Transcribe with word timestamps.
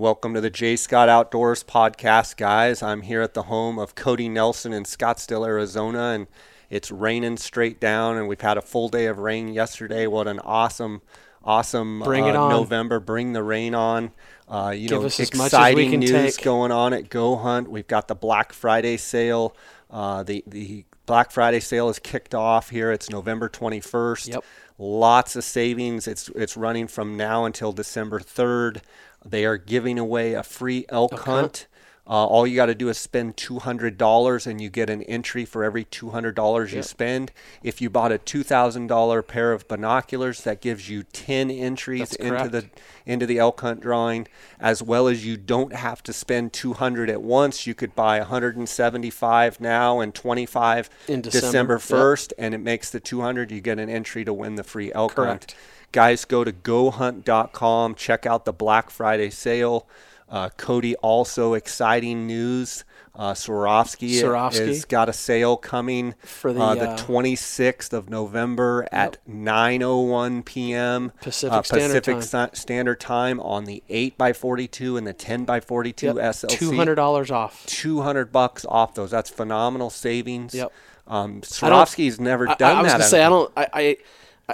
Welcome 0.00 0.32
to 0.32 0.40
the 0.40 0.48
Jay 0.48 0.76
Scott 0.76 1.10
Outdoors 1.10 1.62
podcast, 1.62 2.38
guys. 2.38 2.82
I'm 2.82 3.02
here 3.02 3.20
at 3.20 3.34
the 3.34 3.42
home 3.42 3.78
of 3.78 3.94
Cody 3.94 4.30
Nelson 4.30 4.72
in 4.72 4.84
Scottsdale, 4.84 5.46
Arizona, 5.46 6.12
and 6.14 6.26
it's 6.70 6.90
raining 6.90 7.36
straight 7.36 7.78
down. 7.78 8.16
And 8.16 8.26
we've 8.26 8.40
had 8.40 8.56
a 8.56 8.62
full 8.62 8.88
day 8.88 9.04
of 9.04 9.18
rain 9.18 9.48
yesterday. 9.48 10.06
What 10.06 10.26
an 10.26 10.38
awesome, 10.38 11.02
awesome 11.44 12.00
Bring 12.00 12.24
it 12.24 12.34
uh, 12.34 12.44
on. 12.44 12.50
November. 12.50 12.98
Bring 12.98 13.34
the 13.34 13.42
rain 13.42 13.74
on. 13.74 14.12
Uh, 14.48 14.72
you 14.74 14.88
Give 14.88 15.02
know, 15.02 15.06
us 15.06 15.20
as 15.20 15.34
much 15.34 15.52
as 15.52 15.74
we 15.74 15.82
exciting 15.84 15.90
can 15.90 16.00
news 16.00 16.36
take. 16.36 16.42
going 16.46 16.72
on 16.72 16.94
at 16.94 17.10
Go 17.10 17.36
Hunt. 17.36 17.70
We've 17.70 17.86
got 17.86 18.08
the 18.08 18.14
Black 18.14 18.54
Friday 18.54 18.96
sale. 18.96 19.54
Uh, 19.90 20.22
the 20.22 20.42
the 20.46 20.86
Black 21.04 21.30
Friday 21.30 21.60
sale 21.60 21.90
is 21.90 21.98
kicked 21.98 22.34
off 22.34 22.70
here. 22.70 22.90
It's 22.90 23.10
November 23.10 23.50
21st. 23.50 24.28
Yep. 24.28 24.44
Lots 24.78 25.36
of 25.36 25.44
savings. 25.44 26.08
It's 26.08 26.30
it's 26.30 26.56
running 26.56 26.86
from 26.86 27.18
now 27.18 27.44
until 27.44 27.72
December 27.72 28.18
3rd. 28.18 28.80
They 29.24 29.44
are 29.44 29.56
giving 29.56 29.98
away 29.98 30.34
a 30.34 30.42
free 30.42 30.86
elk 30.88 31.12
hunt. 31.12 31.24
hunt. 31.26 31.66
Uh, 32.06 32.26
all 32.26 32.44
you 32.44 32.56
got 32.56 32.66
to 32.66 32.74
do 32.74 32.88
is 32.88 32.98
spend 32.98 33.36
$200 33.36 34.46
and 34.46 34.60
you 34.60 34.68
get 34.68 34.90
an 34.90 35.00
entry 35.04 35.44
for 35.44 35.62
every 35.62 35.84
$200 35.84 36.72
you 36.72 36.82
spend. 36.82 37.30
If 37.62 37.80
you 37.80 37.88
bought 37.88 38.10
a 38.10 38.18
$2,000 38.18 39.26
pair 39.28 39.52
of 39.52 39.68
binoculars, 39.68 40.42
that 40.42 40.60
gives 40.60 40.88
you 40.88 41.04
10 41.04 41.52
entries 41.52 42.12
into 42.14 42.48
the 42.48 42.68
into 43.06 43.26
the 43.26 43.38
elk 43.38 43.60
hunt 43.60 43.80
drawing, 43.80 44.26
as 44.58 44.82
well 44.82 45.06
as 45.06 45.24
you 45.24 45.36
don't 45.36 45.72
have 45.72 46.02
to 46.04 46.12
spend 46.12 46.52
200 46.52 47.08
at 47.10 47.22
once. 47.22 47.64
You 47.68 47.74
could 47.74 47.94
buy 47.94 48.18
175 48.18 49.60
now 49.60 50.00
and 50.00 50.12
25 50.14 50.90
In 51.08 51.20
December. 51.22 51.46
December 51.46 51.74
Yep. 51.74 51.80
1st, 51.82 52.32
and 52.38 52.54
it 52.54 52.58
makes 52.58 52.90
the 52.90 52.98
200. 53.00 53.52
You 53.52 53.60
get 53.60 53.78
an 53.78 53.88
entry 53.88 54.24
to 54.24 54.32
win 54.32 54.56
the 54.56 54.64
free 54.64 54.92
elk 54.92 55.14
Correct. 55.14 55.52
hunt. 55.52 55.54
Guys, 55.92 56.24
go 56.24 56.44
to 56.44 56.52
gohunt.com. 56.52 57.94
Check 57.96 58.26
out 58.26 58.44
the 58.44 58.52
Black 58.52 58.90
Friday 58.90 59.30
sale. 59.30 59.88
Uh, 60.28 60.48
Cody, 60.56 60.94
also 60.96 61.54
exciting 61.54 62.26
news. 62.26 62.84
Uh, 63.16 63.32
Swarovski 63.34 64.10
Swarovski. 64.22 64.68
has 64.68 64.84
got 64.84 65.08
a 65.08 65.12
sale 65.12 65.56
coming 65.56 66.14
For 66.22 66.52
the, 66.52 66.60
uh, 66.60 66.74
the 66.76 66.90
uh, 66.90 66.96
26th 66.96 67.92
of 67.92 68.08
November 68.08 68.86
at 68.92 69.18
9:01 69.28 70.44
p.m. 70.44 71.10
Pacific 71.20 71.52
uh, 71.52 71.62
Standard 71.64 72.04
Pacific 72.04 72.30
Time. 72.30 72.50
Standard 72.54 73.00
Time 73.00 73.40
on 73.40 73.64
the 73.64 73.82
8x42 73.90 74.96
and 74.98 75.06
the 75.06 75.12
10x42 75.12 76.02
Yep. 76.02 76.14
SLC. 76.16 76.48
Two 76.50 76.76
hundred 76.76 76.94
dollars 76.94 77.32
off. 77.32 77.66
200 77.66 78.30
bucks 78.30 78.64
off 78.66 78.94
those. 78.94 79.10
That's 79.10 79.28
phenomenal 79.28 79.90
savings. 79.90 80.54
Yep. 80.54 80.72
Um, 81.08 81.40
Swarovski's 81.40 82.20
never 82.20 82.48
I, 82.48 82.54
done 82.54 82.76
I 82.76 82.82
was 82.82 82.92
that. 82.92 82.98
gonna 82.98 83.04
I 83.04 83.08
say 83.08 83.22
I 83.24 83.28
don't 83.28 83.54
don't. 83.56 83.68
I, 83.74 83.80
I 83.80 83.96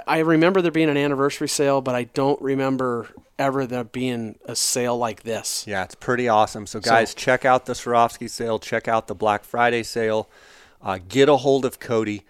I 0.05 0.19
remember 0.19 0.61
there 0.61 0.71
being 0.71 0.89
an 0.89 0.97
anniversary 0.97 1.47
sale, 1.47 1.81
but 1.81 1.95
I 1.95 2.05
don't 2.05 2.41
remember 2.41 3.09
ever 3.39 3.65
there 3.65 3.83
being 3.83 4.37
a 4.45 4.55
sale 4.55 4.97
like 4.97 5.23
this. 5.23 5.65
Yeah, 5.67 5.83
it's 5.83 5.95
pretty 5.95 6.27
awesome. 6.27 6.67
So, 6.67 6.79
guys, 6.79 7.13
check 7.13 7.45
out 7.45 7.65
the 7.65 7.73
Swarovski 7.73 8.29
sale. 8.29 8.59
Check 8.59 8.87
out 8.87 9.07
the 9.07 9.15
Black 9.15 9.43
Friday 9.43 9.83
sale. 9.83 10.29
Uh, 10.81 10.99
get 11.07 11.29
a 11.29 11.37
hold 11.37 11.65
of 11.65 11.79
Cody, 11.79 12.23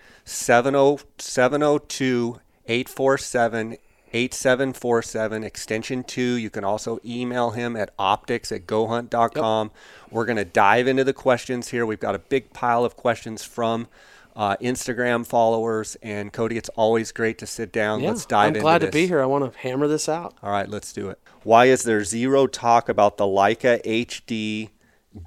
oh, 0.50 1.00
702 1.18 2.40
847 2.68 3.78
8747, 4.14 5.44
extension 5.44 6.04
2. 6.04 6.22
You 6.22 6.50
can 6.50 6.64
also 6.64 7.00
email 7.06 7.52
him 7.52 7.76
at 7.76 7.94
optics 8.00 8.52
at 8.52 8.66
gohunt.com. 8.66 9.72
We're 10.10 10.26
going 10.26 10.38
to 10.38 10.45
dive 10.45 10.88
into 10.88 11.04
the 11.04 11.14
questions 11.14 11.70
here. 11.70 11.86
We've 11.86 12.00
got 12.00 12.16
a 12.16 12.20
big 12.20 12.54
pile 12.54 12.86
of 12.86 12.95
questions 12.95 13.44
from 13.44 13.88
uh, 14.38 14.55
Instagram 14.61 15.25
followers. 15.25 15.97
And, 16.02 16.31
Cody, 16.31 16.55
it's 16.57 16.69
always 16.69 17.11
great 17.11 17.38
to 17.39 17.47
sit 17.47 17.73
down. 17.73 17.99
Yeah, 18.02 18.09
Let's 18.09 18.25
dive 18.25 18.49
in. 18.52 18.55
I'm 18.57 18.61
glad 18.61 18.81
to 18.81 18.91
be 18.91 19.07
here. 19.07 19.21
I 19.21 19.25
want 19.25 19.52
to 19.52 19.59
hammer 19.59 19.88
this 19.88 20.07
out. 20.07 20.35
All 20.41 20.52
right, 20.52 20.69
let's 20.69 20.93
do 20.93 21.09
it. 21.09 21.19
Why 21.43 21.66
is 21.66 21.83
there 21.83 22.03
zero 22.03 22.47
talk 22.47 22.88
about 22.88 23.17
the 23.17 23.25
Leica 23.25 23.83
HD 23.83 24.69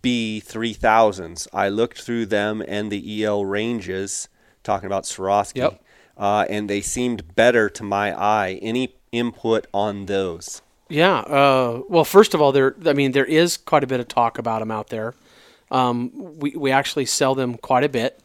B3000s? 0.03 1.49
I 1.53 1.69
looked 1.69 2.01
through 2.03 2.27
them 2.27 2.63
and 2.67 2.91
the 2.91 3.25
EL 3.25 3.45
ranges, 3.45 4.29
talking 4.63 4.87
about 4.87 5.05
Swarovski, 5.05 5.57
Yep. 5.57 5.83
uh, 6.17 6.47
and 6.49 6.71
they 6.71 6.81
seemed 6.81 7.35
better 7.35 7.69
to 7.71 7.83
my 7.83 8.19
eye. 8.19 8.59
Any 8.63 8.95
input 9.13 9.67
on 9.75 10.07
those? 10.07 10.63
Yeah. 10.89 11.19
Uh, 11.21 11.83
well, 11.89 12.05
first 12.05 12.35
of 12.35 12.41
all, 12.41 12.53
there. 12.53 12.75
I 12.87 12.93
mean, 12.93 13.13
there 13.13 13.25
is 13.25 13.57
quite 13.57 13.85
a 13.85 13.87
bit 13.87 14.01
of 14.01 14.09
talk 14.09 14.39
about 14.39 14.59
them 14.61 14.71
out 14.71 14.89
there. 14.89 15.15
Um, 15.71 16.11
we 16.39 16.51
we 16.57 16.71
actually 16.73 17.07
sell 17.07 17.35
them 17.35 17.57
quite 17.57 17.85
a 17.85 17.89
bit. 17.89 18.21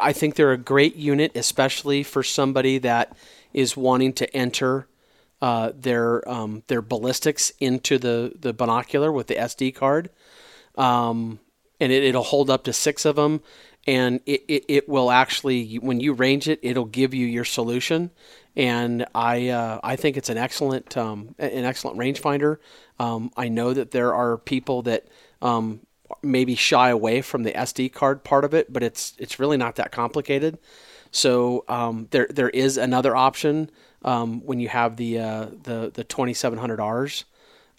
I 0.00 0.12
think 0.12 0.34
they're 0.34 0.52
a 0.52 0.58
great 0.58 0.96
unit, 0.96 1.32
especially 1.36 2.02
for 2.02 2.22
somebody 2.22 2.78
that 2.78 3.16
is 3.52 3.76
wanting 3.76 4.12
to 4.14 4.36
enter 4.36 4.86
uh, 5.40 5.72
their 5.74 6.26
um, 6.28 6.62
their 6.68 6.82
ballistics 6.82 7.52
into 7.60 7.98
the 7.98 8.32
the 8.38 8.52
binocular 8.52 9.12
with 9.12 9.26
the 9.26 9.34
SD 9.34 9.74
card. 9.74 10.10
Um, 10.76 11.40
and 11.80 11.92
it, 11.92 12.02
it'll 12.04 12.22
hold 12.22 12.50
up 12.50 12.64
to 12.64 12.72
six 12.72 13.04
of 13.04 13.16
them, 13.16 13.42
and 13.86 14.20
it, 14.26 14.44
it, 14.48 14.64
it 14.68 14.88
will 14.88 15.10
actually 15.10 15.76
when 15.76 16.00
you 16.00 16.12
range 16.12 16.48
it, 16.48 16.60
it'll 16.62 16.84
give 16.84 17.14
you 17.14 17.26
your 17.26 17.44
solution. 17.44 18.10
And 18.56 19.04
I 19.14 19.48
uh, 19.48 19.80
I 19.82 19.96
think 19.96 20.16
it's 20.16 20.30
an 20.30 20.38
excellent 20.38 20.96
um, 20.96 21.34
an 21.38 21.64
excellent 21.64 21.98
rangefinder. 21.98 22.58
Um, 22.98 23.30
I 23.36 23.48
know 23.48 23.74
that 23.74 23.90
there 23.90 24.14
are 24.14 24.38
people 24.38 24.82
that 24.82 25.08
um, 25.42 25.80
maybe 26.22 26.54
shy 26.54 26.90
away 26.90 27.22
from 27.22 27.42
the 27.42 27.56
SD 27.56 27.88
card 27.88 28.24
part 28.24 28.44
of 28.44 28.54
it, 28.54 28.72
but 28.72 28.82
it's 28.82 29.14
it's 29.18 29.38
really 29.38 29.56
not 29.56 29.76
that 29.76 29.92
complicated. 29.92 30.58
So 31.10 31.64
um, 31.68 32.08
there 32.10 32.26
there 32.30 32.50
is 32.50 32.76
another 32.76 33.14
option 33.16 33.70
um, 34.02 34.40
when 34.44 34.60
you 34.60 34.68
have 34.68 34.96
the 34.96 35.18
uh, 35.18 35.46
the 35.62 35.90
the 35.92 36.04
2700Rs, 36.04 37.24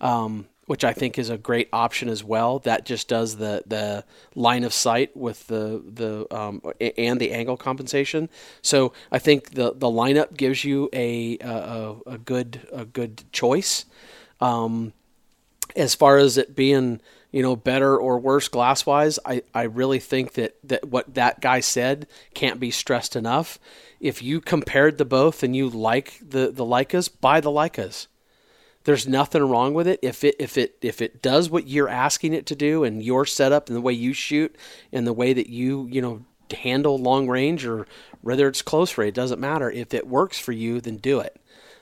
um, 0.02 0.48
which 0.68 0.84
I 0.84 0.94
think 0.94 1.20
is 1.20 1.30
a 1.30 1.38
great 1.38 1.70
option 1.74 2.10
as 2.10 2.24
well. 2.24 2.60
That 2.60 2.86
just 2.86 3.08
does 3.08 3.38
the 3.38 3.64
the 3.66 4.06
line 4.36 4.64
of 4.64 4.74
sight 4.74 5.16
with 5.16 5.48
the 5.48 5.82
the 5.86 6.34
um, 6.36 6.62
and 6.98 7.20
the 7.20 7.32
angle 7.34 7.58
compensation. 7.58 8.30
So 8.62 8.94
I 9.12 9.20
think 9.20 9.52
the 9.52 9.74
the 9.74 9.88
lineup 9.88 10.36
gives 10.38 10.64
you 10.64 10.90
a 10.94 11.38
a, 11.42 11.96
a- 12.08 12.18
good 12.18 12.68
a 12.72 12.86
good 12.86 13.24
choice. 13.32 13.86
Um, 14.42 14.94
as 15.76 15.96
far 15.96 16.18
as 16.18 16.38
it 16.38 16.56
being 16.56 17.02
you 17.36 17.42
know 17.42 17.58
better 17.58 17.98
or 17.98 18.18
worse 18.18 18.48
glass 18.48 18.86
wise 18.86 19.20
I, 19.26 19.44
I 19.54 19.64
really 19.64 20.00
think 20.00 20.34
that, 20.34 20.56
that 20.64 20.88
what 20.88 21.16
that 21.16 21.42
guy 21.42 21.60
said 21.60 22.08
can't 22.34 22.62
be 22.62 22.72
stressed 22.72 23.14
enough. 23.14 23.60
If 24.00 24.24
you 24.24 24.40
compared 24.40 24.98
the 24.98 25.04
both 25.04 25.44
and 25.44 25.54
you 25.54 25.68
like 25.70 26.18
the 26.22 26.50
the 26.50 26.64
Leicas 26.64 27.10
buy 27.20 27.42
the 27.42 27.52
Leicas. 27.52 28.08
There's 28.86 29.06
nothing 29.06 29.44
wrong 29.44 29.74
with 29.74 29.86
it. 29.86 30.00
If 30.02 30.24
it 30.24 30.36
if 30.40 30.58
it 30.58 30.78
if 30.82 31.02
it 31.02 31.22
does 31.22 31.50
what 31.50 31.68
you're 31.68 31.90
asking 31.90 32.32
it 32.34 32.46
to 32.46 32.56
do 32.56 32.86
and 32.86 33.04
your 33.04 33.26
setup 33.26 33.68
and 33.68 33.76
the 33.76 33.82
way 33.82 33.92
you 33.92 34.14
shoot 34.14 34.56
and 34.94 35.06
the 35.06 35.12
way 35.12 35.34
that 35.34 35.50
you 35.50 35.90
you 35.92 36.02
know 36.02 36.24
handle 36.56 36.98
long 36.98 37.28
range 37.28 37.66
or 37.66 37.86
whether 38.22 38.48
it's 38.48 38.62
close 38.62 38.98
range 38.98 39.10
it 39.10 39.16
doesn't 39.16 39.42
matter. 39.42 39.70
If 39.70 39.94
it 39.94 40.08
works 40.08 40.40
for 40.40 40.54
you 40.54 40.80
then 40.80 40.96
do 40.96 41.20
it. 41.20 41.36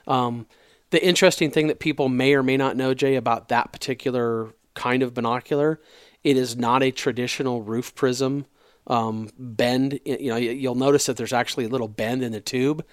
Um, 0.08 0.46
the 0.90 1.04
interesting 1.04 1.52
thing 1.52 1.68
that 1.68 1.78
people 1.78 2.08
may 2.08 2.34
or 2.34 2.42
may 2.42 2.56
not 2.56 2.76
know, 2.76 2.92
Jay, 2.92 3.14
about 3.14 3.48
that 3.50 3.72
particular 3.72 4.52
kind 4.74 5.02
of 5.02 5.14
binocular, 5.14 5.80
it 6.22 6.36
is 6.36 6.56
not 6.56 6.82
a 6.82 6.90
traditional 6.90 7.62
roof 7.62 7.94
prism 7.94 8.46
um, 8.86 9.30
bend. 9.38 9.98
You 10.04 10.30
know, 10.30 10.36
you- 10.36 10.50
you'll 10.52 10.74
notice 10.74 11.06
that 11.06 11.16
there's 11.16 11.32
actually 11.32 11.64
a 11.64 11.68
little 11.68 11.88
bend 11.88 12.22
in 12.22 12.32
the 12.32 12.40
tube, 12.40 12.84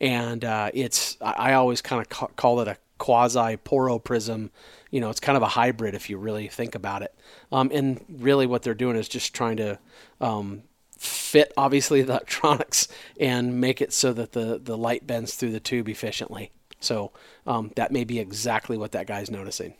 and 0.00 0.44
uh, 0.44 0.70
it's 0.74 1.16
I 1.20 1.50
I 1.50 1.52
always 1.54 1.80
kind 1.82 2.02
of 2.02 2.08
ca- 2.08 2.26
call 2.36 2.60
it 2.60 2.68
a 2.68 2.76
quasi 2.98 3.56
Porro 3.58 3.98
prism. 3.98 4.50
You 4.90 5.00
know, 5.00 5.10
it's 5.10 5.20
kind 5.20 5.36
of 5.36 5.42
a 5.42 5.48
hybrid 5.48 5.94
if 5.94 6.08
you 6.10 6.16
really 6.18 6.48
think 6.48 6.74
about 6.74 7.02
it. 7.02 7.14
Um, 7.52 7.70
and 7.72 8.04
really, 8.08 8.46
what 8.46 8.62
they're 8.62 8.74
doing 8.74 8.96
is 8.96 9.08
just 9.08 9.34
trying 9.34 9.56
to 9.58 9.78
um, 10.20 10.62
fit 10.98 11.52
obviously 11.56 12.02
the 12.02 12.12
electronics 12.14 12.88
and 13.20 13.60
make 13.60 13.80
it 13.80 13.92
so 13.92 14.12
that 14.14 14.32
the 14.32 14.58
the 14.62 14.76
light 14.76 15.06
bends 15.06 15.34
through 15.34 15.52
the 15.52 15.60
tube 15.60 15.88
efficiently. 15.88 16.50
So 16.80 17.12
um, 17.46 17.72
that 17.76 17.90
may 17.92 18.04
be 18.04 18.18
exactly 18.18 18.76
what 18.76 18.92
that 18.92 19.06
guy's 19.06 19.30
noticing. 19.30 19.74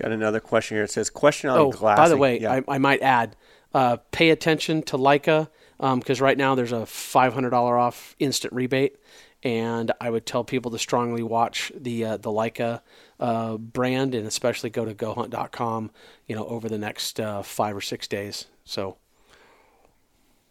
Got 0.00 0.12
another 0.12 0.40
question 0.40 0.76
here. 0.76 0.84
It 0.84 0.90
says, 0.90 1.10
question 1.10 1.50
on 1.50 1.58
the 1.58 1.64
glass." 1.64 1.74
Oh, 1.74 1.78
glassing. 1.80 2.02
by 2.04 2.08
the 2.08 2.16
way, 2.16 2.40
Yeah. 2.40 2.52
I, 2.68 2.74
I 2.76 2.78
might 2.78 3.02
add, 3.02 3.36
uh, 3.74 3.96
pay 4.12 4.30
attention 4.30 4.82
to 4.82 4.96
Leica 4.96 5.48
because 5.78 6.20
right 6.20 6.36
now 6.38 6.54
there's 6.54 6.72
a 6.72 6.80
$500 6.86 7.52
off 7.52 8.16
instant 8.18 8.52
rebate, 8.52 8.96
and 9.42 9.92
I 10.00 10.10
would 10.10 10.26
tell 10.26 10.42
people 10.44 10.70
to 10.72 10.78
strongly 10.78 11.22
watch 11.22 11.70
the 11.76 12.04
uh, 12.04 12.16
the 12.16 12.30
Leica 12.30 12.80
uh, 13.20 13.56
brand 13.56 14.14
and 14.14 14.26
especially 14.26 14.70
go 14.70 14.84
to 14.84 14.94
GoHunt.com. 14.94 15.90
You 16.26 16.34
know, 16.36 16.46
over 16.46 16.68
the 16.68 16.78
next 16.78 17.20
uh, 17.20 17.42
five 17.42 17.76
or 17.76 17.80
six 17.80 18.08
days. 18.08 18.46
So, 18.64 18.96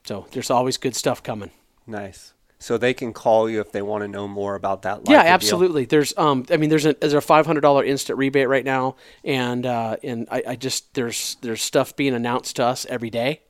so 0.06 0.26
there's 0.32 0.50
always 0.50 0.78
good 0.78 0.96
stuff 0.96 1.22
coming. 1.24 1.52
nice. 1.86 2.34
So 2.60 2.78
they 2.78 2.94
can 2.94 3.14
call 3.14 3.48
you 3.50 3.62
if 3.62 3.72
they 3.72 3.84
want 3.84 4.02
to 4.02 4.08
know 4.08 4.28
more 4.28 4.56
about 4.56 4.82
that. 4.82 5.02
Yeah, 5.08 5.20
Leica 5.20 5.24
deal. 5.24 5.34
absolutely. 5.34 5.86
There's, 5.86 6.18
um, 6.18 6.44
I 6.50 6.58
mean, 6.58 6.72
there's 6.72 6.88
a 6.88 6.94
there's 6.94 7.14
a 7.14 7.22
five 7.22 7.46
hundred 7.46 7.62
dollar 7.62 7.84
instant 7.84 8.18
rebate 8.18 8.50
right 8.50 8.66
now, 8.66 8.96
and 9.24 9.66
uh, 9.66 9.98
and 10.04 10.28
I, 10.32 10.44
I 10.48 10.56
just 10.56 10.94
there's 10.96 11.38
there's 11.42 11.62
stuff 11.62 11.96
being 11.96 12.16
announced 12.16 12.56
to 12.56 12.66
us 12.66 12.88
every 12.90 13.12
day, 13.12 13.42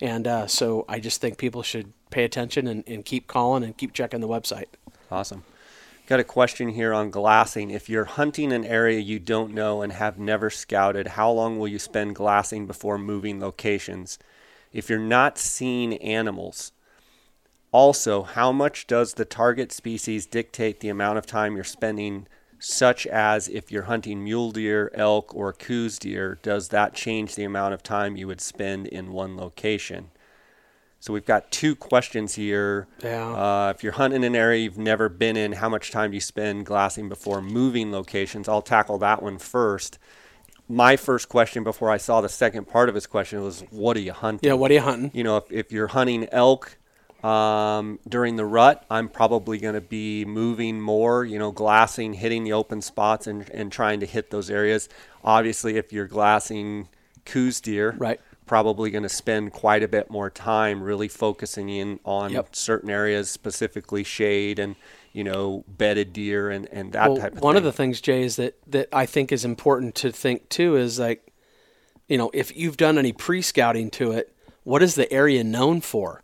and 0.00 0.26
uh, 0.26 0.46
so 0.46 0.86
I 0.88 1.00
just 1.00 1.20
think 1.20 1.36
people 1.36 1.62
should 1.62 1.92
pay 2.10 2.24
attention 2.24 2.66
and, 2.66 2.82
and 2.86 3.04
keep 3.04 3.26
calling 3.26 3.62
and 3.62 3.76
keep 3.76 3.92
checking 3.92 4.20
the 4.20 4.28
website. 4.28 4.66
Awesome. 5.10 5.44
Got 6.06 6.20
a 6.20 6.24
question 6.24 6.68
here 6.68 6.94
on 6.94 7.10
glassing. 7.10 7.68
If 7.70 7.88
you're 7.88 8.04
hunting 8.04 8.52
an 8.52 8.64
area 8.64 9.00
you 9.00 9.18
don't 9.18 9.52
know 9.52 9.82
and 9.82 9.92
have 9.92 10.18
never 10.18 10.50
scouted, 10.50 11.08
how 11.08 11.30
long 11.32 11.58
will 11.58 11.66
you 11.66 11.80
spend 11.80 12.14
glassing 12.14 12.66
before 12.66 12.96
moving 12.96 13.40
locations? 13.40 14.18
If 14.72 14.88
you're 14.88 15.00
not 15.00 15.36
seeing 15.36 15.94
animals, 15.98 16.70
also, 17.76 18.22
how 18.22 18.52
much 18.52 18.86
does 18.86 19.12
the 19.12 19.26
target 19.26 19.70
species 19.70 20.24
dictate 20.24 20.80
the 20.80 20.88
amount 20.88 21.18
of 21.18 21.26
time 21.26 21.56
you're 21.56 21.62
spending, 21.62 22.26
such 22.58 23.06
as 23.06 23.48
if 23.48 23.70
you're 23.70 23.82
hunting 23.82 24.24
mule 24.24 24.50
deer, 24.50 24.90
elk, 24.94 25.34
or 25.34 25.52
Coues 25.52 25.98
deer, 25.98 26.38
does 26.42 26.68
that 26.68 26.94
change 26.94 27.34
the 27.34 27.44
amount 27.44 27.74
of 27.74 27.82
time 27.82 28.16
you 28.16 28.26
would 28.28 28.40
spend 28.40 28.86
in 28.86 29.12
one 29.12 29.36
location? 29.36 30.08
So 31.00 31.12
we've 31.12 31.26
got 31.26 31.50
two 31.50 31.76
questions 31.76 32.34
here. 32.36 32.88
Yeah. 33.04 33.28
Uh, 33.28 33.72
if 33.76 33.82
you're 33.82 33.92
hunting 33.92 34.24
an 34.24 34.34
area 34.34 34.62
you've 34.62 34.78
never 34.78 35.10
been 35.10 35.36
in, 35.36 35.52
how 35.52 35.68
much 35.68 35.90
time 35.90 36.12
do 36.12 36.14
you 36.14 36.22
spend 36.22 36.64
glassing 36.64 37.10
before 37.10 37.42
moving 37.42 37.92
locations? 37.92 38.48
I'll 38.48 38.62
tackle 38.62 38.96
that 39.00 39.22
one 39.22 39.36
first. 39.36 39.98
My 40.66 40.96
first 40.96 41.28
question 41.28 41.62
before 41.62 41.90
I 41.90 41.98
saw 41.98 42.22
the 42.22 42.30
second 42.30 42.68
part 42.68 42.88
of 42.88 42.94
his 42.94 43.06
question 43.06 43.42
was, 43.42 43.64
what 43.68 43.98
are 43.98 44.00
you 44.00 44.14
hunting? 44.14 44.48
Yeah, 44.48 44.54
what 44.54 44.70
are 44.70 44.74
you 44.74 44.80
hunting? 44.80 45.10
You 45.12 45.24
know, 45.24 45.36
if, 45.36 45.52
if 45.52 45.72
you're 45.72 45.88
hunting 45.88 46.26
elk 46.32 46.78
um, 47.26 47.98
during 48.08 48.36
the 48.36 48.44
rut, 48.44 48.84
I'm 48.88 49.08
probably 49.08 49.58
going 49.58 49.74
to 49.74 49.80
be 49.80 50.24
moving 50.24 50.80
more, 50.80 51.24
you 51.24 51.38
know, 51.38 51.50
glassing, 51.50 52.14
hitting 52.14 52.44
the 52.44 52.52
open 52.52 52.80
spots 52.80 53.26
and, 53.26 53.50
and 53.50 53.72
trying 53.72 53.98
to 54.00 54.06
hit 54.06 54.30
those 54.30 54.48
areas. 54.48 54.88
Obviously, 55.24 55.76
if 55.76 55.92
you're 55.92 56.06
glassing 56.06 56.88
Coues 57.24 57.60
deer, 57.60 57.96
Right. 57.98 58.20
probably 58.46 58.90
going 58.92 59.02
to 59.02 59.08
spend 59.08 59.52
quite 59.52 59.82
a 59.82 59.88
bit 59.88 60.08
more 60.08 60.30
time 60.30 60.80
really 60.82 61.08
focusing 61.08 61.68
in 61.68 61.98
on 62.04 62.30
Yep. 62.30 62.54
certain 62.54 62.90
areas, 62.90 63.28
specifically 63.28 64.04
shade 64.04 64.60
and, 64.60 64.76
you 65.12 65.24
know, 65.24 65.64
bedded 65.66 66.12
deer 66.12 66.50
and, 66.50 66.68
and 66.70 66.92
that 66.92 67.08
well, 67.08 67.16
type 67.16 67.32
of 67.32 67.40
one 67.40 67.40
thing. 67.40 67.44
One 67.44 67.56
of 67.56 67.64
the 67.64 67.72
things, 67.72 68.00
Jay, 68.00 68.22
is 68.22 68.36
that 68.36 68.54
that 68.68 68.88
I 68.92 69.04
think 69.04 69.32
is 69.32 69.44
important 69.44 69.96
to 69.96 70.12
think 70.12 70.48
too 70.48 70.76
is 70.76 71.00
like, 71.00 71.32
you 72.06 72.18
know, 72.18 72.30
if 72.32 72.56
you've 72.56 72.76
done 72.76 72.98
any 72.98 73.12
pre-scouting 73.12 73.90
to 73.92 74.12
it, 74.12 74.32
what 74.62 74.80
is 74.80 74.94
the 74.94 75.12
area 75.12 75.42
known 75.42 75.80
for? 75.80 76.22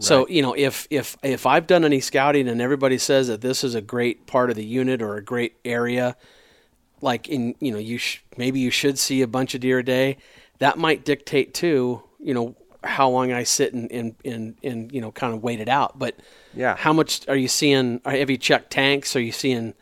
So 0.00 0.28
you 0.28 0.42
know, 0.42 0.54
if 0.56 0.86
if 0.90 1.16
if 1.22 1.44
I've 1.46 1.66
done 1.66 1.84
any 1.84 2.00
scouting 2.00 2.48
and 2.48 2.60
everybody 2.60 2.98
says 2.98 3.26
that 3.28 3.40
this 3.40 3.64
is 3.64 3.74
a 3.74 3.80
great 3.80 4.26
part 4.26 4.48
of 4.50 4.56
the 4.56 4.64
unit 4.64 5.02
or 5.02 5.16
a 5.16 5.22
great 5.22 5.56
area, 5.64 6.16
like 7.00 7.28
in 7.28 7.54
you 7.60 7.72
know 7.72 7.78
you 7.78 7.98
sh- 7.98 8.20
maybe 8.36 8.60
you 8.60 8.70
should 8.70 8.98
see 8.98 9.22
a 9.22 9.26
bunch 9.26 9.54
of 9.54 9.60
deer 9.60 9.80
a 9.80 9.84
day, 9.84 10.18
that 10.58 10.78
might 10.78 11.04
dictate 11.04 11.52
too. 11.54 12.02
You 12.20 12.34
know 12.34 12.54
how 12.84 13.08
long 13.08 13.32
I 13.32 13.42
sit 13.42 13.74
and 13.74 13.90
and 13.90 14.14
and, 14.24 14.54
and 14.62 14.92
you 14.92 15.00
know 15.00 15.10
kind 15.10 15.34
of 15.34 15.42
wait 15.42 15.60
it 15.60 15.68
out. 15.68 15.98
But 15.98 16.14
Yeah. 16.54 16.76
how 16.76 16.92
much 16.92 17.28
are 17.28 17.36
you 17.36 17.48
seeing? 17.48 18.00
Are, 18.04 18.12
have 18.12 18.30
you 18.30 18.36
checked 18.38 18.70
tanks? 18.70 19.16
Are 19.16 19.20
you 19.20 19.32
seeing? 19.32 19.74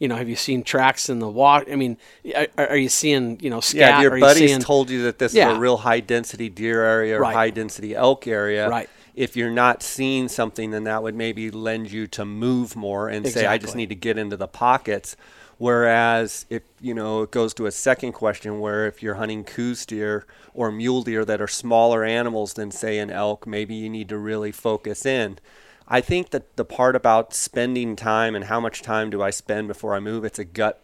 You 0.00 0.08
know, 0.08 0.16
have 0.16 0.28
you 0.28 0.36
seen 0.36 0.64
tracks 0.64 1.08
in 1.08 1.20
the 1.20 1.28
water? 1.28 1.66
I 1.72 1.76
mean, 1.76 1.96
are, 2.34 2.48
are 2.58 2.76
you 2.76 2.88
seeing, 2.88 3.38
you 3.40 3.48
know, 3.48 3.60
scat? 3.60 3.78
yeah, 3.78 4.00
your 4.02 4.10
are 4.10 4.16
you 4.16 4.20
buddies 4.20 4.50
seeing, 4.50 4.60
told 4.60 4.90
you 4.90 5.04
that 5.04 5.18
this 5.20 5.32
is 5.32 5.38
a 5.38 5.54
real 5.58 5.76
high 5.78 6.00
density 6.00 6.48
deer 6.48 6.84
area 6.84 7.16
or 7.16 7.20
Right. 7.20 7.32
high 7.34 7.50
density 7.50 7.94
elk 7.94 8.26
area, 8.26 8.68
Right. 8.68 8.90
If 9.14 9.36
you're 9.36 9.50
not 9.50 9.82
seeing 9.82 10.28
something, 10.28 10.70
then 10.72 10.84
that 10.84 11.02
would 11.02 11.14
maybe 11.14 11.50
lend 11.50 11.90
you 11.92 12.06
to 12.08 12.24
move 12.24 12.74
more 12.74 13.08
and 13.08 13.26
say, 13.26 13.46
I 13.46 13.58
just 13.58 13.76
need 13.76 13.88
to 13.90 13.94
get 13.94 14.18
into 14.18 14.36
the 14.36 14.48
pockets. 14.48 15.16
Whereas 15.56 16.46
if 16.50 16.62
you 16.80 16.94
know 16.94 17.22
it 17.22 17.30
goes 17.30 17.54
to 17.54 17.66
a 17.66 17.70
second 17.70 18.12
question 18.12 18.58
where 18.58 18.86
if 18.88 19.02
you're 19.02 19.14
hunting 19.14 19.44
Coues 19.44 19.86
deer 19.86 20.26
or 20.52 20.72
mule 20.72 21.02
deer 21.02 21.24
that 21.24 21.40
are 21.40 21.46
smaller 21.46 22.02
animals 22.04 22.54
than 22.54 22.72
say 22.72 22.98
an 22.98 23.08
elk, 23.10 23.46
maybe 23.46 23.74
you 23.74 23.88
need 23.88 24.08
to 24.08 24.18
really 24.18 24.50
focus 24.50 25.06
in. 25.06 25.38
I 25.86 26.00
think 26.00 26.30
that 26.30 26.56
the 26.56 26.64
part 26.64 26.96
about 26.96 27.34
spending 27.34 27.94
time 27.94 28.34
and 28.34 28.46
how 28.46 28.58
much 28.58 28.82
time 28.82 29.10
do 29.10 29.22
I 29.22 29.30
spend 29.30 29.68
before 29.68 29.94
I 29.94 30.00
move, 30.00 30.24
it's 30.24 30.38
a 30.40 30.44
gut 30.44 30.80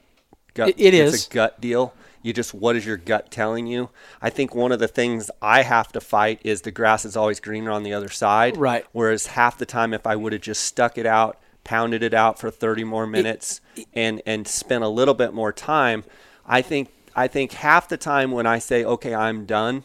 gut 0.55 0.69
It- 0.69 0.79
it 0.79 0.95
it's 0.95 1.15
is. 1.15 1.27
a 1.27 1.31
gut 1.31 1.61
deal. 1.61 1.93
You 2.23 2.33
just 2.33 2.53
what 2.53 2.77
is 2.77 2.85
your 2.85 2.97
gut 2.99 3.31
telling 3.31 3.67
you? 3.67 3.91
I 4.21 4.29
think 4.31 4.55
one 4.55 4.73
of 4.73 4.79
the 4.79 4.89
things 4.89 5.31
I 5.41 5.63
have 5.63 5.91
to 5.93 6.01
fight 6.01 6.41
is 6.45 6.61
the 6.63 6.71
grass 6.71 7.05
is 7.05 7.17
always 7.17 7.41
greener 7.41 7.71
on 7.71 7.83
the 7.83 7.95
other 7.95 8.09
side. 8.11 8.57
Right. 8.57 8.85
Whereas 8.93 9.27
half 9.29 9.57
the 9.59 9.67
time 9.67 9.95
if 9.95 10.07
I 10.07 10.17
would 10.17 10.33
have 10.35 10.43
just 10.43 10.65
stuck 10.65 10.99
it 10.99 11.07
out, 11.07 11.39
pounded 11.65 12.03
it 12.03 12.13
out 12.15 12.39
for 12.39 12.51
30 12.51 12.85
more 12.85 13.07
minutes 13.07 13.61
and 13.95 14.21
and 14.27 14.47
spent 14.47 14.85
a 14.85 14.89
little 14.89 15.15
bit 15.15 15.33
more 15.33 15.53
time, 15.53 16.05
I 16.47 16.61
think 16.63 16.91
I 17.17 17.27
think 17.27 17.53
half 17.53 17.89
the 17.89 17.97
time 17.97 18.31
when 18.33 18.47
I 18.47 18.59
say 18.59 18.85
okay, 18.85 19.15
I'm 19.15 19.47
done, 19.47 19.85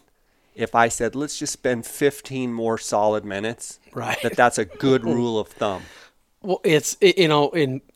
if 0.56 0.76
I 0.76 0.90
said 0.90 1.16
let's 1.16 1.40
just 1.40 1.54
spend 1.54 1.86
15 1.86 2.54
more 2.54 2.78
solid 2.78 3.24
minutes, 3.24 3.80
Right. 3.94 4.18
that 4.24 4.36
that's 4.36 4.58
a 4.58 4.66
good 4.66 5.04
rule 5.18 5.40
of 5.40 5.48
thumb. 5.48 5.84
Well, 6.42 6.60
it's 6.66 6.98
it, 7.00 7.18
you 7.18 7.28
know, 7.30 7.50
in 7.52 7.72
y- 7.72 7.80
y- 7.80 7.82
the- 7.82 7.95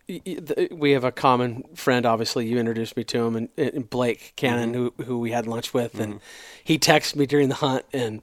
we 0.71 0.91
have 0.91 1.03
a 1.03 1.11
common 1.11 1.63
friend. 1.75 2.05
Obviously, 2.05 2.47
you 2.47 2.57
introduced 2.57 2.97
me 2.97 3.03
to 3.05 3.23
him, 3.23 3.35
and, 3.35 3.49
and 3.57 3.89
Blake 3.89 4.33
Cannon, 4.35 4.73
Mm-hmm. 4.73 5.03
who 5.03 5.03
who 5.03 5.19
we 5.19 5.31
had 5.31 5.47
lunch 5.47 5.73
with, 5.73 5.99
and 5.99 6.19
he 6.63 6.79
texted 6.79 7.15
me 7.15 7.25
during 7.25 7.49
the 7.49 7.55
hunt, 7.55 7.85
and 7.93 8.21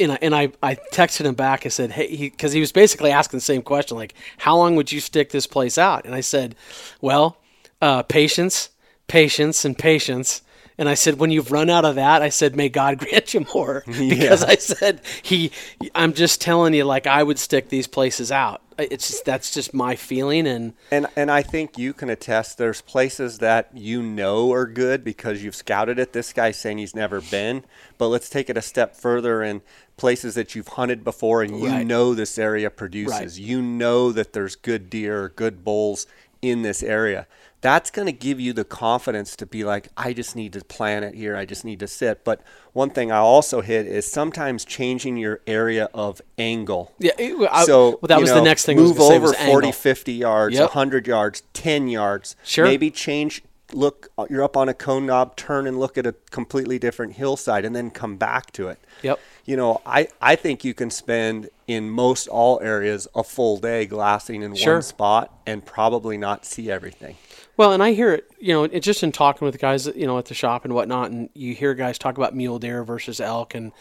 and 0.00 0.12
I, 0.12 0.18
and 0.22 0.34
I, 0.34 0.52
I 0.62 0.74
texted 0.92 1.24
him 1.24 1.34
back. 1.34 1.64
I 1.64 1.68
said, 1.68 1.92
hey, 1.92 2.16
because 2.16 2.52
he, 2.52 2.60
was 2.60 2.72
basically 2.72 3.10
asking 3.12 3.38
the 3.38 3.42
same 3.44 3.62
question, 3.62 3.96
like, 3.96 4.14
how 4.38 4.56
long 4.56 4.76
would 4.76 4.90
you 4.90 5.00
stick 5.00 5.30
this 5.30 5.46
place 5.46 5.78
out? 5.78 6.04
And 6.04 6.14
I 6.14 6.20
said, 6.20 6.56
well, 7.00 7.38
uh, 7.80 8.02
patience, 8.02 8.70
patience, 9.06 9.64
and 9.64 9.78
patience. 9.78 10.42
And 10.78 10.88
I 10.88 10.94
said, 10.94 11.18
when 11.18 11.30
you've 11.30 11.50
run 11.52 11.70
out 11.70 11.84
of 11.86 11.94
that, 11.94 12.20
I 12.22 12.28
said, 12.28 12.54
may 12.54 12.68
God 12.68 12.98
grant 13.00 13.32
you 13.34 13.46
more. 13.54 13.82
Because 14.16 14.44
I 14.44 14.56
said, 14.56 15.00
he, 15.22 15.50
I'm 15.94 16.12
just 16.12 16.40
telling 16.40 16.74
you, 16.74 16.84
like, 16.84 17.06
I 17.06 17.22
would 17.22 17.38
stick 17.38 17.68
these 17.70 17.86
places 17.86 18.30
out. 18.30 18.60
It's 18.78 19.08
just, 19.08 19.24
that's 19.24 19.54
just 19.54 19.72
my 19.72 19.96
feeling. 19.96 20.46
And 20.46 20.74
And 20.90 21.06
and 21.16 21.30
I 21.30 21.40
think 21.40 21.78
you 21.78 21.94
can 21.94 22.10
attest. 22.10 22.58
There's 22.58 22.82
places 22.82 23.38
that 23.38 23.70
you 23.72 24.02
know 24.02 24.52
are 24.52 24.66
good 24.66 25.02
because 25.02 25.42
you've 25.42 25.54
scouted 25.56 25.98
it. 25.98 26.12
This 26.12 26.34
guy's 26.34 26.58
saying 26.58 26.76
he's 26.76 26.94
never 26.94 27.22
been, 27.22 27.64
but 27.96 28.08
let's 28.08 28.28
take 28.28 28.50
it 28.50 28.56
a 28.58 28.62
step 28.62 28.94
further 28.94 29.42
in 29.42 29.62
places 29.96 30.34
that 30.34 30.54
you've 30.54 30.68
hunted 30.68 31.04
before 31.04 31.42
and 31.42 31.58
you 31.58 31.68
Right. 31.68 31.86
know 31.86 32.12
this 32.12 32.36
area 32.38 32.68
produces. 32.68 33.40
You 33.40 33.62
know 33.62 34.12
that 34.12 34.34
there's 34.34 34.56
good 34.56 34.90
deer, 34.90 35.32
good 35.34 35.64
bulls 35.64 36.06
in 36.42 36.60
this 36.60 36.82
area. 36.82 37.26
That's 37.62 37.90
going 37.90 38.06
to 38.06 38.12
give 38.12 38.38
you 38.38 38.52
the 38.52 38.64
confidence 38.64 39.34
to 39.36 39.46
be 39.46 39.64
like, 39.64 39.88
I 39.96 40.12
just 40.12 40.36
need 40.36 40.52
to 40.52 40.60
plan 40.64 41.02
it 41.02 41.14
here. 41.14 41.36
I 41.36 41.44
just 41.46 41.64
need 41.64 41.80
to 41.80 41.88
sit. 41.88 42.22
But 42.24 42.42
one 42.74 42.90
thing 42.90 43.10
I 43.10 43.16
also 43.16 43.60
hit 43.60 43.86
is 43.86 44.06
sometimes 44.10 44.64
changing 44.64 45.16
your 45.16 45.40
area 45.46 45.88
of 45.94 46.20
angle. 46.38 46.92
yeah, 46.98 47.12
I, 47.50 47.64
So 47.64 47.90
well, 47.90 47.98
that 48.08 48.20
was 48.20 48.28
know, 48.30 48.36
the 48.36 48.42
next 48.42 48.66
thing. 48.66 48.76
Move 48.76 49.00
over 49.00 49.20
was 49.28 49.36
40, 49.36 49.50
angle. 49.68 49.72
50 49.72 50.12
yards, 50.12 50.54
Yep. 50.54 50.62
100 50.68 51.06
yards, 51.06 51.42
10 51.54 51.88
yards. 51.88 52.36
Sure. 52.44 52.64
Maybe 52.64 52.90
change. 52.90 53.42
Look, 53.72 54.10
uh, 54.16 54.26
you're 54.30 54.44
up 54.44 54.56
on 54.56 54.68
a 54.68 54.74
cone 54.74 55.06
knob. 55.06 55.34
Turn 55.34 55.66
and 55.66 55.80
look 55.80 55.98
at 55.98 56.06
a 56.06 56.14
completely 56.30 56.78
different 56.78 57.14
hillside, 57.14 57.64
and 57.64 57.74
then 57.74 57.90
come 57.90 58.16
back 58.16 58.52
to 58.52 58.68
it. 58.68 58.78
Yep. 59.02 59.18
You 59.44 59.56
know, 59.56 59.80
I 59.84 60.06
I 60.20 60.36
think 60.36 60.62
you 60.64 60.72
can 60.72 60.88
spend 60.88 61.48
in 61.66 61.90
most 61.90 62.28
all 62.28 62.60
areas 62.60 63.08
a 63.12 63.24
full 63.24 63.56
day 63.56 63.84
glassing 63.86 64.42
in 64.42 64.54
Sure. 64.54 64.74
one 64.74 64.82
spot 64.82 65.36
and 65.46 65.64
probably 65.66 66.16
not 66.16 66.44
see 66.44 66.70
everything. 66.70 67.16
Well, 67.56 67.72
and 67.72 67.82
I 67.82 67.92
hear 67.92 68.12
it, 68.12 68.30
you 68.38 68.52
know, 68.52 68.64
it 68.64 68.80
just 68.80 69.02
in 69.02 69.12
talking 69.12 69.46
with 69.46 69.58
guys, 69.58 69.86
you 69.86 70.06
know, 70.06 70.18
at 70.18 70.26
the 70.26 70.34
shop 70.34 70.64
and 70.64 70.74
whatnot, 70.74 71.10
and 71.10 71.30
you 71.34 71.54
hear 71.54 71.74
guys 71.74 71.98
talk 71.98 72.16
about 72.18 72.34
mule 72.34 72.58
deer 72.58 72.84
versus 72.84 73.20
elk, 73.20 73.54
and 73.54 73.72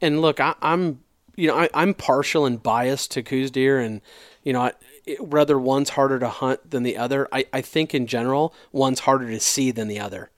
and 0.00 0.22
look, 0.22 0.40
I, 0.40 0.54
I'm, 0.62 1.00
you 1.36 1.48
know, 1.48 1.56
I, 1.58 1.68
I'm 1.74 1.92
partial 1.92 2.46
and 2.46 2.62
biased 2.62 3.10
to 3.12 3.22
Coues 3.22 3.50
deer, 3.50 3.78
and 3.78 4.00
you 4.44 4.52
know, 4.54 4.62
I, 4.62 4.72
it, 5.04 5.20
one's 5.20 5.90
harder 5.90 6.18
to 6.18 6.28
hunt 6.28 6.70
than 6.70 6.84
the 6.84 6.96
other, 6.96 7.28
I, 7.30 7.44
I 7.52 7.60
think 7.60 7.94
in 7.94 8.06
general 8.06 8.54
one's 8.72 9.00
harder 9.00 9.28
to 9.28 9.40
see 9.40 9.72
than 9.72 9.88
the 9.88 10.00
other, 10.00 10.30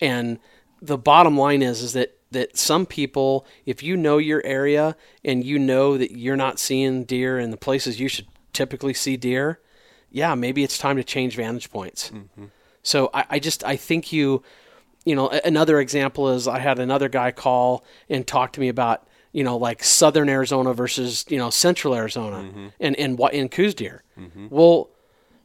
and 0.00 0.38
the 0.80 0.98
bottom 0.98 1.36
line 1.36 1.62
is 1.62 1.82
is 1.82 1.92
that 1.94 2.16
that 2.30 2.56
some 2.56 2.86
people, 2.86 3.46
if 3.66 3.82
you 3.82 3.96
know 3.96 4.18
your 4.18 4.42
area 4.44 4.96
and 5.24 5.44
you 5.44 5.58
know 5.58 5.98
that 5.98 6.12
you're 6.12 6.36
not 6.36 6.58
seeing 6.58 7.04
deer 7.04 7.38
in 7.38 7.50
the 7.50 7.58
places 7.58 8.00
you 8.00 8.08
should 8.08 8.26
typically 8.52 8.94
see 8.94 9.16
deer, 9.16 9.60
yeah, 10.12 10.34
maybe 10.34 10.62
it's 10.62 10.78
time 10.78 10.96
to 10.96 11.04
change 11.04 11.34
vantage 11.34 11.70
points. 11.70 12.10
Mm-hmm. 12.10 12.44
So 12.82 13.10
I, 13.12 13.24
I 13.30 13.38
just 13.38 13.64
I 13.64 13.76
think 13.76 14.12
you, 14.12 14.42
you 15.04 15.16
know, 15.16 15.28
another 15.28 15.80
example 15.80 16.28
is 16.28 16.46
I 16.46 16.58
had 16.58 16.78
another 16.78 17.08
guy 17.08 17.32
call 17.32 17.84
and 18.08 18.26
talk 18.26 18.52
to 18.52 18.60
me 18.60 18.68
about 18.68 19.08
you 19.32 19.42
know 19.42 19.56
like 19.56 19.82
southern 19.82 20.28
Arizona 20.28 20.74
versus 20.74 21.24
you 21.28 21.38
know 21.38 21.50
central 21.50 21.94
Arizona 21.94 22.36
mm-hmm. 22.36 22.66
and 22.78 22.96
and 22.96 23.18
what 23.18 23.32
in 23.32 23.48
Coues 23.48 23.74
deer. 23.74 24.02
Mm-hmm. 24.18 24.48
Well, 24.50 24.90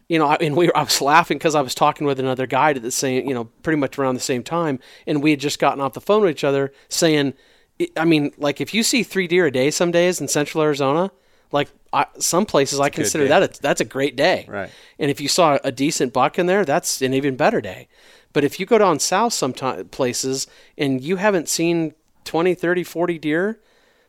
you 0.10 0.20
know, 0.20 0.28
I, 0.28 0.36
and 0.36 0.56
we 0.56 0.68
were, 0.68 0.78
I 0.78 0.84
was 0.84 1.02
laughing 1.02 1.38
because 1.38 1.56
I 1.56 1.62
was 1.62 1.76
talking 1.76 2.06
with 2.06 2.20
another 2.20 2.48
guy 2.48 2.72
at 2.72 2.82
the 2.82 2.92
same, 2.92 3.28
you 3.28 3.34
know, 3.34 3.46
pretty 3.64 3.78
much 3.78 3.98
around 3.98 4.16
the 4.16 4.22
same 4.22 4.44
time, 4.44 4.80
and 5.06 5.24
we 5.24 5.32
had 5.32 5.40
just 5.40 5.60
gotten 5.60 5.82
off 5.82 5.94
the 5.94 6.02
phone 6.02 6.22
with 6.22 6.32
each 6.32 6.44
other 6.44 6.74
saying, 6.90 7.34
I- 7.80 7.90
I 7.98 8.06
mean, 8.06 8.32
like 8.38 8.60
if 8.60 8.74
you 8.74 8.84
see 8.84 9.04
three 9.04 9.28
deer 9.28 9.46
a 9.46 9.52
day 9.52 9.72
some 9.72 9.92
days 9.92 10.20
in 10.20 10.28
Central 10.28 10.64
Arizona, 10.64 11.12
like 11.52 11.70
I, 11.94 12.06
some 12.20 12.46
places 12.46 12.80
I 12.80 12.90
consider 12.90 13.28
that 13.28 13.44
a, 13.44 13.62
that's 13.62 13.82
a 13.82 13.86
great 13.86 14.16
day, 14.16 14.46
Right. 14.48 14.70
And 15.00 15.10
if 15.10 15.22
you 15.22 15.28
saw 15.28 15.58
a 15.64 15.72
decent 15.72 16.14
buck 16.14 16.38
in 16.38 16.46
there, 16.46 16.66
that's 16.66 17.02
an 17.02 17.14
even 17.14 17.36
better 17.36 17.62
day. 17.62 17.88
But 18.34 18.44
if 18.44 18.60
you 18.60 18.66
go 18.66 18.78
down 18.78 19.00
south 19.00 19.34
some 19.34 19.54
places 19.54 20.48
and 20.78 21.02
you 21.02 21.16
haven't 21.16 21.50
seen 21.50 21.94
20, 22.26 22.54
30, 22.54 22.84
40 22.84 23.20
deer, 23.20 23.60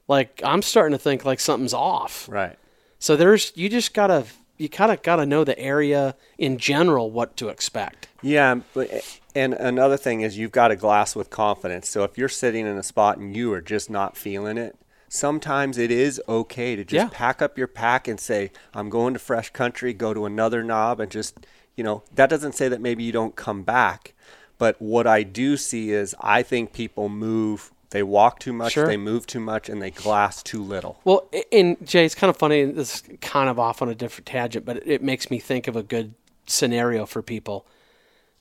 like 0.07 0.41
I'm 0.45 0.63
starting 0.63 0.97
to 0.97 1.03
think 1.03 1.25
like 1.25 1.41
something's 1.41 1.75
off. 1.75 2.29
Right. 2.29 2.59
So 2.99 3.17
there's 3.17 3.53
you 3.55 3.69
just 3.69 3.95
gotta 3.95 4.27
you 4.59 4.69
kind 4.69 4.91
of 4.91 5.03
got 5.03 5.17
to 5.17 5.27
know 5.27 5.45
the 5.45 5.59
area 5.59 6.17
in 6.37 6.59
general 6.59 7.11
what 7.11 7.37
to 7.37 7.49
expect. 7.49 8.09
Yeah, 8.21 8.61
but 8.75 9.21
and 9.35 9.55
another 9.55 9.97
thing 9.97 10.21
is 10.23 10.37
you've 10.37 10.53
got 10.53 10.73
a 10.73 10.77
glass 10.77 11.15
with 11.15 11.31
confidence. 11.31 11.89
So 11.89 12.03
if 12.03 12.19
you're 12.19 12.29
sitting 12.29 12.67
in 12.67 12.77
a 12.77 12.83
spot 12.83 13.19
and 13.19 13.37
you 13.37 13.53
are 13.53 13.61
just 13.61 13.89
not 13.89 14.17
feeling 14.17 14.59
it, 14.59 14.77
sometimes 15.09 15.79
it 15.79 15.91
is 15.91 16.21
okay 16.29 16.77
to 16.77 16.85
just 16.85 17.05
Yeah. 17.07 17.09
pack 17.13 17.41
up 17.43 17.57
your 17.59 17.67
pack 17.67 18.07
and 18.09 18.21
say, 18.21 18.51
"I'm 18.75 18.89
going 18.91 19.15
to 19.15 19.19
fresh 19.21 19.51
country." 19.51 19.93
Go 19.93 20.13
to 20.15 20.27
another 20.27 20.63
knob 20.63 21.01
and 21.01 21.11
just 21.11 21.39
you 21.77 21.85
know 21.85 22.03
that 22.15 22.29
doesn't 22.31 22.53
say 22.55 22.69
that 22.69 22.81
maybe 22.81 23.03
you 23.05 23.13
don't 23.13 23.37
come 23.37 23.63
back, 23.63 24.15
but 24.59 24.81
what 24.81 25.07
I 25.07 25.23
do 25.23 25.57
see 25.57 25.91
is 25.93 26.15
I 26.21 26.43
think 26.43 26.73
people 26.73 27.09
move. 27.09 27.71
They 27.91 28.03
walk 28.03 28.39
too 28.39 28.53
much, 28.53 28.73
Sure. 28.75 28.87
they 28.87 28.99
move 28.99 29.27
too 29.27 29.41
much, 29.41 29.71
and 29.71 29.81
they 29.81 29.91
glass 29.91 30.43
too 30.43 30.63
little. 30.63 31.01
Well, 31.05 31.31
and 31.51 31.77
Jay, 31.87 32.05
it's 32.05 32.15
kind 32.15 32.29
of 32.29 32.37
funny. 32.37 32.65
This 32.67 32.97
is 32.97 33.03
kind 33.23 33.49
of 33.49 33.59
off 33.59 33.81
on 33.81 33.89
a 33.89 33.95
different 33.95 34.27
tangent, 34.27 34.67
but 34.67 34.87
it 34.87 35.03
makes 35.03 35.31
me 35.31 35.39
think 35.39 35.67
of 35.69 35.75
a 35.75 35.83
good 35.83 36.13
scenario 36.47 37.07
for 37.07 37.23
people. 37.23 37.65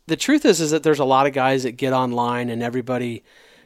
The 0.07 0.17
truth 0.17 0.43
is, 0.45 0.59
is 0.59 0.71
that 0.71 0.83
there's 0.83 1.00
a 1.00 1.05
lot 1.05 1.27
of 1.27 1.33
guys 1.33 1.63
that 1.63 1.74
get 1.77 1.93
online 1.93 2.50
and 2.50 2.62
everybody, 2.62 3.24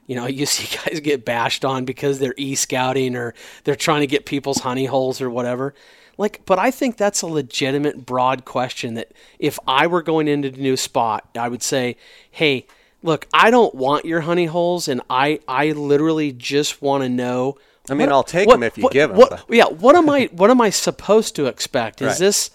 you 0.08 0.16
know, 0.16 0.26
you 0.40 0.46
see 0.46 0.76
guys 0.86 1.00
get 1.00 1.26
bashed 1.26 1.64
on 1.66 1.86
because 1.86 2.20
they're 2.20 2.34
e 2.38 2.56
scouting 2.56 3.16
or 3.16 3.34
they're 3.64 3.76
trying 3.76 4.02
to 4.02 4.08
get 4.08 4.26
people's 4.26 4.60
honey 4.60 4.86
holes 4.86 5.22
or 5.22 5.30
whatever. 5.30 5.74
Like, 6.18 6.42
but 6.46 6.60
I 6.60 6.70
think 6.72 6.98
that's 6.98 7.22
a 7.22 7.28
legitimate, 7.28 8.06
broad 8.06 8.46
question. 8.46 8.94
That 8.96 9.12
if 9.40 9.58
I 9.68 9.88
were 9.88 10.02
going 10.04 10.28
into 10.28 10.50
a 10.50 10.52
new 10.52 10.78
spot, 10.78 11.28
I 11.40 11.48
would 11.48 11.64
say, 11.64 11.96
"Hey, 12.30 12.68
look, 13.02 13.28
I 13.34 13.50
don't 13.50 13.74
want 13.74 14.06
your 14.06 14.22
honey 14.22 14.46
holes, 14.46 14.88
and 14.88 15.02
I, 15.10 15.40
I 15.48 15.72
literally 15.72 16.32
just 16.32 16.82
want 16.82 17.04
to 17.04 17.10
know." 17.10 17.58
I 17.90 17.94
mean, 17.96 18.08
what- 18.08 18.14
I'll 18.14 18.24
take 18.24 18.48
what- 18.48 18.56
'em 18.56 18.64
if 18.64 18.78
you 18.78 18.84
what- 18.84 18.94
them. 18.94 19.16
what- 19.16 19.44
yeah, 19.50 19.66
what 19.66 19.96
am 19.96 20.10
I? 20.10 20.30
What 20.34 20.52
am 20.52 20.62
I 20.62 20.70
supposed 20.70 21.36
to 21.38 21.48
expect? 21.48 22.02
Is 22.02 22.08
Right. 22.10 22.18
this, 22.20 22.52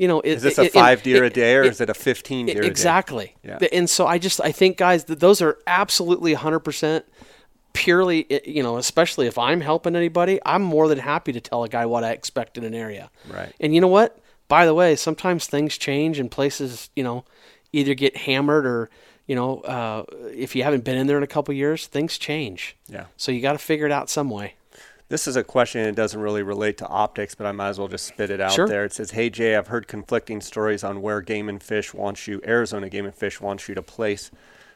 you 0.00 0.08
know, 0.08 0.22
Is 0.22 0.40
this 0.40 0.56
a 0.56 0.70
five 0.70 1.02
deer 1.02 1.24
a 1.24 1.30
day 1.30 1.56
or 1.56 1.62
is 1.62 1.78
it 1.82 1.90
a 1.90 1.94
fifteen 1.94 2.46
deer 2.46 2.60
a 2.60 2.62
day? 2.62 2.68
Exactly. 2.68 3.36
Yeah. 3.44 3.58
And 3.70 3.88
so 3.88 4.06
I 4.06 4.16
just 4.16 4.40
I 4.40 4.50
think 4.50 4.78
guys 4.78 5.04
that 5.04 5.20
those 5.20 5.42
are 5.42 5.58
absolutely 5.66 6.34
100% 6.34 7.02
purely 7.74 8.26
you 8.46 8.62
know, 8.62 8.78
especially 8.78 9.26
if 9.26 9.36
I'm 9.36 9.60
helping 9.60 9.94
anybody, 9.94 10.40
I'm 10.46 10.62
more 10.62 10.88
than 10.88 10.98
happy 10.98 11.32
to 11.32 11.40
tell 11.40 11.64
a 11.64 11.68
guy 11.68 11.84
what 11.84 12.02
I 12.02 12.12
expect 12.12 12.56
in 12.56 12.64
an 12.64 12.72
area. 12.72 13.10
Right. 13.28 13.52
And 13.60 13.74
you 13.74 13.82
know 13.82 13.88
what? 13.88 14.18
By 14.48 14.64
the 14.64 14.72
way, 14.72 14.96
sometimes 14.96 15.46
things 15.46 15.76
change 15.76 16.18
and 16.18 16.30
places, 16.30 16.88
you 16.96 17.04
know, 17.04 17.26
either 17.74 17.92
get 17.92 18.16
hammered 18.16 18.64
or 18.64 18.88
you 19.26 19.36
know, 19.36 19.60
uh, 19.60 20.04
if 20.32 20.56
you 20.56 20.62
haven't 20.62 20.82
been 20.82 20.96
in 20.96 21.08
there 21.08 21.18
in 21.18 21.22
a 21.22 21.28
couple 21.28 21.52
years, 21.52 21.86
things 21.86 22.16
change. 22.16 22.74
Yeah. 22.88 23.04
So 23.18 23.30
you 23.30 23.42
got 23.42 23.52
to 23.52 23.58
figure 23.58 23.84
it 23.84 23.92
out 23.92 24.08
some 24.08 24.30
way. 24.30 24.54
This 25.10 25.26
is 25.26 25.34
a 25.34 25.42
question 25.42 25.82
that 25.82 25.96
doesn't 25.96 26.20
really 26.20 26.44
relate 26.44 26.78
to 26.78 26.86
optics, 26.86 27.34
but 27.34 27.44
I 27.44 27.50
might 27.50 27.70
as 27.70 27.80
well 27.80 27.88
just 27.88 28.06
spit 28.06 28.30
it 28.30 28.40
out 28.40 28.52
Sure. 28.52 28.68
there. 28.68 28.84
It 28.84 28.92
says, 28.92 29.10
"Hey 29.10 29.28
Jay, 29.28 29.56
I've 29.56 29.66
heard 29.66 29.88
conflicting 29.88 30.40
stories 30.40 30.84
on 30.84 31.02
where 31.02 31.20
Game 31.20 31.48
and 31.48 31.60
Fish 31.60 31.92
wants 31.92 32.28
you. 32.28 32.40
Arizona 32.46 32.88
Game 32.88 33.04
and 33.06 33.14
Fish 33.14 33.40
wants 33.40 33.68
you 33.68 33.74
to 33.74 33.82
place 33.82 34.30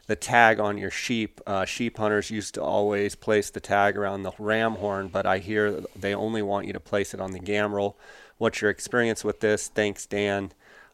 the 0.09 0.17
tag 0.17 0.59
on 0.59 0.77
your 0.77 0.91
sheep. 0.91 1.41
Uh, 1.47 1.65
sheep 1.65 1.99
hunters 1.99 2.33
used 2.33 2.53
to 2.55 2.63
always 2.63 3.15
place 3.15 3.49
the 3.49 3.61
tag 3.61 3.97
around 3.97 4.25
the 4.25 4.33
ram 4.41 4.75
horn, 4.75 5.07
but 5.07 5.25
I 5.25 5.39
hear 5.39 5.85
they 5.95 6.13
only 6.13 6.43
want 6.43 6.67
you 6.67 6.73
to 6.73 6.81
place 6.81 7.15
it 7.15 7.21
on 7.21 7.31
the 7.31 7.39
gambrel. 7.39 7.97
What's 8.37 8.61
your 8.61 8.71
experience 8.73 9.23
with 9.23 9.39
this? 9.39 9.69
Thanks, 9.69 10.05
Dan." 10.05 10.51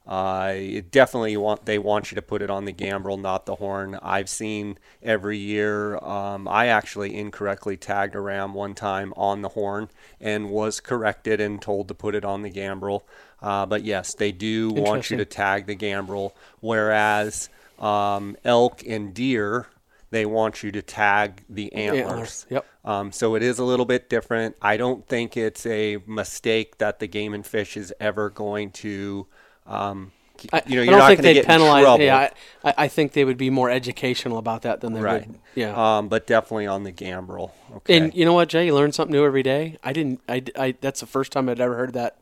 Uh, 0.06 0.54
it 0.56 0.90
definitely 0.90 1.36
want 1.36 1.66
they 1.66 1.78
want 1.78 2.10
you 2.10 2.14
to 2.16 2.22
put 2.22 2.42
it 2.42 2.50
on 2.50 2.64
the 2.64 2.72
gambrel, 2.72 3.16
not 3.16 3.46
the 3.46 3.54
horn. 3.56 3.98
I've 4.02 4.28
seen 4.28 4.78
every 5.02 5.38
year. 5.38 5.98
Um, 5.98 6.48
I 6.48 6.66
actually 6.66 7.16
incorrectly 7.16 7.76
tagged 7.76 8.14
a 8.14 8.20
ram 8.20 8.54
one 8.54 8.74
time 8.74 9.12
on 9.16 9.42
the 9.42 9.50
horn 9.50 9.88
and 10.20 10.50
was 10.50 10.80
corrected 10.80 11.40
and 11.40 11.60
told 11.60 11.88
to 11.88 11.94
put 11.94 12.14
it 12.14 12.24
on 12.24 12.42
the 12.42 12.50
gambrel. 12.50 13.06
Uh, 13.42 13.66
but 13.66 13.84
yes, 13.84 14.14
they 14.14 14.32
do 14.32 14.70
want 14.70 15.10
you 15.10 15.16
to 15.18 15.24
tag 15.24 15.66
the 15.66 15.74
gambrel, 15.74 16.34
whereas 16.60 17.48
um, 17.78 18.36
elk 18.44 18.82
and 18.86 19.14
deer 19.14 19.68
they 20.10 20.26
want 20.26 20.62
you 20.62 20.72
to 20.72 20.82
tag 20.82 21.44
the 21.48 21.72
antlers. 21.72 22.02
Antlers, 22.08 22.46
yep. 22.50 22.66
Um, 22.84 23.12
so 23.12 23.36
it 23.36 23.42
is 23.42 23.58
a 23.58 23.64
little 23.64 23.86
bit 23.86 24.10
different. 24.10 24.56
I 24.60 24.76
don't 24.76 25.06
think 25.06 25.36
it's 25.36 25.64
a 25.66 25.98
mistake 26.06 26.78
that 26.78 26.98
the 26.98 27.06
game 27.06 27.32
and 27.32 27.46
fish 27.46 27.76
is 27.76 27.92
ever 28.00 28.28
going 28.30 28.72
to. 28.72 29.26
Um, 29.66 30.12
I, 30.52 30.62
you 30.66 30.76
know, 30.76 30.82
you're 30.82 30.98
don't 30.98 31.08
think 31.08 31.20
they'd 31.20 31.44
penalize. 31.44 32.00
Yeah, 32.00 32.30
I, 32.64 32.74
I, 32.78 32.88
think 32.88 33.12
they 33.12 33.24
would 33.24 33.36
be 33.36 33.50
more 33.50 33.70
educational 33.70 34.38
about 34.38 34.62
that 34.62 34.80
than 34.80 34.94
they 34.94 35.00
right. 35.00 35.26
would. 35.26 35.38
Yeah. 35.54 35.98
Um, 35.98 36.08
but 36.08 36.26
definitely 36.26 36.66
on 36.66 36.84
the 36.84 36.90
gambrel. 36.90 37.54
Okay. 37.76 37.96
And 37.96 38.14
you 38.14 38.24
know 38.24 38.32
what, 38.32 38.48
Jay? 38.48 38.66
You 38.66 38.74
learn 38.74 38.92
something 38.92 39.12
new 39.12 39.24
every 39.24 39.42
day. 39.42 39.76
I 39.84 39.92
didn't. 39.92 40.20
I, 40.28 40.42
I 40.58 40.74
that's 40.80 41.00
the 41.00 41.06
first 41.06 41.32
time 41.32 41.48
I'd 41.48 41.60
ever 41.60 41.76
heard 41.76 41.92
that 41.92 42.16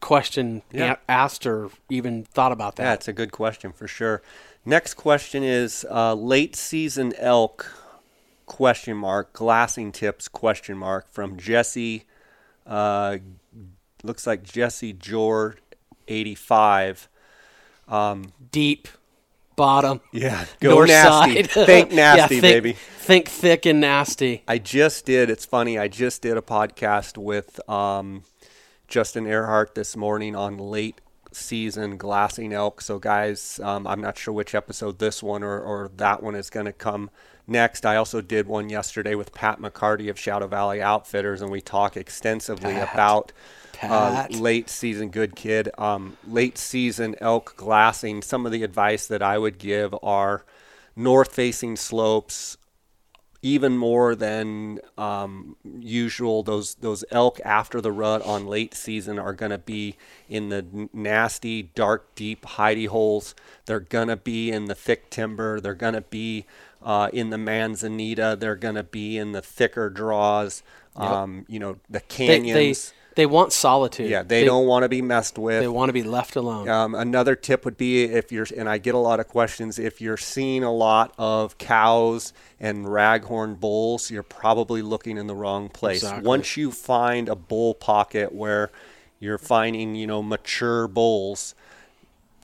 question 0.00 0.62
yeah. 0.70 0.96
asked 1.08 1.46
or 1.46 1.70
even 1.88 2.24
thought 2.24 2.52
about 2.52 2.76
that. 2.76 2.84
That's 2.84 3.08
a 3.08 3.12
good 3.12 3.32
question 3.32 3.72
for 3.72 3.88
sure. 3.88 4.22
Next 4.64 4.94
question 4.94 5.42
is 5.42 5.86
uh, 5.90 6.14
late 6.14 6.54
season 6.54 7.12
elk 7.18 7.72
question 8.46 8.96
mark 8.96 9.32
glassing 9.32 9.92
tips 9.92 10.28
question 10.28 10.76
mark 10.76 11.10
from 11.10 11.36
Jesse. 11.36 12.04
Uh, 12.66 13.18
looks 14.02 14.26
like 14.26 14.42
Jesse 14.42 14.92
Jord 14.92 15.60
85. 16.08 17.08
Um, 17.88 18.32
Deep 18.50 18.88
bottom. 19.58 20.00
Yeah, 20.12 20.46
go 20.60 20.70
north 20.70 20.88
nasty. 20.88 21.42
Side. 21.42 21.50
think 21.66 21.92
nasty, 21.92 22.36
yeah, 22.36 22.40
think, 22.40 22.42
baby. 22.42 22.72
Think 22.72 23.28
thick 23.28 23.66
and 23.66 23.80
nasty. 23.80 24.42
I 24.48 24.56
just 24.56 25.04
did. 25.04 25.28
It's 25.28 25.44
funny. 25.44 25.78
I 25.78 25.88
just 25.88 26.22
did 26.22 26.38
a 26.38 26.42
podcast 26.42 27.18
with 27.18 27.60
um, 27.68 28.22
Justin 28.86 29.26
Earhart 29.26 29.74
this 29.74 29.96
morning 29.96 30.34
on 30.34 30.56
late 30.56 31.00
season 31.32 31.98
glassing 31.98 32.52
elk. 32.54 32.80
So, 32.80 32.98
guys, 32.98 33.60
um, 33.62 33.86
I'm 33.86 34.00
not 34.00 34.16
sure 34.16 34.32
which 34.32 34.54
episode 34.54 34.98
this 34.98 35.22
one 35.22 35.42
or, 35.42 35.60
or 35.60 35.90
that 35.96 36.22
one 36.22 36.34
is 36.34 36.48
going 36.48 36.66
to 36.66 36.72
come 36.72 37.10
next. 37.46 37.84
I 37.84 37.96
also 37.96 38.20
did 38.20 38.46
one 38.46 38.70
yesterday 38.70 39.14
with 39.14 39.34
Pat 39.34 39.60
McCarty 39.60 40.08
of 40.08 40.18
Shadow 40.18 40.46
Valley 40.46 40.80
Outfitters, 40.80 41.42
and 41.42 41.50
we 41.50 41.60
talk 41.60 41.96
extensively 41.96 42.74
Pat. 42.74 42.94
about 42.94 43.32
uh, 43.80 44.26
late 44.30 44.68
season 44.68 45.08
good 45.08 45.36
kid 45.36 45.70
um, 45.78 46.16
late 46.26 46.58
season 46.58 47.14
elk 47.20 47.54
glassing 47.56 48.22
some 48.22 48.44
of 48.44 48.50
the 48.50 48.64
advice 48.64 49.06
that 49.06 49.22
i 49.22 49.38
would 49.38 49.56
give 49.58 49.94
are 50.02 50.44
north 50.96 51.32
facing 51.32 51.76
slopes 51.76 52.56
even 53.40 53.78
more 53.78 54.14
than 54.14 54.80
um, 54.96 55.56
usual. 55.62 56.42
Those 56.42 56.74
those 56.76 57.04
elk 57.10 57.40
after 57.44 57.80
the 57.80 57.92
rut 57.92 58.22
on 58.22 58.46
late 58.46 58.74
season 58.74 59.18
are 59.18 59.32
going 59.32 59.50
to 59.50 59.58
be 59.58 59.96
in 60.28 60.48
the 60.48 60.88
nasty, 60.92 61.62
dark, 61.62 62.14
deep 62.14 62.42
hidey 62.42 62.88
holes. 62.88 63.34
They're 63.66 63.80
going 63.80 64.08
to 64.08 64.16
be 64.16 64.50
in 64.50 64.64
the 64.64 64.74
thick 64.74 65.10
timber. 65.10 65.60
They're 65.60 65.74
going 65.74 65.94
to 65.94 66.00
be 66.00 66.46
uh, 66.82 67.10
in 67.12 67.30
the 67.30 67.38
manzanita. 67.38 68.36
They're 68.38 68.56
going 68.56 68.74
to 68.74 68.82
be 68.82 69.16
in 69.16 69.32
the 69.32 69.42
thicker 69.42 69.88
draws. 69.88 70.62
Um, 70.96 71.46
you 71.48 71.60
know 71.60 71.76
the 71.88 72.00
canyons. 72.00 72.54
they 72.54 72.72
they 72.72 72.74
want 73.26 73.52
solitude. 73.52 74.10
yeah, 74.10 74.22
they, 74.22 74.44
don't 74.44 74.66
want 74.66 74.84
to 74.84 74.88
be 74.88 75.02
messed 75.02 75.38
with. 75.38 75.60
They 75.60 75.68
want 75.68 75.88
to 75.88 75.92
be 75.92 76.02
left 76.02 76.36
alone. 76.36 76.68
Um, 76.68 76.94
another 76.94 77.34
tip 77.34 77.64
would 77.64 77.76
be 77.76 78.04
if 78.04 78.30
you're, 78.32 78.46
and 78.56 78.68
I 78.68 78.78
get 78.78 78.94
a 78.94 78.98
lot 78.98 79.20
of 79.20 79.28
questions, 79.28 79.78
if 79.78 80.00
you're 80.00 80.16
seeing 80.16 80.62
a 80.62 80.72
lot 80.72 81.14
of 81.18 81.58
cows 81.58 82.32
and 82.60 82.86
raghorn 82.86 83.58
bulls, 83.58 84.10
you're 84.10 84.22
probably 84.22 84.82
looking 84.82 85.18
in 85.18 85.26
the 85.26 85.34
wrong 85.34 85.68
place. 85.68 86.02
Exactly. 86.02 86.26
Once 86.26 86.56
you 86.56 86.70
find 86.70 87.28
a 87.28 87.36
bull 87.36 87.74
pocket 87.74 88.34
where 88.34 88.70
you're 89.20 89.38
finding, 89.38 89.94
you 89.94 90.06
know, 90.06 90.22
mature 90.22 90.86
bulls, 90.86 91.54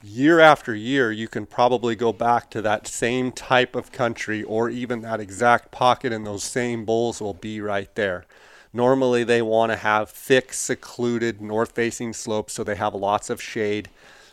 year 0.03 0.39
after 0.39 0.75
year, 0.75 1.11
you 1.11 1.27
can 1.27 1.45
probably 1.45 1.95
go 1.95 2.13
back 2.13 2.49
to 2.51 2.61
that 2.61 2.87
same 2.87 3.31
type 3.31 3.75
of 3.75 3.91
country 3.91 4.43
or 4.43 4.69
even 4.69 5.01
that 5.01 5.19
exact 5.19 5.71
pocket, 5.71 6.13
and 6.13 6.25
those 6.25 6.43
same 6.43 6.85
bulls 6.85 7.21
will 7.21 7.33
be 7.33 7.59
right 7.59 7.93
there. 7.95 8.25
Normally, 8.75 9.23
they 9.23 9.41
want 9.41 9.71
to 9.71 9.77
have 9.77 10.09
thick, 10.09 10.51
secluded, 10.51 11.41
north 11.41 11.71
facing 11.71 12.11
slopes 12.11 12.53
so 12.53 12.63
they 12.63 12.75
have 12.75 12.93
lots 12.93 13.29
of 13.29 13.41
shade. 13.41 13.89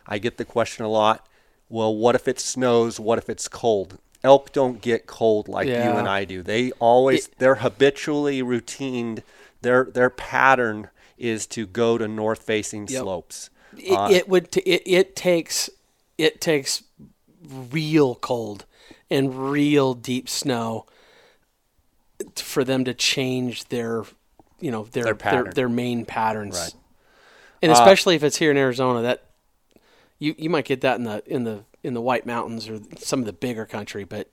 I 0.06 0.18
get 0.18 0.36
the 0.36 0.44
question 0.44 0.84
a 0.84 0.88
lot 0.88 1.26
well, 1.68 1.96
what 1.96 2.14
if 2.14 2.28
it 2.28 2.38
snows? 2.38 3.00
What 3.00 3.16
if 3.16 3.30
it's 3.30 3.48
cold? 3.48 3.98
Elk 4.22 4.52
don't 4.52 4.82
get 4.82 5.06
cold 5.06 5.48
like 5.48 5.68
you 5.68 5.74
and 5.74 6.06
I 6.06 6.26
do. 6.26 6.42
They 6.42 6.70
always, 6.72 7.28
they're 7.38 7.54
habitually 7.56 8.42
routined. 8.42 9.22
Their, 9.62 9.84
their 9.84 10.10
pattern 10.10 10.90
is 11.16 11.46
to 11.46 11.66
go 11.66 11.96
to 11.96 12.06
north 12.06 12.42
facing 12.42 12.88
Yep. 12.88 13.02
slopes. 13.02 13.48
it, 13.78 13.92
uh, 13.92 14.08
it 14.10 14.28
would 14.28 14.52
t- 14.52 14.60
it, 14.60 14.82
it 14.84 15.16
takes 15.16 15.70
it 16.18 16.42
takes 16.42 16.82
real 17.42 18.16
cold 18.16 18.66
and 19.08 19.50
real 19.50 19.94
deep 19.94 20.28
snow 20.28 20.84
for 22.36 22.64
them 22.64 22.84
to 22.84 22.92
change 22.92 23.68
their 23.68 24.04
you 24.62 24.70
know 24.70 24.84
their 24.84 25.04
Their 25.04 25.14
their, 25.14 25.14
pattern. 25.14 25.52
their, 25.54 25.68
main 25.68 26.04
patterns 26.06 26.54
Right. 26.58 26.74
and 27.60 27.72
especially 27.72 28.14
if 28.14 28.22
it's 28.22 28.36
here 28.36 28.50
in 28.50 28.56
Arizona 28.56 29.02
that 29.02 29.24
you 30.18 30.34
you 30.38 30.48
might 30.48 30.64
get 30.64 30.80
that 30.82 30.96
in 30.96 31.04
the 31.04 31.22
in 31.26 31.44
the 31.44 31.64
in 31.82 31.94
the 31.94 32.00
White 32.00 32.24
Mountains 32.24 32.68
or 32.68 32.80
some 32.98 33.20
of 33.20 33.26
the 33.26 33.32
bigger 33.32 33.66
country 33.66 34.04
but 34.04 34.28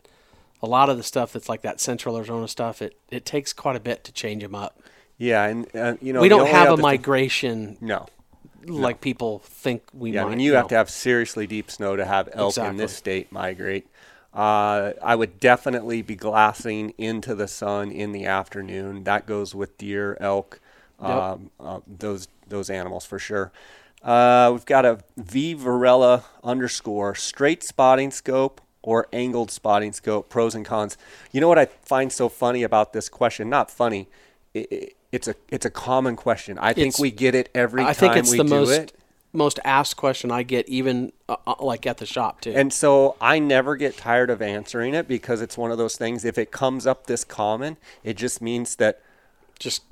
a 0.62 0.68
lot 0.68 0.90
of 0.90 0.98
the 0.98 1.04
stuff 1.04 1.34
that's 1.34 1.50
like 1.50 1.62
that 1.64 1.80
central 1.82 2.16
Arizona 2.16 2.48
stuff 2.48 2.82
it 2.82 2.98
it 3.10 3.26
takes 3.26 3.52
quite 3.54 3.76
a 3.76 3.80
bit 3.80 4.04
to 4.06 4.12
change 4.12 4.44
them 4.44 4.56
up 4.56 4.80
Yeah, 5.18 5.46
and 5.46 5.68
uh, 5.76 5.96
you 6.02 6.14
know 6.14 6.22
we 6.22 6.30
don't 6.30 6.48
have 6.48 6.70
a 6.70 6.78
migration 6.78 7.78
No, 7.82 8.08
like 8.68 9.02
people 9.02 9.40
think 9.40 9.84
we 9.94 10.12
Yeah, 10.12 10.24
might. 10.24 10.28
I 10.28 10.30
mean, 10.32 10.40
you 10.42 10.54
have 10.54 10.68
to 10.70 10.76
have 10.76 10.90
seriously 10.90 11.48
deep 11.48 11.72
snow 11.72 11.96
to 11.96 12.06
have 12.06 12.30
elk 12.34 12.58
in 12.58 12.78
this 12.78 12.96
state 12.96 13.32
migrate. 13.32 13.88
Uh, 14.40 14.94
I 15.04 15.16
would 15.16 15.40
definitely 15.42 16.02
be 16.02 16.16
glassing 16.16 16.94
into 16.98 17.36
the 17.36 17.48
sun 17.48 17.92
in 17.92 18.14
the 18.14 18.26
afternoon. 18.26 19.04
That 19.04 19.26
goes 19.26 19.54
with 19.54 19.78
deer, 19.78 20.16
elk, 20.22 20.62
Yep. 21.02 21.10
um, 21.12 21.52
uh, 21.60 21.80
those 21.86 22.30
those 22.48 22.70
animals 22.70 23.06
for 23.06 23.20
sure. 23.20 23.52
Uh, 24.02 24.50
we've 24.54 24.66
got 24.66 24.86
a 24.86 25.00
V 25.18 25.54
Varela 25.56 26.24
underscore 26.42 27.16
straight 27.16 27.64
spotting 27.64 28.12
scope 28.12 28.62
or 28.82 29.08
angled 29.12 29.52
spotting 29.52 29.92
scope. 29.92 30.30
Pros 30.30 30.56
and 30.56 30.66
cons. 30.66 30.98
You 31.34 31.42
know 31.42 31.50
what 31.50 31.60
I 31.60 31.66
find 31.66 32.10
so 32.12 32.30
funny 32.30 32.64
about 32.64 32.94
this 32.94 33.10
question? 33.10 33.50
Not 33.50 33.70
funny. 33.70 34.08
i 34.56 34.66
i 34.72 34.88
it's 35.12 35.28
a 35.28 35.36
it's 35.50 35.66
a 35.66 35.70
common 35.72 36.16
question. 36.16 36.58
I 36.60 36.72
think 36.74 36.90
It's- 36.94 37.00
we 37.00 37.12
get 37.12 37.34
it 37.36 37.50
every 37.56 37.82
I 37.82 37.88
time 37.88 37.96
think 37.96 38.16
it's 38.16 38.32
we 38.32 38.38
the 38.38 38.44
do 38.46 38.50
most 38.50 38.70
it. 38.72 38.94
Most 39.32 39.60
asked 39.64 39.96
question 39.96 40.32
I 40.32 40.44
get, 40.44 40.68
even 40.68 41.12
uh, 41.28 41.36
uh, 41.46 41.56
like 41.60 41.86
at 41.86 41.98
the 41.98 42.06
shop 42.06 42.42
too. 42.42 42.54
And 42.56 42.74
so 42.74 43.16
I 43.22 43.40
never 43.40 43.76
get 43.76 43.98
tired 43.98 44.30
of 44.30 44.42
answering 44.42 44.94
it 44.94 45.08
because 45.08 45.42
it's 45.42 45.58
one 45.58 45.72
of 45.72 45.78
those 45.78 45.98
things. 45.98 46.26
If 46.26 46.38
it 46.38 46.52
comes 46.52 46.88
up 46.88 47.08
this 47.08 47.24
common, 47.24 47.78
it 48.04 48.18
just 48.18 48.42
means 48.42 48.76
that 48.78 49.02
just 49.60 49.84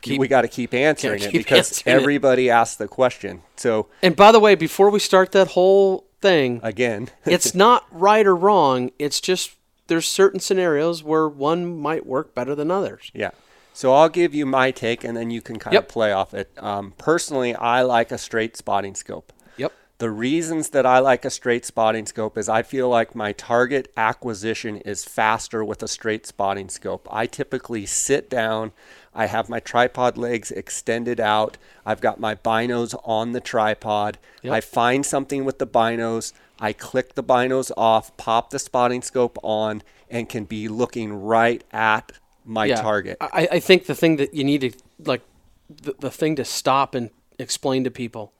Keep- 0.00 0.20
we 0.20 0.28
got 0.28 0.42
to 0.42 0.48
keep 0.48 0.74
answering 0.74 1.22
it 1.22 1.32
because 1.32 1.72
answering 1.72 1.96
it. 1.96 2.00
everybody 2.00 2.50
asks 2.50 2.76
the 2.76 2.86
question. 2.86 3.42
So 3.56 3.88
and 4.00 4.14
by 4.14 4.30
the 4.30 4.38
way, 4.38 4.54
before 4.54 4.90
we 4.90 5.00
start 5.00 5.32
that 5.32 5.48
whole 5.48 6.06
thing, 6.20 6.60
again, 6.62 7.08
it's 7.24 7.54
not 7.54 7.86
right 7.90 8.24
or 8.24 8.36
wrong. 8.36 8.90
It's 8.98 9.20
just 9.20 9.56
there's 9.88 10.06
certain 10.06 10.38
scenarios 10.40 11.02
where 11.02 11.28
one 11.28 11.78
might 11.78 12.06
work 12.06 12.34
better 12.34 12.54
than 12.54 12.70
others. 12.70 13.10
yeah. 13.12 13.30
So 13.72 13.94
I'll 13.94 14.08
give 14.08 14.34
you 14.34 14.46
my 14.46 14.70
take, 14.70 15.02
and 15.04 15.16
then 15.16 15.30
you 15.30 15.40
can 15.40 15.58
kind 15.58 15.74
Yep. 15.74 15.84
of 15.84 15.88
play 15.88 16.12
off 16.12 16.34
it. 16.34 16.50
Um, 16.58 16.92
personally, 16.98 17.54
I 17.54 17.82
like 17.82 18.12
a 18.12 18.18
straight 18.18 18.56
spotting 18.56 18.94
scope. 18.94 19.32
Yep. 19.56 19.72
The 19.98 20.10
reasons 20.10 20.70
that 20.70 20.84
I 20.84 20.98
like 20.98 21.24
a 21.24 21.30
straight 21.30 21.64
spotting 21.64 22.06
scope 22.06 22.36
is 22.36 22.48
I 22.48 22.62
feel 22.62 22.88
like 22.88 23.14
my 23.14 23.32
target 23.32 23.90
acquisition 23.96 24.78
is 24.78 25.04
faster 25.04 25.64
with 25.64 25.82
a 25.82 25.88
straight 25.88 26.26
spotting 26.26 26.68
scope. 26.68 27.08
I 27.10 27.26
typically 27.26 27.86
sit 27.86 28.28
down, 28.28 28.72
I 29.14 29.26
have 29.26 29.48
my 29.48 29.60
tripod 29.60 30.18
legs 30.18 30.50
extended 30.50 31.20
out, 31.20 31.56
I've 31.86 32.00
got 32.00 32.18
my 32.18 32.34
binos 32.34 32.98
on 33.04 33.32
the 33.32 33.40
tripod. 33.40 34.18
Yep. 34.42 34.52
I 34.52 34.60
find 34.60 35.06
something 35.06 35.44
with 35.44 35.58
the 35.58 35.66
binos, 35.66 36.32
I 36.58 36.72
click 36.72 37.14
the 37.14 37.24
binos 37.24 37.70
off, 37.76 38.16
pop 38.16 38.50
the 38.50 38.58
spotting 38.58 39.02
scope 39.02 39.38
on, 39.42 39.82
and 40.10 40.28
can 40.28 40.44
be 40.44 40.68
looking 40.68 41.12
right 41.12 41.62
at 41.72 42.12
my 42.44 42.66
Yeah. 42.66 42.80
target. 42.82 43.16
I, 43.20 43.48
I 43.52 43.60
think 43.60 43.86
the 43.86 43.94
thing 43.94 44.16
that 44.16 44.34
you 44.34 44.44
need 44.44 44.60
to 44.62 44.72
like 45.04 45.22
the, 45.68 45.94
the 46.00 46.10
thing 46.10 46.36
to 46.36 46.44
stop 46.44 46.94
and 46.94 47.10
explain 47.38 47.84
to 47.84 47.90
people 47.90 48.32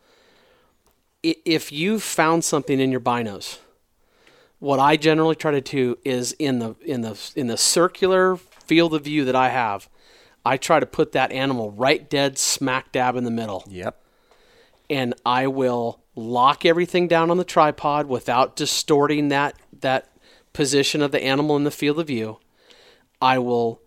if 1.22 1.70
you 1.72 1.98
found 2.00 2.44
something 2.44 2.78
in 2.80 2.90
your 2.90 3.00
binos 3.00 3.58
what 4.58 4.78
I 4.78 4.96
generally 4.96 5.34
try 5.34 5.50
to 5.52 5.60
do 5.60 5.98
is 6.04 6.32
in 6.38 6.58
the 6.58 6.74
in 6.84 7.00
the 7.00 7.18
in 7.34 7.46
the 7.46 7.56
circular 7.56 8.36
field 8.36 8.94
of 8.94 9.02
view 9.04 9.24
that 9.24 9.34
I 9.36 9.48
have 9.48 9.88
I 10.44 10.56
try 10.56 10.78
to 10.80 10.86
put 10.86 11.12
that 11.12 11.32
animal 11.32 11.70
right 11.70 12.08
dead 12.08 12.38
smack 12.38 12.92
dab 12.92 13.16
in 13.16 13.24
the 13.24 13.30
middle 13.30 13.64
Yep. 13.68 14.00
and 14.90 15.14
I 15.24 15.46
will 15.46 16.00
lock 16.14 16.64
everything 16.66 17.08
down 17.08 17.30
on 17.30 17.38
the 17.38 17.44
tripod 17.44 18.06
without 18.06 18.54
distorting 18.56 19.28
that 19.28 19.56
that 19.80 20.10
position 20.52 21.02
of 21.02 21.12
the 21.12 21.22
animal 21.24 21.56
in 21.56 21.64
the 21.64 21.70
field 21.70 21.98
of 21.98 22.06
view. 22.08 22.38
I 23.20 23.38
will 23.38 23.80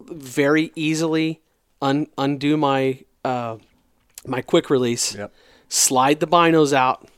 very 0.00 0.72
easily 0.74 1.40
un- 1.82 2.06
undo 2.18 2.56
my 2.56 3.00
uh, 3.24 3.56
my 4.26 4.40
quick 4.42 4.70
release, 4.70 5.14
Yep. 5.14 5.32
slide 5.68 6.20
the 6.20 6.26
binos 6.26 6.72
out, 6.72 7.08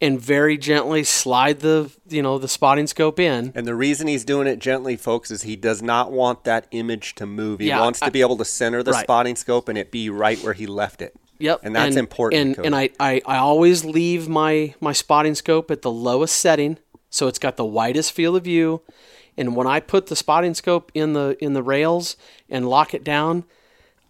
and 0.00 0.20
very 0.20 0.56
gently 0.56 1.04
slide 1.04 1.60
the 1.60 1.90
you 2.08 2.22
know 2.22 2.38
the 2.38 2.48
spotting 2.48 2.86
scope 2.86 3.20
in. 3.20 3.52
And 3.54 3.66
the 3.66 3.74
reason 3.74 4.06
he's 4.08 4.24
doing 4.24 4.46
it 4.46 4.58
gently, 4.58 4.96
folks, 4.96 5.30
is 5.30 5.42
he 5.42 5.56
does 5.56 5.82
not 5.82 6.10
want 6.12 6.44
that 6.44 6.66
image 6.70 7.14
to 7.16 7.26
move. 7.26 7.60
He 7.60 7.68
Yeah, 7.68 7.80
wants 7.80 8.00
to 8.00 8.06
I- 8.06 8.10
be 8.10 8.20
able 8.20 8.36
to 8.38 8.44
center 8.44 8.82
the 8.82 8.92
Right. 8.92 9.02
spotting 9.04 9.36
scope 9.36 9.68
and 9.68 9.76
it 9.76 9.90
be 9.90 10.08
right 10.10 10.38
where 10.42 10.54
he 10.54 10.66
left 10.66 11.02
it. 11.02 11.14
Yep, 11.40 11.60
And 11.62 11.76
that's 11.76 11.94
important, 11.94 12.56
And, 12.58 12.66
and 12.66 12.74
I, 12.74 12.90
I, 12.98 13.22
I 13.24 13.36
always 13.36 13.84
leave 13.84 14.28
my 14.28 14.74
my 14.80 14.92
spotting 14.92 15.36
scope 15.36 15.70
at 15.70 15.82
the 15.82 15.90
lowest 15.90 16.36
setting, 16.36 16.78
so 17.10 17.28
it's 17.28 17.38
got 17.38 17.56
the 17.56 17.64
widest 17.64 18.10
field 18.12 18.34
of 18.36 18.42
view. 18.44 18.80
And 19.38 19.56
when 19.56 19.66
I 19.66 19.80
put 19.80 20.08
the 20.08 20.16
spotting 20.16 20.52
scope 20.52 20.92
in 20.94 21.14
the 21.14 21.36
in 21.40 21.54
the 21.54 21.62
rails 21.62 22.16
and 22.50 22.68
lock 22.68 22.92
it 22.92 23.04
down, 23.04 23.44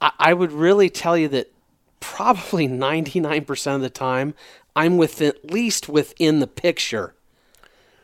I, 0.01 0.11
I 0.19 0.35
would 0.35 0.51
really 0.51 0.91
tell 0.91 1.17
you 1.17 1.29
that 1.29 1.53
probably 2.01 2.67
ninety 2.67 3.21
nine 3.21 3.45
percent 3.45 3.77
of 3.77 3.83
the 3.83 3.91
time 3.91 4.35
I'm 4.75 4.97
with 4.97 5.23
at 5.23 5.53
least 5.53 5.89
within 5.89 6.41
the 6.41 6.47
picture 6.49 7.15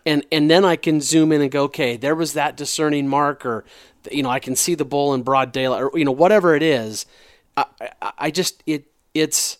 and 0.06 0.24
and 0.30 0.50
then 0.50 0.64
I 0.64 0.76
can 0.76 1.00
zoom 1.00 1.32
in 1.32 1.40
and 1.40 1.50
go, 1.50 1.64
okay, 1.64 1.96
there 1.96 2.14
was 2.14 2.34
that 2.34 2.56
discerning 2.56 3.08
mark, 3.08 3.46
or 3.46 3.64
you 4.10 4.22
know, 4.22 4.30
I 4.30 4.38
can 4.38 4.56
see 4.56 4.74
the 4.74 4.84
bull 4.84 5.14
in 5.14 5.22
broad 5.22 5.52
daylight, 5.52 5.82
or 5.82 5.90
you 5.94 6.04
know, 6.04 6.12
whatever 6.12 6.54
it 6.54 6.62
is. 6.62 7.06
I, 7.56 7.64
I, 7.80 8.12
I 8.18 8.30
just 8.30 8.62
it 8.66 8.87
it's 9.14 9.58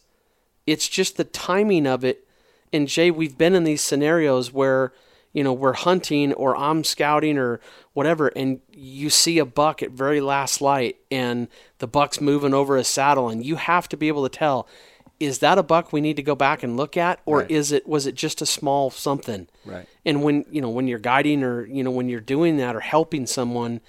it's 0.67 0.89
just 0.89 1.17
the 1.17 1.25
timing 1.25 1.87
of 1.87 2.05
it. 2.05 2.27
And 2.73 2.89
Jay, 2.89 3.11
we've 3.11 3.39
been 3.39 3.55
in 3.55 3.65
these 3.65 3.83
scenarios 3.83 4.53
where 4.53 4.93
you 5.35 5.45
know 5.45 5.53
we're 5.53 5.75
hunting 5.75 6.33
or 6.33 6.57
I'm 6.57 6.83
scouting 6.85 7.37
or 7.37 7.61
whatever, 7.93 8.29
and 8.29 8.61
you 8.73 9.11
see 9.11 9.39
a 9.39 9.45
buck 9.45 9.83
at 9.83 9.91
very 9.91 10.23
last 10.23 10.63
light, 10.63 10.97
and 11.11 11.49
the 11.79 11.87
buck's 11.87 12.21
moving 12.21 12.55
over 12.55 12.77
a 12.79 12.85
saddle, 12.85 13.29
and 13.29 13.45
you 13.45 13.57
have 13.57 13.87
to 13.91 13.97
be 13.99 14.09
able 14.09 14.27
to 14.27 14.35
tell. 14.35 14.67
Is 15.21 15.39
that 15.39 15.59
a 15.59 15.63
buck 15.63 15.93
we 15.93 16.01
need 16.01 16.17
to 16.17 16.23
go 16.23 16.35
back 16.35 16.63
and 16.65 16.77
look 16.77 16.97
at, 16.97 17.21
or 17.25 17.41
Right. 17.41 17.51
is 17.51 17.71
it 17.71 17.87
was 17.87 18.07
it 18.07 18.15
just 18.15 18.41
a 18.43 18.47
small 18.47 18.91
something? 18.91 19.47
Right. 19.65 19.87
And 20.05 20.23
when 20.25 20.45
you 20.51 20.61
know 20.61 20.71
when 20.71 20.89
you're 20.89 20.99
guiding 20.99 21.43
or 21.45 21.67
you 21.67 21.85
know 21.85 21.91
when 21.91 22.09
you're 22.09 22.21
doing 22.21 22.57
that 22.57 22.75
or 22.75 22.81
helping 22.81 23.27
someone, 23.27 23.81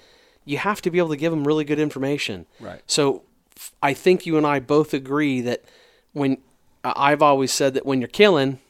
you 0.44 0.58
have 0.58 0.80
to 0.82 0.90
be 0.90 0.98
able 0.98 1.08
to 1.10 1.16
give 1.16 1.32
them 1.32 1.46
really 1.46 1.64
good 1.64 1.80
information. 1.80 2.46
Right. 2.60 2.80
So 2.86 3.22
f- 3.56 3.72
I 3.82 3.92
think 3.92 4.24
you 4.26 4.36
and 4.36 4.46
I 4.46 4.60
both 4.60 4.94
agree 4.94 5.40
that 5.40 5.64
when 6.12 6.38
I've 6.84 7.22
always 7.22 7.52
said 7.52 7.74
that 7.74 7.84
when 7.84 8.00
you're 8.00 8.06
killing, 8.08 8.60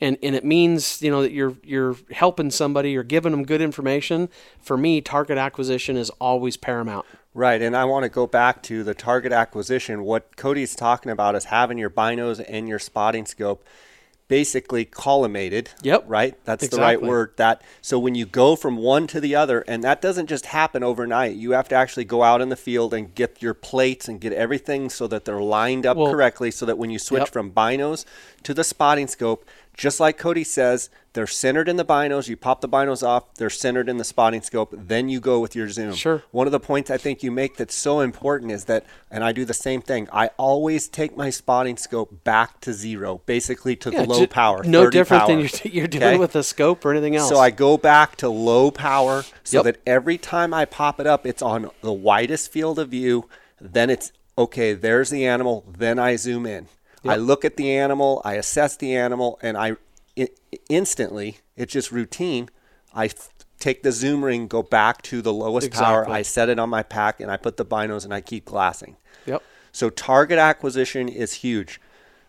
and 0.00 0.18
and 0.22 0.34
it 0.34 0.44
means 0.44 1.00
you 1.02 1.10
know 1.10 1.22
that 1.22 1.32
you're 1.32 1.56
you're 1.62 1.96
helping 2.12 2.50
somebody 2.50 2.96
or 2.96 3.02
giving 3.02 3.32
them 3.32 3.44
good 3.44 3.60
information. 3.60 4.28
For 4.60 4.76
me, 4.76 5.00
target 5.00 5.38
acquisition 5.38 5.96
is 5.96 6.10
always 6.20 6.56
paramount. 6.56 7.06
Right, 7.34 7.60
and 7.60 7.76
I 7.76 7.84
want 7.84 8.04
to 8.04 8.08
go 8.08 8.26
back 8.26 8.62
to 8.64 8.82
the 8.82 8.94
target 8.94 9.30
acquisition. 9.32 10.04
What 10.04 10.36
Cody's 10.36 10.74
talking 10.74 11.12
about 11.12 11.34
is 11.34 11.44
having 11.44 11.76
your 11.76 11.90
binos 11.90 12.42
and 12.48 12.66
your 12.66 12.78
spotting 12.78 13.26
scope 13.26 13.62
basically 14.28 14.84
collimated. 14.84 15.68
Yep, 15.82 16.04
Right? 16.08 16.34
That's 16.44 16.66
the 16.66 16.78
right 16.78 17.00
word. 17.00 17.34
That 17.36 17.62
so 17.80 17.96
when 17.98 18.14
you 18.16 18.26
go 18.26 18.56
from 18.56 18.76
one 18.76 19.06
to 19.08 19.20
the 19.20 19.36
other, 19.36 19.60
and 19.68 19.84
that 19.84 20.00
doesn't 20.02 20.26
just 20.26 20.46
happen 20.46 20.82
overnight. 20.82 21.36
You 21.36 21.52
have 21.52 21.68
to 21.68 21.74
actually 21.76 22.06
go 22.06 22.22
out 22.24 22.40
in 22.40 22.48
the 22.48 22.56
field 22.56 22.92
and 22.92 23.14
get 23.14 23.40
your 23.40 23.54
plates 23.54 24.08
and 24.08 24.20
get 24.20 24.32
everything 24.32 24.90
so 24.90 25.06
that 25.06 25.24
they're 25.26 25.40
lined 25.40 25.86
up 25.86 25.96
Well- 25.96 26.10
correctly 26.10 26.50
so 26.50 26.66
that 26.66 26.76
when 26.78 26.90
you 26.90 26.98
switch 26.98 27.20
Yep. 27.20 27.28
from 27.28 27.50
binos 27.52 28.04
to 28.42 28.52
the 28.52 28.64
spotting 28.64 29.06
scope, 29.06 29.44
just 29.76 30.00
like 30.00 30.16
Cody 30.18 30.42
says, 30.44 30.88
they're 31.12 31.26
centered 31.26 31.68
in 31.68 31.76
the 31.76 31.84
binos. 31.84 32.28
You 32.28 32.36
pop 32.36 32.60
the 32.60 32.68
binos 32.68 33.02
off, 33.06 33.34
they're 33.34 33.48
centered 33.50 33.88
in 33.88 33.96
the 33.96 34.04
spotting 34.04 34.42
scope. 34.42 34.74
Then 34.76 35.08
you 35.08 35.18
go 35.20 35.38
with 35.40 35.54
your 35.56 35.68
zoom. 35.68 35.94
Sure. 35.94 36.22
One 36.30 36.46
of 36.46 36.52
the 36.52 36.60
points 36.60 36.90
I 36.90 36.96
think 36.98 37.22
you 37.22 37.30
make 37.30 37.56
that's 37.56 37.74
so 37.74 38.00
important 38.00 38.52
is 38.52 38.64
that, 38.66 38.84
and 39.10 39.22
I 39.24 39.32
do 39.32 39.44
the 39.44 39.54
same 39.54 39.80
thing. 39.80 40.08
I 40.12 40.28
always 40.36 40.88
take 40.88 41.16
my 41.16 41.30
spotting 41.30 41.76
scope 41.76 42.24
back 42.24 42.60
to 42.62 42.72
zero, 42.72 43.22
basically 43.26 43.76
to 43.76 43.90
the 43.90 44.04
low 44.04 44.20
ju- 44.20 44.26
power. 44.26 44.62
No 44.64 44.84
30 44.84 44.98
different 44.98 45.26
than 45.26 45.38
you're, 45.40 45.48
you're 45.64 45.86
doing 45.88 46.02
Okay? 46.04 46.18
with 46.18 46.36
a 46.36 46.42
scope 46.42 46.84
or 46.84 46.90
anything 46.92 47.16
else. 47.16 47.28
So 47.30 47.38
I 47.38 47.50
go 47.50 47.76
back 47.78 48.16
to 48.16 48.28
low 48.28 48.70
power 48.70 49.24
so 49.44 49.58
Yep. 49.58 49.64
that 49.64 49.76
every 49.86 50.18
time 50.18 50.52
I 50.52 50.64
pop 50.66 51.00
it 51.00 51.06
up, 51.06 51.24
it's 51.26 51.40
on 51.42 51.70
the 51.80 51.92
widest 51.92 52.52
field 52.52 52.78
of 52.78 52.88
view. 52.90 53.28
Then 53.60 53.88
it's 53.90 54.12
okay, 54.38 54.74
there's 54.74 55.08
the 55.08 55.26
animal. 55.26 55.64
Then 55.78 55.98
I 55.98 56.16
zoom 56.16 56.44
in. 56.44 56.68
I 57.04 57.16
look 57.16 57.44
at 57.44 57.56
the 57.56 57.70
animal, 57.70 58.22
I 58.24 58.34
assess 58.34 58.76
the 58.76 58.94
animal, 58.96 59.38
and 59.42 59.56
I 59.56 59.76
i 60.18 60.28
instantly, 60.68 61.38
it's 61.56 61.72
just 61.72 61.92
routine. 61.92 62.48
I 62.94 63.06
f- 63.06 63.28
take 63.58 63.82
the 63.82 63.92
zoom 63.92 64.24
ring, 64.24 64.48
go 64.48 64.62
back 64.62 65.02
to 65.02 65.20
the 65.20 65.32
lowest 65.32 65.72
power. 65.72 66.08
I 66.08 66.22
set 66.22 66.48
it 66.48 66.58
on 66.58 66.70
my 66.70 66.82
pack, 66.82 67.20
and 67.20 67.30
I 67.30 67.36
put 67.36 67.58
the 67.58 67.64
binos 67.64 68.04
and 68.04 68.14
I 68.14 68.20
keep 68.22 68.46
glassing. 68.46 68.96
Yep. 69.26 69.42
So 69.72 69.90
target 69.90 70.38
acquisition 70.38 71.08
is 71.08 71.34
huge. 71.34 71.80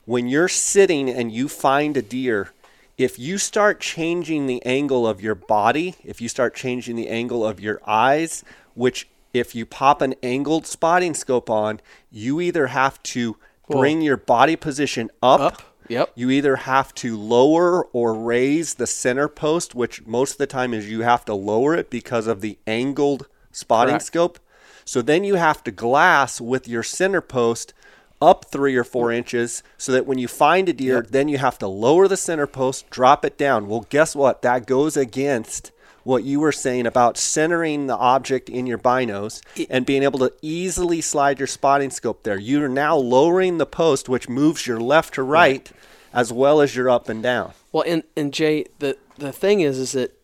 When 0.05 0.27
you're 0.27 0.49
sitting 0.49 1.09
and 1.09 1.31
you 1.31 1.47
find 1.47 1.95
a 1.95 2.01
deer, 2.01 2.51
if 2.97 3.19
you 3.19 3.37
start 3.37 3.79
changing 3.79 4.47
the 4.47 4.65
angle 4.65 5.07
of 5.07 5.21
your 5.21 5.35
body, 5.35 5.95
if 6.03 6.19
you 6.19 6.27
start 6.27 6.55
changing 6.55 6.95
the 6.95 7.07
angle 7.09 7.45
of 7.45 7.59
your 7.59 7.79
eyes, 7.85 8.43
which 8.73 9.07
if 9.33 9.53
you 9.53 9.65
pop 9.65 10.01
an 10.01 10.15
angled 10.23 10.65
spotting 10.65 11.13
scope 11.13 11.49
on, 11.49 11.79
you 12.11 12.41
either 12.41 12.67
have 12.67 13.01
to 13.03 13.37
bring 13.69 14.01
your 14.01 14.17
body 14.17 14.55
position 14.55 15.09
up, 15.21 15.39
Up. 15.41 15.61
Yep. 15.89 16.11
you 16.15 16.29
either 16.29 16.55
have 16.57 16.93
to 16.95 17.17
lower 17.17 17.85
or 17.93 18.13
raise 18.13 18.75
the 18.75 18.87
center 18.87 19.27
post, 19.27 19.73
which 19.75 20.05
most 20.05 20.33
of 20.33 20.37
the 20.37 20.47
time 20.47 20.73
is 20.73 20.89
you 20.89 21.01
have 21.01 21.23
to 21.25 21.33
lower 21.33 21.75
it 21.75 21.89
because 21.89 22.27
of 22.27 22.41
the 22.41 22.57
angled 22.67 23.27
spotting 23.51 23.93
Correct. 23.93 24.05
scope. 24.05 24.39
So 24.85 25.01
then 25.01 25.23
you 25.23 25.35
have 25.35 25.63
to 25.65 25.71
glass 25.71 26.39
with 26.41 26.67
your 26.67 26.83
center 26.83 27.21
post 27.21 27.73
up 28.21 28.45
three 28.45 28.75
or 28.75 28.83
four 28.83 29.11
inches 29.11 29.61
so 29.77 29.91
that 29.91 30.05
when 30.07 30.17
you 30.17 30.27
find 30.27 30.67
a 30.69 30.73
deer, 30.73 31.01
then 31.07 31.27
you 31.27 31.37
have 31.37 31.57
to 31.59 31.67
lower 31.67 32.07
the 32.07 32.17
center 32.17 32.47
post, 32.47 32.89
drop 32.89 33.23
it 33.23 33.37
down. 33.37 33.67
Well, 33.67 33.85
guess 33.89 34.15
what? 34.15 34.41
That 34.41 34.65
goes 34.65 34.97
against 34.97 35.71
what 36.07 36.23
you 36.23 36.39
were 36.39 36.53
saying 36.53 36.87
about 36.87 37.17
centering 37.17 37.87
the 37.87 37.97
object 37.97 38.47
in 38.47 38.65
your 38.65 38.77
binos 38.77 39.41
and 39.69 39.85
being 39.85 40.03
able 40.03 40.19
to 40.19 40.33
easily 40.41 41.01
slide 41.01 41.37
your 41.37 41.47
spotting 41.47 41.89
scope 41.89 42.23
there. 42.23 42.39
You're 42.39 42.69
now 42.69 42.95
lowering 42.95 43.57
the 43.57 43.65
post, 43.65 44.07
which 44.07 44.29
moves 44.29 44.65
your 44.65 44.79
left 44.79 45.15
to 45.15 45.23
right, 45.23 45.69
as 46.13 46.31
well 46.31 46.61
as 46.61 46.77
your 46.77 46.89
up 46.89 47.09
and 47.09 47.21
down. 47.21 47.51
Well, 47.73 47.83
and 47.85 48.03
and 48.15 48.33
Jay, 48.33 48.67
the 48.79 48.97
the 49.17 49.33
thing 49.33 49.59
is, 49.59 49.77
is 49.77 49.91
that 49.91 50.17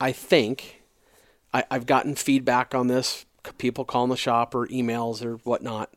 I 0.00 0.10
think 0.10 0.82
I, 1.52 1.64
I've 1.70 1.84
gotten 1.84 2.14
feedback 2.14 2.74
on 2.74 2.86
this. 2.86 3.26
People 3.58 3.84
calling 3.84 4.10
the 4.10 4.16
shop 4.16 4.54
or 4.54 4.66
emails 4.68 5.22
or 5.22 5.36
whatnot. 5.36 5.90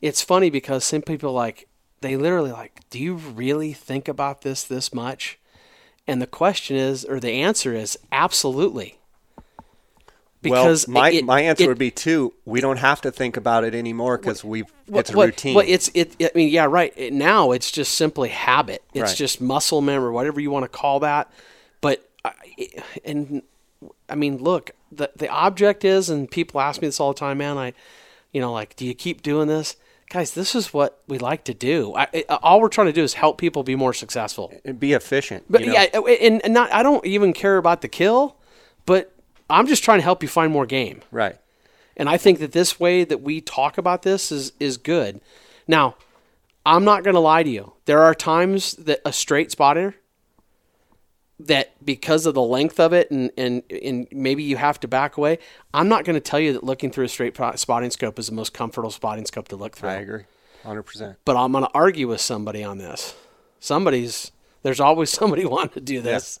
It's 0.00 0.22
funny 0.22 0.48
because 0.48 0.84
some 0.84 1.02
people 1.02 1.32
like 1.32 1.68
they 2.02 2.16
literally 2.16 2.52
like, 2.52 2.88
do 2.88 3.00
you 3.00 3.14
really 3.14 3.72
think 3.72 4.06
about 4.06 4.42
this 4.42 4.62
this 4.62 4.94
much? 4.94 5.40
And 6.06 6.20
the 6.20 6.26
question 6.26 6.76
is, 6.76 7.04
or 7.04 7.20
the 7.20 7.30
answer 7.30 7.74
is, 7.74 7.98
absolutely. 8.10 8.98
Because 10.42 10.88
well, 10.88 10.94
my, 10.94 11.10
it, 11.10 11.24
my 11.24 11.40
answer 11.42 11.64
it, 11.64 11.68
would 11.68 11.78
be 11.78 11.92
too. 11.92 12.34
We 12.44 12.60
don't 12.60 12.78
have 12.78 13.00
to 13.02 13.12
think 13.12 13.36
about 13.36 13.62
it 13.62 13.76
anymore 13.76 14.18
because 14.18 14.42
we 14.42 14.64
it's 14.88 15.14
what, 15.14 15.26
routine. 15.26 15.54
Well, 15.54 15.64
it's 15.66 15.88
it. 15.94 16.16
I 16.20 16.30
mean, 16.34 16.48
yeah, 16.48 16.64
right. 16.64 16.92
It, 16.96 17.12
now 17.12 17.52
it's 17.52 17.70
just 17.70 17.94
simply 17.94 18.30
habit. 18.30 18.82
It's 18.92 19.10
right. 19.10 19.16
just 19.16 19.40
muscle 19.40 19.80
memory, 19.80 20.10
whatever 20.10 20.40
you 20.40 20.50
want 20.50 20.64
to 20.64 20.68
call 20.68 20.98
that. 21.00 21.30
But 21.80 22.10
uh, 22.24 22.32
and 23.04 23.42
I 24.08 24.16
mean, 24.16 24.38
look, 24.38 24.72
the 24.90 25.12
the 25.14 25.28
object 25.28 25.84
is, 25.84 26.10
and 26.10 26.28
people 26.28 26.60
ask 26.60 26.82
me 26.82 26.88
this 26.88 26.98
all 26.98 27.12
the 27.12 27.20
time, 27.20 27.38
man. 27.38 27.56
I, 27.56 27.72
you 28.32 28.40
know, 28.40 28.52
like, 28.52 28.74
do 28.74 28.84
you 28.84 28.94
keep 28.94 29.22
doing 29.22 29.46
this? 29.46 29.76
Guys, 30.12 30.32
this 30.32 30.54
is 30.54 30.74
what 30.74 31.00
we 31.08 31.18
like 31.18 31.42
to 31.44 31.54
do. 31.54 31.94
I, 31.96 32.24
uh, 32.28 32.38
all 32.42 32.60
we're 32.60 32.68
trying 32.68 32.88
to 32.88 32.92
do 32.92 33.02
is 33.02 33.14
help 33.14 33.38
people 33.38 33.62
be 33.62 33.74
more 33.74 33.94
successful 33.94 34.52
and 34.62 34.78
be 34.78 34.92
efficient. 34.92 35.44
But 35.48 35.62
you 35.62 35.68
know? 35.68 35.72
yeah, 35.72 36.16
and, 36.20 36.44
and 36.44 36.52
not 36.52 36.70
I 36.70 36.82
don't 36.82 37.04
even 37.06 37.32
care 37.32 37.56
about 37.56 37.80
the 37.80 37.88
kill, 37.88 38.36
but 38.84 39.10
I'm 39.48 39.66
just 39.66 39.82
trying 39.82 39.98
to 39.98 40.02
help 40.02 40.22
you 40.22 40.28
find 40.28 40.52
more 40.52 40.66
game. 40.66 41.00
Right. 41.10 41.38
And 41.96 42.10
I 42.10 42.18
think 42.18 42.40
that 42.40 42.52
this 42.52 42.78
way 42.78 43.04
that 43.04 43.22
we 43.22 43.40
talk 43.40 43.78
about 43.78 44.02
this 44.02 44.30
is 44.30 44.52
is 44.60 44.76
good. 44.76 45.22
Now, 45.66 45.96
I'm 46.66 46.84
not 46.84 47.04
going 47.04 47.14
to 47.14 47.20
lie 47.20 47.42
to 47.42 47.50
you. 47.50 47.72
There 47.86 48.02
are 48.02 48.14
times 48.14 48.74
that 48.74 49.00
a 49.06 49.14
straight 49.14 49.50
spotter 49.50 49.96
that 51.46 51.84
because 51.84 52.26
of 52.26 52.34
the 52.34 52.42
length 52.42 52.78
of 52.80 52.92
it 52.92 53.10
and, 53.10 53.30
and, 53.36 53.62
and 53.70 54.06
maybe 54.10 54.42
you 54.42 54.56
have 54.56 54.80
to 54.80 54.88
back 54.88 55.16
away, 55.16 55.38
I'm 55.74 55.88
not 55.88 56.04
going 56.04 56.14
to 56.14 56.20
tell 56.20 56.40
you 56.40 56.52
that 56.54 56.64
looking 56.64 56.90
through 56.90 57.04
a 57.04 57.08
straight 57.08 57.36
spotting 57.56 57.90
scope 57.90 58.18
is 58.18 58.26
the 58.26 58.34
most 58.34 58.52
comfortable 58.52 58.90
spotting 58.90 59.26
scope 59.26 59.48
to 59.48 59.56
look 59.56 59.76
through. 59.76 59.90
I 59.90 59.94
agree. 59.94 60.24
100%. 60.64 61.16
But 61.24 61.36
I'm 61.36 61.52
going 61.52 61.64
to 61.64 61.70
argue 61.74 62.08
with 62.08 62.20
somebody 62.20 62.62
on 62.62 62.78
this. 62.78 63.14
Somebody's, 63.60 64.32
there's 64.62 64.80
always 64.80 65.10
somebody 65.18 65.44
wanting 65.44 65.74
to 65.74 65.80
do 65.80 66.00
this. 66.00 66.40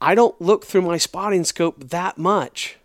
I 0.00 0.14
don't 0.14 0.40
look 0.40 0.64
through 0.64 0.82
my 0.82 0.96
spotting 0.96 1.44
scope 1.44 1.90
that 1.90 2.16
much. 2.16 2.78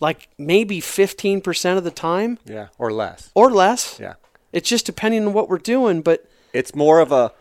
Like 0.00 0.28
maybe 0.36 0.80
15% 0.80 1.78
of 1.78 1.84
the 1.84 1.90
time. 1.90 2.38
Yeah, 2.44 2.68
or 2.76 2.92
less. 2.92 3.30
Or 3.34 3.50
less. 3.50 3.98
Yeah. 3.98 4.14
It's 4.52 4.68
just 4.68 4.86
depending 4.86 5.26
on 5.26 5.32
what 5.32 5.48
we're 5.48 5.58
doing, 5.58 6.02
but 6.02 6.28
it's 6.52 6.74
more 6.74 7.00
of 7.00 7.10
a 7.10 7.32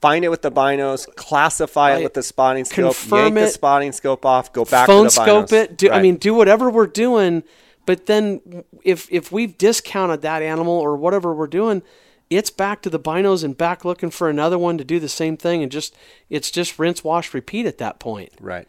find 0.00 0.24
it 0.24 0.28
with 0.28 0.42
the 0.42 0.50
binos, 0.50 1.06
classify 1.16 1.96
it 1.96 2.02
with 2.02 2.14
the 2.14 2.22
spotting 2.22 2.64
scope, 2.64 2.96
yank 3.10 3.36
it, 3.36 3.40
the 3.40 3.48
spotting 3.48 3.92
scope 3.92 4.24
off, 4.24 4.52
go 4.52 4.64
back 4.64 4.86
phone 4.86 5.04
to 5.08 5.16
the 5.16 5.22
scope 5.22 5.52
it. 5.52 5.76
Do, 5.76 5.88
right. 5.88 5.98
I 5.98 6.02
mean, 6.02 6.16
do 6.16 6.34
whatever 6.34 6.70
we're 6.70 6.86
doing. 6.86 7.42
But 7.86 8.06
then, 8.06 8.64
if 8.84 9.10
if 9.10 9.32
we've 9.32 9.56
discounted 9.56 10.20
that 10.22 10.42
animal 10.42 10.74
or 10.74 10.96
whatever 10.96 11.34
we're 11.34 11.46
doing, 11.46 11.82
it's 12.28 12.50
back 12.50 12.82
to 12.82 12.90
the 12.90 13.00
binos 13.00 13.42
and 13.42 13.56
back 13.56 13.84
looking 13.84 14.10
for 14.10 14.28
another 14.28 14.58
one 14.58 14.76
to 14.78 14.84
do 14.84 15.00
the 15.00 15.08
same 15.08 15.36
thing, 15.36 15.62
and 15.62 15.72
just 15.72 15.96
it's 16.28 16.50
just 16.50 16.78
rinse, 16.78 17.02
wash, 17.02 17.32
repeat 17.32 17.64
at 17.66 17.78
that 17.78 17.98
point. 17.98 18.32
Right. 18.40 18.68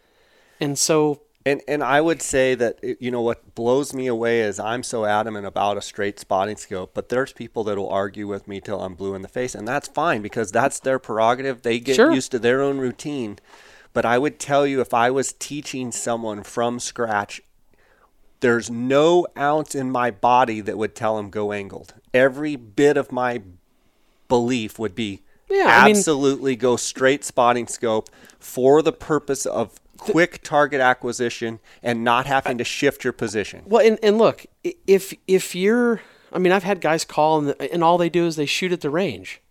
And 0.61 0.79
so 0.79 1.21
and 1.45 1.61
and 1.67 1.83
I 1.83 2.01
would 2.01 2.21
say 2.21 2.55
that 2.55 2.79
eh, 2.83 2.95
you 2.99 3.11
know 3.11 3.21
what 3.21 3.55
blows 3.55 3.93
me 3.93 4.07
away 4.07 4.41
is 4.41 4.59
I'm 4.59 4.83
so 4.83 5.05
adamant 5.05 5.45
about 5.45 5.77
a 5.77 5.81
straight 5.81 6.19
spotting 6.19 6.57
scope, 6.57 6.91
but 6.93 7.09
there's 7.09 7.33
people 7.33 7.63
that 7.65 7.77
will 7.77 7.89
argue 7.89 8.27
with 8.27 8.47
me 8.47 8.59
till 8.59 8.81
I'm 8.81 8.95
blue 8.95 9.15
in 9.15 9.21
the 9.21 9.27
face, 9.27 9.55
and 9.55 9.67
that's 9.67 9.87
fine 9.87 10.21
because 10.21 10.51
that's 10.51 10.79
their 10.79 10.99
prerogative. 10.99 11.61
They 11.61 11.79
get 11.79 11.95
sure. 11.95 12.11
used 12.11 12.31
to 12.31 12.39
their 12.39 12.61
own 12.61 12.77
routine. 12.77 13.39
But 13.91 14.05
I 14.05 14.19
would 14.19 14.39
tell 14.39 14.67
you 14.67 14.81
if 14.81 14.93
I 14.93 15.09
was 15.09 15.33
teaching 15.33 15.91
someone 15.91 16.43
from 16.43 16.79
scratch, 16.79 17.41
there's 18.39 18.69
no 18.69 19.25
ounce 19.37 19.73
in 19.73 19.89
my 19.91 20.11
body 20.11 20.61
that 20.61 20.77
would 20.77 20.95
tell 20.95 21.17
them 21.17 21.29
go 21.29 21.51
angled. 21.51 21.95
Every 22.13 22.55
bit 22.55 22.97
of 22.97 23.11
my 23.11 23.41
belief 24.27 24.77
would 24.77 24.93
be 24.93 25.23
yeah, 25.49 25.65
absolutely 25.67 26.51
I 26.51 26.53
mean, 26.53 26.59
go 26.59 26.75
straight 26.75 27.23
spotting 27.23 27.67
scope 27.67 28.09
for 28.39 28.81
the 28.83 28.93
purpose 28.93 29.45
of 29.47 29.79
quick 29.99 30.41
target 30.41 30.81
acquisition 30.81 31.59
and 31.83 32.03
not 32.03 32.25
having 32.25 32.57
to 32.57 32.63
shift 32.63 33.03
your 33.03 33.13
position. 33.13 33.63
Well, 33.65 33.85
and, 33.85 33.99
and 34.01 34.17
look, 34.17 34.45
if 34.63 35.13
if 35.27 35.53
you're, 35.53 36.01
I 36.33 36.39
mean, 36.39 36.51
I've 36.51 36.63
had 36.63 36.81
guys 36.81 37.05
call 37.05 37.39
and, 37.39 37.55
and 37.61 37.83
all 37.83 37.97
they 37.97 38.09
do 38.09 38.25
is 38.25 38.35
they 38.35 38.45
shoot 38.45 38.71
at 38.71 38.81
the 38.81 38.89
range. 38.89 39.41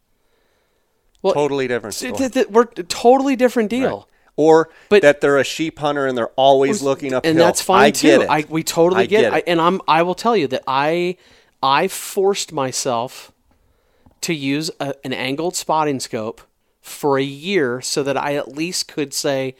Well, 1.22 1.34
totally 1.34 1.68
different. 1.68 1.94
Story. 1.94 2.12
Th- 2.12 2.32
th- 2.32 2.48
we're 2.48 2.64
totally 2.64 3.36
different 3.36 3.70
deal. 3.70 3.96
Right. 3.96 4.04
Or 4.36 4.70
but, 4.88 5.02
that 5.02 5.20
they're 5.20 5.38
a 5.38 5.44
sheep 5.44 5.80
hunter 5.80 6.06
and 6.06 6.16
they're 6.16 6.28
always 6.36 6.80
looking 6.80 7.12
uphill. 7.12 7.30
And 7.30 7.40
that's 7.40 7.60
fine 7.60 7.86
I 7.86 7.90
too. 7.90 8.24
I, 8.28 8.44
we 8.48 8.62
totally 8.62 9.02
I 9.02 9.06
get, 9.06 9.20
get 9.22 9.32
it. 9.32 9.36
I, 9.36 9.42
and 9.48 9.60
I'm 9.60 9.80
I 9.88 10.02
will 10.02 10.14
tell 10.14 10.36
you 10.36 10.46
that 10.46 10.62
I 10.66 11.16
I 11.60 11.88
forced 11.88 12.52
myself 12.52 13.32
to 14.20 14.32
use 14.32 14.70
a, 14.78 14.94
an 15.04 15.12
angled 15.12 15.56
spotting 15.56 15.98
scope 15.98 16.40
for 16.80 17.18
a 17.18 17.22
year 17.22 17.80
so 17.80 18.04
that 18.04 18.16
I 18.16 18.36
at 18.36 18.48
least 18.48 18.86
could 18.86 19.12
say 19.12 19.56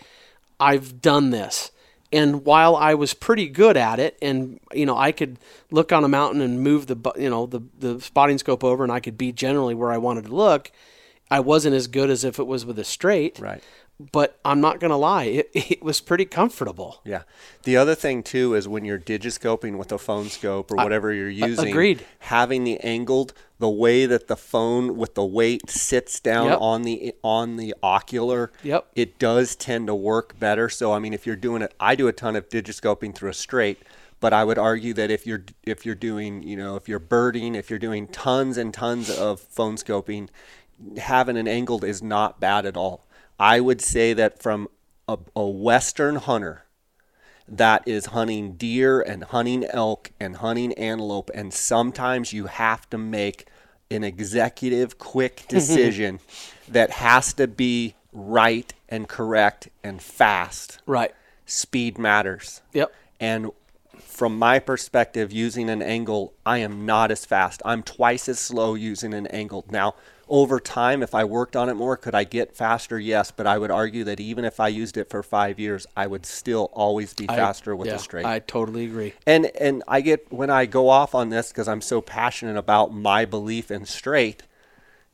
I've 0.61 1.01
done 1.01 1.31
this. 1.31 1.71
And 2.11 2.44
while 2.44 2.75
I 2.75 2.94
was 2.94 3.12
pretty 3.12 3.49
good 3.49 3.77
at 3.77 3.99
it, 3.99 4.16
and 4.23 4.61
you 4.73 4.87
know, 4.87 4.97
I 4.97 5.12
could 5.12 5.38
look 5.71 5.92
on 5.92 6.05
a 6.05 6.09
mountain 6.09 6.40
and 6.40 6.62
move 6.62 6.87
the 6.87 6.97
you 7.16 7.29
know 7.29 7.47
the 7.47 7.61
the 7.79 8.01
spotting 8.01 8.38
scope 8.38 8.64
over, 8.64 8.83
and 8.83 8.92
I 8.92 9.01
could 9.01 9.18
be 9.18 9.31
generally 9.31 9.75
where 9.75 9.92
I 9.92 9.99
wanted 9.99 10.25
to 10.25 10.35
look. 10.35 10.71
I 11.31 11.40
wasn't 11.40 11.75
as 11.75 11.87
good 11.87 12.09
as 12.09 12.25
if 12.25 12.38
it 12.38 12.47
was 12.47 12.64
with 12.64 12.79
a 12.79 12.85
straight. 12.85 13.38
Right 13.38 13.62
but 14.01 14.39
I'm 14.45 14.61
not 14.61 14.79
going 14.79 14.91
to 14.91 14.97
lie, 14.97 15.25
it, 15.25 15.51
it, 15.55 15.83
was 15.83 16.01
pretty 16.01 16.25
comfortable. 16.25 17.01
Yeah. 17.05 17.23
The 17.65 17.77
other 17.77 17.95
thing 17.95 18.23
too 18.23 18.55
is 18.55 18.69
when 18.69 18.85
you're 18.85 18.99
digiscoping 18.99 19.77
with 19.77 19.91
a 19.91 19.99
phone 19.99 20.29
scope 20.29 20.71
or 20.71 20.77
whatever 20.77 21.13
you're 21.13 21.29
using, 21.29 21.69
agreed. 21.69 22.05
having 22.21 22.65
the 22.65 22.79
angled 22.81 23.33
the 23.59 23.69
way 23.69 24.07
that 24.07 24.29
the 24.29 24.37
phone 24.37 24.97
with 24.97 25.15
the 25.15 25.25
weight 25.25 25.69
sits 25.69 26.21
down 26.21 26.47
yep. 26.47 26.61
on 26.61 26.83
the 26.83 27.13
on 27.25 27.57
the 27.57 27.75
ocular, 27.83 28.53
yep. 28.63 28.87
it 28.95 29.19
does 29.19 29.57
tend 29.57 29.89
to 29.89 29.95
work 29.97 30.39
better. 30.39 30.69
So 30.69 30.93
I 30.93 31.01
mean, 31.01 31.13
if 31.13 31.27
you're 31.27 31.37
doing 31.37 31.63
it, 31.63 31.75
I 31.81 31.97
do 31.97 32.07
a 32.07 32.13
ton 32.13 32.37
of 32.37 32.49
digiscoping 32.49 33.15
through 33.15 33.31
a 33.31 33.35
straight. 33.35 33.83
But 34.21 34.33
I 34.33 34.43
would 34.43 34.59
argue 34.59 34.95
that 34.95 35.11
if 35.11 35.27
you're 35.27 35.45
if 35.63 35.87
you're 35.87 35.95
doing 35.95 36.43
you 36.43 36.57
know 36.57 36.75
if 36.77 36.89
you're 36.89 36.99
birding 36.99 37.55
if 37.55 37.71
you're 37.71 37.79
doing 37.79 38.09
tons 38.09 38.57
and 38.57 38.75
tons 38.75 39.11
of 39.11 39.41
phone 39.41 39.77
scoping, 39.77 40.29
having 40.99 41.37
an 41.37 41.49
angled 41.49 41.85
is 41.85 42.03
not 42.03 42.41
bad 42.41 42.65
at 42.67 42.77
all. 42.77 43.08
I 43.38 43.61
would 43.61 43.81
say 43.81 44.12
that 44.14 44.42
from 44.42 44.68
a, 45.07 45.18
a 45.35 45.46
Western 45.46 46.16
hunter 46.16 46.64
that 47.46 47.87
is 47.87 48.07
hunting 48.07 48.53
deer 48.53 49.01
and 49.01 49.24
hunting 49.24 49.64
elk 49.64 50.11
and 50.20 50.37
hunting 50.37 50.72
antelope, 50.74 51.31
and 51.35 51.53
sometimes 51.53 52.33
you 52.33 52.46
have 52.46 52.88
to 52.90 52.98
make 52.98 53.46
an 53.90 54.05
executive 54.05 54.98
quick 54.98 55.44
decision 55.48 56.20
that 56.68 56.90
has 56.90 57.33
to 57.35 57.46
be 57.46 57.94
right 58.12 58.74
and 58.88 59.09
correct 59.09 59.68
and 59.83 60.03
fast. 60.03 60.81
Right. 60.87 61.14
Speed 61.46 61.98
matters. 61.98 62.61
Yep. 62.74 62.92
And 63.20 63.51
from 63.98 64.38
my 64.38 64.59
perspective, 64.59 65.33
using 65.33 65.70
an 65.70 65.81
angle, 65.81 66.35
I 66.44 66.59
am 66.59 66.85
not 66.85 67.11
as 67.11 67.24
fast. 67.24 67.62
I'm 67.64 67.83
twice 67.83 68.29
as 68.29 68.38
slow 68.38 68.74
using 68.74 69.14
an 69.14 69.27
angle. 69.29 69.64
Now, 69.70 69.94
over 70.29 70.61
time, 70.61 71.03
if 71.03 71.14
I 71.14 71.25
worked 71.25 71.57
on 71.57 71.69
it 71.69 71.75
more, 71.75 71.97
could 71.97 72.14
I 72.14 72.25
get 72.25 72.55
faster? 72.55 72.99
Yes, 72.99 73.31
but 73.31 73.47
I 73.47 73.59
would 73.59 73.71
argue 73.71 74.05
that 74.05 74.21
even 74.21 74.45
if 74.45 74.61
I 74.61 74.69
used 74.69 74.97
it 74.97 75.09
for 75.09 75.23
five 75.23 75.59
years, 75.59 75.87
I 75.97 76.07
would 76.07 76.27
still 76.27 76.71
always 76.73 77.14
be 77.14 77.27
faster 77.27 77.73
I, 77.73 77.75
with 77.75 77.87
yeah, 77.87 77.95
the 77.95 77.99
straight. 77.99 78.25
I 78.25 78.38
totally 78.41 78.85
agree. 78.85 79.14
And 79.27 79.47
and 79.61 79.83
I 79.88 80.01
get 80.01 80.31
when 80.33 80.51
I 80.51 80.67
go 80.67 80.88
off 80.88 81.14
on 81.14 81.31
this 81.31 81.49
because 81.49 81.69
I'm 81.69 81.81
so 81.81 82.01
passionate 82.01 82.57
about 82.57 82.93
my 82.93 83.25
belief 83.25 83.71
in 83.71 83.87
straight. 83.87 84.43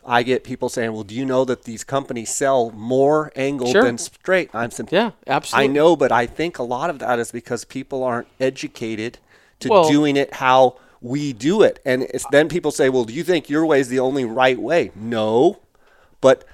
I 0.06 0.22
get 0.22 0.44
people 0.44 0.68
saying, 0.68 0.92
"Well, 0.92 1.04
do 1.04 1.14
you 1.14 1.24
know 1.24 1.44
that 1.46 1.64
these 1.64 1.82
companies 1.82 2.28
sell 2.30 2.70
more 2.72 3.32
angled 3.36 3.70
sure. 3.70 3.84
than 3.84 3.98
straight?" 3.98 4.50
I'm 4.52 4.70
saying, 4.70 4.88
"Yeah, 4.90 5.12
absolutely." 5.26 5.70
I 5.70 5.72
know, 5.72 5.96
but 5.96 6.12
I 6.12 6.26
think 6.26 6.58
a 6.58 6.62
lot 6.62 6.90
of 6.90 6.98
that 6.98 7.18
is 7.18 7.32
because 7.32 7.64
people 7.64 8.02
aren't 8.02 8.28
educated 8.38 9.18
to 9.60 9.68
well, 9.70 9.88
doing 9.88 10.16
it 10.16 10.34
how 10.34 10.76
we 11.04 11.34
do 11.34 11.60
it. 11.60 11.80
And 11.84 12.08
then 12.30 12.48
people 12.48 12.70
say, 12.70 12.88
well, 12.88 13.04
do 13.04 13.12
you 13.12 13.22
think 13.22 13.50
your 13.50 13.66
way 13.66 13.78
is 13.78 13.88
the 13.88 14.00
only 14.00 14.24
right 14.24 14.58
way? 14.58 14.90
No. 14.96 15.60
But 16.22 16.46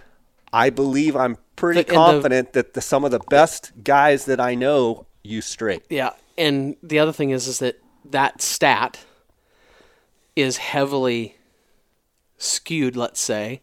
I 0.53 0.71
believe 0.71 1.15
I'm 1.15 1.39
pretty 1.55 1.83
the, 1.83 1.93
confident 1.93 2.53
the, 2.53 2.65
that 2.65 2.75
the, 2.75 2.81
some 2.81 3.05
of 3.05 3.13
the 3.13 3.21
best 3.31 3.71
guys 3.85 4.25
that 4.25 4.41
I 4.41 4.57
know 4.57 5.07
use 5.23 5.47
straight. 5.47 5.85
Yeah. 5.89 6.11
And 6.37 6.77
the 6.83 6.99
other 6.99 7.13
thing 7.13 7.31
is, 7.31 7.47
is 7.47 7.61
that 7.61 7.79
that 8.05 8.43
stat 8.43 8.99
is 10.35 10.57
heavily 10.57 11.37
skewed, 12.37 12.97
let's 12.97 13.21
say, 13.21 13.63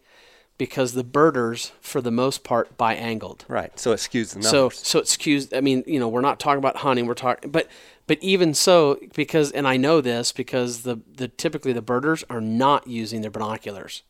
because 0.56 0.94
the 0.94 1.04
birders, 1.04 1.72
for 1.82 2.00
the 2.00 2.10
most 2.10 2.44
part, 2.44 2.78
buy 2.78 2.94
angled. 2.94 3.44
Right. 3.46 3.78
So 3.78 3.92
it 3.92 3.96
skews 3.96 4.30
the 4.30 4.36
numbers. 4.36 4.50
So 4.50 4.68
so 4.70 4.98
it 5.00 5.04
skews. 5.04 5.54
I 5.54 5.60
mean, 5.60 5.84
you 5.86 6.00
know, 6.00 6.08
we're 6.08 6.22
not 6.22 6.40
talking 6.40 6.58
about 6.58 6.78
hunting. 6.78 7.04
We're 7.04 7.14
talking, 7.14 7.50
but 7.50 7.68
but 8.08 8.18
even 8.20 8.54
so, 8.54 8.98
because 9.14 9.52
and 9.52 9.68
I 9.68 9.76
know 9.76 10.00
this 10.00 10.32
because 10.32 10.82
the 10.82 10.96
the 11.14 11.28
typically 11.28 11.72
the 11.72 11.82
birders 11.82 12.24
are 12.28 12.40
not 12.40 12.88
using 12.88 13.20
their 13.20 13.30
binoculars. 13.30 14.02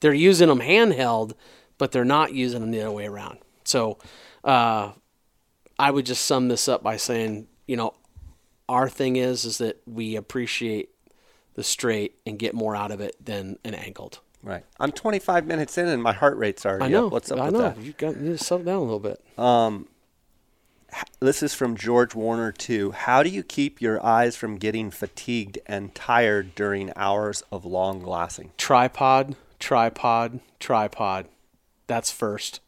They're 0.00 0.14
using 0.14 0.48
them 0.48 0.60
handheld, 0.60 1.32
but 1.76 1.92
they're 1.92 2.06
not 2.06 2.32
using 2.32 2.60
them 2.62 2.70
the 2.70 2.80
other 2.80 2.90
way 2.92 3.06
around. 3.06 3.38
So, 3.64 3.98
uh, 4.44 4.92
I 5.78 5.90
would 5.90 6.06
just 6.06 6.24
sum 6.24 6.48
this 6.48 6.68
up 6.68 6.82
by 6.82 6.96
saying, 6.96 7.48
you 7.66 7.76
know, 7.76 7.92
our 8.68 8.88
thing 8.88 9.16
is 9.16 9.44
is 9.44 9.58
that 9.58 9.82
we 9.86 10.16
appreciate 10.16 10.88
the 11.54 11.62
straight 11.64 12.18
and 12.24 12.38
get 12.38 12.54
more 12.54 12.74
out 12.76 12.90
of 12.92 13.00
it 13.00 13.16
than 13.22 13.58
an 13.64 13.74
angled. 13.74 14.20
right. 14.42 14.64
I'm 14.78 14.92
25 14.92 15.46
minutes 15.46 15.76
in 15.76 15.88
and 15.88 16.02
my 16.02 16.12
heart 16.12 16.38
rate's 16.38 16.64
already 16.64 16.84
I 16.84 16.88
know. 16.88 17.06
up. 17.06 17.12
What's 17.12 17.30
up 17.32 17.40
I 17.40 17.44
with 17.46 17.52
know. 17.54 17.58
that? 17.60 17.78
You 17.78 17.92
got 17.92 18.16
you 18.16 18.36
settle 18.36 18.64
down 18.64 18.76
a 18.76 18.82
little 18.82 19.00
bit. 19.00 19.20
This 21.20 21.42
is 21.42 21.54
from 21.54 21.76
George 21.76 22.14
Warner 22.14 22.50
too. 22.50 22.92
How 22.92 23.22
do 23.22 23.28
you 23.28 23.42
keep 23.42 23.80
your 23.80 24.04
eyes 24.04 24.36
from 24.36 24.56
getting 24.56 24.90
fatigued 24.90 25.58
and 25.66 25.94
tired 25.94 26.54
during 26.54 26.92
hours 26.96 27.42
of 27.52 27.64
long 27.64 28.00
glassing? 28.00 28.52
tripod, 28.56 29.36
tripod, 29.58 30.40
tripod. 30.58 31.28
That's 31.86 32.10
first. 32.10 32.60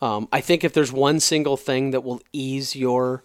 Um, 0.00 0.28
I 0.32 0.40
think 0.40 0.64
if 0.64 0.72
there's 0.72 0.92
one 0.92 1.20
single 1.20 1.56
thing 1.56 1.92
that 1.92 2.02
will 2.02 2.20
ease 2.32 2.76
your, 2.76 3.24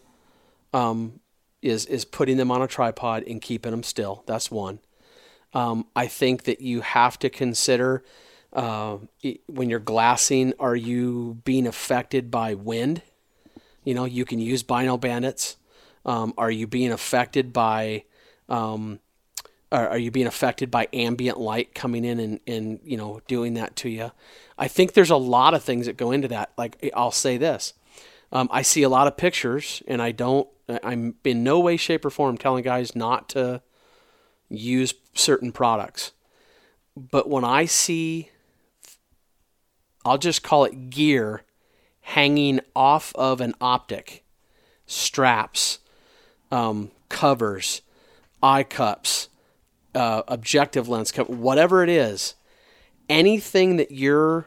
um, 0.73 1.19
is 1.61 1.85
is 1.85 2.05
putting 2.05 2.37
them 2.37 2.51
on 2.51 2.61
a 2.61 2.67
tripod 2.67 3.23
and 3.27 3.41
keeping 3.41 3.71
them 3.71 3.83
still. 3.83 4.23
That's 4.25 4.49
one. 4.49 4.79
Um, 5.53 5.87
I 5.95 6.07
think 6.07 6.43
that 6.43 6.61
you 6.61 6.81
have 6.81 7.19
to 7.19 7.29
consider 7.29 8.03
uh, 8.53 8.97
when 9.47 9.69
you're 9.69 9.79
glassing, 9.79 10.53
are 10.59 10.75
you 10.75 11.39
being 11.43 11.67
affected 11.67 12.31
by 12.31 12.53
wind? 12.53 13.01
You 13.83 13.93
know, 13.93 14.05
you 14.05 14.25
can 14.25 14.39
use 14.39 14.63
Bino 14.63 14.97
Bandits. 14.97 15.57
Um, 16.05 16.33
are 16.37 16.51
you 16.51 16.67
being 16.67 16.91
affected 16.91 17.53
by 17.53 18.03
um, 18.49 18.99
are, 19.71 19.89
are 19.89 19.97
you 19.97 20.11
being 20.11 20.27
affected 20.27 20.69
by 20.69 20.87
ambient 20.91 21.39
light 21.39 21.73
coming 21.73 22.03
in 22.03 22.19
and, 22.19 22.39
and 22.45 22.79
you 22.83 22.97
know 22.97 23.21
doing 23.27 23.53
that 23.55 23.75
to 23.77 23.89
you? 23.89 24.11
I 24.57 24.67
think 24.67 24.93
there's 24.93 25.09
a 25.09 25.17
lot 25.17 25.53
of 25.53 25.63
things 25.63 25.85
that 25.85 25.97
go 25.97 26.11
into 26.11 26.27
that. 26.27 26.51
Like 26.57 26.91
i'll 26.95 27.11
say 27.11 27.37
this. 27.37 27.73
Um, 28.31 28.49
i 28.51 28.61
see 28.61 28.83
a 28.83 28.89
lot 28.89 29.07
of 29.07 29.17
pictures 29.17 29.83
and 29.87 30.01
i 30.01 30.11
don't 30.11 30.47
i'm 30.83 31.15
in 31.23 31.43
no 31.43 31.59
way 31.59 31.77
shape 31.77 32.05
or 32.05 32.09
form 32.09 32.37
telling 32.37 32.63
guys 32.63 32.95
not 32.95 33.29
to 33.29 33.61
use 34.49 34.93
certain 35.13 35.51
products. 35.51 36.11
But 36.95 37.29
when 37.29 37.45
i 37.45 37.65
see 37.65 38.29
i'll 40.03 40.17
just 40.17 40.43
call 40.43 40.65
it 40.65 40.89
gear 40.89 41.43
hanging 42.13 42.59
off 42.75 43.15
of 43.15 43.39
an 43.39 43.53
optic 43.61 44.23
straps 44.85 45.79
um, 46.51 46.91
covers 47.07 47.81
eye 48.43 48.63
cups 48.63 49.29
uh, 49.95 50.21
objective 50.27 50.89
lens 50.89 51.11
cup, 51.11 51.29
whatever 51.29 51.83
it 51.83 51.89
is, 51.89 52.35
anything 53.09 53.77
that 53.77 53.91
you're 53.91 54.45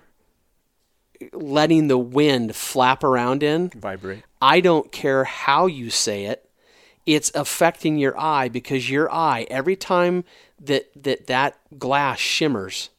letting 1.33 1.89
the 1.89 1.99
wind 1.99 2.55
flap 2.55 3.03
around 3.03 3.43
in, 3.43 3.71
Vibrate. 3.71 4.25
I 4.43 4.61
don't 4.61 4.93
care 4.93 5.25
how 5.25 5.67
you 5.67 5.91
say 5.91 6.25
it, 6.25 6.49
it's 7.07 7.31
affecting 7.35 7.99
your 7.99 8.19
eye 8.19 8.49
because 8.49 8.91
your 8.91 9.13
eye, 9.13 9.47
every 9.51 9.77
time 9.77 10.25
that 10.61 10.91
that, 11.03 11.27
that 11.29 11.59
glass 11.79 12.19
shimmers, 12.19 12.91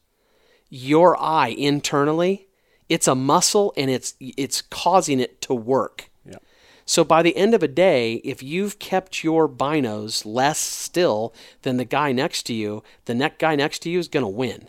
your 0.68 1.20
eye 1.20 1.48
internally, 1.48 2.45
it's 2.88 3.08
a 3.08 3.14
muscle 3.14 3.72
and 3.76 3.90
it's 3.90 4.14
it's 4.20 4.62
causing 4.62 5.20
it 5.20 5.40
to 5.42 5.54
work. 5.54 6.10
Yeah. 6.24 6.36
So 6.84 7.02
by 7.04 7.22
the 7.22 7.36
end 7.36 7.54
of 7.54 7.62
a 7.62 7.68
day, 7.68 8.14
if 8.24 8.42
you've 8.42 8.78
kept 8.78 9.24
your 9.24 9.48
binos 9.48 10.24
less 10.24 10.58
still 10.58 11.34
than 11.62 11.76
the 11.78 11.84
guy 11.84 12.12
next 12.12 12.44
to 12.44 12.54
you, 12.54 12.82
the 13.06 13.14
next 13.14 13.38
guy 13.38 13.56
next 13.56 13.80
to 13.80 13.90
you 13.90 13.98
is 13.98 14.08
going 14.08 14.22
to 14.24 14.28
win. 14.28 14.68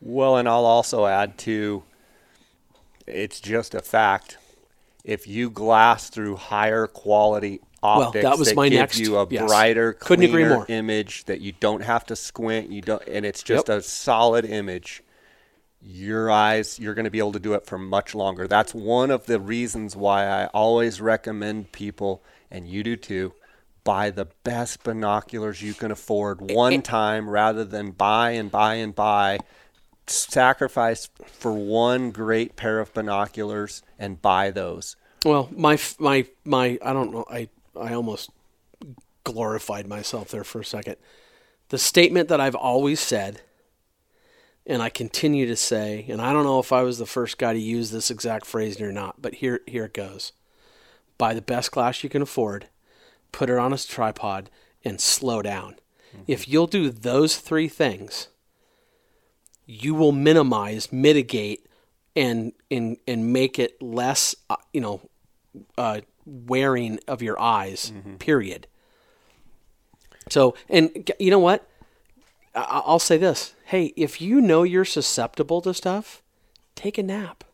Well, 0.00 0.36
and 0.36 0.48
I'll 0.48 0.64
also 0.66 1.06
add 1.06 1.38
to 1.38 1.84
it's 3.06 3.40
just 3.40 3.74
a 3.74 3.80
fact. 3.80 4.38
If 5.04 5.26
you 5.28 5.50
glass 5.50 6.08
through 6.08 6.36
higher 6.36 6.86
quality 6.86 7.60
optics 7.82 8.22
that 8.24 8.38
was 8.38 8.54
my 8.54 8.70
give 8.70 8.78
next- 8.80 8.98
you 8.98 9.18
a 9.18 9.26
yes. 9.28 9.46
brighter, 9.46 9.92
Couldn't 9.92 10.24
agree 10.24 10.46
more. 10.48 10.64
image 10.68 11.24
that 11.26 11.42
you 11.42 11.52
don't 11.60 11.82
have 11.82 12.06
to 12.06 12.16
squint, 12.16 12.70
you 12.70 12.80
don't 12.80 13.02
and 13.06 13.26
it's 13.26 13.42
just 13.42 13.68
Yep. 13.68 13.78
a 13.78 13.82
solid 13.82 14.44
image. 14.46 15.02
Your 15.86 16.30
eyes, 16.30 16.78
you're 16.78 16.94
going 16.94 17.04
to 17.04 17.10
be 17.10 17.18
able 17.18 17.32
to 17.32 17.38
do 17.38 17.54
it 17.54 17.66
for 17.66 17.78
much 17.78 18.14
longer. 18.14 18.48
That's 18.48 18.74
one 18.74 19.10
of 19.10 19.26
the 19.26 19.38
reasons 19.38 19.94
why 19.94 20.26
I 20.26 20.46
always 20.46 21.00
recommend 21.00 21.72
people, 21.72 22.22
and 22.50 22.66
you 22.66 22.82
do 22.82 22.96
too, 22.96 23.34
buy 23.84 24.10
the 24.10 24.26
best 24.44 24.82
binoculars 24.82 25.60
you 25.62 25.74
can 25.74 25.90
afford 25.90 26.50
eh, 26.50 26.54
one 26.54 26.72
eh. 26.72 26.80
time 26.80 27.28
rather 27.28 27.64
than 27.64 27.90
buy 27.90 28.30
and 28.30 28.50
buy 28.50 28.76
and 28.76 28.94
buy 28.94 29.38
sacrifice 30.06 31.08
for 31.26 31.52
one 31.52 32.10
great 32.10 32.56
pair 32.56 32.80
of 32.80 32.92
binoculars 32.92 33.82
and 33.98 34.20
buy 34.20 34.50
those. 34.50 34.96
Well, 35.24 35.48
my 35.52 35.78
my 35.98 36.26
my 36.44 36.78
I 36.82 36.92
don't 36.92 37.12
know. 37.12 37.24
I 37.30 37.48
I 37.78 37.94
almost 37.94 38.30
glorified 39.24 39.86
myself 39.86 40.28
there 40.28 40.44
for 40.44 40.60
a 40.60 40.64
second. 40.64 40.96
The 41.70 41.78
statement 41.78 42.28
that 42.28 42.40
I've 42.40 42.54
always 42.54 43.00
said 43.00 43.40
and 44.66 44.82
I 44.82 44.88
continue 44.88 45.46
to 45.46 45.56
say, 45.56 46.06
and 46.08 46.20
I 46.20 46.32
don't 46.32 46.44
know 46.44 46.58
if 46.58 46.72
I 46.72 46.82
was 46.82 46.98
the 46.98 47.06
first 47.06 47.38
guy 47.38 47.52
to 47.52 47.58
use 47.58 47.90
this 47.90 48.10
exact 48.10 48.46
phrasing 48.46 48.86
or 48.86 48.92
not, 48.92 49.20
but 49.20 49.34
here 49.34 49.60
here 49.66 49.84
it 49.84 49.94
goes. 49.94 50.32
Buy 51.18 51.34
the 51.34 51.42
best 51.42 51.70
glass 51.70 52.02
you 52.02 52.10
can 52.10 52.22
afford, 52.22 52.68
put 53.30 53.50
it 53.50 53.58
on 53.58 53.72
a 53.72 53.78
tripod, 53.78 54.50
and 54.84 55.00
slow 55.00 55.42
down. 55.42 55.76
If 56.26 56.48
you'll 56.48 56.66
do 56.68 56.90
those 56.90 57.36
three 57.36 57.68
things, 57.68 58.28
you 59.66 59.94
will 59.94 60.12
minimize, 60.12 60.92
mitigate, 60.92 61.66
and 62.14 62.52
and 62.70 62.96
and 63.06 63.32
make 63.32 63.58
it 63.58 63.80
less, 63.82 64.34
uh, 64.48 64.56
you 64.72 64.80
know, 64.80 65.00
uh, 65.76 66.00
wearing 66.24 67.00
of 67.08 67.20
your 67.22 67.40
eyes. 67.40 67.92
Period. 68.18 68.66
So, 70.30 70.54
and 70.68 71.10
you 71.18 71.30
know 71.30 71.38
what? 71.38 71.68
I- 72.54 72.82
I'll 72.84 72.98
say 72.98 73.16
this: 73.16 73.54
Hey, 73.66 73.92
if 73.96 74.20
you 74.20 74.40
know 74.40 74.62
you're 74.62 74.84
susceptible 74.84 75.60
to 75.62 75.74
stuff, 75.74 76.22
take 76.74 76.98
a 76.98 77.02
nap. 77.02 77.44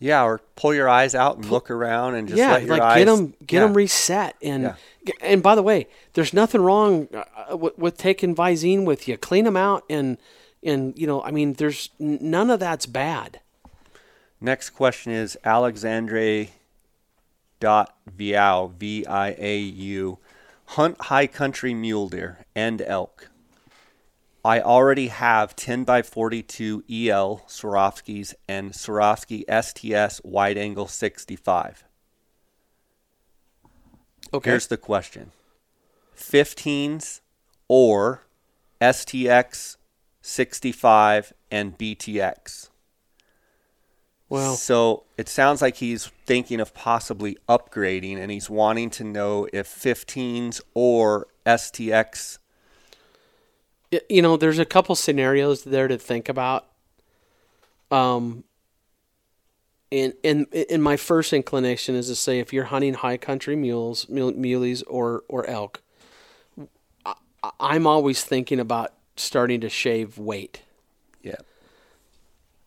Yeah, 0.00 0.22
or 0.22 0.40
pull 0.54 0.72
your 0.74 0.88
eyes 0.88 1.14
out 1.16 1.36
and 1.38 1.46
look 1.50 1.72
around 1.72 2.14
and 2.14 2.28
just 2.28 2.38
yeah, 2.38 2.52
let 2.52 2.62
your 2.62 2.70
like 2.70 2.82
eyes 2.82 2.98
get 2.98 3.04
them 3.06 3.34
get 3.44 3.56
yeah. 3.56 3.60
them 3.66 3.74
reset 3.74 4.36
and 4.40 4.62
Yeah. 4.62 4.74
and 5.20 5.42
by 5.42 5.56
the 5.56 5.62
way, 5.62 5.88
there's 6.12 6.32
nothing 6.32 6.60
wrong 6.60 7.08
uh, 7.12 7.56
with, 7.56 7.76
with 7.76 7.96
taking 7.98 8.32
Visine 8.34 8.84
with 8.84 9.08
you. 9.08 9.16
Clean 9.16 9.44
them 9.44 9.56
out 9.56 9.82
and 9.90 10.16
and 10.62 10.96
you 10.96 11.06
know, 11.08 11.20
I 11.22 11.32
mean, 11.32 11.54
there's 11.54 11.90
none 11.98 12.48
of 12.48 12.60
that's 12.60 12.86
bad. 12.86 13.40
Next 14.40 14.70
question 14.70 15.10
is 15.10 15.36
Alexandre 15.44 16.46
dot 17.58 17.96
Viau 18.16 18.72
V 18.72 19.04
I 19.04 19.34
A 19.36 19.58
U 19.58 20.18
hunt 20.66 21.00
high 21.02 21.26
country 21.26 21.74
mule 21.74 22.08
deer 22.08 22.38
and 22.54 22.80
elk. 22.82 23.30
I 24.48 24.62
already 24.62 25.08
have 25.08 25.54
10 25.56 25.84
by 25.84 26.00
42 26.00 26.82
EL 26.90 27.44
Swarovskis 27.46 28.32
and 28.48 28.72
Swarovski 28.72 29.44
STS 29.44 30.22
wide 30.24 30.56
angle 30.56 30.88
65. 30.88 31.84
Okay. 34.32 34.50
Here's 34.50 34.68
the 34.68 34.78
question 34.78 35.32
15s 36.16 37.20
or 37.68 38.22
STX 38.80 39.76
65 40.22 41.34
and 41.50 41.76
BTX? 41.76 42.70
well, 44.30 44.54
So 44.54 45.04
it 45.18 45.28
sounds 45.28 45.60
like 45.60 45.76
he's 45.76 46.06
thinking 46.24 46.58
of 46.58 46.72
possibly 46.72 47.36
upgrading 47.50 48.16
and 48.16 48.30
he's 48.30 48.48
wanting 48.48 48.88
to 48.92 49.04
know 49.04 49.46
if 49.52 49.68
15s 49.68 50.62
or 50.72 51.26
STX. 51.44 52.38
You 54.08 54.22
know, 54.22 54.36
there's 54.36 54.58
a 54.58 54.64
couple 54.64 54.94
scenarios 54.94 55.64
there 55.64 55.88
to 55.88 55.98
think 55.98 56.28
about. 56.28 56.66
Um, 57.90 58.44
and 59.90 60.12
and 60.22 60.46
and 60.70 60.82
my 60.82 60.96
first 60.96 61.32
inclination 61.32 61.94
is 61.94 62.08
to 62.08 62.14
say 62.14 62.38
if 62.38 62.52
you're 62.52 62.64
hunting 62.64 62.94
high 62.94 63.16
country 63.16 63.56
mules, 63.56 64.08
mule, 64.08 64.32
muleys, 64.32 64.82
or 64.86 65.24
or 65.28 65.46
elk, 65.46 65.80
I, 67.06 67.14
I'm 67.58 67.86
always 67.86 68.22
thinking 68.22 68.60
about 68.60 68.92
starting 69.16 69.60
to 69.62 69.68
shave 69.68 70.18
weight. 70.18 70.62
Yeah. 71.22 71.36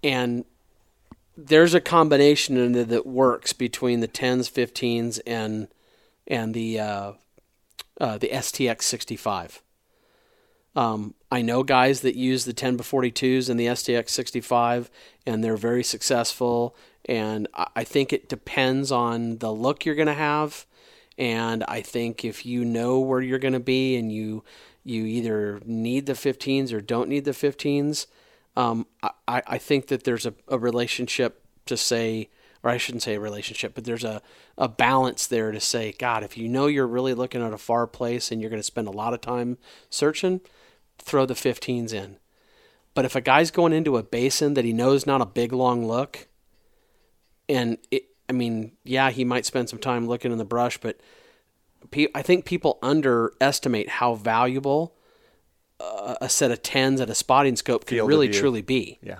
and 0.04 0.46
there's 1.38 1.74
a 1.74 1.82
combination 1.82 2.58
in 2.58 2.74
there 2.74 2.84
that 2.84 3.06
works 3.06 3.54
between 3.54 4.02
the 4.02 4.08
10s, 4.08 4.52
15s, 4.52 5.20
and 5.26 5.68
and 6.28 6.54
the 6.54 6.80
uh, 6.80 7.14
uh, 8.00 8.18
the 8.18 8.30
STX 8.30 8.84
65. 8.84 9.62
Um, 10.76 11.16
I 11.32 11.42
know 11.42 11.64
guys 11.64 12.02
that 12.02 12.16
use 12.16 12.46
the 12.46 12.54
10 12.54 12.78
by 12.78 12.84
42s 12.84 13.50
and 13.50 13.60
the 13.60 13.68
STX 13.68 14.10
65, 14.10 14.90
and 15.26 15.44
they're 15.44 15.58
very 15.58 15.84
successful. 15.84 16.76
And 17.06 17.48
I 17.56 17.84
think 17.84 18.14
it 18.14 18.30
depends 18.30 18.92
on 18.92 19.40
the 19.40 19.52
look 19.52 19.86
you're 19.86 19.96
going 19.96 20.08
to 20.08 20.14
have. 20.14 20.66
And 21.18 21.64
I 21.68 21.82
think 21.82 22.24
if 22.24 22.46
you 22.46 22.64
know 22.64 23.00
where 23.00 23.22
you're 23.22 23.40
going 23.40 23.54
to 23.54 23.60
be 23.60 23.96
and 23.96 24.12
you 24.12 24.44
you 24.84 25.06
either 25.06 25.62
need 25.64 26.08
the 26.08 26.14
15s 26.14 26.74
or 26.74 26.82
don't 26.82 27.08
need 27.08 27.24
the 27.26 27.32
15s, 27.32 28.08
um, 28.56 28.88
I, 29.04 29.44
I 29.46 29.58
think 29.60 29.88
that 29.88 30.04
there's 30.04 30.26
a, 30.26 30.34
a 30.48 30.58
relationship 30.58 31.46
to 31.68 31.78
say, 31.78 32.30
or 32.64 32.72
I 32.72 32.78
shouldn't 32.78 33.04
say 33.04 33.16
a 33.16 33.20
relationship, 33.20 33.76
but 33.76 33.86
there's 33.86 34.04
a, 34.04 34.24
a 34.58 34.68
balance 34.68 35.28
there 35.28 35.52
to 35.52 35.60
say, 35.60 35.94
God, 35.98 36.24
if 36.24 36.36
you 36.36 36.48
know 36.48 36.66
you're 36.66 36.88
really 36.88 37.14
looking 37.14 37.44
at 37.44 37.54
a 37.54 37.60
far 37.60 37.86
place 37.86 38.32
and 38.32 38.42
you're 38.42 38.50
going 38.50 38.60
to 38.60 38.64
spend 38.64 38.88
a 38.88 38.92
lot 38.92 39.14
of 39.14 39.22
time 39.22 39.60
searching, 39.92 40.42
throw 41.02 41.26
the 41.26 41.34
15s 41.34 41.94
in. 41.94 42.18
But 42.94 43.06
if 43.06 43.16
a 43.16 43.22
guy's 43.22 43.52
going 43.52 43.74
into 43.74 43.98
a 43.98 44.04
basin 44.04 44.54
that 44.56 44.66
he 44.66 44.74
knows 44.74 45.06
not 45.06 45.22
a 45.22 45.26
big 45.26 45.54
long 45.54 45.86
look, 45.86 46.28
and 47.48 47.78
it, 47.90 48.04
I 48.28 48.34
mean, 48.34 48.74
yeah, 48.84 49.12
he 49.12 49.24
might 49.24 49.46
spend 49.46 49.70
some 49.70 49.80
time 49.80 50.08
looking 50.08 50.32
in 50.32 50.38
the 50.38 50.46
brush, 50.46 50.78
but 50.78 51.00
pe- 51.90 52.08
I 52.14 52.22
think 52.22 52.46
people 52.46 52.80
underestimate 52.82 53.90
how 53.90 54.16
valuable 54.16 54.96
uh, 55.80 56.16
a 56.22 56.30
set 56.30 56.52
of 56.52 56.62
tens 56.62 57.02
at 57.02 57.10
a 57.10 57.16
spotting 57.16 57.56
scope 57.56 57.86
can 57.86 57.98
Field 57.98 58.10
really 58.10 58.30
truly 58.30 58.62
be. 58.62 59.00
Yeah. 59.02 59.20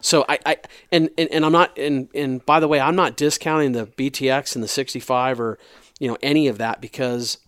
So 0.00 0.24
I, 0.28 0.38
I 0.46 0.56
and, 0.92 1.10
and, 1.18 1.28
and 1.30 1.44
I'm 1.44 1.52
not 1.52 1.76
and, 1.76 2.08
and 2.14 2.44
by 2.44 2.60
the 2.60 2.68
way, 2.68 2.78
I'm 2.80 2.94
not 2.94 3.16
discounting 3.16 3.72
the 3.72 3.86
BTX 3.86 4.54
and 4.54 4.62
the 4.62 4.68
65 4.68 5.40
or 5.40 5.58
you 5.98 6.08
know 6.08 6.16
any 6.22 6.46
of 6.46 6.58
that 6.58 6.80
because 6.80 7.38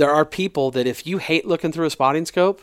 there 0.00 0.10
are 0.10 0.24
people 0.24 0.70
that 0.70 0.86
if 0.86 1.06
you 1.06 1.18
hate 1.18 1.44
looking 1.44 1.72
through 1.72 1.84
a 1.84 1.90
spotting 1.90 2.24
scope, 2.24 2.62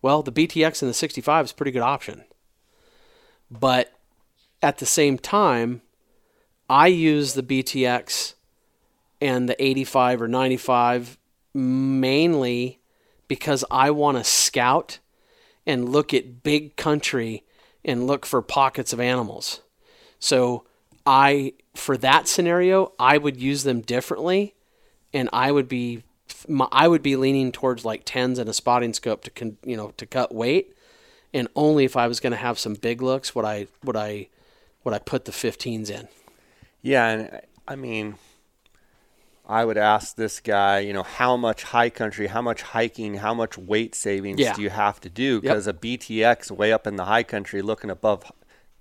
well, 0.00 0.22
the 0.22 0.32
BTX 0.32 0.80
and 0.80 0.88
the 0.88 0.94
65 0.94 1.44
is 1.44 1.50
a 1.50 1.54
pretty 1.54 1.72
good 1.72 1.82
option. 1.82 2.24
But 3.50 3.92
at 4.62 4.78
the 4.78 4.86
same 4.86 5.18
time, 5.18 5.82
I 6.70 6.86
use 6.86 7.34
the 7.34 7.42
BTX 7.42 8.32
and 9.20 9.46
the 9.46 9.62
85 9.62 10.22
or 10.22 10.28
95 10.28 11.18
mainly 11.52 12.80
because 13.28 13.62
I 13.70 13.90
want 13.90 14.16
to 14.16 14.24
scout 14.24 15.00
and 15.66 15.90
look 15.90 16.14
at 16.14 16.42
big 16.42 16.76
country 16.76 17.44
and 17.84 18.06
look 18.06 18.24
for 18.24 18.40
pockets 18.40 18.94
of 18.94 19.00
animals. 19.00 19.60
So 20.18 20.64
I 21.04 21.52
for 21.74 21.98
that 21.98 22.26
scenario, 22.26 22.92
I 22.98 23.18
would 23.18 23.36
use 23.36 23.64
them 23.64 23.82
differently 23.82 24.54
and 25.12 25.28
I 25.30 25.52
would 25.52 25.68
be 25.68 26.04
my- 26.48 26.68
I 26.72 26.88
would 26.88 27.02
be 27.02 27.16
leaning 27.16 27.52
towards 27.52 27.84
like 27.84 28.04
10s 28.04 28.38
and 28.38 28.48
a 28.48 28.52
spotting 28.54 28.92
scope 28.92 29.24
to 29.24 29.30
con, 29.30 29.56
you 29.64 29.76
know 29.76 29.92
to 29.96 30.06
cut 30.06 30.34
weight 30.34 30.74
and 31.32 31.48
only 31.56 31.84
if 31.84 31.96
I 31.96 32.06
was 32.06 32.20
going 32.20 32.32
to 32.32 32.36
have 32.36 32.58
some 32.58 32.74
big 32.74 33.02
looks 33.02 33.34
would 33.34 33.44
I 33.44 33.66
would 33.84 33.96
I 33.96 34.28
would 34.84 34.94
I 34.94 34.98
put 34.98 35.24
the 35.24 35.32
15s 35.32 35.90
in. 35.90 36.08
Yeah, 36.82 37.08
and 37.08 37.40
I 37.66 37.74
mean, 37.76 38.16
I 39.46 39.64
would 39.64 39.76
ask 39.78 40.16
this 40.16 40.40
guy, 40.40 40.80
you 40.80 40.92
know, 40.92 41.02
how 41.02 41.36
much 41.36 41.64
high 41.64 41.90
country, 41.90 42.26
how 42.28 42.40
much 42.42 42.62
hiking, 42.62 43.14
how 43.14 43.34
much 43.34 43.58
weight 43.58 43.94
savings 43.94 44.40
Yeah. 44.40 44.54
do 44.54 44.62
you 44.62 44.70
have 44.70 45.00
to 45.00 45.10
do? 45.10 45.40
Because 45.40 45.66
a 45.66 45.72
BTX 45.72 46.50
way 46.50 46.72
up 46.72 46.86
in 46.86 46.96
the 46.96 47.04
high 47.04 47.22
country, 47.22 47.62
looking 47.62 47.90
above, 47.90 48.30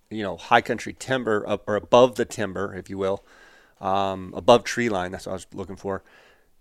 you 0.09 0.23
know, 0.23 0.37
high 0.37 0.61
country 0.61 0.93
timber 0.97 1.43
up 1.47 1.67
or 1.67 1.75
above 1.75 2.15
the 2.15 2.25
timber, 2.25 2.73
if 2.75 2.89
you 2.89 2.97
will, 2.97 3.23
um, 3.81 4.33
above 4.35 4.63
tree 4.63 4.89
line. 4.89 5.11
That's 5.11 5.25
what 5.25 5.31
I 5.31 5.35
was 5.35 5.47
looking 5.53 5.75
for. 5.77 6.03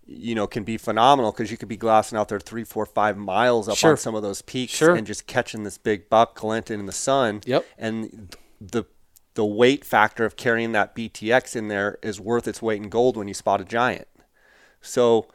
You 0.05 0.35
know, 0.35 0.47
can 0.47 0.63
be 0.63 0.77
phenomenal 0.77 1.31
because 1.31 1.49
you 1.49 1.57
could 1.57 1.69
be 1.69 1.77
glassing 1.77 2.17
out 2.17 2.27
there 2.27 2.39
three, 2.39 2.63
four, 2.65 2.85
five 2.85 3.15
miles 3.17 3.69
up 3.69 3.77
Sure. 3.77 3.91
on 3.91 3.97
some 3.97 4.15
of 4.15 4.21
those 4.21 4.41
peaks 4.41 4.73
Sure. 4.73 4.93
and 4.95 5.07
just 5.07 5.27
catching 5.27 5.63
this 5.63 5.77
big 5.77 6.09
buck 6.09 6.35
glinting 6.35 6.79
in 6.81 6.85
the 6.87 6.91
sun. 6.91 7.41
Yep. 7.45 7.65
And 7.77 8.35
the 8.59 8.83
the 9.35 9.45
weight 9.45 9.83
factor 9.83 10.25
of 10.25 10.35
carrying 10.35 10.73
that 10.73 10.93
BTX 10.95 11.55
in 11.55 11.67
there 11.67 11.97
is 12.03 12.19
worth 12.19 12.47
its 12.47 12.61
weight 12.61 12.79
in 12.83 12.87
gold 12.89 13.17
when 13.17 13.27
you 13.27 13.33
spot 13.33 13.59
a 13.59 13.63
giant. 13.65 14.07
So, 14.79 15.25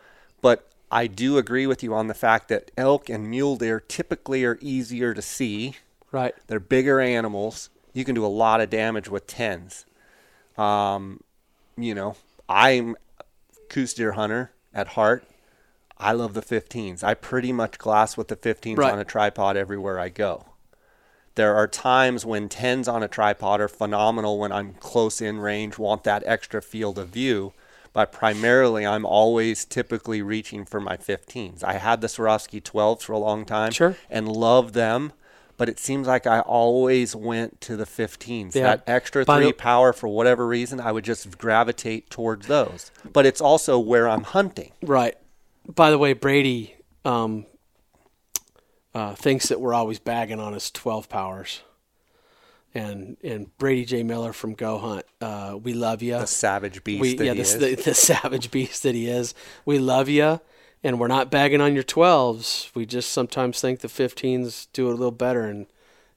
but 0.41 0.71
I 0.91 1.09
do 1.09 1.37
agree 1.37 1.67
with 1.67 1.83
you 1.83 1.93
on 1.95 2.07
the 2.07 2.15
fact 2.15 2.49
that 2.49 2.71
elk 2.77 3.09
and 3.09 3.29
mule 3.29 3.57
deer 3.57 3.81
typically 3.81 4.45
are 4.45 4.57
easier 4.61 5.15
to 5.15 5.21
see. 5.23 5.75
Right. 6.13 6.33
They're 6.47 6.61
bigger 6.61 7.01
animals. 7.01 7.71
You 7.93 8.05
can 8.05 8.15
do 8.15 8.25
a 8.25 8.29
lot 8.29 8.61
of 8.61 8.71
damage 8.71 9.09
with 9.09 9.27
tens. 9.27 9.85
Um, 10.57 11.21
you 11.77 11.95
know, 11.95 12.15
I'm 12.49 12.97
Coues 13.69 13.95
deer 13.95 14.13
hunter 14.13 14.53
at 14.79 14.89
heart. 14.89 15.25
I 15.99 16.13
love 16.13 16.35
the 16.35 16.41
15s. 16.43 17.03
I 17.03 17.15
pretty 17.15 17.53
much 17.53 17.77
glass 17.79 18.17
with 18.17 18.29
the 18.29 18.37
15s 18.37 18.79
Right. 18.79 18.93
on 18.93 18.99
a 19.01 19.05
tripod 19.05 19.57
everywhere 19.57 19.99
I 19.99 20.09
go. 20.09 20.45
There 21.35 21.57
are 21.57 21.67
times 21.67 22.25
when 22.25 22.49
10s 22.49 22.89
on 22.89 23.03
a 23.03 23.09
tripod 23.09 23.61
are 23.61 23.69
phenomenal 23.69 24.39
when 24.39 24.53
I'm 24.53 24.75
close 24.75 25.21
in 25.21 25.41
range, 25.41 25.77
want 25.79 26.05
that 26.05 26.23
extra 26.27 26.63
field 26.63 26.99
of 26.99 27.09
view. 27.09 27.53
But 27.93 28.13
primarily, 28.13 28.87
I'm 28.87 29.05
always 29.05 29.65
typically 29.65 30.23
reaching 30.23 30.65
for 30.65 30.79
my 30.81 30.97
15s. 30.97 31.65
I 31.65 31.75
had 31.75 32.01
the 32.01 32.07
Swarovski 32.07 32.63
12s 32.63 33.03
for 33.03 33.13
a 33.13 33.19
long 33.19 33.45
time 33.45 33.73
Sure. 33.73 33.97
and 34.09 34.29
loved 34.29 34.75
them, 34.75 35.13
but 35.59 35.69
it 35.69 35.79
seems 35.79 36.07
like 36.07 36.27
I 36.27 36.41
always 36.41 37.15
went 37.15 37.61
to 37.63 37.77
the 37.77 37.85
15s. 37.85 38.55
Yeah. 38.55 38.63
That 38.63 38.85
extra 38.87 39.25
the- 39.25 39.37
three 39.37 39.53
power, 39.53 39.93
for 39.93 40.09
whatever 40.09 40.47
reason, 40.47 40.81
I 40.81 40.93
would 40.93 41.05
just 41.05 41.37
gravitate 41.37 42.09
towards 42.09 42.47
those. 42.47 42.91
But 43.13 43.27
it's 43.27 43.41
also 43.41 43.79
where 43.79 44.09
I'm 44.09 44.23
hunting. 44.23 44.73
Right. 44.83 45.17
By 45.67 45.91
the 45.91 45.99
way, 45.99 46.15
Brady 46.15 46.77
um, 47.05 47.45
uh, 48.95 49.15
thinks 49.17 49.49
that 49.49 49.61
we're 49.61 49.75
always 49.75 49.99
bagging 49.99 50.41
on 50.41 50.55
his 50.55 50.71
12 50.71 51.09
powers. 51.09 51.63
And 52.75 53.17
and 53.25 53.57
Brady 53.57 53.87
J. 53.87 54.03
Miller 54.03 54.35
from 54.35 54.53
Go 54.53 54.79
Hunt, 54.79 55.07
uh, 55.23 55.59
we 55.61 55.73
love 55.73 56.03
you. 56.03 56.13
The 56.13 56.27
savage 56.27 56.85
beast 56.85 57.01
we, 57.01 57.17
that 57.17 57.25
yeah, 57.25 57.33
he 57.33 57.39
this, 57.39 57.55
is. 57.55 57.61
The, 57.61 57.75
the 57.77 57.95
savage 57.95 58.51
beast 58.51 58.83
that 58.83 58.95
he 58.95 59.09
is. 59.09 59.35
We 59.65 59.79
love 59.79 60.11
you, 60.11 60.39
and 60.85 60.99
we're 61.01 61.09
not 61.09 61.31
bagging 61.31 61.61
on 61.61 61.75
your 61.75 61.83
12s. 61.85 62.71
We 62.75 62.87
just 62.87 63.11
sometimes 63.11 63.61
think 63.61 63.81
the 63.81 63.89
15s 63.89 64.69
do 64.73 64.89
it 64.89 64.93
a 64.93 64.97
little 64.97 65.11
better 65.11 65.47
in, 65.49 65.67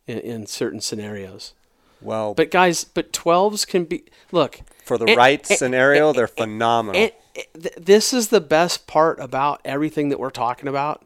in, 0.07 0.19
in 0.19 0.45
certain 0.47 0.81
scenarios. 0.81 1.53
well, 2.01 2.33
But 2.33 2.51
guys, 2.51 2.83
but 2.83 3.11
12s 3.13 3.65
can 3.67 3.85
be 3.85 4.03
look 4.31 4.61
for 4.85 4.97
the 4.97 5.05
and- 5.05 5.17
right 5.17 5.49
and- 5.49 5.57
scenario, 5.59 6.13
they're 6.13 6.27
phenomenal. 6.27 7.09
th- 7.33 7.73
this 7.77 8.13
is 8.13 8.27
the 8.29 8.41
best 8.41 8.87
part 8.87 9.19
about 9.19 9.61
everything 9.65 10.09
that 10.09 10.19
we're 10.19 10.29
talking 10.29 10.67
about. 10.67 11.05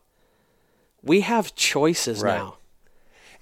We 1.04 1.22
have 1.22 1.54
choices 1.56 2.22
Right. 2.24 2.38
now. 2.38 2.58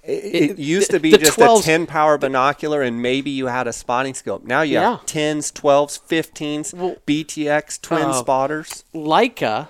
It, 0.06 0.50
it 0.50 0.58
used 0.58 0.90
to 0.90 1.00
be 1.00 1.12
the 1.12 1.16
just 1.18 1.38
12s 1.38 1.60
a 1.60 1.62
10 1.62 1.86
power 1.86 2.18
binocular 2.18 2.82
and 2.82 3.00
maybe 3.00 3.30
you 3.30 3.46
had 3.46 3.66
a 3.66 3.72
spotting 3.72 4.12
scope. 4.12 4.44
Now 4.44 4.60
you 4.60 4.74
Yeah. 4.74 4.98
have 4.98 5.06
10s, 5.06 5.50
12s, 5.50 5.98
15s, 5.98 6.74
Well, 6.74 6.96
BTX, 7.06 7.80
twin 7.80 8.02
uh, 8.02 8.12
spotters. 8.12 8.84
Leica, 8.94 9.68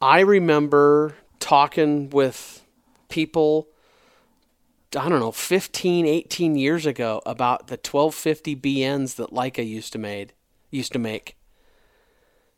I 0.00 0.20
remember 0.20 1.14
talking 1.40 2.08
with 2.10 2.64
people, 3.08 3.68
I 4.96 5.08
don't 5.08 5.20
know, 5.20 5.32
15, 5.32 6.06
18 6.06 6.56
years 6.56 6.86
ago 6.86 7.20
about 7.26 7.66
the 7.66 7.74
1250 7.74 8.56
BNs 8.56 9.16
that 9.16 9.30
Leica 9.30 9.66
used 9.66 9.92
to 9.92 9.98
made, 9.98 10.32
used 10.70 10.92
to 10.92 10.98
make. 10.98 11.36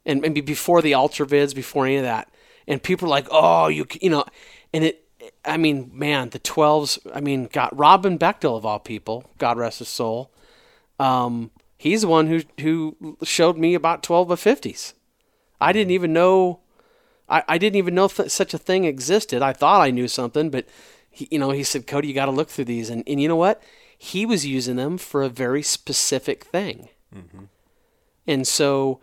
And 0.07 0.20
maybe 0.20 0.40
before 0.40 0.83
the 0.83 0.92
Ultravids, 0.92 1.55
before 1.55 1.87
any 1.87 1.96
of 1.96 2.02
that. 2.02 2.28
And 2.68 2.83
people 2.83 3.07
were 3.07 3.11
like, 3.11 3.26
oh, 3.31 3.66
you 3.68 3.87
you 4.00 4.11
know, 4.11 4.24
and 4.72 4.85
it, 4.85 5.05
I 5.44 5.57
mean, 5.57 5.90
man, 5.92 6.31
the 6.31 6.38
12s, 6.38 6.98
I 7.12 7.20
mean, 7.20 7.46
got 7.46 7.76
Robin 7.76 8.18
Bechtel 8.18 8.57
of 8.57 8.64
all 8.64 8.78
people, 8.78 9.31
God 9.38 9.59
rest 9.59 9.81
his 9.81 9.88
soul. 9.88 10.33
Um, 10.98 11.50
he's 11.76 12.02
the 12.02 12.09
one 12.09 12.28
who, 12.28 12.42
who 12.61 13.16
showed 13.24 13.57
me 13.57 13.74
about 13.74 14.02
12 14.02 14.28
by 14.28 14.35
50s. 14.35 14.94
I 15.61 15.72
didn't 15.72 15.92
even 15.92 16.12
know. 16.12 16.62
I, 17.33 17.42
I 17.49 17.59
didn't 17.59 17.77
even 17.77 17.95
know 17.95 18.09
th- 18.09 18.31
such 18.31 18.55
a 18.55 18.59
thing 18.59 18.85
existed. 18.85 19.42
I 19.42 19.53
thought 19.53 19.81
I 19.81 19.90
knew 19.90 20.07
something, 20.07 20.51
but 20.51 20.66
he, 21.11 21.27
you 21.31 21.38
know, 21.38 21.50
he 21.50 21.65
said, 21.65 21.87
"Cody, 21.87 22.09
you 22.09 22.15
got 22.15 22.27
to 22.27 22.31
look 22.33 22.48
through 22.50 22.67
these." 22.67 22.90
And 22.90 23.02
and 23.06 23.21
you 23.21 23.29
know 23.29 23.37
what? 23.37 23.63
He 23.96 24.27
was 24.27 24.44
using 24.46 24.77
them 24.77 24.98
for 24.98 25.23
a 25.23 25.29
very 25.29 25.63
specific 25.63 26.44
thing. 26.44 26.88
And 28.27 28.46
so, 28.46 29.00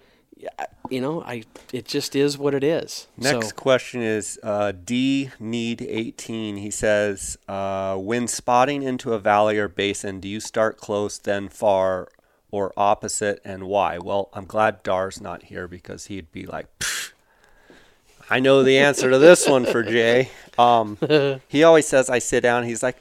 you 0.89 1.01
know, 1.01 1.21
I 1.23 1.43
it 1.73 1.85
just 1.85 2.15
is 2.15 2.37
what 2.37 2.53
it 2.53 2.63
is. 2.63 3.07
Next 3.17 3.49
So, 3.49 3.55
question 3.55 4.01
is 4.01 4.39
uh, 4.43 4.71
D 4.71 5.29
Need 5.39 5.81
18. 5.81 6.57
He 6.57 6.71
says, 6.71 7.37
uh, 7.47 7.95
when 7.97 8.27
spotting 8.27 8.83
into 8.83 9.13
a 9.13 9.19
valley 9.19 9.57
or 9.57 9.67
basin, 9.67 10.19
do 10.19 10.27
you 10.27 10.39
start 10.39 10.77
close, 10.77 11.17
then 11.17 11.49
far, 11.49 12.09
or 12.51 12.73
opposite, 12.75 13.41
and 13.45 13.63
why? 13.63 13.97
Well, 13.97 14.29
I'm 14.33 14.45
glad 14.45 14.83
Dar's 14.83 15.21
not 15.21 15.43
here 15.43 15.67
because 15.67 16.05
he'd 16.07 16.31
be 16.31 16.45
like, 16.45 16.67
"Pfft, 16.79 17.11
I 18.29 18.39
know 18.39 18.63
the 18.63 18.77
answer 18.77 19.09
to 19.09 19.17
this 19.17 19.47
one 19.47 19.65
for 19.65 19.83
Jay. 19.83 20.29
Um, 20.57 20.97
he 21.47 21.63
always 21.63 21.87
says, 21.87 22.09
I 22.09 22.19
sit 22.19 22.41
down. 22.41 22.63
He's 22.63 22.83
like, 22.83 22.97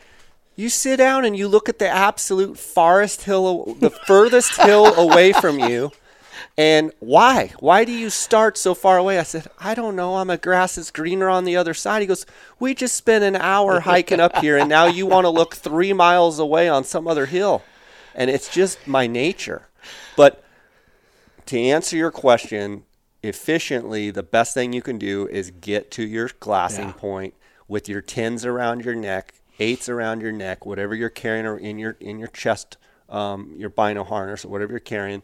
you 0.56 0.68
sit 0.68 0.96
down 0.96 1.24
and 1.24 1.36
you 1.36 1.46
look 1.46 1.68
at 1.68 1.78
the 1.78 1.88
absolute 1.88 2.58
farthest 2.58 3.22
hill, 3.22 3.76
the 3.78 3.90
furthest 3.90 4.60
hill 4.60 4.86
away 4.94 5.32
from 5.32 5.58
you, 5.60 5.92
And 6.56 6.92
why? 6.98 7.52
Why 7.60 7.84
do 7.84 7.92
you 7.92 8.10
start 8.10 8.58
so 8.58 8.74
far 8.74 8.98
away? 8.98 9.20
I 9.20 9.22
said, 9.22 9.46
I 9.60 9.76
don't 9.76 9.94
know. 9.94 10.16
I'm 10.16 10.30
a 10.30 10.36
grass 10.36 10.76
is 10.76 10.90
greener 10.90 11.28
on 11.28 11.44
the 11.44 11.56
other 11.56 11.74
side. 11.74 12.00
He 12.00 12.06
goes, 12.08 12.26
We 12.58 12.74
just 12.74 12.96
spent 12.96 13.22
an 13.22 13.36
hour 13.36 13.78
hiking 13.78 14.18
up 14.18 14.38
here, 14.38 14.56
and 14.56 14.68
now 14.68 14.86
you 14.86 15.06
want 15.06 15.24
to 15.26 15.30
look 15.30 15.54
three 15.54 15.92
miles 15.92 16.40
away 16.40 16.68
on 16.68 16.82
some 16.82 17.06
other 17.06 17.26
hill. 17.26 17.62
And 18.12 18.28
it's 18.28 18.52
just 18.52 18.88
my 18.88 19.06
nature. 19.06 19.68
But 20.16 20.42
to 21.46 21.60
answer 21.60 21.96
your 21.96 22.10
question 22.10 22.82
efficiently, 23.22 24.10
the 24.10 24.22
best 24.22 24.54
thing 24.54 24.72
you 24.72 24.82
can 24.82 24.98
do 24.98 25.26
is 25.28 25.50
get 25.50 25.90
to 25.92 26.02
your 26.06 26.30
glassing 26.40 26.88
Yeah. 26.88 26.92
point 26.92 27.34
with 27.66 27.88
your 27.88 28.00
tens 28.00 28.44
around 28.46 28.84
your 28.84 28.94
neck, 28.94 29.34
eights 29.58 29.88
around 29.88 30.20
your 30.22 30.32
neck, 30.32 30.64
whatever 30.64 30.94
you're 30.94 31.08
carrying 31.08 31.46
or 31.46 31.58
in 31.58 31.78
your 31.78 31.96
in 32.00 32.18
your 32.18 32.28
chest, 32.28 32.76
um, 33.08 33.54
your 33.56 33.70
bino 33.70 34.04
harness 34.04 34.44
or 34.44 34.48
whatever 34.48 34.72
you're 34.72 34.80
carrying, 34.80 35.22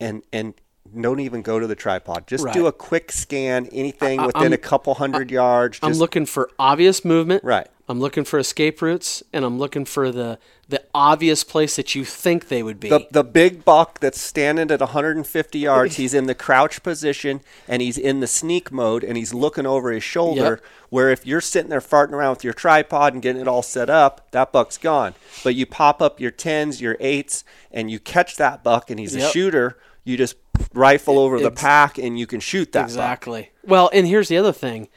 and 0.00 0.22
and 0.32 0.54
don't 1.00 1.20
even 1.20 1.42
go 1.42 1.58
to 1.58 1.66
the 1.66 1.74
tripod. 1.74 2.26
Just 2.26 2.46
do 2.52 2.66
a 2.66 2.72
quick 2.72 3.12
scan, 3.12 3.66
anything 3.72 4.20
I- 4.20 4.26
within 4.26 4.42
I'm- 4.42 4.52
a 4.52 4.58
couple 4.58 4.94
hundred 4.94 5.30
yards. 5.30 5.78
I'm 5.82 5.92
looking 5.94 6.26
for 6.26 6.50
obvious 6.58 7.04
movement. 7.04 7.44
Right. 7.44 7.68
I'm 7.88 8.00
looking 8.00 8.24
for 8.24 8.38
escape 8.40 8.82
routes, 8.82 9.22
and 9.32 9.44
I'm 9.44 9.58
looking 9.58 9.84
for 9.84 10.10
the 10.10 10.38
the 10.68 10.82
obvious 10.92 11.44
place 11.44 11.76
that 11.76 11.94
you 11.94 12.04
think 12.04 12.48
they 12.48 12.60
would 12.60 12.80
be. 12.80 12.88
The, 12.88 13.06
the 13.12 13.22
big 13.22 13.64
buck 13.64 14.00
that's 14.00 14.20
standing 14.20 14.70
at 14.72 14.80
150 14.80 15.58
yards, 15.60 15.94
he's 15.96 16.12
in 16.12 16.26
the 16.26 16.34
crouch 16.34 16.82
position 16.82 17.40
and 17.68 17.80
he's 17.80 17.96
in 17.96 18.18
the 18.18 18.26
sneak 18.26 18.72
mode 18.72 19.04
and 19.04 19.16
he's 19.16 19.32
looking 19.32 19.64
over 19.64 19.92
his 19.92 20.02
shoulder. 20.02 20.60
Yep. 20.60 20.64
Where 20.88 21.10
if 21.10 21.24
you're 21.24 21.40
sitting 21.40 21.70
there 21.70 21.80
farting 21.80 22.12
around 22.12 22.30
with 22.30 22.44
your 22.44 22.52
tripod 22.52 23.12
and 23.12 23.22
getting 23.22 23.42
it 23.42 23.46
all 23.48 23.62
set 23.62 23.88
up, 23.88 24.28
that 24.32 24.50
buck's 24.50 24.76
gone. 24.76 25.14
But 25.44 25.54
you 25.54 25.66
pop 25.66 26.02
up 26.02 26.18
your 26.18 26.32
tens, 26.32 26.80
your 26.80 26.96
eights, 26.98 27.44
and 27.70 27.88
you 27.88 28.00
catch 28.00 28.36
that 28.36 28.64
buck 28.64 28.90
and 28.90 28.98
he's 28.98 29.14
a 29.14 29.30
shooter, 29.30 29.78
you 30.02 30.16
just 30.16 30.45
rifle 30.74 31.18
over 31.18 31.38
the 31.40 31.46
Ex- 31.52 31.60
pack 31.60 31.98
and 31.98 32.18
you 32.18 32.26
can 32.26 32.40
shoot 32.40 32.72
that 32.72 32.80
buck. 32.82 32.88
exactly. 32.88 33.50
Well, 33.64 33.90
and 33.92 34.06
here's 34.06 34.28
the 34.28 34.36
other 34.36 34.52
thing. 34.52 34.88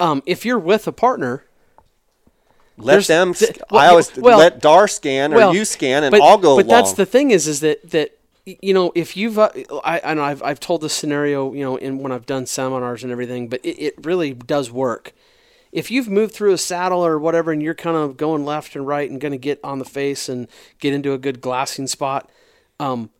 Um, 0.00 0.22
if 0.26 0.44
you're 0.44 0.58
with 0.58 0.86
a 0.86 0.92
partner, 0.92 1.44
Let 2.76 2.92
There's- 2.92 3.06
them. 3.08 3.34
th- 3.34 3.58
well, 3.70 3.80
I 3.82 3.88
always 3.88 4.16
well- 4.16 4.38
let 4.38 4.60
Dar 4.60 4.86
scan 4.86 5.32
or 5.32 5.36
well, 5.36 5.54
you 5.54 5.64
scan 5.64 6.04
and 6.04 6.12
but, 6.12 6.22
I'll 6.22 6.38
go 6.38 6.56
But 6.56 6.68
that's 6.68 6.92
the 6.92 7.06
thing 7.06 7.32
is, 7.32 7.48
is 7.48 7.58
that 7.60 7.90
that 7.90 8.12
you 8.46 8.72
know 8.72 8.92
if 8.94 9.16
you've 9.16 9.36
uh, 9.38 9.50
I, 9.84 10.00
I 10.04 10.14
know 10.14 10.22
I've 10.22 10.42
I've 10.44 10.60
told 10.60 10.82
this 10.82 10.92
scenario 10.94 11.52
you 11.54 11.64
know 11.64 11.74
in 11.76 11.98
when 11.98 12.12
I've 12.12 12.24
done 12.24 12.46
seminars 12.46 13.02
and 13.02 13.10
everything, 13.10 13.48
but 13.48 13.60
it, 13.64 13.78
it 13.82 14.06
really 14.06 14.32
does 14.32 14.70
work. 14.70 15.12
If 15.72 15.90
you've 15.90 16.08
moved 16.08 16.32
through 16.34 16.52
a 16.52 16.58
saddle 16.58 17.04
or 17.04 17.18
whatever, 17.18 17.50
and 17.50 17.60
you're 17.62 17.74
kind 17.74 17.96
of 17.96 18.16
going 18.16 18.44
left 18.44 18.76
and 18.76 18.86
right 18.86 19.10
and 19.10 19.20
going 19.20 19.32
to 19.32 19.38
get 19.38 19.58
on 19.64 19.80
the 19.80 19.84
face 19.84 20.28
and 20.28 20.46
get 20.78 20.94
into 20.94 21.12
a 21.12 21.18
good 21.18 21.40
glassing 21.40 21.88
spot, 21.88 22.30
um, 22.78 23.10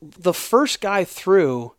the 0.00 0.34
first 0.34 0.80
guy 0.80 1.04
through 1.04 1.74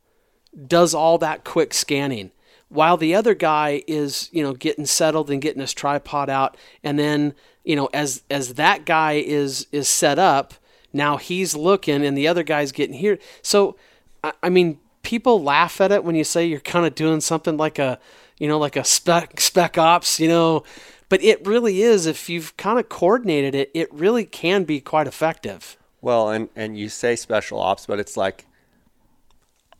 does 0.67 0.93
all 0.93 1.17
that 1.17 1.43
quick 1.43 1.73
scanning 1.73 2.31
while 2.69 2.97
the 2.97 3.15
other 3.15 3.33
guy 3.33 3.83
is 3.87 4.29
you 4.31 4.43
know 4.43 4.53
getting 4.53 4.85
settled 4.85 5.29
and 5.29 5.41
getting 5.41 5.61
his 5.61 5.73
tripod 5.73 6.29
out. 6.29 6.57
And 6.83 6.97
then 6.99 7.33
you 7.63 7.75
know 7.75 7.89
as 7.93 8.23
as 8.29 8.55
that 8.55 8.85
guy 8.85 9.13
is 9.13 9.67
is 9.71 9.87
set 9.87 10.19
up 10.19 10.53
now 10.93 11.17
he's 11.17 11.55
looking 11.55 12.05
and 12.05 12.17
the 12.17 12.27
other 12.27 12.43
guy's 12.43 12.71
getting 12.71 12.95
here. 12.95 13.19
So 13.41 13.75
i, 14.23 14.33
I 14.43 14.49
mean 14.49 14.79
people 15.03 15.41
laugh 15.41 15.79
at 15.81 15.91
it 15.91 16.03
when 16.03 16.15
you 16.15 16.23
say 16.23 16.45
you're 16.45 16.59
kind 16.59 16.85
of 16.85 16.95
doing 16.95 17.21
something 17.21 17.57
like 17.57 17.79
a 17.79 17.99
you 18.39 18.47
know 18.47 18.57
like 18.57 18.75
a 18.75 18.83
spec 18.83 19.39
spec 19.39 19.77
ops 19.77 20.19
you 20.19 20.27
know? 20.27 20.63
But 21.07 21.23
it 21.23 21.45
really 21.45 21.83
is 21.83 22.07
if 22.07 22.29
you've 22.29 22.57
kind 22.57 22.79
of 22.79 22.89
coordinated 22.89 23.55
it 23.55 23.71
it 23.73 23.93
really 23.93 24.25
can 24.25 24.63
be 24.63 24.81
quite 24.81 25.07
effective 25.07 25.77
Well, 26.05 26.29
and 26.29 26.49
and 26.55 26.77
you 26.77 26.89
say 26.89 27.15
special 27.15 27.59
ops, 27.59 27.87
but 27.87 27.99
it's 27.99 28.15
like 28.15 28.45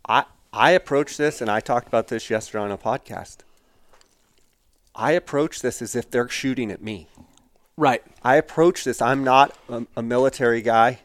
I 0.09 0.23
I 0.51 0.71
approach 0.71 1.17
this, 1.17 1.39
and 1.39 1.51
I 1.51 1.59
talked 1.59 1.88
about 1.88 2.07
this 2.07 2.32
yesterday 2.32 2.63
on 2.63 2.71
a 2.71 2.80
podcast. 2.80 3.38
I 4.95 5.11
approach 5.11 5.61
this 5.61 5.84
as 5.84 5.95
if 5.95 6.09
they're 6.09 6.28
shooting 6.28 6.71
at 6.71 6.82
me. 6.82 7.07
right 7.78 8.01
I 8.23 8.38
approach 8.38 8.86
this. 8.86 9.03
I'm 9.03 9.23
not 9.23 9.55
a, 9.69 9.86
a 9.95 10.01
military 10.01 10.63
guy, 10.63 11.01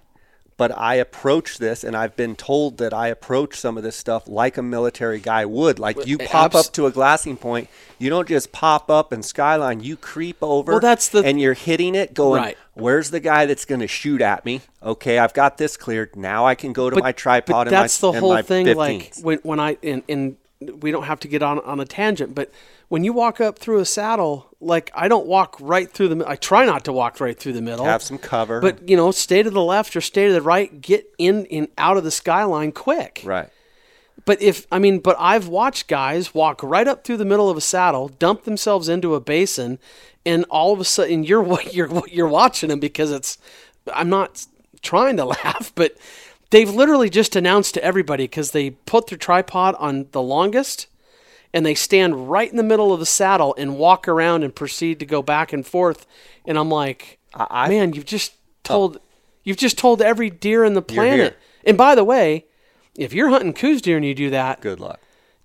but 0.57 0.71
I 0.75 0.95
approach 0.95 1.59
this, 1.59 1.85
and 1.85 1.95
I've 1.95 2.17
been 2.17 2.35
told 2.35 2.79
that 2.79 2.95
I 2.95 3.09
approach 3.09 3.57
some 3.61 3.77
of 3.77 3.83
this 3.83 3.97
stuff 3.97 4.27
like 4.27 4.57
a 4.57 4.63
military 4.63 5.21
guy 5.21 5.45
would. 5.45 5.79
Like 5.79 6.07
you 6.07 6.17
pop 6.17 6.55
abs- 6.55 6.69
up 6.69 6.73
to 6.75 6.87
a 6.87 6.91
glassing 6.91 7.37
point, 7.37 7.69
you 7.99 8.09
don't 8.09 8.27
just 8.29 8.53
pop 8.53 8.89
up 8.89 9.13
and 9.13 9.23
skyline. 9.23 9.81
You 9.81 9.99
creep 9.99 10.39
over, 10.41 10.73
Well, 10.73 10.81
that's 10.81 11.09
the- 11.09 11.25
and 11.25 11.39
you're 11.39 11.53
hitting 11.53 11.95
it, 11.95 12.15
going, 12.15 12.41
Right. 12.43 12.59
"Where's 12.81 13.11
the 13.11 13.21
guy 13.21 13.47
that's 13.47 13.65
going 13.65 13.81
to 13.81 13.87
shoot 13.87 14.21
at 14.21 14.45
me?" 14.45 14.61
Okay, 14.83 15.19
I've 15.19 15.35
got 15.35 15.59
this 15.59 15.77
cleared. 15.77 16.17
Now 16.17 16.47
I 16.47 16.55
can 16.55 16.73
go 16.73 16.91
to 16.91 17.01
my 17.01 17.13
tripod. 17.13 17.47
But 17.53 17.61
and 17.69 17.71
my- 17.77 17.83
that's 17.83 17.99
the 17.99 18.13
whole 18.13 18.41
thing. 18.43 18.67
15s. 18.67 18.77
Like 18.77 19.13
when 19.23 19.39
when 19.43 19.61
I 19.61 19.77
and, 19.83 20.03
and 20.09 20.37
we 20.81 20.91
don't 20.91 21.05
have 21.05 21.21
to 21.21 21.29
get 21.29 21.43
on 21.43 21.59
on 21.61 21.81
a 21.81 21.85
tangent, 21.85 22.35
but 22.35 22.51
when 22.89 23.05
you 23.05 23.13
walk 23.13 23.41
up 23.41 23.59
through 23.59 23.79
a 23.79 23.85
saddle, 23.85 24.49
like 24.61 24.91
I 24.95 25.09
don't 25.09 25.27
walk 25.27 25.57
right 25.61 25.91
through 25.91 26.09
the. 26.15 26.29
I 26.29 26.37
try 26.37 26.67
not 26.67 26.85
to 26.85 26.93
walk 26.93 27.21
right 27.21 27.39
through 27.39 27.53
the 27.55 27.63
middle. 27.63 27.85
have 27.85 28.03
some 28.03 28.19
cover, 28.19 28.61
But 28.61 28.89
you 28.89 28.97
know, 28.97 29.11
stay 29.13 29.43
to 29.43 29.51
the 29.51 29.63
left 29.63 29.95
or 29.97 30.01
stay 30.01 30.27
to 30.27 30.33
the 30.33 30.43
right. 30.43 30.81
Get 30.81 31.07
in 31.17 31.47
and 31.51 31.69
out 31.79 31.97
of 31.97 32.05
the 32.05 32.11
skyline 32.11 32.73
quick. 32.73 33.23
right. 33.25 33.49
But 34.27 34.43
if 34.43 34.67
I 34.71 34.79
mean, 34.79 34.99
but 34.99 35.17
I've 35.19 35.49
watched 35.49 35.89
guys 35.89 36.35
walk 36.35 36.63
right 36.63 36.87
up 36.87 37.05
through 37.05 37.17
the 37.17 37.25
middle 37.25 37.49
of 37.49 37.57
a 37.57 37.61
saddle, 37.63 38.09
dump 38.09 38.45
themselves 38.45 38.89
into 38.89 39.15
a 39.15 39.21
basin, 39.21 39.79
and 40.25 40.45
all 40.51 40.73
of 40.73 40.81
a 40.81 40.85
sudden 40.85 41.25
you're 41.25 41.43
what 41.53 41.75
you're 41.75 42.07
you're 42.09 42.29
watching 42.29 42.69
them 42.69 42.81
because 42.81 43.11
it's. 43.11 43.39
I'm 43.93 44.11
not 44.11 44.47
trying 44.83 45.17
to 45.17 45.25
laugh, 45.45 45.73
but 45.75 45.97
they've 46.51 46.71
literally 46.71 47.11
just 47.11 47.35
announced 47.35 47.75
to 47.75 47.85
everybody 47.85 48.25
because 48.25 48.51
they 48.51 48.71
put 48.71 49.07
their 49.07 49.19
tripod 49.19 49.75
on 49.79 50.07
the 50.13 50.23
longest, 50.23 50.87
and 51.53 51.65
they 51.65 51.75
stand 51.75 52.31
right 52.31 52.51
in 52.51 52.57
the 52.57 52.63
middle 52.63 52.93
of 52.93 53.01
the 53.01 53.07
saddle 53.07 53.55
and 53.59 53.79
walk 53.79 54.07
around 54.07 54.43
and 54.43 54.55
proceed 54.55 55.01
to 55.01 55.07
go 55.07 55.23
back 55.23 55.53
and 55.53 55.67
forth, 55.67 56.07
and 56.47 56.59
I'm 56.59 56.69
like, 56.69 57.19
I- 57.35 57.69
man, 57.69 57.95
you've 57.95 58.05
just 58.05 58.35
told, 58.63 58.99
oh. 58.99 59.01
you've 59.45 59.57
just 59.57 59.79
told 59.79 60.03
every 60.03 60.31
deer 60.31 60.65
in 60.65 60.75
the 60.75 60.83
planet. 60.83 61.39
And 61.65 61.77
by 61.77 61.95
the 61.95 62.05
way, 62.05 62.47
if 62.97 63.13
you're 63.13 63.31
hunting 63.31 63.53
Coues 63.53 63.83
deer 63.83 63.97
and 63.97 64.05
you 64.05 64.15
do 64.15 64.31
that, 64.31 64.61
Good 64.61 64.81
luck. 64.81 65.01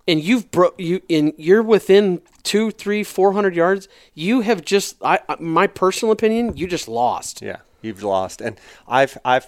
And 0.08 0.22
you've 0.22 0.50
bro 0.50 0.72
you 0.78 1.00
and 1.10 1.32
you're 1.36 1.62
within 1.62 2.22
two, 2.42 2.70
three, 2.70 3.02
four 3.02 3.32
hundred 3.32 3.56
yards, 3.56 3.88
you 4.14 4.42
have 4.42 4.64
just 4.64 4.96
I 5.02 5.20
my 5.40 5.66
personal 5.66 6.12
opinion, 6.12 6.56
you 6.56 6.66
just 6.66 6.88
lost. 6.88 7.42
Yeah, 7.42 7.58
you've 7.82 8.02
lost. 8.02 8.40
And 8.40 8.58
I've 8.86 9.18
I've 9.24 9.46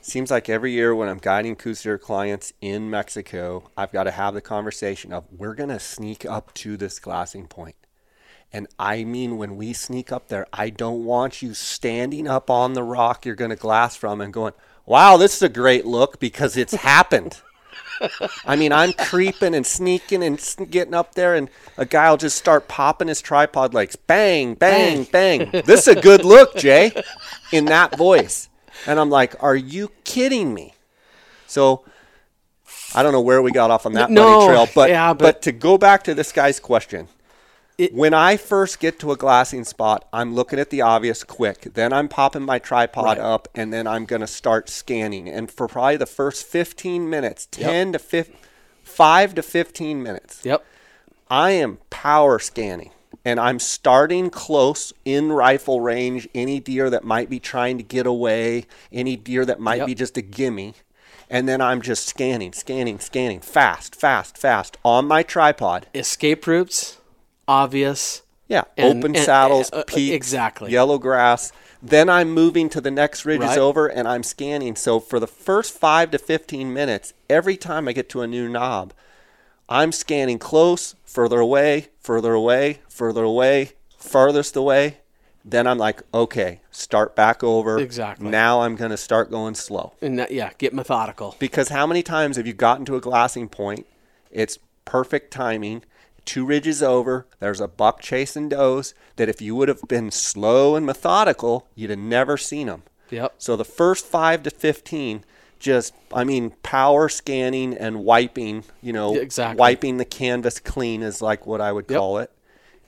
seems 0.00 0.30
like 0.30 0.48
every 0.48 0.72
year 0.72 0.94
when 0.94 1.08
I'm 1.08 1.18
guiding 1.18 1.56
Coues 1.56 1.86
clients 2.02 2.52
in 2.60 2.90
Mexico, 2.90 3.70
I've 3.76 3.92
got 3.92 4.04
to 4.04 4.10
have 4.10 4.34
the 4.34 4.42
conversation 4.42 5.12
of 5.12 5.24
we're 5.30 5.54
gonna 5.54 5.80
sneak 5.80 6.26
up 6.26 6.52
to 6.54 6.76
this 6.76 6.98
glassing 6.98 7.46
point. 7.46 7.76
And 8.52 8.66
I 8.78 9.04
mean 9.04 9.36
when 9.36 9.56
we 9.56 9.72
sneak 9.72 10.12
up 10.12 10.28
there, 10.28 10.46
I 10.52 10.70
don't 10.70 11.04
want 11.04 11.42
you 11.42 11.54
standing 11.54 12.28
up 12.28 12.50
on 12.50 12.72
the 12.72 12.82
rock 12.82 13.24
you're 13.24 13.34
gonna 13.34 13.56
glass 13.56 13.94
from 13.94 14.20
and 14.20 14.32
going, 14.32 14.52
Wow, 14.86 15.16
this 15.16 15.36
is 15.36 15.42
a 15.42 15.48
great 15.48 15.86
look 15.86 16.18
because 16.18 16.56
it's 16.56 16.74
happened. 16.74 17.40
I 18.46 18.56
mean, 18.56 18.72
I'm 18.72 18.92
creeping 18.92 19.54
and 19.54 19.66
sneaking 19.66 20.22
and 20.22 20.38
getting 20.70 20.94
up 20.94 21.14
there, 21.14 21.34
and 21.34 21.48
a 21.76 21.84
guy 21.86 22.10
will 22.10 22.16
just 22.16 22.36
start 22.36 22.68
popping 22.68 23.08
his 23.08 23.20
tripod 23.20 23.74
legs. 23.74 23.96
Bang, 23.96 24.54
bang, 24.54 25.04
bang. 25.04 25.50
This 25.64 25.86
is 25.88 25.96
a 25.96 26.00
good 26.00 26.24
look, 26.24 26.56
Jay, 26.56 26.92
in 27.52 27.66
that 27.66 27.96
voice. 27.96 28.48
And 28.86 28.98
I'm 29.00 29.10
like, 29.10 29.42
are 29.42 29.56
you 29.56 29.90
kidding 30.04 30.52
me? 30.52 30.74
So 31.46 31.84
I 32.94 33.02
don't 33.02 33.12
know 33.12 33.20
where 33.20 33.40
we 33.42 33.52
got 33.52 33.70
off 33.70 33.86
on 33.86 33.92
that 33.94 34.10
No, 34.10 34.22
bunny 34.22 34.46
trail, 34.46 34.68
but, 34.74 34.90
yeah, 34.90 35.12
but 35.12 35.18
but- 35.18 35.42
to 35.42 35.52
go 35.52 35.78
back 35.78 36.02
to 36.04 36.14
this 36.14 36.32
guy's 36.32 36.60
question. 36.60 37.08
It- 37.76 37.92
when 37.92 38.14
I 38.14 38.36
first 38.36 38.78
get 38.78 39.00
to 39.00 39.10
a 39.10 39.16
glassing 39.16 39.64
spot, 39.64 40.06
I'm 40.12 40.34
looking 40.34 40.60
at 40.60 40.70
the 40.70 40.80
obvious 40.82 41.24
quick. 41.24 41.74
Then 41.74 41.92
I'm 41.92 42.08
popping 42.08 42.42
my 42.42 42.60
tripod 42.60 43.04
Right. 43.04 43.18
up, 43.18 43.48
and 43.54 43.72
then 43.72 43.86
I'm 43.88 44.04
going 44.04 44.20
to 44.20 44.28
start 44.28 44.68
scanning. 44.68 45.28
And 45.28 45.50
for 45.50 45.66
probably 45.66 45.96
the 45.96 46.06
first 46.06 46.46
15 46.46 47.10
minutes, 47.10 47.48
10 47.50 47.92
to 47.92 47.98
5, 47.98 48.28
5 48.84 49.34
to 49.34 49.42
15 49.42 50.02
minutes, 50.02 50.40
Yep. 50.44 50.64
I 51.28 51.50
am 51.50 51.78
power 51.90 52.38
scanning. 52.38 52.90
And 53.24 53.40
I'm 53.40 53.58
starting 53.58 54.28
close 54.30 54.92
in 55.04 55.32
rifle 55.32 55.80
range, 55.80 56.28
any 56.34 56.60
deer 56.60 56.90
that 56.90 57.04
might 57.04 57.30
be 57.30 57.40
trying 57.40 57.78
to 57.78 57.82
get 57.82 58.06
away, 58.06 58.66
any 58.92 59.16
deer 59.16 59.44
that 59.46 59.58
might 59.60 59.78
Yep. 59.78 59.86
be 59.86 59.94
just 59.94 60.16
a 60.16 60.22
gimme. 60.22 60.74
And 61.30 61.48
then 61.48 61.60
I'm 61.62 61.80
just 61.80 62.06
scanning, 62.06 62.52
scanning, 62.52 63.00
scanning, 63.00 63.40
fast, 63.40 63.96
fast, 63.96 64.36
fast 64.36 64.76
on 64.84 65.06
my 65.08 65.22
tripod. 65.22 65.86
Escape 65.94 66.46
routes, 66.46 66.98
obvious. 67.48 68.22
Yeah, 68.48 68.64
And- 68.76 68.98
open 68.98 69.16
and- 69.16 69.24
saddles, 69.24 69.70
uh, 69.72 69.76
uh, 69.78 69.84
peaks, 69.86 70.14
exactly. 70.14 70.70
yellow 70.70 70.98
grass. 70.98 71.50
Then 71.82 72.08
I'm 72.08 72.30
moving 72.30 72.68
to 72.70 72.80
the 72.80 72.90
next 72.90 73.24
ridges 73.24 73.48
Right. 73.48 73.58
over 73.58 73.86
and 73.86 74.06
I'm 74.08 74.22
scanning. 74.22 74.76
So 74.76 75.00
for 75.00 75.18
the 75.20 75.26
first 75.26 75.72
five 75.72 76.10
to 76.12 76.18
15 76.18 76.72
minutes, 76.72 77.12
every 77.28 77.56
time 77.56 77.88
I 77.88 77.92
get 77.92 78.08
to 78.10 78.22
a 78.22 78.26
new 78.26 78.48
knob, 78.48 78.92
I'm 79.68 79.92
scanning 79.92 80.38
close, 80.38 80.94
further 81.04 81.40
away, 81.40 81.88
further 82.00 82.32
away, 82.34 82.80
further 82.88 83.22
away, 83.24 83.72
farthest 83.98 84.56
away. 84.56 84.98
then 85.46 85.66
I'm 85.66 85.76
like, 85.76 86.00
okay, 86.14 86.62
start 86.70 87.14
back 87.14 87.44
over. 87.44 87.78
Exactly. 87.78 88.30
Now 88.30 88.62
I'm 88.62 88.76
going 88.76 88.90
to 88.90 88.96
start 88.96 89.30
going 89.30 89.54
slow. 89.54 89.92
And 90.00 90.18
that, 90.18 90.30
yeah, 90.30 90.52
get 90.56 90.72
methodical. 90.72 91.36
Because 91.38 91.68
how 91.68 91.86
many 91.86 92.02
times 92.02 92.38
have 92.38 92.46
you 92.46 92.54
gotten 92.54 92.86
to 92.86 92.96
a 92.96 93.00
glassing 93.00 93.50
point? 93.50 93.86
It's 94.30 94.58
perfect 94.86 95.30
timing. 95.30 95.82
Two 96.24 96.44
ridges 96.46 96.82
over, 96.82 97.26
there's 97.38 97.60
a 97.60 97.68
buck 97.68 98.00
chasing 98.00 98.48
does 98.48 98.94
that 99.16 99.28
if 99.28 99.42
you 99.42 99.54
would 99.54 99.68
have 99.68 99.82
been 99.88 100.10
slow 100.10 100.74
and 100.74 100.86
methodical, 100.86 101.68
you'd 101.74 101.90
have 101.90 101.98
never 101.98 102.36
seen 102.36 102.66
them. 102.66 102.82
Yep. 103.10 103.34
So 103.38 103.56
the 103.56 103.64
first 103.64 104.06
five 104.06 104.42
to 104.44 104.50
15, 104.50 105.24
just, 105.58 105.92
I 106.12 106.24
mean, 106.24 106.50
power 106.62 107.08
scanning 107.08 107.74
and 107.74 108.04
wiping, 108.04 108.64
you 108.80 108.92
know, 108.92 109.14
exactly. 109.14 109.58
wiping 109.58 109.98
the 109.98 110.04
canvas 110.04 110.58
clean 110.60 111.02
is 111.02 111.20
like 111.20 111.46
what 111.46 111.60
I 111.60 111.72
would 111.72 111.86
Yep. 111.88 111.98
call 111.98 112.18
it. 112.18 112.30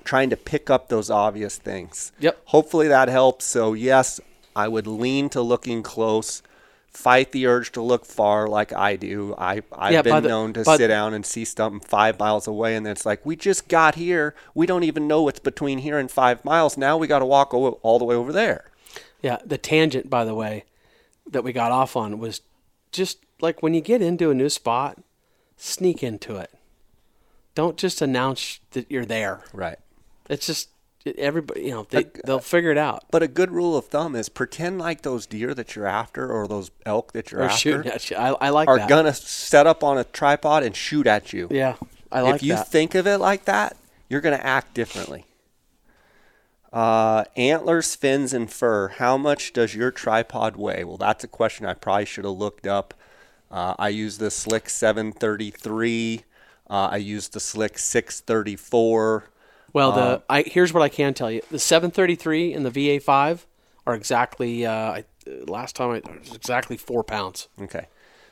Trying 0.04 0.30
to 0.30 0.36
pick 0.36 0.70
up 0.70 0.88
those 0.88 1.10
obvious 1.10 1.56
things. 1.58 2.12
Yep. 2.20 2.38
Hopefully 2.46 2.88
that 2.88 3.08
helps. 3.08 3.44
So, 3.44 3.72
yes, 3.74 4.20
I 4.54 4.68
would 4.68 4.86
lean 4.86 5.28
to 5.30 5.42
looking 5.42 5.82
close. 5.82 6.42
Fight 6.96 7.30
the 7.32 7.46
urge 7.46 7.72
to 7.72 7.82
look 7.82 8.06
far, 8.06 8.48
like 8.48 8.72
I 8.72 8.96
do. 8.96 9.34
I 9.36 9.62
I've 9.70 9.92
Yeah, 9.92 10.02
been 10.02 10.22
the- 10.22 10.28
known 10.30 10.52
to 10.54 10.64
sit 10.64 10.88
down 10.88 11.12
and 11.12 11.26
see 11.26 11.44
something 11.44 11.78
five 11.86 12.18
miles 12.18 12.46
away, 12.46 12.74
and 12.74 12.86
it's 12.86 13.04
like 13.04 13.24
we 13.24 13.36
just 13.36 13.68
got 13.68 13.96
here. 13.96 14.34
We 14.54 14.64
don't 14.66 14.82
even 14.82 15.06
know 15.06 15.22
what's 15.22 15.38
between 15.38 15.78
here 15.80 15.98
and 15.98 16.10
five 16.10 16.42
miles. 16.44 16.78
Now 16.78 16.96
we 16.96 17.06
got 17.06 17.18
to 17.18 17.26
walk 17.26 17.52
all 17.52 17.98
the 17.98 18.04
way 18.06 18.14
over 18.14 18.32
there. 18.32 18.64
Yeah, 19.20 19.38
the 19.44 19.58
tangent, 19.58 20.08
by 20.08 20.24
the 20.24 20.34
way, 20.34 20.64
that 21.30 21.44
we 21.44 21.52
got 21.52 21.70
off 21.70 21.96
on 21.96 22.18
was 22.18 22.40
just 22.92 23.18
like 23.42 23.62
when 23.62 23.74
you 23.74 23.82
get 23.82 24.00
into 24.00 24.30
a 24.30 24.34
new 24.34 24.48
spot, 24.48 24.98
sneak 25.58 26.02
into 26.02 26.36
it. 26.36 26.50
Don't 27.54 27.76
just 27.76 28.00
announce 28.00 28.60
that 28.70 28.90
you're 28.90 29.04
there. 29.04 29.42
Right. 29.52 29.78
It's 30.30 30.46
just 30.46 30.70
everybody, 31.18 31.62
you 31.62 31.70
know, 31.70 31.86
they, 31.88 32.06
they'll 32.24 32.38
figure 32.40 32.70
it 32.70 32.78
out. 32.78 33.04
But 33.10 33.22
a 33.22 33.28
good 33.28 33.50
rule 33.50 33.76
of 33.76 33.86
thumb 33.86 34.14
is 34.16 34.28
pretend 34.28 34.78
like 34.78 35.02
those 35.02 35.26
deer 35.26 35.54
that 35.54 35.74
you're 35.76 35.86
after 35.86 36.30
or 36.30 36.46
those 36.48 36.70
elk 36.84 37.12
that 37.12 37.30
you're 37.32 37.42
Or 37.42 37.44
after 37.44 37.58
shooting 37.58 37.92
at 37.92 38.10
you. 38.10 38.16
I, 38.16 38.28
I 38.32 38.48
like 38.50 38.68
are 38.68 38.78
that. 38.78 38.88
gonna 38.88 39.14
set 39.14 39.66
up 39.66 39.82
on 39.84 39.98
a 39.98 40.04
tripod 40.04 40.62
and 40.62 40.74
shoot 40.76 41.06
at 41.06 41.32
you. 41.32 41.48
yeah, 41.50 41.76
I 42.10 42.20
like 42.20 42.32
that 42.32 42.36
if 42.36 42.42
you 42.42 42.54
that. 42.54 42.68
think 42.68 42.94
of 42.94 43.06
it 43.06 43.18
like 43.18 43.44
that, 43.46 43.76
you're 44.08 44.20
going 44.20 44.38
to 44.38 44.46
act 44.46 44.72
differently. 44.74 45.26
Uh, 46.72 47.24
antlers, 47.36 47.94
fins, 47.96 48.32
and 48.32 48.50
fur. 48.52 48.88
How 48.88 49.16
much 49.16 49.52
does 49.52 49.74
your 49.74 49.90
tripod 49.90 50.56
weigh? 50.56 50.84
Well, 50.84 50.96
that's 50.96 51.24
a 51.24 51.28
question 51.28 51.64
I 51.66 51.74
probably 51.74 52.04
should 52.04 52.24
have 52.24 52.34
looked 52.34 52.66
up. 52.66 52.94
Uh, 53.50 53.74
I 53.78 53.88
use 53.88 54.18
the 54.18 54.26
Slik 54.26 54.68
733. 54.68 56.24
Uh, 56.68 56.88
I 56.92 56.96
use 56.98 57.28
the 57.28 57.38
Slik 57.38 57.78
634. 57.78 59.24
Well, 59.76 59.92
uh, 59.92 59.94
the 59.94 60.22
I 60.30 60.42
here's 60.46 60.72
what 60.72 60.82
I 60.82 60.88
can 60.88 61.12
tell 61.12 61.30
you: 61.30 61.42
the 61.50 61.58
733 61.58 62.54
and 62.54 62.64
the 62.64 62.70
VA5 62.70 63.40
are 63.86 63.94
exactly. 63.94 64.64
Uh, 64.64 64.72
I, 64.72 65.04
last 65.46 65.76
time 65.76 65.90
I, 65.90 65.96
it 65.96 66.20
was 66.20 66.34
exactly 66.34 66.78
four 66.78 67.04
pounds. 67.04 67.48
Okay. 67.60 67.86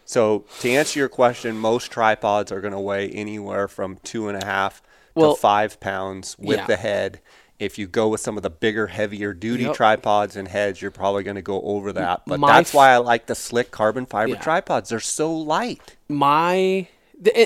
So 0.06 0.46
to 0.60 0.70
answer 0.70 0.98
your 0.98 1.10
question, 1.10 1.58
most 1.58 1.90
tripods 1.90 2.50
are 2.50 2.62
going 2.62 2.72
to 2.72 2.80
weigh 2.80 3.10
anywhere 3.10 3.68
from 3.68 3.98
two 4.02 4.28
and 4.30 4.42
a 4.42 4.46
half 4.46 4.82
Well, 5.14 5.34
to 5.34 5.40
five 5.40 5.80
pounds 5.80 6.34
with 6.38 6.60
yeah. 6.60 6.66
the 6.66 6.76
head. 6.76 7.20
If 7.58 7.78
you 7.78 7.86
go 7.88 8.08
with 8.08 8.22
some 8.22 8.38
of 8.38 8.42
the 8.42 8.50
bigger, 8.50 8.86
heavier 8.86 9.34
duty 9.34 9.64
Yep. 9.64 9.74
tripods 9.74 10.36
and 10.36 10.48
heads, 10.48 10.80
you're 10.80 10.90
probably 10.90 11.24
going 11.24 11.36
to 11.36 11.42
go 11.42 11.60
over 11.60 11.92
that. 11.92 12.22
But 12.26 12.40
My 12.40 12.52
that's 12.54 12.72
why 12.72 12.88
I 12.90 12.96
like 12.96 13.26
the 13.26 13.34
Slik 13.34 13.70
carbon 13.70 14.06
fiber 14.06 14.32
Yeah. 14.32 14.40
tripods. 14.40 14.88
They're 14.88 14.98
so 15.00 15.30
light. 15.30 15.96
my 16.08 16.88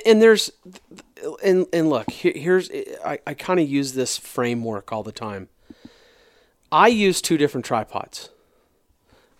and 0.06 0.22
there's 0.22 0.50
and 1.42 1.66
and 1.72 1.88
look 1.90 2.10
here's 2.10 2.70
i, 3.04 3.18
I 3.26 3.34
kind 3.34 3.60
of 3.60 3.68
use 3.68 3.94
this 3.94 4.16
framework 4.16 4.92
all 4.92 5.02
the 5.02 5.12
time 5.12 5.48
i 6.70 6.88
use 6.88 7.20
two 7.22 7.36
different 7.38 7.64
tripods 7.64 8.30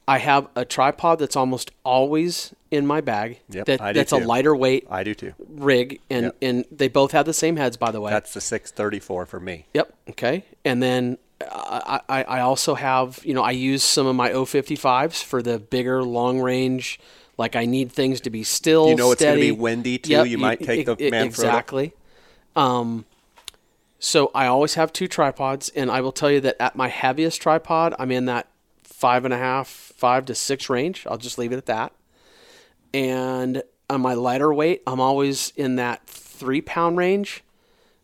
i 0.06 0.18
have 0.18 0.48
a 0.56 0.64
tripod 0.64 1.18
that's 1.18 1.36
almost 1.36 1.70
always 1.84 2.54
in 2.70 2.86
my 2.86 3.00
bag 3.00 3.40
Yep, 3.50 3.66
that, 3.66 3.80
I 3.80 3.92
do 3.92 3.98
that's 3.98 4.12
a 4.12 4.18
lighter 4.18 4.54
weight 4.54 4.86
I 4.90 5.02
do 5.04 5.14
too. 5.14 5.34
rig 5.48 6.00
and 6.10 6.24
Yep. 6.24 6.36
and 6.42 6.64
they 6.70 6.88
both 6.88 7.12
have 7.12 7.26
the 7.26 7.32
same 7.34 7.56
heads 7.56 7.76
by 7.76 7.90
the 7.90 8.00
way 8.00 8.10
That's 8.10 8.34
the 8.34 8.40
634 8.40 9.26
for 9.26 9.40
me. 9.40 9.66
Yep. 9.74 9.94
Okay. 10.10 10.44
And 10.64 10.82
then 10.82 11.16
I, 11.40 12.00
I, 12.08 12.22
I 12.24 12.40
also 12.40 12.74
have, 12.74 13.20
you 13.24 13.32
know, 13.32 13.42
I 13.42 13.52
use 13.52 13.82
some 13.84 14.06
of 14.06 14.16
my 14.16 14.30
055s 14.30 15.22
for 15.22 15.40
the 15.40 15.58
bigger 15.58 16.02
long 16.02 16.40
range. 16.40 16.98
Like 17.38 17.54
I 17.54 17.64
need 17.64 17.92
things 17.92 18.20
to 18.22 18.30
be 18.30 18.42
still. 18.42 18.88
You 18.88 18.96
know 18.96 19.12
it's 19.12 19.22
gonna 19.22 19.38
be 19.38 19.52
windy, 19.52 19.98
too? 19.98 20.10
Yep, 20.10 20.26
You 20.26 20.38
might 20.38 20.60
take 20.60 20.84
the 20.84 20.96
e- 20.98 21.10
Manfrotto. 21.10 21.24
Exactly. 21.24 21.92
Um, 22.56 23.06
so 24.00 24.30
I 24.34 24.46
always 24.46 24.74
have 24.74 24.92
two 24.92 25.08
tripods, 25.08 25.70
and 25.70 25.90
I 25.90 26.00
will 26.00 26.12
tell 26.12 26.30
you 26.30 26.40
that 26.40 26.56
at 26.60 26.76
my 26.76 26.88
heaviest 26.88 27.40
tripod, 27.40 27.94
I'm 27.98 28.10
in 28.10 28.26
that 28.26 28.48
five 28.82 29.24
and 29.24 29.32
a 29.32 29.38
half, 29.38 29.68
five 29.68 30.24
to 30.26 30.34
six 30.34 30.68
range. 30.68 31.06
I'll 31.08 31.16
just 31.16 31.38
leave 31.38 31.52
it 31.52 31.56
at 31.56 31.66
that. 31.66 31.92
And 32.92 33.62
on 33.88 34.00
my 34.00 34.14
lighter 34.14 34.52
weight, 34.52 34.82
I'm 34.86 35.00
always 35.00 35.52
in 35.56 35.76
that 35.76 36.06
three 36.06 36.60
pound 36.60 36.96
range. 36.96 37.44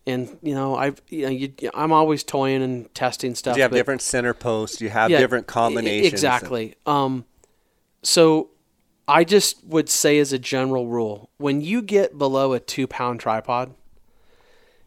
And 0.07 0.39
you 0.43 0.55
know, 0.55 0.76
I've 0.76 1.01
you 1.09 1.22
know, 1.22 1.30
you, 1.30 1.53
I'm 1.74 1.93
always 1.93 2.22
toying 2.22 2.62
and 2.62 2.95
testing 2.95 3.35
stuff. 3.35 3.57
You 3.57 3.62
have 3.62 3.72
different 3.72 4.03
center 4.03 4.35
posts. 4.35 4.80
You 4.80 4.91
have 4.91 5.11
yeah, 5.11 5.18
different 5.18 5.47
combinations. 5.47 6.12
Exactly. 6.12 6.74
Um, 6.87 7.24
so 8.03 8.51
I 9.07 9.24
just 9.24 9.64
would 9.64 9.88
say, 9.88 10.18
as 10.18 10.32
a 10.32 10.38
general 10.38 10.86
rule, 10.88 11.30
when 11.36 11.61
you 11.61 11.82
get 11.82 12.16
below 12.16 12.52
a 12.52 12.61
two 12.61 12.86
pound 12.86 13.20
tripod, 13.20 13.74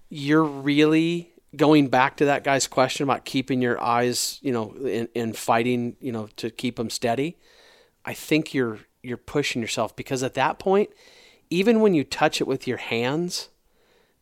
you're 0.10 0.44
really 0.44 1.32
going 1.56 1.88
back 1.88 2.18
to 2.18 2.26
that 2.26 2.44
guy's 2.44 2.68
question 2.68 3.04
about 3.04 3.26
keeping 3.26 3.62
your 3.62 3.82
eyes, 3.82 4.40
you 4.42 4.52
know, 4.52 4.74
and, 4.88 5.08
and 5.16 5.38
fighting, 5.38 5.96
you 6.00 6.12
know, 6.12 6.30
to 6.38 6.50
keep 6.50 6.78
them 6.78 6.90
steady. 6.90 7.38
I 8.06 8.14
think 8.14 8.54
you're 8.54 8.80
you're 9.04 9.18
pushing 9.18 9.62
yourself 9.62 9.96
because 9.96 10.24
at 10.24 10.34
that 10.34 10.60
point, 10.60 10.90
even 11.50 11.80
when 11.82 11.94
you 11.94 12.04
touch 12.04 12.42
it 12.42 12.48
with 12.48 12.68
your 12.68 12.78
hands, 12.78 13.50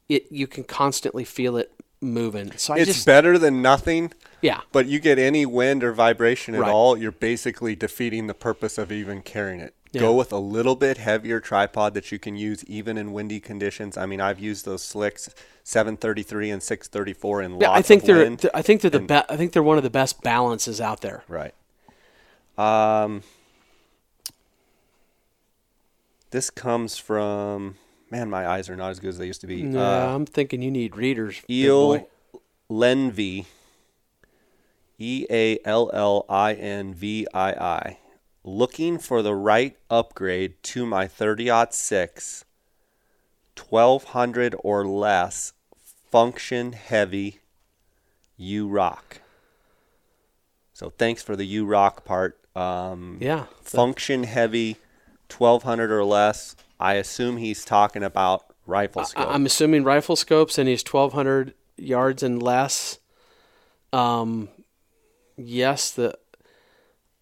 it 0.10 0.32
you 0.32 0.48
can 0.48 0.64
constantly 0.64 1.24
feel 1.24 1.56
it 1.58 1.72
moving. 2.02 2.52
So 2.58 2.74
I 2.74 2.80
It's 2.80 2.94
just 2.94 3.06
better 3.06 3.38
than 3.38 3.62
nothing. 3.62 4.12
yeah. 4.42 4.62
But 4.72 4.88
you 4.88 5.00
get 5.00 5.18
any 5.18 5.46
wind 5.46 5.84
or 5.84 5.94
vibration 5.94 6.54
at 6.56 6.62
Right. 6.62 6.72
all, 6.72 6.98
you're 6.98 7.12
basically 7.12 7.76
defeating 7.76 8.28
the 8.28 8.34
purpose 8.34 8.78
of 8.78 8.92
even 8.92 9.22
carrying 9.22 9.60
it. 9.60 9.74
Yeah. 9.96 10.02
Go 10.02 10.14
with 10.16 10.32
a 10.32 10.38
little 10.38 10.76
bit 10.76 10.98
heavier 10.98 11.40
tripod 11.40 11.94
that 11.96 12.12
you 12.12 12.20
can 12.20 12.36
use 12.36 12.64
even 12.66 12.98
in 12.98 13.14
windy 13.14 13.40
conditions. 13.40 13.98
I 13.98 14.06
mean, 14.06 14.22
I've 14.22 14.40
used 14.40 14.66
those 14.66 14.84
Sliks 14.84 15.30
733 15.64 16.50
and 16.52 16.62
634 16.62 17.42
in 17.42 17.52
Yeah, 17.60 17.70
lots 17.70 17.80
I 17.80 17.82
think 17.82 18.02
of 18.04 18.08
they're. 18.08 18.18
wind. 18.18 18.50
I 18.54 18.62
think 18.62 18.82
they're 18.82 18.92
the 18.92 19.00
best. 19.00 19.26
I 19.32 19.38
think 19.38 19.54
they're 19.54 19.64
one 19.64 19.78
of 19.78 19.84
the 19.84 19.90
best 19.90 20.22
balances 20.22 20.80
out 20.80 21.02
there. 21.02 21.24
Right. 21.28 21.54
Um, 22.58 23.24
this 26.32 26.50
comes 26.50 26.98
from 26.98 27.76
man. 28.12 28.30
My 28.30 28.48
eyes 28.48 28.70
are 28.70 28.76
not 28.76 28.90
as 28.92 29.00
good 29.00 29.10
as 29.10 29.18
they 29.18 29.28
used 29.28 29.42
to 29.42 29.48
be. 29.48 29.58
Yeah, 29.58 29.80
Uh, 29.80 30.16
I'm 30.16 30.26
thinking 30.26 30.62
you 30.62 30.72
need 30.72 30.96
readers. 30.96 31.42
Eel. 31.50 32.08
Lenvy. 32.70 33.46
E 34.98 35.26
A 35.30 35.60
L 35.66 35.90
L 35.94 36.26
I 36.30 36.54
N 36.54 36.94
V 36.94 37.28
I 37.34 37.52
I. 37.52 37.98
Looking 38.48 39.00
for 39.00 39.24
the 39.24 39.34
right 39.34 39.76
upgrade 39.90 40.62
to 40.64 40.86
my 40.86 41.08
30 41.08 41.50
6, 41.72 42.46
1200 43.58 44.56
or 44.60 44.86
less, 44.86 45.54
function 46.12 46.74
heavy 46.74 47.40
U 48.38 48.68
Rock. 48.68 49.22
So 50.74 50.92
thanks 50.92 51.24
for 51.24 51.36
the 51.36 51.46
U 51.46 51.66
Rock 51.66 52.06
part. 52.06 52.38
Um, 52.56 53.18
Yeah. 53.20 53.46
Function 53.64 54.26
heavy, 54.26 54.78
1200 55.36 55.90
or 55.92 56.06
less. 56.06 56.56
I 56.80 56.94
assume 56.96 57.38
he's 57.38 57.66
talking 57.66 58.04
about 58.04 58.46
rifle 58.68 59.02
I, 59.02 59.06
scope. 59.06 59.28
I'm 59.28 59.48
assuming 59.48 59.84
rifle 59.84 60.16
scopes, 60.16 60.60
and 60.60 60.70
he's 60.70 60.84
1,200 60.84 61.56
yards 61.78 62.22
and 62.22 62.44
less. 62.44 63.00
Um, 63.92 64.50
yes, 65.36 65.90
the 65.90 66.18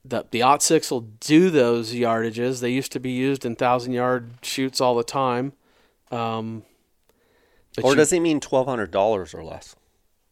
the 0.06 0.26
the 0.32 0.42
Ot 0.42 0.62
six 0.62 0.92
will 0.92 1.02
do 1.02 1.50
those 1.50 1.94
yardages. 1.94 2.60
They 2.62 2.72
used 2.72 2.92
to 2.94 3.00
be 3.00 3.12
used 3.12 3.46
in 3.46 3.56
thousand 3.56 3.94
yard 3.94 4.32
shoots 4.42 4.82
all 4.82 4.96
the 4.96 5.04
time. 5.04 5.54
Um, 6.12 6.64
or 7.82 7.92
you- 7.92 7.96
does 7.96 8.12
he 8.12 8.20
mean 8.20 8.40
$1,200 8.40 9.34
or 9.34 9.44
less? 9.44 9.76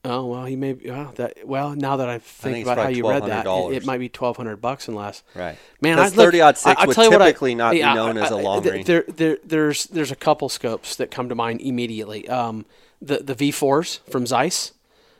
Oh 0.03 0.25
well, 0.25 0.45
he 0.45 0.55
may. 0.55 0.73
Be, 0.73 0.89
well, 0.89 1.11
that 1.17 1.47
well. 1.47 1.75
Now 1.75 1.97
that 1.97 2.09
I 2.09 2.17
think, 2.17 2.55
think 2.55 2.65
about 2.65 2.79
how 2.79 2.87
you 2.87 3.07
read 3.07 3.23
that, 3.27 3.45
it, 3.45 3.73
it 3.73 3.85
might 3.85 3.99
be 3.99 4.09
twelve 4.09 4.35
hundred 4.35 4.57
bucks 4.57 4.87
and 4.87 4.97
less. 4.97 5.21
Right. 5.35 5.59
Man, 5.79 5.99
I'd 5.99 6.05
look- 6.05 6.13
thirty 6.15 6.41
odd 6.41 6.57
six 6.57 6.75
I- 6.81 6.87
would 6.87 6.95
tell 6.95 7.11
what 7.11 7.21
I- 7.21 7.27
typically 7.27 7.53
not 7.53 7.73
be 7.73 7.79
yeah, 7.79 7.93
known 7.93 8.17
as 8.17 8.31
a 8.31 8.35
long 8.35 8.63
range. 8.63 8.87
There, 8.87 9.03
there, 9.07 9.37
there's 9.43 9.83
there's 9.85 10.09
a 10.11 10.15
couple 10.15 10.49
scopes 10.49 10.95
that 10.95 11.11
come 11.11 11.29
to 11.29 11.35
mind 11.35 11.61
immediately. 11.61 12.27
Um, 12.27 12.65
the 12.99 13.19
the 13.19 13.35
V4s 13.35 13.99
from 14.09 14.25
Zeiss. 14.25 14.71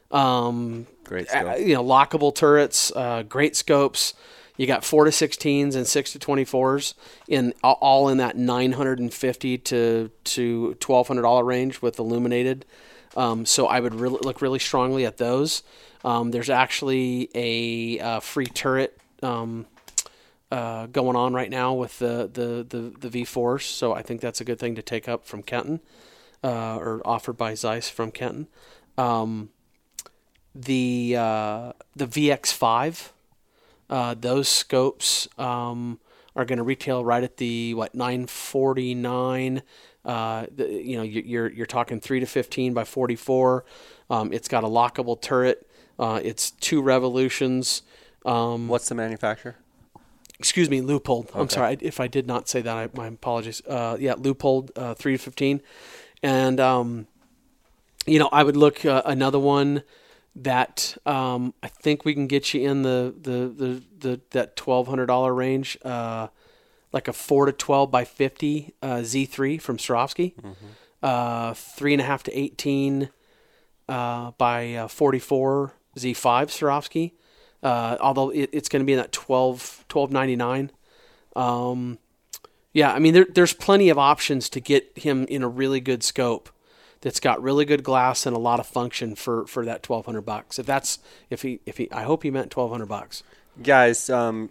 Um, 0.10 0.88
Great 1.04 1.28
uh, 1.30 1.42
scope. 1.54 1.60
you 1.60 1.76
know, 1.76 1.84
lockable 1.84 2.34
turrets, 2.34 2.92
uh, 2.96 3.22
great 3.22 3.56
scopes. 3.56 4.16
You 4.62 4.68
got 4.68 4.86
four 4.86 5.06
to 5.06 5.12
sixteens 5.12 5.76
and 5.76 5.88
six 5.88 6.12
to 6.12 6.20
twenty 6.20 6.46
fours 6.46 6.94
in 7.28 7.56
all 7.64 8.10
in 8.10 8.18
that 8.18 8.38
nine 8.38 8.74
hundred 8.74 9.00
and 9.00 9.12
fifty 9.12 9.58
to 9.58 10.12
to 10.26 10.76
twelve 10.76 11.08
hundred 11.08 11.24
dollar 11.24 11.44
range 11.44 11.82
with 11.82 11.98
illuminated. 11.98 12.68
Um, 13.18 13.48
so 13.48 13.66
I 13.66 13.80
would 13.80 13.96
really 13.96 14.20
look 14.22 14.40
really 14.40 14.60
strongly 14.60 15.04
at 15.04 15.18
those. 15.18 15.64
Um, 16.06 16.30
there's 16.30 16.52
actually 16.52 17.32
a 17.34 18.00
uh, 18.02 18.20
free 18.20 18.46
turret 18.46 19.00
um, 19.24 19.66
uh, 20.52 20.86
going 20.86 21.16
on 21.16 21.34
right 21.34 21.50
now 21.50 21.74
with 21.74 21.98
the, 21.98 22.30
the, 22.32 22.64
the, 22.64 23.10
the 23.10 23.24
V4s, 23.24 23.64
so 23.64 23.94
I 23.94 24.04
think 24.04 24.22
that's 24.22 24.42
a 24.42 24.44
good 24.44 24.60
thing 24.60 24.76
to 24.76 24.84
take 24.84 25.10
up 25.10 25.26
from 25.26 25.42
Kenton, 25.42 25.80
uh, 26.44 26.78
or 26.78 27.02
offered 27.04 27.36
by 27.36 27.56
Zeiss 27.56 27.90
from 27.90 28.12
Kenton. 28.12 28.46
Um, 28.96 29.50
the 30.54 31.16
uh, 31.18 31.74
the 31.96 32.06
VX5, 32.06 33.10
uh, 33.92 34.16
those 34.18 34.48
scopes 34.48 35.28
um, 35.38 36.00
are 36.36 36.46
going 36.46 36.58
to 36.58 36.64
retail 36.64 37.04
right 37.04 37.24
at 37.24 37.38
the 37.38 37.74
what 37.74 37.94
949. 37.94 39.62
Uh, 40.04 40.46
the, 40.56 40.68
you 40.68 40.98
know, 40.98 41.04
you're 41.04 41.52
you're 41.52 41.66
talking 41.68 42.00
three 42.00 42.20
to 42.20 42.26
15 42.26 42.74
by 42.74 42.84
44. 42.84 43.66
Um, 44.10 44.34
it's 44.34 44.48
got 44.48 44.64
a 44.64 44.68
lockable 44.68 45.22
turret. 45.22 45.70
Uh, 46.00 46.20
it's 46.24 46.52
two 46.52 46.82
revolutions. 46.82 47.84
Um, 48.26 48.68
What's 48.68 48.90
the 48.90 48.96
manufacturer? 48.96 49.58
excuse 50.40 50.72
me, 50.72 50.82
Leupold. 50.82 51.30
I'm 51.36 51.50
sorry 51.50 51.78
if 51.82 52.00
I 52.00 52.08
did 52.08 52.26
not 52.26 52.50
say 52.50 52.62
that. 52.62 52.76
I, 52.76 52.90
my 52.96 53.08
apologies. 53.08 53.62
Uh, 53.68 53.96
yeah, 54.00 54.16
Leupold, 54.16 54.72
uh, 54.76 54.96
three 54.96 55.12
to 55.12 55.18
fifteen, 55.20 55.62
and 56.24 56.60
um, 56.60 57.06
you 58.08 58.18
know, 58.18 58.28
I 58.32 58.44
would 58.44 58.58
look 58.58 58.84
uh, 58.84 59.04
another 59.06 59.38
one 59.38 59.84
that 60.36 60.98
um, 61.06 61.54
I 61.62 61.68
think 61.68 62.06
we 62.06 62.14
can 62.14 62.28
get 62.28 62.54
you 62.54 62.70
in 62.70 62.84
the 62.84 63.14
the 63.20 63.48
the, 63.48 63.84
the 64.00 64.22
that 64.32 64.56
twelve 64.56 64.88
hundred 64.88 65.08
dollar 65.08 65.34
range, 65.34 65.78
uh, 65.84 66.28
like 66.94 67.08
a 67.08 67.14
four 67.14 67.46
to 67.46 67.52
twelve 67.52 67.92
by 67.92 68.06
fifty 68.06 68.74
uh, 68.82 69.04
Z 69.04 69.26
three 69.26 69.58
from 69.58 69.78
Swarovski, 69.78 70.34
uh, 71.04 71.54
three 71.54 71.94
and 71.94 72.02
a 72.02 72.06
half 72.06 72.24
to 72.24 72.38
eighteen 72.38 73.10
uh, 73.90 74.32
by 74.38 74.74
uh, 74.76 74.88
forty 74.88 75.20
four 75.20 75.74
Z 75.98 76.14
five 76.14 76.50
Swarovski. 76.50 77.12
Uh, 77.64 77.98
although 78.00 78.30
it, 78.32 78.50
it's 78.52 78.70
going 78.70 78.82
to 78.82 78.86
be 78.86 78.94
in 78.94 78.98
that 78.98 79.12
12 79.12 79.86
12.99. 79.88 80.70
Um, 81.36 82.00
yeah, 82.74 82.92
I 82.92 82.98
mean 82.98 83.14
there, 83.14 83.28
there's 83.30 83.54
plenty 83.54 83.90
of 83.90 84.00
options 84.00 84.50
to 84.50 84.60
get 84.60 84.98
him 84.98 85.26
in 85.26 85.44
a 85.44 85.48
really 85.48 85.80
good 85.80 86.02
scope 86.04 86.50
that's 87.02 87.20
got 87.20 87.42
really 87.42 87.66
good 87.66 87.84
glass 87.84 88.26
and 88.26 88.36
a 88.36 88.40
lot 88.40 88.60
of 88.60 88.68
function 88.68 89.16
for, 89.16 89.46
for 89.48 89.66
that 89.66 89.88
1200 89.88 90.22
bucks. 90.22 90.60
If 90.60 90.66
that's 90.66 91.00
if 91.30 91.42
he 91.42 91.60
if 91.66 91.78
he 91.78 91.92
I 91.92 92.04
hope 92.04 92.24
he 92.24 92.32
meant 92.32 92.56
1200 92.56 92.86
bucks. 92.86 93.24
Guys, 93.62 94.10
um, 94.10 94.50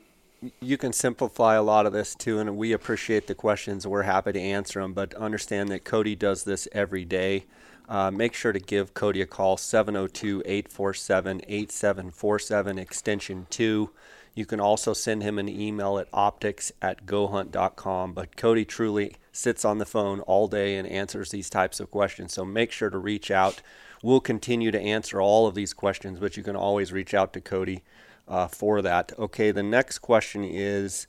you 0.61 0.77
can 0.77 0.93
simplify 0.93 1.55
a 1.55 1.63
lot 1.63 1.87
of 1.87 1.93
this 1.93 2.15
too, 2.15 2.39
and 2.39 2.57
we 2.57 2.73
appreciate 2.73 3.27
the 3.27 3.35
questions. 3.35 3.87
We're 3.87 4.03
happy 4.03 4.33
to 4.33 4.41
answer 4.41 4.81
them, 4.81 4.93
but 4.93 5.15
understand 5.15 5.71
that 5.71 5.85
Cody 5.85 6.15
does 6.15 6.45
this 6.45 6.69
every 6.73 7.05
day. 7.05 7.45
Uh, 7.89 8.11
make 8.11 8.35
sure 8.35 8.53
to 8.53 8.61
give 8.61 8.95
Cody 8.95 9.21
a 9.21 9.27
call, 9.27 9.57
702 9.57 10.43
847 10.45 11.43
8747, 11.47 12.79
extension 12.79 13.47
2. 13.51 13.91
You 14.35 14.47
can 14.47 14.61
also 14.61 14.93
send 14.93 15.23
him 15.23 15.39
an 15.39 15.49
email 15.49 15.99
at 15.99 16.09
optics 16.13 16.71
at 16.81 17.05
gohunt.com. 17.05 18.13
But 18.13 18.37
Cody 18.37 18.65
truly 18.65 19.17
sits 19.41 19.65
on 19.65 19.79
the 19.79 19.87
phone 19.87 20.21
all 20.21 20.47
day 20.47 20.77
and 20.77 20.87
answers 20.87 21.31
these 21.31 21.51
types 21.51 21.81
of 21.81 21.91
questions. 21.91 22.33
So 22.33 22.45
make 22.45 22.71
sure 22.71 22.91
to 22.91 22.99
reach 22.99 23.31
out. 23.31 23.63
We'll 24.03 24.21
continue 24.21 24.71
to 24.71 24.81
answer 24.81 25.21
all 25.21 25.47
of 25.47 25.55
these 25.55 25.73
questions, 25.73 26.19
but 26.19 26.37
you 26.37 26.43
can 26.43 26.57
always 26.57 26.93
reach 26.93 27.15
out 27.15 27.33
to 27.33 27.41
Cody 27.41 27.83
uh, 28.29 28.49
for 28.49 28.81
that. 28.83 29.13
Okay, 29.19 29.51
the 29.51 29.63
next 29.63 29.99
question 29.99 30.45
is 30.45 31.07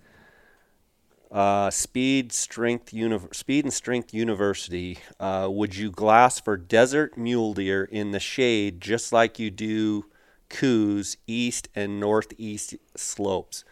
uh, 1.31 1.69
Speed 1.69 2.33
Strength 2.33 2.89
Speed 3.33 3.65
and 3.65 3.73
Strength 3.73 4.13
University. 4.13 4.99
Uh, 5.19 5.47
would 5.49 5.75
you 5.75 5.91
glass 5.91 6.41
for 6.41 6.57
desert 6.57 7.17
mule 7.17 7.53
deer 7.53 7.85
in 7.85 8.11
the 8.11 8.19
shade 8.19 8.81
just 8.81 9.13
like 9.13 9.39
you 9.39 9.49
do 9.49 10.05
Coues 10.49 11.15
east 11.27 11.69
and 11.73 11.99
northeast 11.99 12.75
slopes? 12.97 13.63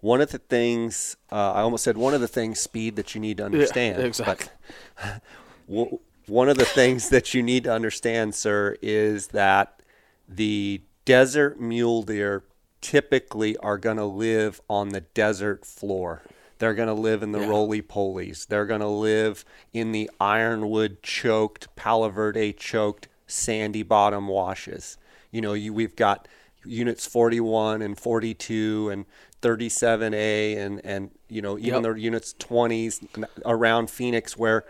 One 0.00 0.20
of 0.20 0.30
the 0.30 0.38
things 0.38 1.16
uh, 1.32 1.52
I 1.52 1.62
almost 1.62 1.84
said 1.84 1.96
one 1.96 2.14
of 2.14 2.20
the 2.20 2.28
things 2.28 2.60
speed 2.60 2.96
that 2.96 3.14
you 3.14 3.20
need 3.20 3.38
to 3.38 3.44
understand. 3.44 4.02
exactly. 4.04 4.48
But 5.68 6.00
one 6.26 6.48
of 6.48 6.58
the 6.58 6.64
things 6.64 7.08
that 7.10 7.34
you 7.34 7.42
need 7.42 7.64
to 7.64 7.72
understand, 7.72 8.34
sir, 8.34 8.76
is 8.82 9.28
that 9.28 9.80
the 10.28 10.82
desert 11.04 11.60
mule 11.60 12.02
deer 12.02 12.44
typically 12.80 13.56
are 13.58 13.78
going 13.78 13.96
to 13.96 14.04
live 14.04 14.60
on 14.68 14.90
the 14.90 15.00
desert 15.00 15.64
floor. 15.64 16.22
They're 16.58 16.74
going 16.74 16.88
to 16.88 16.94
live 16.94 17.22
in 17.22 17.32
the 17.32 17.40
Yeah. 17.40 17.48
roly 17.48 17.82
polies. 17.82 18.46
They're 18.46 18.66
going 18.66 18.80
to 18.80 18.86
live 18.88 19.44
in 19.72 19.92
the 19.92 20.10
ironwood 20.20 21.02
choked, 21.02 21.74
Palo 21.76 22.08
Verde 22.08 22.52
choked, 22.52 23.08
sandy 23.26 23.82
bottom 23.82 24.28
washes. 24.28 24.98
You 25.30 25.40
know, 25.40 25.52
you, 25.52 25.72
we've 25.72 25.96
got 25.96 26.28
units 26.64 27.06
41 27.06 27.82
and 27.82 27.98
42 27.98 28.88
and 28.90 29.04
37A 29.42 30.56
and, 30.58 30.80
and 30.84 31.10
you 31.28 31.42
know, 31.42 31.58
even 31.58 31.82
Yep. 31.82 31.94
the 31.94 32.00
units 32.00 32.34
20s 32.38 33.24
around 33.44 33.90
Phoenix 33.90 34.36
where 34.36 34.64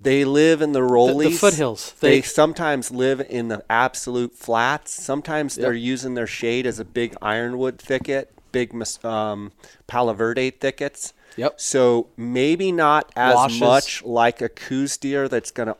they 0.00 0.24
live 0.24 0.60
in 0.62 0.72
the 0.72 0.80
rollies. 0.80 1.38
foothills. 1.38 1.94
They, 2.00 2.16
They- 2.20 2.22
sometimes 2.22 2.90
live 2.90 3.20
in 3.20 3.48
the 3.48 3.64
absolute 3.70 4.34
flats. 4.34 4.90
Sometimes 4.92 5.54
they're 5.54 5.72
using 5.72 6.14
their 6.14 6.26
shade 6.26 6.66
as 6.66 6.78
a 6.80 6.84
big 6.84 7.14
ironwood 7.22 7.78
thicket, 7.78 8.32
big 8.50 8.74
um, 9.04 9.52
Palo 9.86 10.12
Verde 10.12 10.50
thickets. 10.50 11.12
Yep. 11.36 11.60
So 11.60 12.08
maybe 12.16 12.72
not 12.72 13.10
as 13.16 13.34
Washes. 13.36 13.60
much 13.60 14.02
like 14.02 14.42
a 14.42 14.48
Coues 14.48 14.96
deer 14.98 15.28
that's 15.28 15.50
going 15.50 15.68
to 15.68 15.76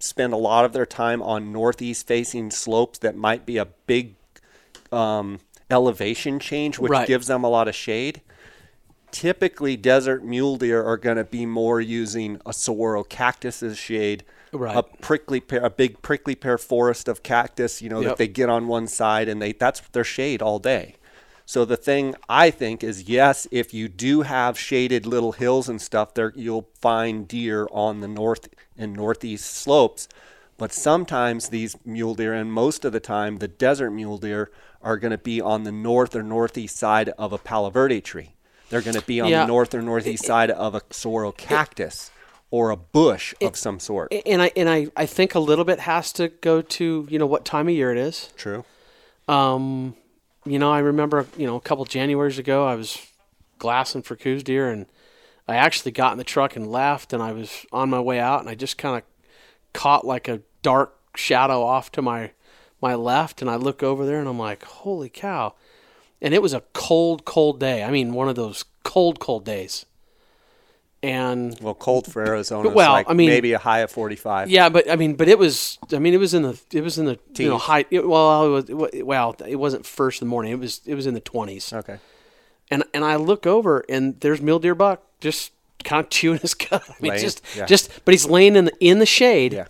spend 0.00 0.32
a 0.32 0.36
lot 0.36 0.64
of 0.64 0.72
their 0.72 0.86
time 0.86 1.20
on 1.20 1.52
northeast 1.52 2.06
facing 2.06 2.50
slopes 2.50 3.00
that 3.00 3.16
might 3.16 3.44
be 3.44 3.56
a 3.58 3.64
big 3.64 4.14
um, 4.92 5.40
elevation 5.70 6.38
change, 6.38 6.78
which 6.78 6.90
Right. 6.90 7.06
gives 7.06 7.26
them 7.26 7.44
a 7.44 7.48
lot 7.48 7.68
of 7.68 7.74
shade. 7.74 8.20
Typically, 9.10 9.76
desert 9.76 10.22
mule 10.24 10.56
deer 10.56 10.82
are 10.84 10.96
going 10.98 11.16
to 11.16 11.24
be 11.24 11.46
more 11.46 11.80
using 11.80 12.40
a 12.44 12.52
saguaro 12.52 13.02
cactus's 13.02 13.78
shade, 13.78 14.22
Right. 14.52 14.76
a 14.76 14.82
prickly 14.82 15.40
pear, 15.40 15.64
a 15.64 15.70
big 15.70 16.02
prickly 16.02 16.34
pear 16.34 16.58
forest 16.58 17.08
of 17.08 17.22
cactus. 17.22 17.80
You 17.82 17.88
know 17.88 18.02
that 18.02 18.16
they 18.18 18.28
get 18.28 18.48
on 18.48 18.66
one 18.66 18.86
side 18.86 19.28
and 19.28 19.40
they 19.40 19.52
that's 19.52 19.80
their 19.92 20.04
shade 20.04 20.42
all 20.42 20.58
day. 20.58 20.96
So 21.46 21.64
the 21.64 21.78
thing 21.78 22.14
I 22.28 22.50
think 22.50 22.84
is 22.84 23.08
yes, 23.08 23.46
if 23.50 23.72
you 23.72 23.88
do 23.88 24.22
have 24.22 24.58
shaded 24.58 25.06
little 25.06 25.32
hills 25.32 25.68
and 25.68 25.80
stuff, 25.80 26.12
there 26.12 26.32
you'll 26.36 26.68
find 26.80 27.26
deer 27.26 27.66
on 27.72 28.00
the 28.00 28.08
north 28.08 28.48
and 28.76 28.92
northeast 28.92 29.50
slopes. 29.54 30.08
But 30.58 30.72
sometimes 30.72 31.48
these 31.48 31.76
mule 31.86 32.14
deer, 32.14 32.34
and 32.34 32.52
most 32.52 32.84
of 32.84 32.92
the 32.92 33.00
time 33.00 33.38
the 33.38 33.48
desert 33.48 33.92
mule 33.92 34.18
deer, 34.18 34.50
are 34.82 34.96
going 34.96 35.10
to 35.10 35.18
be 35.18 35.40
on 35.40 35.64
the 35.64 35.72
north 35.72 36.14
or 36.14 36.22
northeast 36.22 36.76
side 36.76 37.08
of 37.10 37.32
a 37.32 37.38
Palo 37.38 37.70
Verde 37.70 38.00
tree. 38.00 38.34
They're 38.70 38.82
going 38.82 38.96
to 38.96 39.02
be 39.06 39.20
on 39.20 39.28
Yeah. 39.28 39.40
the 39.42 39.46
north 39.46 39.74
or 39.74 39.82
northeast 39.82 40.24
side 40.24 40.50
of 40.50 40.74
a 40.74 40.82
saguaro 40.90 41.32
cactus 41.32 42.10
or 42.50 42.70
a 42.70 42.76
bush 42.76 43.34
of 43.40 43.56
some 43.56 43.78
sort. 43.80 44.12
And 44.26 44.40
I 44.42 44.50
and 44.56 44.68
I, 44.68 44.88
I 44.96 45.06
think 45.06 45.34
a 45.34 45.40
little 45.40 45.64
bit 45.64 45.80
has 45.80 46.12
to 46.14 46.28
go 46.28 46.62
to 46.62 47.06
you 47.10 47.18
know 47.18 47.26
what 47.26 47.44
time 47.44 47.68
of 47.68 47.74
year 47.74 47.90
it 47.92 47.98
is. 47.98 48.30
True. 48.36 48.64
Um, 49.26 49.94
you 50.46 50.58
know, 50.58 50.70
I 50.70 50.78
remember 50.78 51.26
you 51.36 51.46
know 51.46 51.56
a 51.56 51.60
couple 51.60 51.84
Januaries 51.86 52.38
ago 52.38 52.66
I 52.66 52.74
was 52.74 52.98
glassing 53.58 54.02
for 54.02 54.16
Coues 54.16 54.42
deer 54.42 54.70
and 54.70 54.86
I 55.48 55.56
actually 55.56 55.90
got 55.92 56.12
in 56.12 56.18
the 56.18 56.24
truck 56.24 56.54
and 56.56 56.70
left 56.70 57.12
and 57.12 57.22
I 57.22 57.32
was 57.32 57.66
on 57.72 57.90
my 57.90 58.00
way 58.00 58.18
out 58.20 58.40
and 58.40 58.48
I 58.48 58.54
just 58.54 58.78
kind 58.78 58.96
of 58.96 59.02
caught 59.72 60.06
like 60.06 60.28
a 60.28 60.40
dark 60.62 60.94
shadow 61.16 61.62
off 61.62 61.90
to 61.92 62.02
my 62.02 62.30
my 62.80 62.94
left 62.94 63.40
and 63.42 63.50
I 63.50 63.56
look 63.56 63.82
over 63.82 64.06
there 64.06 64.18
and 64.20 64.28
I'm 64.28 64.38
like, 64.38 64.64
holy 64.64 65.08
cow! 65.08 65.54
And 66.20 66.34
it 66.34 66.42
was 66.42 66.52
a 66.52 66.62
cold, 66.72 67.24
cold 67.24 67.60
day. 67.60 67.82
I 67.84 67.90
mean, 67.90 68.12
one 68.12 68.28
of 68.28 68.36
those 68.36 68.64
cold, 68.84 69.20
cold 69.20 69.44
days. 69.44 69.86
And 71.00 71.56
Well, 71.60 71.74
cold 71.74 72.12
for 72.12 72.26
Arizona. 72.26 72.70
Well, 72.70 72.90
like 72.90 73.08
I 73.08 73.12
mean- 73.12 73.28
maybe 73.28 73.52
a 73.52 73.58
high 73.58 73.80
of 73.80 73.90
45. 73.92 74.50
yeah, 74.50 74.68
but 74.68 74.90
I 74.90 74.96
mean, 74.96 75.14
but 75.14 75.28
it 75.28 75.38
was. 75.38 75.78
I 75.92 76.00
mean, 76.00 76.12
it 76.12 76.16
was 76.16 76.34
in 76.34 76.42
the. 76.42 76.60
It 76.72 76.82
was 76.82 76.98
in 76.98 77.04
the 77.04 77.20
you 77.36 77.48
know 77.48 77.58
high. 77.58 77.84
It, 77.88 78.08
well, 78.08 78.46
it 78.46 78.48
was, 78.74 78.90
it, 78.92 79.06
well, 79.06 79.36
it 79.46 79.54
wasn't 79.56 79.86
first 79.86 80.20
in 80.20 80.26
the 80.26 80.30
morning. 80.30 80.50
It 80.50 80.58
was. 80.58 80.80
It 80.86 80.96
was 80.96 81.06
in 81.06 81.14
the 81.14 81.20
twenties. 81.20 81.72
Okay. 81.72 81.98
And 82.68 82.82
and 82.92 83.04
I 83.04 83.14
look 83.14 83.46
over 83.46 83.84
and 83.88 84.18
there's 84.20 84.42
mule 84.42 84.58
deer 84.58 84.74
buck 84.74 85.02
just 85.20 85.52
kind 85.84 86.02
of 86.04 86.10
chewing 86.10 86.40
his 86.40 86.52
cud. 86.54 86.82
I 86.88 86.94
mean, 87.00 87.10
Laying, 87.10 87.22
just 87.22 87.42
yeah. 87.56 87.66
just. 87.66 88.04
But 88.04 88.12
he's 88.14 88.26
laying 88.26 88.56
in 88.56 88.64
the 88.64 88.72
in 88.80 88.98
the 88.98 89.06
shade 89.06 89.52
Yeah. 89.52 89.66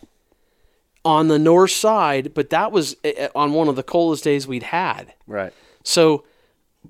On 1.05 1.29
the 1.29 1.39
north 1.39 1.71
side. 1.71 2.35
But 2.35 2.51
that 2.51 2.73
was 2.73 2.97
uh, 3.05 3.29
on 3.35 3.53
one 3.53 3.69
of 3.69 3.77
the 3.77 3.83
coldest 3.83 4.25
days 4.25 4.47
we'd 4.47 4.65
had. 4.65 5.15
Right. 5.27 5.53
So, 5.83 6.25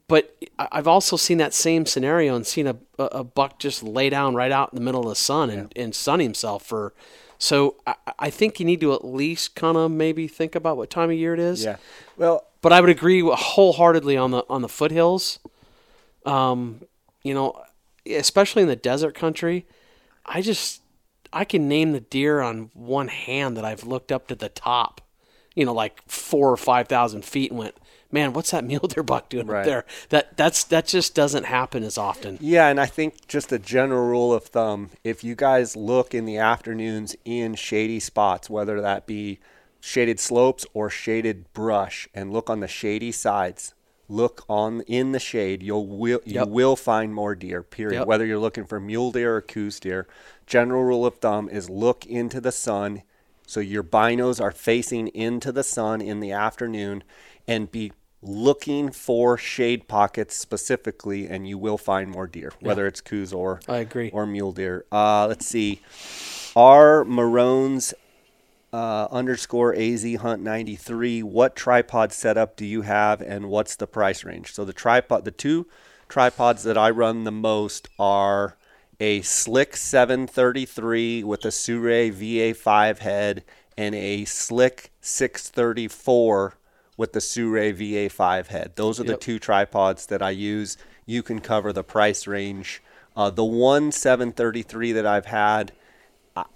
but 0.07 0.37
I've 0.59 0.89
also 0.89 1.17
seen 1.17 1.39
that 1.39 1.55
same 1.55 1.87
scenario 1.87 2.35
and 2.35 2.47
seen 2.47 2.67
a, 2.67 2.77
a, 2.99 3.25
buck 3.25 3.59
just 3.59 3.83
lay 3.83 4.11
down 4.11 4.35
right 4.35 4.53
out 4.53 4.73
in 4.73 4.77
the 4.77 4.83
middle 4.83 5.03
of 5.03 5.09
the 5.09 5.17
sun 5.17 5.51
and, 5.51 5.73
and 5.77 5.95
sun 5.95 6.21
himself 6.21 6.65
for. 6.65 6.95
So 7.39 7.77
I, 7.87 7.95
I 8.19 8.31
think 8.31 8.59
you 8.59 8.67
need 8.67 8.81
to 8.81 8.93
at 8.93 9.05
least 9.05 9.55
kind 9.55 9.77
of 9.77 9.91
maybe 9.91 10.27
think 10.27 10.55
about 10.55 10.77
what 10.77 10.91
time 10.91 11.11
of 11.11 11.17
year 11.17 11.35
it 11.35 11.41
is. 11.41 11.65
Yeah. 11.65 11.77
Well, 12.17 12.47
But 12.61 12.73
I 12.73 12.81
would 12.81 12.91
agree 12.91 13.21
wholeheartedly 13.21 14.17
on 14.17 14.33
the 14.33 14.45
on 14.51 14.63
the 14.63 14.69
foothills. 14.69 15.39
Um, 16.27 16.83
you 17.23 17.35
know, 17.35 17.63
especially 18.07 18.63
in 18.63 18.69
the 18.69 18.77
desert 18.77 19.15
country, 19.15 19.67
I 20.27 20.43
just 20.43 20.83
I 21.33 21.45
can 21.45 21.69
name 21.69 21.93
the 21.93 22.01
deer 22.01 22.41
on 22.41 22.71
one 22.75 23.09
hand 23.09 23.57
that 23.57 23.65
I've 23.65 23.85
looked 23.85 24.11
up 24.13 24.29
to 24.29 24.35
the 24.35 24.49
top, 24.49 25.01
you 25.55 25.65
know, 25.65 25.75
like 25.75 26.03
four 26.09 26.51
or 26.51 26.57
five 26.57 26.89
thousand 26.89 27.25
feet, 27.25 27.51
and 27.51 27.59
went, 27.59 27.75
man, 28.11 28.33
what's 28.33 28.51
that 28.53 28.65
mule 28.71 28.87
deer 28.89 29.03
buck 29.03 29.29
doing 29.29 29.47
Right. 29.47 29.61
up 29.61 29.65
there? 29.65 29.85
That 30.11 30.37
that's 30.37 30.65
that 30.65 30.87
just 30.87 31.15
doesn't 31.15 31.45
happen 31.45 31.83
as 31.83 31.99
often. 31.99 32.39
Yeah, 32.41 32.69
and 32.69 32.81
I 32.81 32.87
think 32.87 33.27
just 33.27 33.53
a 33.53 33.59
general 33.59 34.07
rule 34.09 34.33
of 34.33 34.45
thumb, 34.45 34.91
if 35.05 35.23
you 35.23 35.35
guys 35.35 35.77
look 35.77 36.15
in 36.15 36.25
the 36.25 36.39
afternoons 36.39 37.17
in 37.25 37.55
shady 37.55 38.01
spots, 38.01 38.49
whether 38.49 38.81
that 38.81 39.07
be 39.07 39.39
shaded 39.81 40.19
slopes 40.19 40.67
or 40.75 40.91
shaded 40.91 41.53
brush, 41.53 42.09
and 42.15 42.33
look 42.33 42.51
on 42.51 42.61
the 42.61 42.67
shady 42.69 43.13
sides, 43.13 43.75
look 44.09 44.45
on 44.49 44.81
in 44.83 45.13
the 45.13 45.21
shade, 45.21 45.63
you'll 45.63 45.87
will 45.87 46.21
you 46.25 46.35
Yep. 46.37 46.49
will 46.49 46.77
find 46.77 47.15
more 47.15 47.35
deer. 47.35 47.63
Period. 47.63 47.99
Yep. 48.01 48.07
Whether 48.09 48.25
you're 48.27 48.39
looking 48.39 48.65
for 48.65 48.81
mule 48.81 49.13
deer 49.13 49.37
or 49.37 49.41
Coues 49.43 49.79
deer, 49.79 50.09
general 50.49 50.83
rule 50.83 51.07
of 51.07 51.17
thumb 51.17 51.49
is 51.49 51.71
look 51.71 52.07
into 52.07 52.41
the 52.41 52.51
sun. 52.51 53.03
So 53.47 53.61
your 53.61 53.85
binos 53.85 54.41
are 54.41 54.51
facing 54.51 55.09
into 55.09 55.53
the 55.53 55.63
sun 55.63 56.01
in 56.01 56.21
the 56.21 56.33
afternoon, 56.33 57.05
and 57.47 57.71
be 57.71 57.93
looking 58.21 58.91
for 58.91 59.39
shade 59.39 59.89
pockets 59.89 60.37
specifically, 60.37 61.29
and 61.29 61.49
you 61.49 61.57
will 61.57 61.79
find 61.79 62.11
more 62.11 62.27
deer, 62.27 62.53
whether 62.61 62.87
it's 62.87 63.01
Coues 63.01 63.33
or 63.33 63.61
I 63.69 63.79
agree. 63.79 64.11
or 64.11 64.27
mule 64.27 64.53
deer. 64.53 64.85
Uh, 64.91 65.27
let's 65.29 65.47
see, 65.47 65.81
our 66.57 67.05
Maroons 67.05 67.95
uh, 68.73 69.09
underscore 69.11 69.75
AZ 69.75 70.05
Hunt 70.17 70.43
93. 70.43 71.23
What 71.23 71.57
tripod 71.57 72.13
setup 72.13 72.57
do 72.57 72.67
you 72.67 72.83
have, 72.83 73.23
and 73.23 73.49
what's 73.49 73.77
the 73.77 73.87
price 73.87 74.25
range? 74.25 74.53
So 74.53 74.65
the 74.67 74.75
tripod, 74.75 75.25
the 75.25 75.31
two 75.31 75.67
tripods 76.09 76.65
that 76.65 76.77
I 76.77 76.91
run 76.91 77.25
the 77.25 77.33
most 77.33 77.89
are 77.99 78.58
a 79.01 79.21
Slik 79.21 79.77
733 79.77 81.23
with 81.25 81.45
a 81.45 81.49
Sirui 81.49 82.13
VA5 82.13 82.99
head, 82.99 83.45
and 83.77 83.95
a 83.95 84.25
Slik 84.25 84.89
634 85.01 86.55
with 86.97 87.13
the 87.13 87.21
Sirui 87.21 87.73
VA5 87.73 88.49
head. 88.49 88.73
Those 88.75 88.99
are 88.99 89.05
the 89.05 89.13
Yep. 89.13 89.21
two 89.21 89.39
tripods 89.39 90.07
that 90.07 90.21
I 90.23 90.31
use. 90.31 90.77
You 91.07 91.23
can 91.23 91.41
cover 91.41 91.73
the 91.73 91.85
price 91.85 92.27
range. 92.27 92.83
Uh, 93.17 93.31
the 93.31 93.45
one 93.45 93.93
733 93.93 94.93
that 94.93 95.07
I've 95.07 95.27
had, 95.27 95.73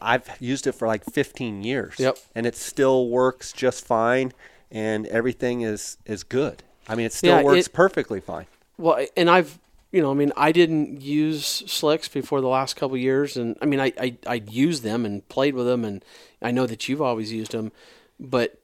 I've 0.00 0.28
used 0.40 0.66
it 0.66 0.72
for 0.72 0.86
like 0.86 1.04
15 1.04 1.64
years. 1.64 1.94
Yep. 1.98 2.18
And 2.34 2.46
it 2.46 2.54
still 2.56 3.08
works 3.08 3.52
just 3.52 3.84
fine, 3.84 4.32
and 4.70 5.06
everything 5.08 5.62
is 5.62 5.96
is 6.06 6.22
good. 6.24 6.62
I 6.88 6.94
mean, 6.96 7.06
it 7.06 7.12
still 7.12 7.36
Yeah, 7.38 7.42
works 7.42 7.66
it- 7.66 7.72
perfectly 7.72 8.20
fine. 8.20 8.46
Well, 8.78 9.04
and 9.16 9.30
I've, 9.30 9.58
you 9.92 10.00
know, 10.00 10.10
I 10.10 10.14
mean, 10.14 10.32
I 10.36 10.52
didn't 10.52 11.02
use 11.02 11.46
Sliks 11.66 12.08
before 12.08 12.40
the 12.40 12.48
last 12.48 12.74
couple 12.74 12.96
of 12.96 13.00
years, 13.00 13.36
and 13.36 13.56
I 13.60 13.66
mean, 13.66 13.78
I, 13.78 13.92
I 14.00 14.16
I 14.26 14.34
used 14.48 14.82
them 14.82 15.04
and 15.04 15.26
played 15.28 15.54
with 15.54 15.66
them, 15.66 15.84
and 15.84 16.04
I 16.40 16.50
know 16.50 16.66
that 16.66 16.88
you've 16.88 17.02
always 17.02 17.30
used 17.32 17.52
them, 17.52 17.72
but 18.18 18.58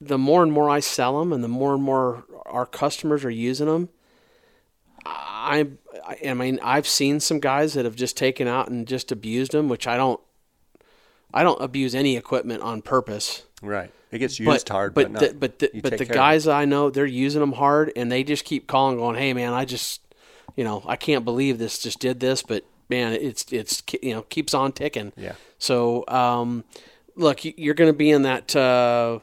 the 0.00 0.18
more 0.18 0.42
and 0.42 0.50
more 0.50 0.68
I 0.70 0.80
sell 0.80 1.18
them, 1.20 1.32
and 1.32 1.44
the 1.44 1.48
more 1.48 1.74
and 1.74 1.82
more 1.82 2.24
our 2.46 2.66
customers 2.66 3.24
are 3.24 3.30
using 3.30 3.66
them, 3.66 3.90
I, 5.04 5.68
I 6.06 6.30
I 6.30 6.34
mean, 6.34 6.58
I've 6.62 6.88
seen 6.88 7.20
some 7.20 7.40
guys 7.40 7.74
that 7.74 7.84
have 7.84 7.96
just 7.96 8.16
taken 8.16 8.48
out 8.48 8.68
and 8.68 8.88
just 8.88 9.12
abused 9.12 9.52
them, 9.52 9.68
which 9.68 9.86
I 9.86 9.96
don't. 9.96 10.20
I 11.36 11.42
don't 11.42 11.60
abuse 11.60 11.96
any 11.96 12.16
equipment 12.16 12.62
on 12.62 12.80
purpose 12.80 13.42
Right. 13.64 13.90
It 14.10 14.18
gets 14.18 14.38
used 14.38 14.68
hard, 14.68 14.94
but, 14.94 15.04
but 15.04 15.12
not, 15.12 15.20
the, 15.20 15.34
but 15.34 15.58
the, 15.58 15.70
but 15.74 15.82
the 15.82 15.90
care 15.90 16.04
of 16.04 16.10
it. 16.10 16.14
guys 16.14 16.46
I 16.46 16.66
know, 16.66 16.90
they're 16.90 17.06
using 17.06 17.40
them 17.40 17.52
hard, 17.52 17.92
and 17.96 18.12
they 18.12 18.22
just 18.22 18.44
keep 18.44 18.68
calling, 18.68 18.96
going, 18.96 19.16
"Hey, 19.16 19.32
man, 19.32 19.52
I 19.52 19.64
just, 19.64 20.02
you 20.56 20.64
know, 20.64 20.82
I 20.86 20.96
can't 20.96 21.24
believe 21.24 21.58
this 21.58 21.78
just 21.78 21.98
did 21.98 22.20
this, 22.20 22.42
but 22.42 22.64
man, 22.88 23.12
it's 23.12 23.44
it's 23.52 23.82
you 24.02 24.14
know 24.14 24.22
keeps 24.22 24.54
on 24.54 24.72
ticking." 24.72 25.12
Yeah. 25.16 25.34
So, 25.58 26.04
um, 26.08 26.64
look, 27.16 27.44
you- 27.44 27.54
you're 27.56 27.74
going 27.74 27.90
to 27.92 27.96
be 27.96 28.10
in 28.10 28.22
that 28.22 28.54
uh, 28.54 29.20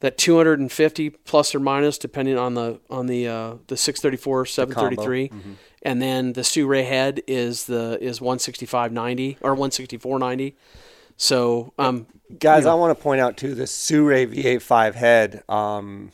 that 0.00 0.18
250 0.18 1.10
plus 1.10 1.54
or 1.54 1.60
minus, 1.60 1.98
depending 1.98 2.36
on 2.38 2.54
the 2.54 2.80
on 2.90 3.06
the 3.06 3.28
uh, 3.28 3.54
the 3.68 3.76
634, 3.76 4.46
733, 4.46 5.28
Mm-hmm. 5.28 5.52
and 5.82 6.02
then 6.02 6.32
the 6.32 6.40
Sirui 6.42 6.86
head 6.86 7.22
is 7.26 7.66
the 7.66 7.98
is 8.00 8.20
165.90 8.20 9.36
or 9.40 9.54
164.90. 9.56 10.54
So, 11.16 11.72
um, 11.78 12.06
Guys, 12.38 12.64
I 12.66 12.74
want 12.74 12.96
to 12.96 13.02
point 13.02 13.20
out 13.20 13.36
too 13.36 13.54
the 13.54 13.64
Sirui 13.64 14.26
VA5 14.26 14.94
head 14.94 15.42
um, 15.48 16.12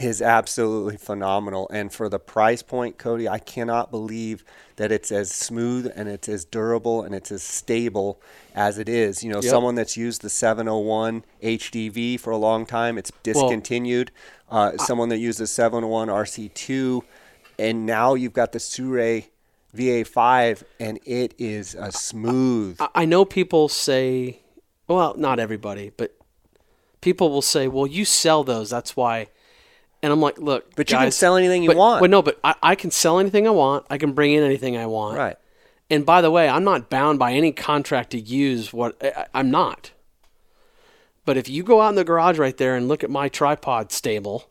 is 0.00 0.22
absolutely 0.22 0.96
phenomenal, 0.96 1.68
and 1.72 1.92
for 1.92 2.08
the 2.08 2.18
price 2.18 2.62
point, 2.62 2.96
Cody, 2.98 3.28
I 3.28 3.38
cannot 3.38 3.90
believe 3.90 4.44
that 4.76 4.90
it's 4.90 5.12
as 5.12 5.30
smooth 5.30 5.92
and 5.94 6.08
it's 6.08 6.28
as 6.28 6.44
durable 6.44 7.02
and 7.02 7.14
it's 7.14 7.30
as 7.30 7.42
stable 7.42 8.20
as 8.54 8.78
it 8.78 8.88
is. 8.88 9.22
You 9.22 9.30
know, 9.30 9.40
Yep. 9.42 9.50
someone 9.50 9.74
that's 9.74 9.96
used 9.98 10.22
the 10.22 10.30
701 10.30 11.24
HDV 11.42 12.16
for 12.16 12.30
a 12.30 12.36
long 12.38 12.64
time, 12.66 12.96
it's 12.98 13.12
discontinued. 13.22 14.10
uh, 14.52 14.76
someone 14.78 15.10
that 15.10 15.18
used 15.18 15.38
the 15.38 15.46
701 15.46 16.08
RC2, 16.08 17.04
and 17.56 17.86
now 17.86 18.14
you've 18.14 18.32
got 18.32 18.50
the 18.50 18.58
Sirui 18.58 19.26
VA5, 19.76 20.64
and 20.80 20.98
it 21.06 21.34
is 21.38 21.76
a 21.76 21.92
smooth. 21.92 22.74
I- 22.80 22.88
I 22.96 23.04
know 23.04 23.24
people 23.24 23.68
say, 23.68 24.40
well, 24.88 25.14
not 25.16 25.38
everybody, 25.38 25.92
but 25.96 26.16
people 27.00 27.30
will 27.30 27.42
say, 27.42 27.68
well, 27.68 27.86
you 27.86 28.04
sell 28.04 28.42
those, 28.42 28.70
that's 28.70 28.96
why. 28.96 29.28
And 30.02 30.12
I'm 30.12 30.20
like, 30.20 30.38
look, 30.38 30.74
But 30.76 30.90
you 30.90 30.96
can 30.96 31.10
sell 31.10 31.36
anything 31.36 31.62
you 31.62 31.70
but, 31.70 31.76
want. 31.76 32.00
But 32.00 32.10
no, 32.10 32.22
but 32.22 32.38
I, 32.42 32.54
I 32.62 32.74
can 32.74 32.90
sell 32.90 33.18
anything 33.18 33.46
I 33.46 33.50
want. 33.50 33.84
I 33.90 33.98
can 33.98 34.12
bring 34.12 34.32
in 34.32 34.42
anything 34.42 34.76
I 34.76 34.86
want. 34.86 35.18
Right. 35.18 35.36
And 35.90 36.06
by 36.06 36.22
the 36.22 36.30
way, 36.30 36.48
I'm 36.48 36.64
not 36.64 36.88
bound 36.88 37.18
by 37.18 37.32
any 37.32 37.52
contract 37.52 38.10
to 38.10 38.20
use 38.20 38.72
what 38.72 38.96
I, 39.02 39.26
I'm 39.34 39.50
not. 39.50 39.90
But 41.24 41.36
if 41.36 41.48
you 41.48 41.62
go 41.62 41.80
out 41.80 41.90
in 41.90 41.94
the 41.96 42.04
garage 42.04 42.38
right 42.38 42.56
there 42.56 42.76
and 42.76 42.88
look 42.88 43.04
at 43.04 43.10
my 43.10 43.28
tripod 43.28 43.92
stable, 43.92 44.48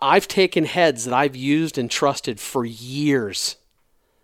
I've 0.00 0.28
taken 0.28 0.64
heads 0.64 1.04
that 1.04 1.14
I've 1.14 1.36
used 1.36 1.78
and 1.78 1.90
trusted 1.90 2.38
for 2.38 2.64
years 2.64 3.56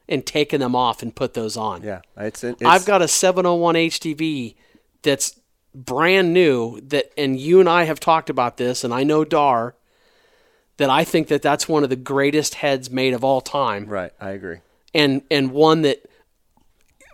and 0.08 0.24
taken 0.24 0.60
them 0.60 0.76
off 0.76 1.02
and 1.02 1.14
put 1.14 1.34
those 1.34 1.56
on. 1.56 1.82
Yeah, 1.82 2.02
it's, 2.16 2.44
it's 2.44 2.62
I've 2.62 2.84
got 2.84 3.02
a 3.02 3.08
701 3.08 3.74
HDV 3.74 4.54
that's 5.02 5.40
brand 5.74 6.32
new 6.34 6.80
that 6.80 7.10
and 7.16 7.38
you 7.40 7.60
and 7.60 7.68
I 7.68 7.84
have 7.84 7.98
talked 8.00 8.28
about 8.30 8.56
this 8.58 8.84
and 8.84 8.92
I 8.92 9.04
know 9.04 9.24
Dar 9.24 9.74
that 10.76 10.90
I 10.90 11.04
think 11.04 11.28
that 11.28 11.42
that's 11.42 11.68
one 11.68 11.82
of 11.84 11.90
the 11.90 11.96
greatest 11.96 12.56
heads 12.56 12.90
made 12.90 13.14
of 13.14 13.24
all 13.24 13.40
time 13.40 13.86
right. 13.86 14.12
I 14.20 14.30
agree. 14.30 14.58
and 14.94 15.22
and 15.30 15.50
one 15.52 15.82
that 15.82 16.02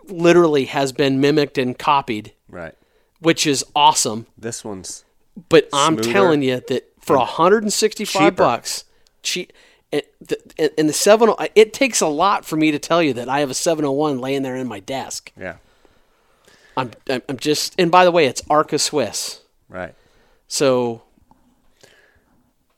literally 0.07 0.65
has 0.65 0.91
been 0.91 1.19
mimicked 1.21 1.57
and 1.57 1.77
copied 1.77 2.33
Right. 2.49 2.73
which 3.19 3.45
is 3.45 3.63
awesome 3.75 4.25
This 4.37 4.63
one's 4.63 5.03
but 5.49 5.69
I'm 5.71 5.95
telling 5.97 6.41
you 6.41 6.61
that 6.67 6.91
for 6.99 7.17
165 7.17 8.21
Cheaper. 8.21 8.31
bucks 8.35 8.83
cheap 9.23 9.53
and 9.91 10.01
the, 10.19 10.71
and 10.79 10.89
the 10.89 10.93
70 10.93 11.33
it 11.55 11.71
takes 11.73 12.01
a 12.01 12.07
lot 12.07 12.43
for 12.45 12.55
me 12.57 12.71
to 12.71 12.79
tell 12.79 13.01
you 13.01 13.13
that 13.13 13.29
I 13.29 13.39
have 13.39 13.49
a 13.49 13.53
701 13.53 14.19
laying 14.19 14.41
there 14.43 14.55
in 14.55 14.67
my 14.67 14.79
desk 14.79 15.31
yeah. 15.39 15.55
I'm, 16.79 17.21
I'm 17.29 17.37
just, 17.37 17.75
and 17.77 17.91
by 17.91 18.05
the 18.05 18.11
way, 18.11 18.25
it's 18.25 18.41
Arca 18.49 18.79
Swiss. 18.79 19.41
Right. 19.67 19.95
So 20.47 21.03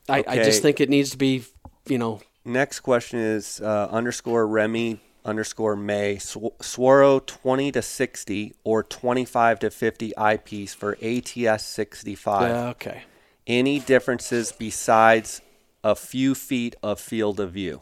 I, 0.09 0.23
I 0.27 0.35
just 0.37 0.61
think 0.61 0.79
it 0.81 0.89
needs 0.89 1.11
to 1.11 1.17
be, 1.17 1.43
you 1.87 1.97
know, 1.97 2.21
Next 2.43 2.79
question 2.79 3.19
is 3.19 3.61
uh, 3.61 3.87
underscore 3.91 4.47
Remy 4.47 4.99
underscore 5.23 5.75
May 5.75 6.17
Sw- 6.17 6.57
Swaro 6.59 7.23
twenty 7.23 7.71
to 7.71 7.83
sixty 7.83 8.55
or 8.63 8.81
twenty 8.81 9.25
five 9.25 9.59
to 9.59 9.69
fifty 9.69 10.17
eyepiece 10.17 10.73
for 10.73 10.97
ATS 11.03 11.63
sixty 11.63 12.15
five. 12.15 12.51
uh, 12.51 12.69
okay. 12.71 13.03
Any 13.45 13.79
differences 13.79 14.51
besides 14.51 15.41
a 15.83 15.95
few 15.95 16.33
feet 16.33 16.75
of 16.81 16.99
field 16.99 17.39
of 17.39 17.51
view? 17.51 17.81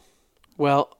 Well, 0.58 0.94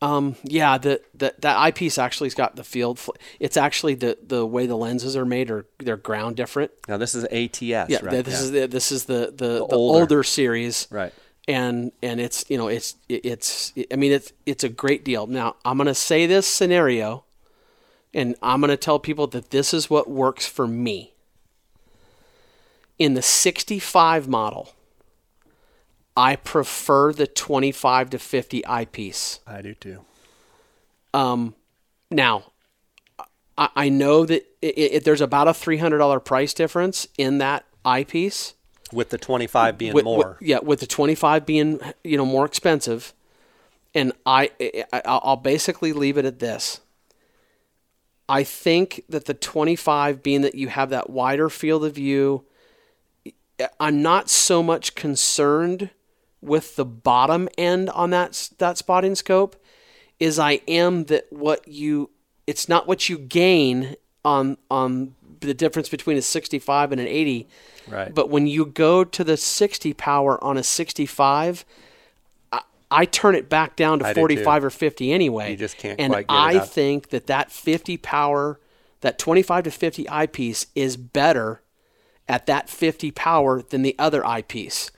um, 0.00 0.36
yeah, 0.44 0.78
the, 0.78 1.00
the 1.14 1.34
that 1.40 1.56
eyepiece 1.58 1.98
actually's 1.98 2.34
got 2.34 2.54
the 2.56 2.62
field. 2.64 2.98
Fl- 2.98 3.12
it's 3.40 3.56
actually 3.56 3.94
the 3.96 4.16
the 4.24 4.46
way 4.46 4.66
the 4.66 4.76
lenses 4.76 5.16
are 5.16 5.24
made 5.24 5.50
are 5.50 5.66
they're 5.78 5.96
ground 5.96 6.36
different. 6.36 6.70
Now 6.86 6.96
this 6.98 7.14
is 7.14 7.24
ATS, 7.24 7.60
Yeah, 7.62 7.98
right? 8.02 8.24
this 8.24 8.34
Yeah. 8.34 8.40
is 8.40 8.50
the 8.52 8.66
this 8.66 8.92
is 8.92 9.04
the 9.06 9.32
the, 9.34 9.46
the, 9.58 9.60
older. 9.60 10.00
older. 10.00 10.22
series. 10.22 10.86
right. 10.90 11.12
and 11.48 11.90
and 12.02 12.20
it's 12.20 12.44
you 12.48 12.56
know 12.58 12.68
it's 12.68 12.94
it's 13.08 13.72
I 13.92 13.96
mean 13.96 14.12
it's 14.12 14.32
it's 14.46 14.62
a 14.64 14.68
great 14.68 15.04
deal. 15.04 15.26
Now 15.26 15.56
I'm 15.64 15.76
gonna 15.78 15.94
say 15.94 16.26
this 16.26 16.46
scenario, 16.46 17.24
and 18.14 18.36
I'm 18.42 18.60
gonna 18.60 18.76
tell 18.76 18.98
people 19.00 19.26
that 19.28 19.50
this 19.50 19.74
is 19.74 19.90
what 19.90 20.08
works 20.08 20.46
for 20.46 20.66
me. 20.68 21.14
In 22.98 23.14
the 23.14 23.22
65 23.22 24.26
model, 24.28 24.74
I 26.18 26.34
prefer 26.34 27.12
the 27.12 27.28
25 27.28 28.10
to 28.10 28.18
50 28.18 28.66
eyepiece. 28.66 29.38
I 29.46 29.62
do 29.62 29.72
too. 29.72 30.00
Um, 31.14 31.54
now, 32.10 32.50
I, 33.56 33.68
I 33.76 33.88
know 33.88 34.26
that 34.26 34.44
it, 34.60 34.66
it, 34.78 35.04
there's 35.04 35.20
about 35.20 35.46
a 35.46 35.52
$300 35.52 36.24
price 36.24 36.52
difference 36.52 37.06
in 37.16 37.38
that 37.38 37.66
eyepiece. 37.84 38.54
With 38.92 39.10
the 39.10 39.18
twenty 39.18 39.46
five 39.46 39.78
being 39.78 39.92
with, 39.92 40.04
more. 40.04 40.36
with- 40.40 40.48
yeah, 40.48 40.58
with 40.58 40.80
the 40.80 40.88
25 40.88 41.46
being, 41.46 41.78
you 42.02 42.16
know, 42.16 42.26
more 42.26 42.44
expensive. 42.46 43.14
And 43.94 44.12
I, 44.26 44.50
I 44.92 45.02
I'll 45.04 45.36
basically 45.36 45.92
leave 45.92 46.18
it 46.18 46.24
at 46.24 46.40
this. 46.40 46.80
I 48.28 48.42
think 48.42 49.04
that 49.08 49.26
the 49.26 49.34
25 49.34 50.20
being 50.22 50.40
that 50.40 50.56
you 50.56 50.66
have 50.68 50.90
that 50.90 51.10
wider 51.10 51.48
field 51.48 51.84
of 51.84 51.94
view, 51.94 52.44
I'm 53.78 54.02
not 54.02 54.28
so 54.28 54.64
much 54.64 54.96
concerned 54.96 55.90
with 56.40 56.76
the 56.76 56.84
bottom 56.84 57.48
end 57.58 57.90
on 57.90 58.10
that 58.10 58.50
that 58.58 58.78
spotting 58.78 59.14
scope 59.14 59.56
is 60.20 60.38
I 60.38 60.60
am 60.68 61.04
that 61.04 61.26
what 61.30 61.66
you 61.66 62.10
it's 62.46 62.68
not 62.68 62.86
what 62.86 63.08
you 63.08 63.18
gain 63.18 63.96
on 64.24 64.56
on 64.70 65.14
the 65.40 65.54
difference 65.54 65.88
between 65.88 66.16
a 66.16 66.22
65 66.22 66.92
and 66.92 67.00
an 67.00 67.06
80. 67.06 67.48
Right. 67.86 68.14
But 68.14 68.30
when 68.30 68.46
you 68.46 68.66
go 68.66 69.04
to 69.04 69.24
the 69.24 69.36
60 69.36 69.92
power 69.94 70.42
on 70.42 70.56
a 70.56 70.62
65, 70.62 71.64
I, 72.52 72.60
I 72.90 73.04
turn 73.04 73.34
it 73.34 73.48
back 73.48 73.76
down 73.76 74.00
to 74.00 74.06
I 74.06 74.14
45 74.14 74.64
or 74.64 74.70
50 74.70 75.12
anyway. 75.12 75.52
You 75.52 75.56
just 75.56 75.76
can't 75.76 76.00
and 76.00 76.12
quite 76.12 76.26
get 76.26 76.34
it 76.34 76.38
I 76.38 76.58
think 76.60 77.10
that 77.10 77.26
that 77.28 77.52
50 77.52 77.96
power, 77.98 78.60
that 79.00 79.18
25 79.18 79.64
to 79.64 79.70
50 79.70 80.08
eyepiece 80.08 80.66
is 80.74 80.96
better 80.96 81.62
at 82.28 82.46
that 82.46 82.68
50 82.68 83.10
power 83.12 83.62
than 83.62 83.82
the 83.82 83.94
other 83.98 84.26
eyepiece. 84.26 84.90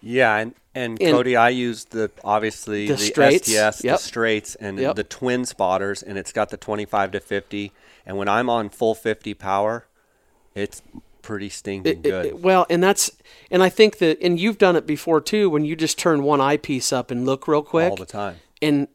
Yeah, 0.00 0.36
and, 0.36 0.54
and, 0.74 1.00
And- 1.02 1.12
Cody, 1.16 1.34
I 1.36 1.48
used 1.50 1.90
the 1.92 2.10
obviously 2.24 2.86
The 2.86 2.94
the, 2.94 2.98
straights, 2.98 3.48
STS, 3.48 3.84
yep. 3.84 3.96
the 3.98 4.02
straights, 4.02 4.54
and 4.56 4.78
Yep. 4.78 4.96
the 4.96 5.04
twin 5.04 5.44
spotters, 5.44 6.02
and 6.02 6.16
it's 6.18 6.32
got 6.32 6.50
the 6.50 6.56
25 6.56 7.12
to 7.12 7.20
50. 7.20 7.72
And 8.06 8.16
when 8.16 8.28
I'm 8.28 8.48
on 8.48 8.68
full 8.68 8.94
50 8.94 9.34
power, 9.34 9.86
it's 10.54 10.82
pretty 11.22 11.48
stinking 11.48 11.92
It- 11.92 12.02
good. 12.02 12.26
it- 12.26 12.38
well, 12.38 12.64
and 12.70 12.82
that's 12.82 13.10
and 13.50 13.62
I 13.62 13.68
think 13.68 13.98
that 13.98 14.18
and 14.22 14.38
you've 14.40 14.56
done 14.58 14.76
it 14.76 14.86
before 14.86 15.20
too 15.20 15.50
when 15.50 15.64
you 15.64 15.76
just 15.76 15.98
turn 15.98 16.22
one 16.22 16.40
eyepiece 16.40 16.92
up 16.92 17.10
and 17.10 17.26
look 17.26 17.46
real 17.48 17.62
quick. 17.62 17.90
all 17.90 17.96
the 17.96 18.06
time. 18.06 18.36
And 18.62 18.88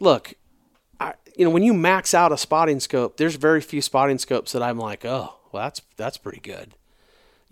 look, 0.00 0.34
I, 1.00 1.14
you 1.36 1.44
know 1.44 1.50
when 1.50 1.62
you 1.64 1.74
max 1.74 2.14
out 2.14 2.30
a 2.32 2.36
spotting 2.38 2.78
scope, 2.80 3.16
there's 3.16 3.34
very 3.36 3.60
few 3.60 3.82
spotting 3.82 4.18
scopes 4.18 4.52
that 4.52 4.62
I'm 4.62 4.78
like, 4.78 5.04
oh, 5.04 5.34
well 5.50 5.64
that's 5.64 5.80
that's 5.96 6.16
pretty 6.16 6.40
good. 6.40 6.74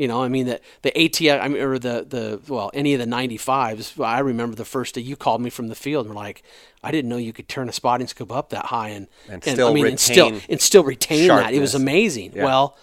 You 0.01 0.09
know, 0.09 0.23
I 0.23 0.29
mean 0.29 0.47
that 0.47 0.63
the 0.81 0.93
ATX, 0.93 1.43
I 1.43 1.49
mean, 1.49 1.61
or 1.61 1.79
the 1.79 2.07
the 2.09 2.41
well, 2.49 2.71
any 2.73 2.95
of 2.95 3.01
the 3.01 3.05
95s. 3.07 4.03
I 4.03 4.21
remember 4.21 4.57
the 4.57 4.65
first 4.65 4.95
day 4.95 5.03
you 5.03 5.15
called 5.15 5.43
me 5.43 5.51
from 5.51 5.69
the 5.69 5.75
field 5.75 6.07
and 6.07 6.15
were 6.15 6.21
like, 6.23 6.43
I 6.83 6.91
didn't 6.91 7.11
know 7.11 7.19
you 7.19 7.35
could 7.35 7.49
turn 7.51 7.69
a 7.69 7.73
spotting 7.73 8.07
scope 8.07 8.33
up 8.33 8.49
that 8.49 8.65
high 8.67 8.89
and 8.89 9.09
And 9.29 9.43
I 9.47 9.53
still 9.53 9.75
mean, 9.75 9.87
and 9.87 10.01
still 10.01 10.31
retain 10.31 10.43
and 10.49 10.61
still 10.61 10.85
retain 10.85 11.29
that. 11.29 11.53
It 11.53 11.61
was 11.61 11.75
amazing. 11.75 12.33
Yeah. 12.35 12.45
Well, 12.45 12.79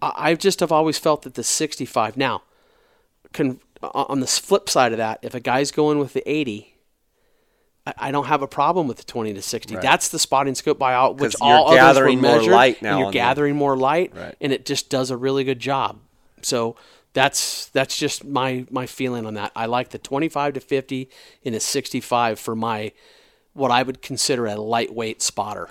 I 0.00 0.30
I 0.30 0.34
just 0.34 0.60
have 0.60 0.72
always 0.72 0.98
felt 0.98 1.22
that 1.22 1.34
the 1.34 1.44
65 1.44 2.16
now 2.16 2.42
con- 3.34 3.60
on 3.82 4.20
the 4.20 4.26
flip 4.26 4.70
side 4.70 4.92
of 4.92 4.98
that, 4.98 5.18
if 5.20 5.34
a 5.34 5.40
guy's 5.40 5.70
going 5.70 5.98
with 5.98 6.14
the 6.14 6.26
80, 6.26 6.74
I, 7.86 7.92
I 7.98 8.10
don't 8.10 8.26
have 8.28 8.40
a 8.40 8.48
problem 8.48 8.88
with 8.88 8.96
the 8.96 9.04
20 9.04 9.34
to 9.34 9.42
60. 9.42 9.74
Right. 9.74 9.82
That's 9.82 10.08
the 10.08 10.18
spotting 10.18 10.54
scope 10.54 10.78
by 10.78 10.94
all, 10.94 11.12
which 11.12 11.36
all 11.40 11.68
others 11.68 11.76
gathering 11.80 12.16
were 12.16 12.22
more 12.22 12.36
measured, 12.38 12.52
light 12.54 12.74
and 12.76 12.82
now 12.82 12.96
You're 12.98 13.06
on 13.08 13.12
the- 13.12 13.18
gathering 13.18 13.56
more 13.56 13.76
light, 13.76 14.12
Right. 14.16 14.34
and 14.40 14.54
it 14.54 14.64
just 14.64 14.88
does 14.88 15.10
a 15.10 15.18
really 15.18 15.44
good 15.44 15.58
job. 15.58 15.98
So 16.46 16.76
that's 17.12 17.66
that's 17.66 17.96
just 17.96 18.24
my 18.24 18.66
my 18.70 18.86
feeling 18.86 19.26
on 19.26 19.34
that. 19.34 19.52
I 19.56 19.66
like 19.66 19.90
the 19.90 19.98
25 19.98 20.54
to 20.54 20.60
50 20.60 21.10
and 21.44 21.54
a 21.54 21.60
65 21.60 22.38
for 22.38 22.54
my 22.54 22.92
what 23.52 23.70
I 23.70 23.82
would 23.82 24.02
consider 24.02 24.46
a 24.46 24.56
lightweight 24.56 25.22
spotter. 25.22 25.70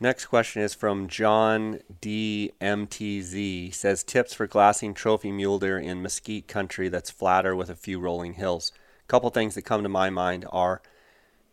Next 0.00 0.26
question 0.26 0.62
is 0.62 0.74
from 0.74 1.06
John 1.06 1.80
DMTZ. 2.00 3.32
He 3.34 3.70
says 3.70 4.02
tips 4.02 4.34
for 4.34 4.46
glassing 4.46 4.94
trophy 4.94 5.30
mule 5.30 5.58
deer 5.58 5.78
in 5.78 6.02
mesquite 6.02 6.48
country 6.48 6.88
that's 6.88 7.10
flatter 7.10 7.54
with 7.54 7.70
a 7.70 7.76
few 7.76 8.00
rolling 8.00 8.34
hills. 8.34 8.72
A 9.04 9.08
couple 9.08 9.30
things 9.30 9.54
that 9.54 9.62
come 9.62 9.82
to 9.84 9.88
my 9.88 10.10
mind 10.10 10.44
are 10.50 10.82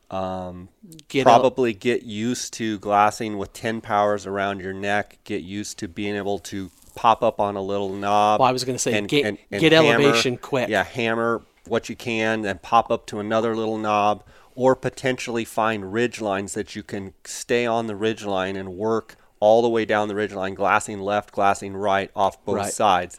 um, 0.10 0.70
Get 1.08 1.22
a- 1.22 1.24
probably 1.26 1.74
get 1.74 2.04
used 2.04 2.54
to 2.54 2.80
glassing 2.80 3.38
with 3.38 3.54
10 3.54 3.82
powers 3.82 4.26
around 4.26 4.62
your 4.62 4.74
neck. 4.74 5.20
Get 5.24 5.44
used 5.44 5.78
to 5.80 5.88
being 5.88 6.16
able 6.16 6.40
to 6.40 6.72
pop 7.00 7.24
up 7.24 7.39
on 7.39 7.56
a 7.56 7.62
little 7.62 7.93
knob. 7.93 8.41
Well, 8.41 8.50
I 8.50 8.52
was 8.52 8.66
gonna 8.66 8.78
say, 8.78 9.00
get- 9.06 9.39
get 9.50 9.72
hammer- 9.72 9.93
elevation 9.93 10.36
quick. 10.36 10.68
Yeah, 10.68 10.84
hammer 10.84 11.41
what 11.66 11.88
you 11.88 11.95
can, 11.95 12.41
then 12.41 12.60
pop 12.62 12.91
up 12.91 13.06
to 13.06 13.20
another 13.22 13.56
little 13.56 13.78
knob, 13.78 14.22
or 14.54 14.76
potentially 14.76 15.45
find 15.45 15.93
ridge 15.93 16.20
lines 16.20 16.54
that 16.56 16.76
you 16.76 16.84
can 16.84 17.14
stay 17.24 17.66
on 17.66 17.88
the 17.88 17.95
ridge 17.95 18.26
line 18.26 18.58
and 18.58 18.74
work 18.74 19.16
all 19.39 19.62
the 19.62 19.70
way 19.70 19.86
down 19.86 20.10
the 20.10 20.16
ridge 20.16 20.34
line, 20.34 20.54
glassing 20.56 21.00
left, 21.00 21.32
glassing 21.32 21.74
right, 21.74 22.12
off 22.18 22.43
both 22.43 22.56
Right. 22.58 22.74
sides. 22.74 23.18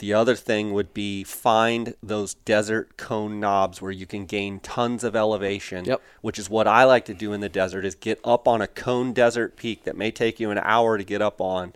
The 0.00 0.12
other 0.12 0.34
thing 0.36 0.74
would 0.74 0.92
be 0.92 1.24
find 1.24 1.94
those 2.02 2.34
desert 2.34 2.98
cone 2.98 3.40
knobs 3.40 3.80
where 3.80 3.92
you 3.92 4.04
can 4.04 4.26
gain 4.26 4.60
tons 4.60 5.02
of 5.02 5.16
elevation, 5.16 5.86
Yep. 5.86 6.02
which 6.20 6.38
is 6.38 6.50
what 6.50 6.66
I 6.68 6.84
like 6.84 7.06
to 7.06 7.14
do 7.14 7.32
in 7.32 7.40
the 7.40 7.48
desert 7.48 7.86
is 7.86 7.94
get 7.94 8.20
up 8.22 8.46
on 8.46 8.60
a 8.60 8.66
cone 8.66 9.14
desert 9.14 9.56
peak 9.56 9.84
that 9.84 9.96
may 9.96 10.10
take 10.10 10.38
you 10.38 10.50
an 10.50 10.58
hour 10.62 10.98
to 10.98 11.04
get 11.04 11.22
up 11.22 11.40
on 11.40 11.72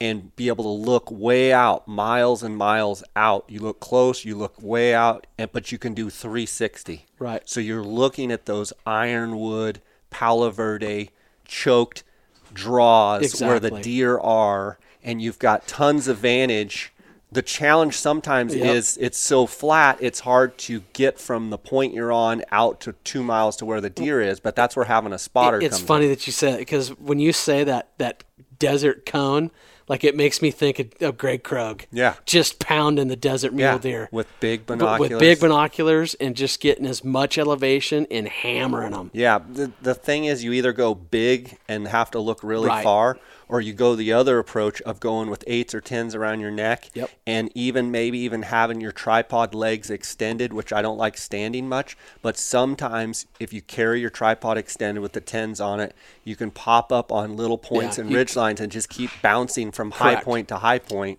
and 0.00 0.34
be 0.36 0.48
able 0.48 0.64
to 0.64 0.90
look 0.90 1.10
way 1.10 1.52
out, 1.52 1.88
miles 1.88 2.42
and 2.42 2.56
miles 2.56 3.02
out. 3.14 3.44
You 3.48 3.60
look 3.60 3.80
close, 3.80 4.24
you 4.24 4.36
look 4.36 4.60
way 4.62 4.94
out, 4.94 5.26
and 5.38 5.50
but 5.52 5.72
you 5.72 5.78
can 5.78 5.94
do 5.94 6.10
360. 6.10 7.06
Right. 7.18 7.42
So 7.48 7.60
you're 7.60 7.84
looking 7.84 8.30
at 8.30 8.46
those 8.46 8.72
ironwood, 8.84 9.80
Palo 10.10 10.50
Verde, 10.50 11.10
choked 11.46 12.04
draws 12.52 13.40
where 13.40 13.60
the 13.60 13.70
deer 13.70 14.18
are, 14.18 14.78
and 15.02 15.22
you've 15.22 15.38
got 15.38 15.66
tons 15.66 16.08
of 16.08 16.18
vantage. 16.18 16.92
The 17.32 17.42
challenge 17.42 17.96
sometimes 17.96 18.54
Yep. 18.54 18.74
is 18.76 18.98
it's 19.00 19.18
so 19.18 19.46
flat, 19.46 19.98
it's 20.00 20.20
hard 20.20 20.56
to 20.58 20.82
get 20.92 21.18
from 21.18 21.50
the 21.50 21.58
point 21.58 21.92
you're 21.92 22.12
on 22.12 22.44
out 22.52 22.80
to 22.82 22.92
two 23.04 23.22
miles 23.22 23.56
to 23.56 23.66
where 23.66 23.80
the 23.80 23.90
mm. 23.90 23.96
deer 23.96 24.20
is. 24.20 24.40
But 24.40 24.56
that's 24.56 24.76
where 24.76 24.84
having 24.84 25.12
a 25.12 25.18
spotter 25.18 25.60
comes. 25.60 25.72
it's 25.72 25.82
funny 25.82 26.04
in. 26.04 26.10
that 26.12 26.26
you 26.26 26.32
said 26.32 26.54
it 26.54 26.58
because 26.58 26.90
when 26.98 27.18
you 27.18 27.32
say 27.32 27.64
that 27.64 27.90
that 27.98 28.24
desert 28.58 29.06
cone, 29.06 29.50
like 29.88 30.04
it 30.04 30.16
makes 30.16 30.42
me 30.42 30.50
think 30.50 30.78
of, 30.78 30.88
of 31.00 31.18
Greg 31.18 31.42
Krug. 31.42 31.84
Yeah. 31.92 32.14
just 32.24 32.58
pounding 32.58 33.08
the 33.08 33.16
desert 33.16 33.52
mule 33.52 33.72
yeah, 33.72 33.78
deer 33.78 34.08
with 34.12 34.26
big 34.40 34.66
binoculars. 34.66 35.10
with 35.10 35.20
big 35.20 35.40
binoculars 35.40 36.14
and 36.14 36.36
just 36.36 36.60
getting 36.60 36.86
as 36.86 37.04
much 37.04 37.38
elevation 37.38 38.06
and 38.10 38.28
hammering 38.28 38.92
them. 38.92 39.10
Yeah, 39.12 39.38
the, 39.48 39.72
the 39.82 39.94
thing 39.94 40.24
is, 40.24 40.42
you 40.44 40.52
either 40.52 40.72
go 40.72 40.94
big 40.94 41.58
and 41.68 41.86
have 41.88 42.10
to 42.12 42.18
look 42.18 42.42
really 42.42 42.68
Right. 42.68 42.82
far, 42.84 43.18
or 43.48 43.60
you 43.60 43.72
go 43.72 43.94
the 43.94 44.12
other 44.12 44.38
approach 44.38 44.80
of 44.82 44.98
going 45.00 45.30
with 45.30 45.44
eights 45.46 45.74
or 45.74 45.80
tens 45.80 46.14
around 46.14 46.40
your 46.40 46.50
neck, 46.50 46.90
Yep. 46.94 47.10
and 47.26 47.50
even 47.54 47.90
maybe 47.90 48.18
even 48.18 48.42
having 48.42 48.80
your 48.80 48.92
tripod 48.92 49.54
legs 49.54 49.90
extended, 49.90 50.52
which 50.52 50.72
I 50.72 50.82
don't 50.82 50.98
like 50.98 51.16
standing 51.16 51.68
much. 51.68 51.96
But 52.22 52.36
sometimes, 52.36 53.26
if 53.38 53.52
you 53.52 53.62
carry 53.62 54.00
your 54.00 54.10
tripod 54.10 54.58
extended 54.58 55.00
with 55.00 55.12
the 55.12 55.20
tens 55.20 55.60
on 55.60 55.80
it, 55.80 55.94
you 56.24 56.34
can 56.36 56.50
pop 56.50 56.90
up 56.90 57.12
on 57.12 57.36
little 57.36 57.58
points 57.58 57.98
Yeah, 57.98 58.04
and 58.04 58.14
ridge 58.14 58.34
lines 58.36 58.60
and 58.60 58.72
just 58.72 58.88
keep 58.88 59.10
bouncing 59.22 59.70
from 59.72 59.92
high 59.92 60.16
point 60.16 60.48
to 60.48 60.56
high 60.56 60.78
point. 60.80 61.18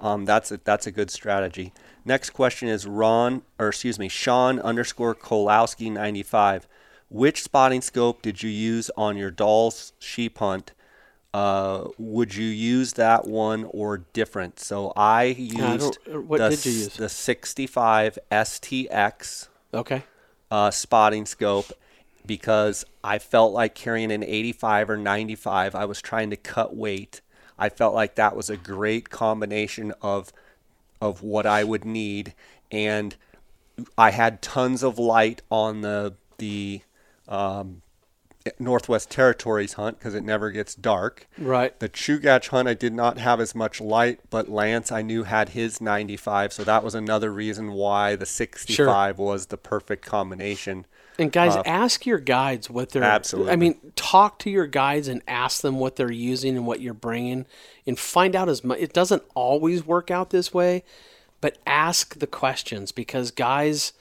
Um, 0.00 0.24
that's 0.24 0.52
a, 0.52 0.60
that's 0.62 0.86
a 0.86 0.92
good 0.92 1.10
strategy. 1.10 1.72
Next 2.04 2.30
question 2.30 2.68
is 2.68 2.86
Ron, 2.86 3.42
or 3.58 3.68
excuse 3.68 3.98
me, 3.98 4.08
Sean 4.08 4.58
underscore 4.60 5.14
Kolowski 5.14 5.90
ninety 5.92 6.22
five. 6.22 6.66
Which 7.10 7.42
spotting 7.42 7.80
scope 7.80 8.20
did 8.22 8.42
you 8.42 8.50
use 8.50 8.90
on 8.96 9.16
your 9.16 9.30
Dall's 9.30 9.92
sheep 9.98 10.38
hunt? 10.38 10.72
Uh, 11.34 11.88
would 11.98 12.34
you 12.34 12.46
use 12.46 12.94
that 12.94 13.26
one 13.26 13.64
or 13.70 13.98
different? 13.98 14.58
So 14.58 14.92
I 14.96 15.24
used 15.24 15.98
don't- 16.06 16.26
what 16.26 16.38
the, 16.38 16.50
did 16.50 16.64
you 16.66 16.72
use? 16.72 16.96
the 16.96 17.08
65 17.08 18.18
STX 18.32 19.48
Okay, 19.74 20.02
uh, 20.50 20.70
spotting 20.70 21.26
scope 21.26 21.70
because 22.24 22.84
I 23.04 23.18
felt 23.18 23.52
like 23.52 23.74
carrying 23.74 24.10
an 24.10 24.22
85 24.22 24.90
or 24.90 24.96
95. 24.96 25.74
I 25.74 25.84
was 25.84 26.00
trying 26.00 26.30
to 26.30 26.36
cut 26.36 26.74
weight. 26.74 27.20
I 27.58 27.68
felt 27.68 27.94
like 27.94 28.14
that 28.14 28.34
was 28.34 28.48
a 28.48 28.56
great 28.56 29.10
combination 29.10 29.92
of 30.00 30.32
of 31.00 31.22
what 31.22 31.46
I 31.46 31.62
would 31.62 31.84
need, 31.84 32.34
and 32.72 33.14
I 33.96 34.10
had 34.10 34.42
tons 34.42 34.82
of 34.82 34.98
light 34.98 35.42
on 35.50 35.82
the 35.82 36.14
the 36.38 36.80
um, 37.28 37.82
Northwest 38.58 39.10
Territories 39.10 39.74
hunt 39.74 39.98
because 39.98 40.14
it 40.14 40.24
never 40.24 40.50
gets 40.50 40.74
dark. 40.74 41.26
right. 41.38 41.78
The 41.78 41.88
Chugach 41.88 42.48
hunt, 42.48 42.68
I 42.68 42.74
did 42.74 42.92
not 42.92 43.18
have 43.18 43.40
as 43.40 43.54
much 43.54 43.80
light, 43.80 44.20
but 44.30 44.48
Lance, 44.48 44.92
I 44.92 45.02
knew 45.02 45.24
had 45.24 45.50
his 45.50 45.80
95, 45.80 46.52
so 46.52 46.64
that 46.64 46.84
was 46.84 46.94
another 46.94 47.32
reason 47.32 47.72
why 47.72 48.16
the 48.16 48.26
65 48.26 49.18
was 49.18 49.46
the 49.46 49.56
perfect 49.56 50.04
combination. 50.04 50.86
And 51.18 51.32
guys, 51.32 51.56
ask 51.66 52.06
your 52.06 52.18
guides 52.18 52.70
what 52.70 52.90
they're. 52.90 53.02
Uh, 53.02 53.06
Absolutely. 53.06 53.52
I 53.52 53.56
mean, 53.56 53.92
talk 53.96 54.38
to 54.40 54.50
your 54.50 54.68
guides 54.68 55.08
and 55.08 55.20
ask 55.26 55.62
them 55.62 55.80
what 55.80 55.96
they're 55.96 56.12
using 56.12 56.56
and 56.56 56.64
what 56.64 56.80
you're 56.80 56.94
bringing, 56.94 57.44
and 57.86 57.98
find 57.98 58.36
out 58.36 58.48
as 58.48 58.62
much. 58.62 58.78
It 58.78 58.92
doesn't 58.92 59.24
always 59.34 59.84
work 59.84 60.12
out 60.12 60.30
this 60.30 60.54
way, 60.54 60.84
but 61.40 61.58
ask 61.66 62.20
the 62.20 62.28
questions 62.28 62.92
because 62.92 63.32
guys, 63.32 63.92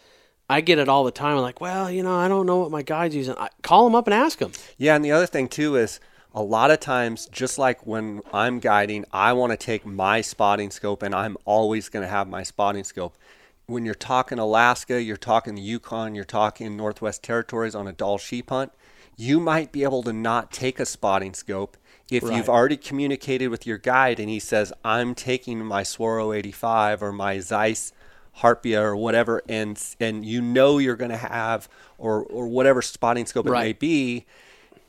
I 0.50 0.62
get 0.62 0.80
it 0.80 0.88
all 0.88 1.04
the 1.04 1.12
time. 1.12 1.36
I'm 1.36 1.42
like, 1.42 1.60
well, 1.60 1.92
you 1.92 2.04
know, 2.04 2.16
I 2.16 2.28
don't 2.28 2.46
know 2.46 2.58
what 2.58 2.72
my 2.72 2.82
guide's 2.82 3.16
using. 3.16 3.36
I, 3.38 3.50
call 3.64 3.84
them 3.86 3.96
up 3.96 4.08
and 4.08 4.14
ask 4.14 4.40
them. 4.40 4.52
Yeah, 4.78 4.96
and 4.96 5.04
the 5.04 5.12
other 5.12 5.28
thing 5.28 5.48
too 5.50 5.76
is 5.76 6.00
a 6.34 6.42
lot 6.42 6.72
of 6.72 6.80
times, 6.80 7.28
just 7.32 7.58
like 7.58 7.86
when 7.86 8.22
I'm 8.32 8.60
guiding, 8.60 9.06
I 9.12 9.34
want 9.34 9.52
to 9.52 9.58
take 9.58 9.86
my 9.86 10.22
spotting 10.22 10.72
scope, 10.72 11.02
and 11.04 11.14
I'm 11.16 11.36
always 11.46 11.90
going 11.90 12.04
to 12.04 12.10
have 12.10 12.28
my 12.28 12.44
spotting 12.44 12.84
scope. 12.84 13.18
When 13.66 13.86
you're 13.86 13.96
talking 13.96 14.40
Alaska, 14.40 15.02
you're 15.02 15.18
talking 15.18 15.56
the 15.56 15.62
Yukon, 15.62 16.16
you're 16.16 16.24
talking 16.24 16.78
Northwest 16.78 17.24
Territories 17.24 17.76
on 17.76 17.88
a 17.88 17.92
Dall 17.92 18.18
sheep 18.18 18.50
hunt, 18.50 18.72
you 19.18 19.40
might 19.40 19.72
be 19.72 19.84
able 19.84 20.04
to 20.04 20.14
not 20.14 20.52
take 20.52 20.80
a 20.80 20.86
spotting 20.86 21.34
scope 21.34 21.76
if 22.10 22.24
Right. 22.24 22.38
you've 22.38 22.48
already 22.48 22.78
communicated 22.78 23.50
with 23.50 23.66
your 23.68 23.78
guide 23.78 24.20
and 24.20 24.30
he 24.30 24.40
says, 24.40 24.72
I'm 24.86 25.16
taking 25.16 25.66
my 25.66 25.82
Swaro 25.84 26.38
85 26.38 27.04
or 27.04 27.12
my 27.12 27.40
Zeiss 27.40 27.92
Harpia 28.40 28.82
or 28.82 28.96
whatever, 28.96 29.42
and 29.50 29.82
and 30.00 30.26
you 30.26 30.42
know 30.42 30.78
you're 30.78 30.96
going 30.96 31.12
to 31.12 31.18
have 31.18 31.68
or 31.98 32.24
or 32.24 32.48
whatever 32.48 32.82
spotting 32.82 33.26
scope 33.26 33.48
it 33.48 33.52
may 33.52 33.74
be, 33.74 34.26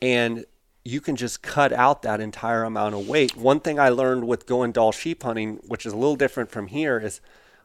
and 0.01 0.45
you 0.85 1.01
can 1.01 1.15
just 1.15 1.41
cut 1.41 1.73
out 1.73 2.01
that 2.03 2.19
entire 2.19 2.63
amount 2.63 2.95
of 2.95 3.07
weight. 3.07 3.35
One 3.35 3.59
thing 3.59 3.79
I 3.79 3.89
learned 3.89 4.27
with 4.27 4.45
going 4.45 4.71
Dall 4.71 4.91
sheep 4.91 5.23
hunting, 5.23 5.59
which 5.67 5.85
is 5.85 5.93
a 5.93 5.97
little 5.97 6.15
different 6.15 6.51
from 6.51 6.67
here, 6.67 6.99
is 6.99 7.21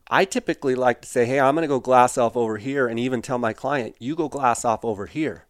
I 0.09 0.25
typically 0.25 0.75
like 0.75 1.01
to 1.03 1.09
say, 1.09 1.25
"Hey, 1.27 1.41
I'm 1.41 1.55
going 1.55 1.63
to 1.63 1.69
go 1.69 1.81
glass 1.81 2.19
off 2.19 2.37
over 2.37 2.59
here," 2.59 2.87
and 2.87 2.99
even 2.99 3.23
tell 3.23 3.39
my 3.39 3.53
client, 3.53 3.97
"You 3.99 4.17
go 4.17 4.29
glass 4.29 4.65
off 4.65 4.85
over 4.85 5.07
here." 5.07 5.47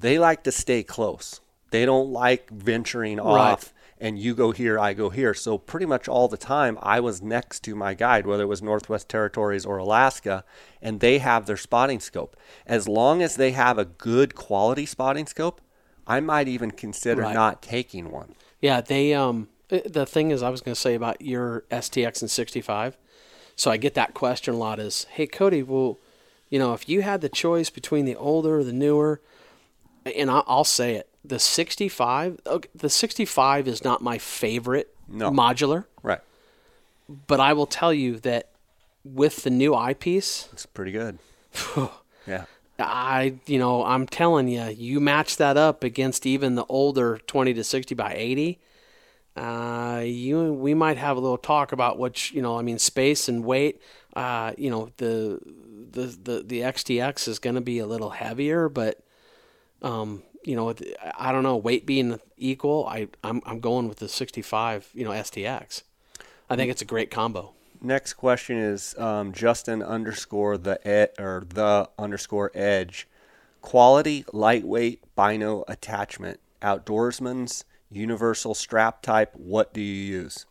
They 0.00 0.18
like 0.18 0.42
to 0.44 0.52
stay 0.52 0.82
close. 0.82 1.40
They 1.70 1.84
don't 1.84 2.10
like 2.12 2.50
venturing 2.50 3.18
off 3.18 3.72
and 3.98 4.18
you 4.18 4.34
go 4.34 4.50
here, 4.50 4.78
I 4.78 4.92
go 4.92 5.08
here. 5.10 5.32
So 5.34 5.58
pretty 5.58 5.86
much 5.86 6.06
all 6.08 6.28
the 6.28 6.36
time 6.36 6.78
I 6.82 7.00
was 7.00 7.22
next 7.22 7.60
to 7.64 7.74
my 7.74 7.94
guide, 7.94 8.26
whether 8.26 8.42
it 8.42 8.46
was 8.46 8.62
Northwest 8.62 9.08
Territories 9.08 9.64
or 9.64 9.78
Alaska, 9.78 10.44
and 10.82 11.00
they 11.00 11.18
have 11.18 11.46
their 11.46 11.56
spotting 11.56 12.00
scope. 12.00 12.36
As 12.66 12.86
long 12.88 13.22
as 13.22 13.36
they 13.36 13.52
have 13.52 13.78
a 13.78 13.84
good 13.84 14.34
quality 14.34 14.86
spotting 14.86 15.26
scope, 15.26 15.60
I 16.06 16.20
might 16.20 16.48
even 16.48 16.70
consider 16.70 17.22
Right. 17.22 17.34
not 17.34 17.62
taking 17.62 18.10
one. 18.10 18.34
Yeah, 18.60 18.80
they 18.80 19.14
um 19.14 19.48
uh, 19.70 19.80
the 19.84 20.06
thing 20.06 20.30
is 20.30 20.42
I 20.42 20.50
was 20.50 20.60
going 20.60 20.74
to 20.74 20.80
say 20.80 20.94
about 20.94 21.20
your 21.20 21.64
STX 21.70 22.20
and 22.20 22.30
65. 22.30 22.96
So 23.56 23.70
I 23.70 23.76
get 23.78 23.94
that 23.94 24.14
question 24.14 24.54
a 24.54 24.58
lot 24.58 24.78
is, 24.78 25.06
"Hey 25.10 25.26
Cody, 25.26 25.62
well, 25.62 25.98
you 26.48 26.58
know, 26.58 26.72
if 26.74 26.88
you 26.88 27.02
had 27.02 27.20
the 27.22 27.28
choice 27.28 27.70
between 27.70 28.04
the 28.04 28.14
older 28.14 28.58
or 28.58 28.64
the 28.64 28.72
newer, 28.72 29.20
and 30.04 30.30
I'll 30.30 30.62
say 30.64 30.94
it, 30.94 31.08
the 31.28 31.38
65, 31.38 32.40
okay, 32.46 32.68
the 32.74 32.88
65 32.90 33.66
is 33.68 33.84
not 33.84 34.02
my 34.02 34.18
favorite 34.18 34.94
No. 35.08 35.30
modular, 35.30 35.84
Right. 36.02 36.20
but 37.26 37.40
I 37.40 37.52
will 37.52 37.66
tell 37.66 37.92
you 37.92 38.18
that 38.20 38.48
with 39.04 39.42
the 39.44 39.50
new 39.50 39.74
eyepiece, 39.74 40.48
It's 40.52 40.66
pretty 40.66 40.92
good. 40.92 41.18
yeah. 42.26 42.44
I, 42.78 43.34
you 43.46 43.58
know, 43.58 43.84
I'm 43.84 44.06
telling 44.06 44.48
you, 44.48 44.64
you 44.64 45.00
match 45.00 45.36
that 45.38 45.56
up 45.56 45.82
against 45.82 46.26
even 46.26 46.56
the 46.56 46.66
older 46.68 47.18
20 47.26 47.54
to 47.54 47.64
60 47.64 47.94
by 47.94 48.12
80. 48.14 48.58
Uh, 49.36 50.02
you, 50.04 50.52
we 50.52 50.74
might 50.74 50.96
have 50.96 51.16
a 51.16 51.20
little 51.20 51.38
talk 51.38 51.72
about 51.72 51.98
which, 51.98 52.32
you 52.32 52.42
know, 52.42 52.58
I 52.58 52.62
mean, 52.62 52.78
space 52.78 53.28
and 53.28 53.44
weight. 53.44 53.80
Uh, 54.14 54.52
you 54.58 54.70
know, 54.70 54.90
the, 54.96 55.38
the, 55.90 56.02
the, 56.22 56.42
the 56.46 56.60
XTX 56.60 57.28
is 57.28 57.38
going 57.38 57.54
to 57.54 57.60
be 57.62 57.78
a 57.78 57.86
little 57.86 58.10
heavier, 58.10 58.68
but, 58.68 59.00
um, 59.82 60.22
you 60.46 60.54
know, 60.54 60.72
I 61.18 61.32
don't 61.32 61.42
know, 61.42 61.56
weight 61.56 61.86
being 61.86 62.20
equal, 62.36 62.86
I, 62.86 63.08
I'm, 63.24 63.42
I'm 63.44 63.60
going 63.60 63.88
with 63.88 63.98
the 63.98 64.08
65, 64.08 64.90
you 64.94 65.04
know, 65.04 65.10
STX. 65.10 65.82
I 66.48 66.54
think 66.54 66.70
it's 66.70 66.82
a 66.82 66.86
great 66.86 67.10
combo. 67.10 67.52
Next 67.82 68.14
question 68.14 68.56
is 68.56 68.96
um, 68.96 69.32
Justin 69.32 69.82
underscore 69.82 70.56
the 70.56 70.86
ed, 70.86 71.10
or 71.18 71.44
the 71.48 71.90
underscore 71.98 72.52
edge. 72.54 73.08
Quality 73.60 74.24
lightweight 74.32 75.02
bino 75.16 75.64
attachment. 75.66 76.38
Outdoorsman's 76.62 77.64
universal 77.90 78.54
strap 78.54 79.02
type. 79.02 79.34
What 79.34 79.74
do 79.74 79.80
you 79.80 80.20
use? 80.20 80.46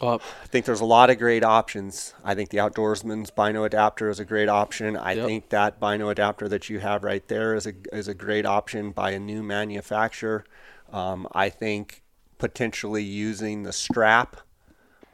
Well, 0.00 0.22
I 0.44 0.46
think 0.46 0.64
there's 0.64 0.80
a 0.80 0.84
lot 0.84 1.10
of 1.10 1.18
great 1.18 1.42
options. 1.42 2.14
I 2.22 2.34
think 2.34 2.50
the 2.50 2.58
Outdoorsman's 2.58 3.30
Bino 3.30 3.64
adapter 3.64 4.08
is 4.08 4.20
a 4.20 4.24
great 4.24 4.48
option. 4.48 4.96
I 4.96 5.12
Yep. 5.12 5.26
think 5.26 5.48
that 5.48 5.80
Bino 5.80 6.08
adapter 6.08 6.48
that 6.48 6.68
you 6.68 6.78
have 6.78 7.02
right 7.02 7.26
there 7.26 7.54
is 7.54 7.66
a 7.66 7.72
is 7.92 8.06
a 8.06 8.14
great 8.14 8.46
option 8.46 8.92
by 8.92 9.10
a 9.10 9.18
new 9.18 9.42
manufacturer. 9.42 10.44
Um, 10.92 11.26
I 11.32 11.48
think 11.48 12.02
potentially 12.38 13.02
using 13.02 13.64
the 13.64 13.72
strap. 13.72 14.36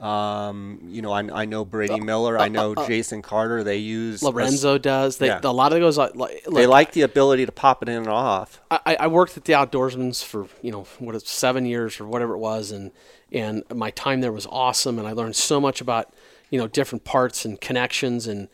Um, 0.05 0.81
you 0.89 1.01
know, 1.01 1.13
I, 1.13 1.21
I 1.33 1.45
know 1.47 1.65
Brady 1.65 1.95
uh, 1.95 2.05
Miller. 2.05 2.39
I 2.39 2.45
uh, 2.45 2.49
know 2.49 2.75
uh, 2.75 2.87
Jason 2.87 3.23
Carter. 3.23 3.65
They 3.65 3.79
use 3.79 4.21
a 4.21 4.27
Lorenzo 4.27 4.77
does. 4.77 5.17
They, 5.17 5.29
yeah. 5.29 5.41
A 5.43 5.51
lot 5.51 5.73
of 5.73 5.81
those, 5.81 5.97
like, 5.97 6.15
like 6.15 6.45
They 6.45 6.67
like 6.67 6.93
the 6.93 7.01
ability 7.01 7.47
to 7.47 7.53
pop 7.53 7.83
it 7.83 7.89
in 7.89 7.97
and 7.97 8.09
off. 8.09 8.61
I, 8.71 8.97
I 9.01 9.07
worked 9.07 9.35
at 9.39 9.47
the 9.47 9.55
Outdoorsman's 9.55 10.23
for 10.23 10.47
you 10.61 10.71
know 10.71 10.83
what 10.99 11.27
seven 11.27 11.65
years 11.65 12.01
or 12.01 12.07
whatever 12.07 12.35
it 12.35 12.39
was, 12.39 12.71
and 12.71 12.93
and 13.33 13.65
my 13.75 13.91
time 13.93 14.21
there 14.21 14.31
was 14.31 14.47
awesome, 14.51 14.99
and 14.99 15.09
I 15.09 15.13
learned 15.13 15.37
so 15.37 15.59
much 15.59 15.81
about 15.81 16.13
you 16.51 16.59
know 16.59 16.69
different 16.69 17.05
parts 17.05 17.47
and 17.47 17.59
connections 17.59 18.27
and 18.27 18.49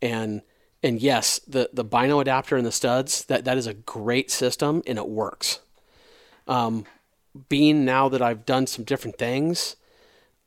and 0.00 0.40
and 0.82 1.02
yes, 1.02 1.38
the 1.40 1.68
the 1.70 1.84
bino 1.84 2.20
adapter 2.20 2.56
and 2.56 2.64
the 2.64 2.72
studs 2.72 3.26
that 3.26 3.44
that 3.44 3.58
is 3.58 3.66
a 3.66 3.74
great 3.74 4.30
system 4.30 4.82
and 4.86 4.96
it 4.96 5.08
works. 5.08 5.60
Um, 6.48 6.86
being 7.50 7.84
now 7.84 8.08
that 8.08 8.22
I've 8.22 8.46
done 8.46 8.66
some 8.66 8.84
different 8.84 9.18
things, 9.18 9.76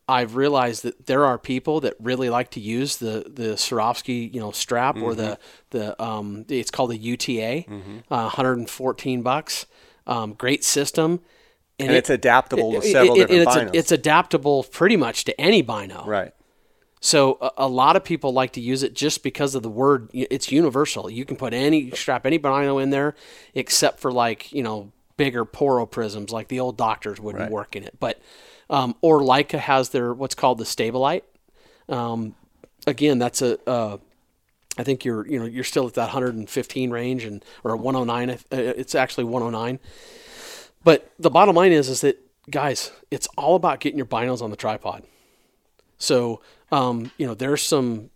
I've 0.10 0.36
realized 0.38 0.84
that 0.84 1.06
there 1.08 1.26
are 1.26 1.38
people 1.38 1.82
that 1.82 1.96
really 2.00 2.30
like 2.30 2.52
to 2.52 2.60
use 2.60 2.98
the 2.98 3.26
the 3.28 3.56
Swarovski, 3.56 4.34
you 4.34 4.40
know, 4.40 4.52
strap 4.52 4.96
or 4.98 5.14
the 5.16 5.38
the 5.72 6.02
um, 6.02 6.46
it's 6.48 6.72
called 6.72 6.92
the 6.92 6.98
UTA, 6.98 7.66
uh, 8.10 8.30
114 8.30 9.22
bucks. 9.22 9.66
Um, 10.06 10.34
great 10.36 10.64
system, 10.64 11.20
And 11.80 11.92
it's 11.92 12.10
adaptable 12.10 12.72
to 12.72 12.82
several 12.82 13.18
it- 13.18 13.24
it- 13.24 13.28
different 13.28 13.42
it's, 13.48 13.56
binos. 13.56 13.76
it's 13.80 13.92
adaptable 13.92 14.64
pretty 14.64 14.96
much 14.96 15.26
to 15.26 15.42
any 15.42 15.62
bino. 15.62 16.06
right. 16.06 16.32
So 17.02 17.38
a, 17.42 17.52
a 17.58 17.68
lot 17.68 17.96
of 17.98 18.04
people 18.06 18.32
like 18.34 18.54
to 18.54 18.62
use 18.62 18.82
it 18.84 18.96
just 18.96 19.22
because 19.22 19.54
of 19.54 19.62
the 19.64 19.70
word. 19.70 20.10
It's 20.14 20.52
universal. 20.52 21.10
You 21.12 21.26
can 21.26 21.36
put 21.36 21.54
any 21.54 21.92
strap 21.92 22.26
any 22.26 22.38
bino 22.38 22.78
in 22.80 22.90
there, 22.90 23.14
except 23.54 24.00
for 24.00 24.12
like 24.12 24.52
you 24.54 24.64
know 24.64 24.92
bigger 25.18 25.44
Porro 25.46 25.86
prisms, 25.86 26.32
like 26.32 26.48
the 26.48 26.60
old 26.60 26.78
Docters 26.78 27.20
wouldn't 27.20 27.42
Right. 27.44 27.52
work 27.52 27.76
in 27.76 27.84
it. 27.84 27.98
But 28.00 28.20
um, 28.70 28.96
or 29.02 29.22
Leica 29.22 29.60
has 29.60 29.90
their 29.90 30.14
what's 30.14 30.36
called 30.36 30.58
the 30.58 30.64
Stabilite. 30.64 31.24
Um, 31.90 32.36
again, 32.86 33.20
that's 33.20 33.42
a. 33.42 33.58
Uh, 33.70 33.98
think 34.84 35.04
you're 35.06 35.28
you 35.28 35.40
know 35.40 35.46
you're 35.46 35.64
still 35.64 35.88
at 35.88 35.96
that 35.96 36.04
115 36.04 36.92
range 36.92 37.24
and 37.24 37.44
or 37.64 37.76
109. 37.76 38.30
uh, 38.30 38.38
It's 38.52 38.96
actually 38.96 39.24
109. 39.24 39.80
But 40.84 41.12
the 41.20 41.30
bottom 41.30 41.56
line 41.56 41.72
is 41.72 41.90
is 41.90 42.02
that 42.02 42.20
guys, 42.50 42.92
it's 43.12 43.28
all 43.38 43.56
about 43.56 43.80
getting 43.80 43.98
your 43.98 44.06
binos 44.06 44.42
on 44.42 44.52
the 44.52 44.56
tripod. 44.56 45.04
So 45.98 46.42
um, 46.72 47.12
you 47.18 47.26
know 47.26 47.34
there's 47.34 47.64
some 47.64 48.10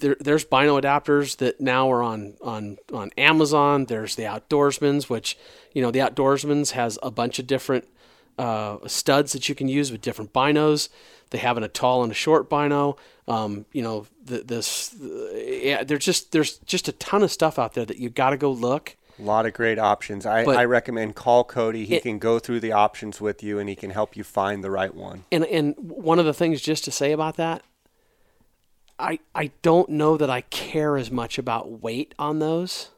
there, 0.00 0.16
there's 0.18 0.44
bino 0.44 0.80
adapters 0.80 1.36
that 1.38 1.60
now 1.60 1.90
are 1.90 2.02
on 2.02 2.34
on 2.42 2.78
on 2.92 3.10
Amazon. 3.16 3.86
There's 3.86 4.16
the 4.16 4.24
Outdoorsman's, 4.24 5.10
which 5.10 5.36
you 5.72 5.82
know 5.82 5.90
the 5.90 6.00
Outdoorsman's 6.00 6.72
has 6.72 6.98
a 7.02 7.10
bunch 7.10 7.38
of 7.38 7.46
different 7.46 7.86
uh, 8.40 8.88
studs 8.88 9.32
that 9.32 9.48
you 9.48 9.54
can 9.54 9.68
use 9.68 9.92
with 9.92 10.00
different 10.00 10.32
binos. 10.32 10.88
They 11.30 11.38
have 11.38 11.56
an 11.56 11.62
a 11.62 11.68
tall 11.68 12.02
and 12.02 12.10
a 12.10 12.14
short 12.14 12.48
bino. 12.50 12.96
Um, 13.28 13.64
you 13.72 13.82
know 13.82 14.06
the, 14.24 14.38
this 14.38 14.94
yeah. 15.34 15.84
There's 15.84 16.04
just 16.04 16.32
there's 16.32 16.58
just 16.58 16.88
a 16.88 16.92
ton 16.92 17.22
of 17.22 17.30
stuff 17.30 17.58
out 17.58 17.74
there 17.74 17.84
that 17.84 17.98
you 17.98 18.08
got 18.10 18.30
to 18.30 18.36
go 18.36 18.50
look. 18.50 18.96
A 19.18 19.22
lot 19.22 19.44
of 19.46 19.52
great 19.52 19.78
options. 19.78 20.24
I, 20.24 20.44
But- 20.46 20.56
I 20.56 20.64
recommend 20.64 21.14
call 21.14 21.44
Cody. 21.44 21.84
He 21.84 21.96
It- 21.96 22.02
can 22.02 22.18
go 22.18 22.38
through 22.38 22.60
the 22.60 22.72
options 22.72 23.20
with 23.20 23.42
you 23.42 23.58
and 23.58 23.68
he 23.68 23.76
can 23.76 23.90
help 23.90 24.16
you 24.16 24.24
find 24.24 24.64
the 24.64 24.70
right 24.70 24.94
one. 24.94 25.24
And 25.30 25.44
and 25.44 25.74
one 25.78 26.18
of 26.18 26.24
the 26.24 26.34
things 26.34 26.60
just 26.62 26.84
to 26.84 26.90
say 26.90 27.12
about 27.12 27.36
that, 27.36 27.62
I 28.98 29.20
I 29.34 29.50
don't 29.62 29.90
know 29.90 30.16
that 30.16 30.30
I 30.30 30.40
care 30.42 30.96
as 30.96 31.10
much 31.10 31.38
about 31.38 31.82
weight 31.82 32.14
on 32.18 32.38
those. 32.38 32.88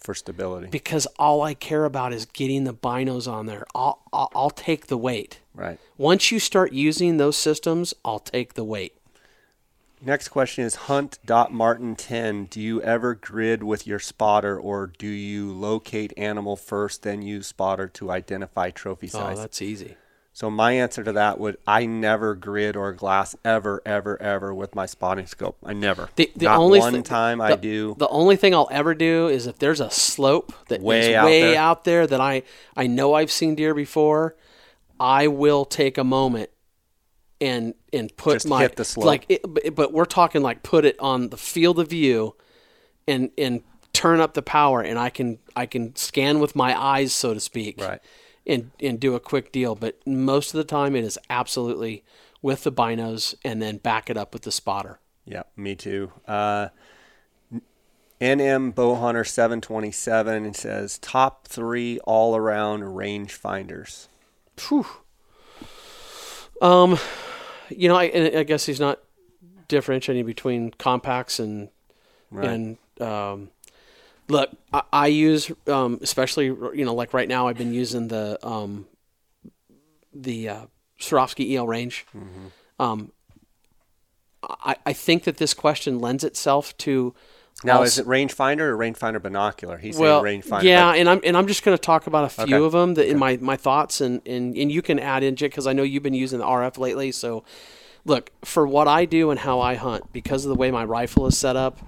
For 0.00 0.14
stability. 0.14 0.68
because 0.68 1.06
all 1.18 1.42
I 1.42 1.54
care 1.54 1.84
about 1.84 2.12
is 2.12 2.26
getting 2.26 2.64
the 2.64 2.74
binos 2.74 3.30
on 3.30 3.46
there. 3.46 3.66
I'll, 3.74 4.00
I'll, 4.12 4.30
I'll 4.34 4.50
take 4.50 4.86
the 4.86 4.98
weight. 4.98 5.40
right. 5.54 5.78
Once 5.98 6.32
you 6.32 6.38
start 6.38 6.72
using 6.72 7.18
those 7.18 7.36
systems, 7.36 7.94
I'll 8.04 8.18
take 8.18 8.54
the 8.54 8.64
weight. 8.64 8.94
Next 10.02 10.28
question 10.28 10.64
is 10.64 10.76
hunt.martin10. 10.76 12.48
Do 12.48 12.60
you 12.60 12.80
ever 12.80 13.14
grid 13.14 13.62
with 13.62 13.86
your 13.86 13.98
spotter 13.98 14.58
or 14.58 14.86
do 14.86 15.06
you 15.06 15.52
locate 15.52 16.14
animal 16.16 16.56
first, 16.56 17.02
then 17.02 17.20
use 17.20 17.48
spotter 17.48 17.86
to 17.88 18.10
identify 18.10 18.70
trophy 18.70 19.08
size? 19.08 19.20
Oh, 19.20 19.26
size? 19.26 19.38
that's 19.38 19.62
easy. 19.62 19.96
So 20.40 20.48
my 20.50 20.72
answer 20.72 21.04
to 21.04 21.12
that 21.12 21.38
would 21.38 21.58
I 21.66 21.84
never 21.84 22.34
grid 22.34 22.74
or 22.74 22.94
glass 22.94 23.36
ever, 23.44 23.82
ever, 23.84 24.20
ever 24.22 24.54
with 24.54 24.74
my 24.74 24.86
spotting 24.86 25.26
scope. 25.26 25.58
I 25.62 25.74
never. 25.74 26.08
The, 26.16 26.32
the 26.34 26.46
Not 26.46 26.58
only 26.58 26.78
one 26.80 26.94
thi- 26.94 27.02
time 27.02 27.38
the, 27.38 27.44
I 27.44 27.56
do. 27.56 27.94
The 27.98 28.08
only 28.08 28.36
thing 28.36 28.54
I'll 28.54 28.68
ever 28.70 28.94
do 28.94 29.28
is 29.28 29.46
if 29.46 29.58
there's 29.58 29.80
a 29.80 29.90
slope 29.90 30.54
that 30.68 30.80
Way 30.80 31.14
out 31.14 31.26
way 31.26 31.40
there. 31.42 31.58
out 31.60 31.84
there 31.84 32.06
that 32.06 32.22
I, 32.22 32.42
I 32.74 32.86
know 32.86 33.12
I've 33.12 33.30
seen 33.30 33.54
deer 33.54 33.74
before, 33.74 34.34
I 34.98 35.26
will 35.26 35.66
take 35.66 35.98
a 35.98 36.04
moment 36.04 36.48
and 37.38 37.74
and 37.92 38.14
put 38.16 38.34
Just 38.36 38.48
my 38.48 38.62
hit 38.62 38.76
the 38.76 38.84
slope. 38.84 39.04
like 39.06 39.26
it, 39.28 39.74
but 39.74 39.92
we're 39.92 40.04
talking 40.06 40.40
like 40.42 40.62
put 40.62 40.84
it 40.86 40.96
on 41.00 41.28
the 41.28 41.36
field 41.36 41.78
of 41.78 41.88
view 41.88 42.34
and 43.06 43.30
and 43.38 43.62
turn 43.92 44.20
up 44.20 44.34
the 44.34 44.42
power 44.42 44.80
and 44.82 44.98
I 44.98 45.10
can 45.10 45.38
I 45.56 45.66
can 45.66 45.96
scan 45.96 46.38
with 46.38 46.54
my 46.54 46.78
eyes 46.80 47.12
so 47.14 47.34
to 47.34 47.40
speak 47.40 47.80
Right. 47.80 48.00
And 48.50 48.70
and 48.80 49.00
do 49.00 49.14
a 49.14 49.20
quick 49.20 49.52
deal 49.52 49.74
but 49.74 49.98
most 50.06 50.52
of 50.52 50.58
the 50.58 50.64
time 50.64 50.94
it 50.94 51.04
is 51.04 51.18
absolutely 51.30 52.04
with 52.42 52.64
the 52.64 52.72
binos 52.72 53.34
and 53.44 53.62
then 53.62 53.76
back 53.78 54.10
it 54.10 54.16
up 54.16 54.32
with 54.32 54.42
the 54.42 54.52
spotter 54.52 54.98
Yeah, 55.24 55.44
me 55.56 55.76
too. 55.76 56.12
Uh, 56.26 56.68
NM 58.20 58.74
Bowhunter 58.74 59.26
727 59.26 60.44
and 60.44 60.56
says 60.56 60.98
top 60.98 61.46
three 61.46 61.98
all 62.00 62.36
around 62.36 62.96
range 62.96 63.32
finders. 63.32 64.08
Whew. 64.68 64.86
Um, 66.60 66.98
you 67.70 67.88
know, 67.88 67.96
I, 67.96 68.04
I 68.38 68.42
guess 68.42 68.66
he's 68.66 68.80
not 68.80 69.00
differentiating 69.68 70.26
between 70.26 70.72
compacts 70.72 71.38
and 71.38 71.70
right. 72.30 72.50
and 72.50 72.78
um, 73.00 73.50
look, 74.30 74.50
I, 74.72 74.82
I 74.92 75.06
use 75.08 75.50
um, 75.66 75.98
especially 76.02 76.46
you 76.46 76.84
know 76.84 76.94
like 76.94 77.12
right 77.12 77.28
now 77.28 77.48
I've 77.48 77.58
been 77.58 77.74
using 77.74 78.08
the 78.08 78.38
um, 78.46 78.86
the 80.12 80.48
uh, 80.48 80.66
Swarovski 81.00 81.54
EL 81.54 81.66
range. 81.66 82.06
Mm-hmm. 82.16 82.82
Um, 82.82 83.12
I, 84.42 84.76
I 84.86 84.92
think 84.92 85.24
that 85.24 85.36
this 85.36 85.52
question 85.52 85.98
lends 85.98 86.24
itself 86.24 86.76
to 86.78 87.14
now, 87.62 87.82
is 87.82 87.98
it 87.98 88.06
rangefinder 88.06 88.60
or 88.60 88.76
rangefinder 88.76 89.20
binocular? 89.20 89.76
He's 89.76 89.98
well, 89.98 90.22
saying 90.22 90.42
rangefinder. 90.42 90.62
Yeah, 90.62 90.94
and 90.94 91.08
I'm 91.08 91.20
and 91.24 91.36
I'm 91.36 91.46
just 91.46 91.62
going 91.62 91.76
to 91.76 91.80
talk 91.80 92.06
about 92.06 92.24
a 92.24 92.28
few 92.30 92.56
okay. 92.56 92.64
of 92.64 92.72
them 92.72 92.94
that 92.94 93.02
okay. 93.02 93.10
in 93.10 93.18
my, 93.18 93.36
my 93.36 93.56
thoughts 93.56 94.00
and, 94.00 94.26
and 94.26 94.56
and 94.56 94.72
you 94.72 94.80
can 94.80 94.98
add 94.98 95.22
in 95.22 95.34
because 95.34 95.66
I 95.66 95.74
know 95.74 95.82
you've 95.82 96.02
been 96.02 96.14
using 96.14 96.38
the 96.38 96.46
RF 96.46 96.78
lately. 96.78 97.12
So, 97.12 97.44
look 98.06 98.30
for 98.44 98.66
what 98.66 98.88
I 98.88 99.04
do 99.04 99.30
and 99.30 99.40
how 99.40 99.60
I 99.60 99.74
hunt 99.74 100.10
because 100.12 100.46
of 100.46 100.48
the 100.48 100.54
way 100.54 100.70
my 100.70 100.84
rifle 100.84 101.26
is 101.26 101.36
set 101.36 101.54
up. 101.54 101.78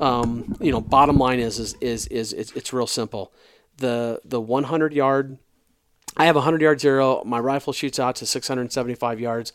Um, 0.00 0.56
you 0.60 0.72
know, 0.72 0.80
bottom 0.80 1.18
line 1.18 1.40
is 1.40 1.58
is 1.58 1.74
is, 1.80 2.06
is 2.06 2.32
it's, 2.32 2.52
it's 2.52 2.72
real 2.72 2.86
simple. 2.86 3.32
The 3.78 4.20
the 4.24 4.40
100 4.40 4.92
yard, 4.92 5.38
I 6.16 6.26
have 6.26 6.36
a 6.36 6.40
100 6.40 6.60
yard 6.60 6.80
zero. 6.80 7.22
My 7.24 7.38
rifle 7.38 7.72
shoots 7.72 7.98
out 7.98 8.16
to 8.16 8.26
675 8.26 9.20
yards. 9.20 9.52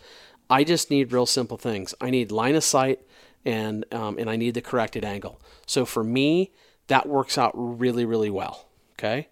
I 0.50 0.64
just 0.64 0.90
need 0.92 1.12
real 1.12 1.26
simple 1.26 1.58
things. 1.58 1.96
I 2.02 2.10
need 2.10 2.32
line 2.32 2.56
of 2.56 2.64
sight 2.64 3.02
and 3.46 3.86
um, 3.94 4.18
and 4.18 4.30
I 4.30 4.36
need 4.36 4.54
the 4.54 4.62
corrected 4.62 5.04
angle. 5.06 5.42
So 5.66 5.86
for 5.86 6.04
me, 6.04 6.52
that 6.88 7.08
works 7.08 7.38
out 7.38 7.52
really 7.56 8.06
really 8.06 8.30
well. 8.30 8.68
Okay, 8.94 9.30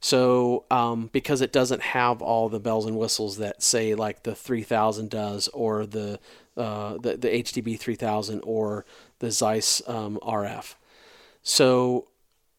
so 0.00 0.64
um, 0.70 1.10
because 1.12 1.40
it 1.40 1.52
doesn't 1.52 1.82
have 1.82 2.22
all 2.22 2.48
the 2.48 2.60
bells 2.60 2.86
and 2.86 2.96
whistles 2.96 3.38
that 3.38 3.62
say 3.62 3.94
like 3.94 4.22
the 4.22 4.34
3000 4.34 5.10
does 5.10 5.48
or 5.48 5.86
the 5.86 6.18
uh, 6.56 6.98
the, 6.98 7.16
the 7.16 7.28
HDB 7.28 7.78
3000 7.78 8.40
or 8.40 8.84
the 9.18 9.30
Zeiss 9.30 9.82
um, 9.88 10.18
RF. 10.22 10.74
So 11.42 12.08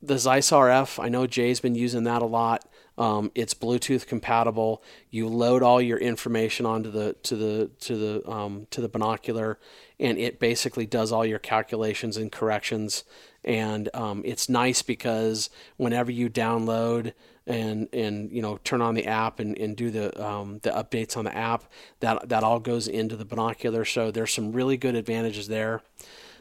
the 0.02 0.18
Zeiss 0.18 0.52
RF, 0.52 1.04
I 1.04 1.10
know 1.10 1.28
Jay's 1.28 1.60
been 1.60 1.76
using 1.76 2.04
that 2.04 2.22
a 2.22 2.26
lot. 2.26 2.68
Um, 2.98 3.32
it's 3.36 3.54
Bluetooth 3.54 4.08
compatible. 4.08 4.82
You 5.10 5.28
load 5.28 5.64
all 5.64 5.82
your 5.82 5.98
information 5.98 6.66
onto 6.66 6.90
the 6.90 7.14
to 7.24 7.36
the 7.36 7.72
to 7.82 7.98
the 7.98 8.30
um, 8.30 8.68
to 8.72 8.80
the 8.80 8.88
binocular, 8.88 9.60
and 10.00 10.18
it 10.18 10.40
basically 10.40 10.86
does 10.86 11.12
all 11.12 11.26
your 11.26 11.40
calculations 11.40 12.16
and 12.16 12.32
corrections. 12.32 13.04
And 13.44 13.90
um, 13.94 14.22
it's 14.26 14.48
nice 14.48 14.82
because 14.82 15.50
whenever 15.78 16.12
you 16.12 16.30
download 16.30 17.14
and 17.48 17.88
and 17.94 18.32
you 18.32 18.42
know 18.42 18.58
turn 18.64 18.82
on 18.82 18.96
the 18.96 19.06
app 19.06 19.40
and, 19.40 19.58
and 19.58 19.76
do 19.76 19.92
the 19.92 20.26
um, 20.26 20.60
the 20.64 20.72
updates 20.72 21.16
on 21.18 21.26
the 21.26 21.36
app, 21.36 21.64
that 22.00 22.30
that 22.30 22.44
all 22.44 22.60
goes 22.60 22.88
into 22.88 23.16
the 23.16 23.26
binocular. 23.26 23.86
So 23.86 24.12
there's 24.12 24.34
some 24.34 24.52
really 24.52 24.78
good 24.78 24.96
advantages 24.96 25.48
there. 25.48 25.82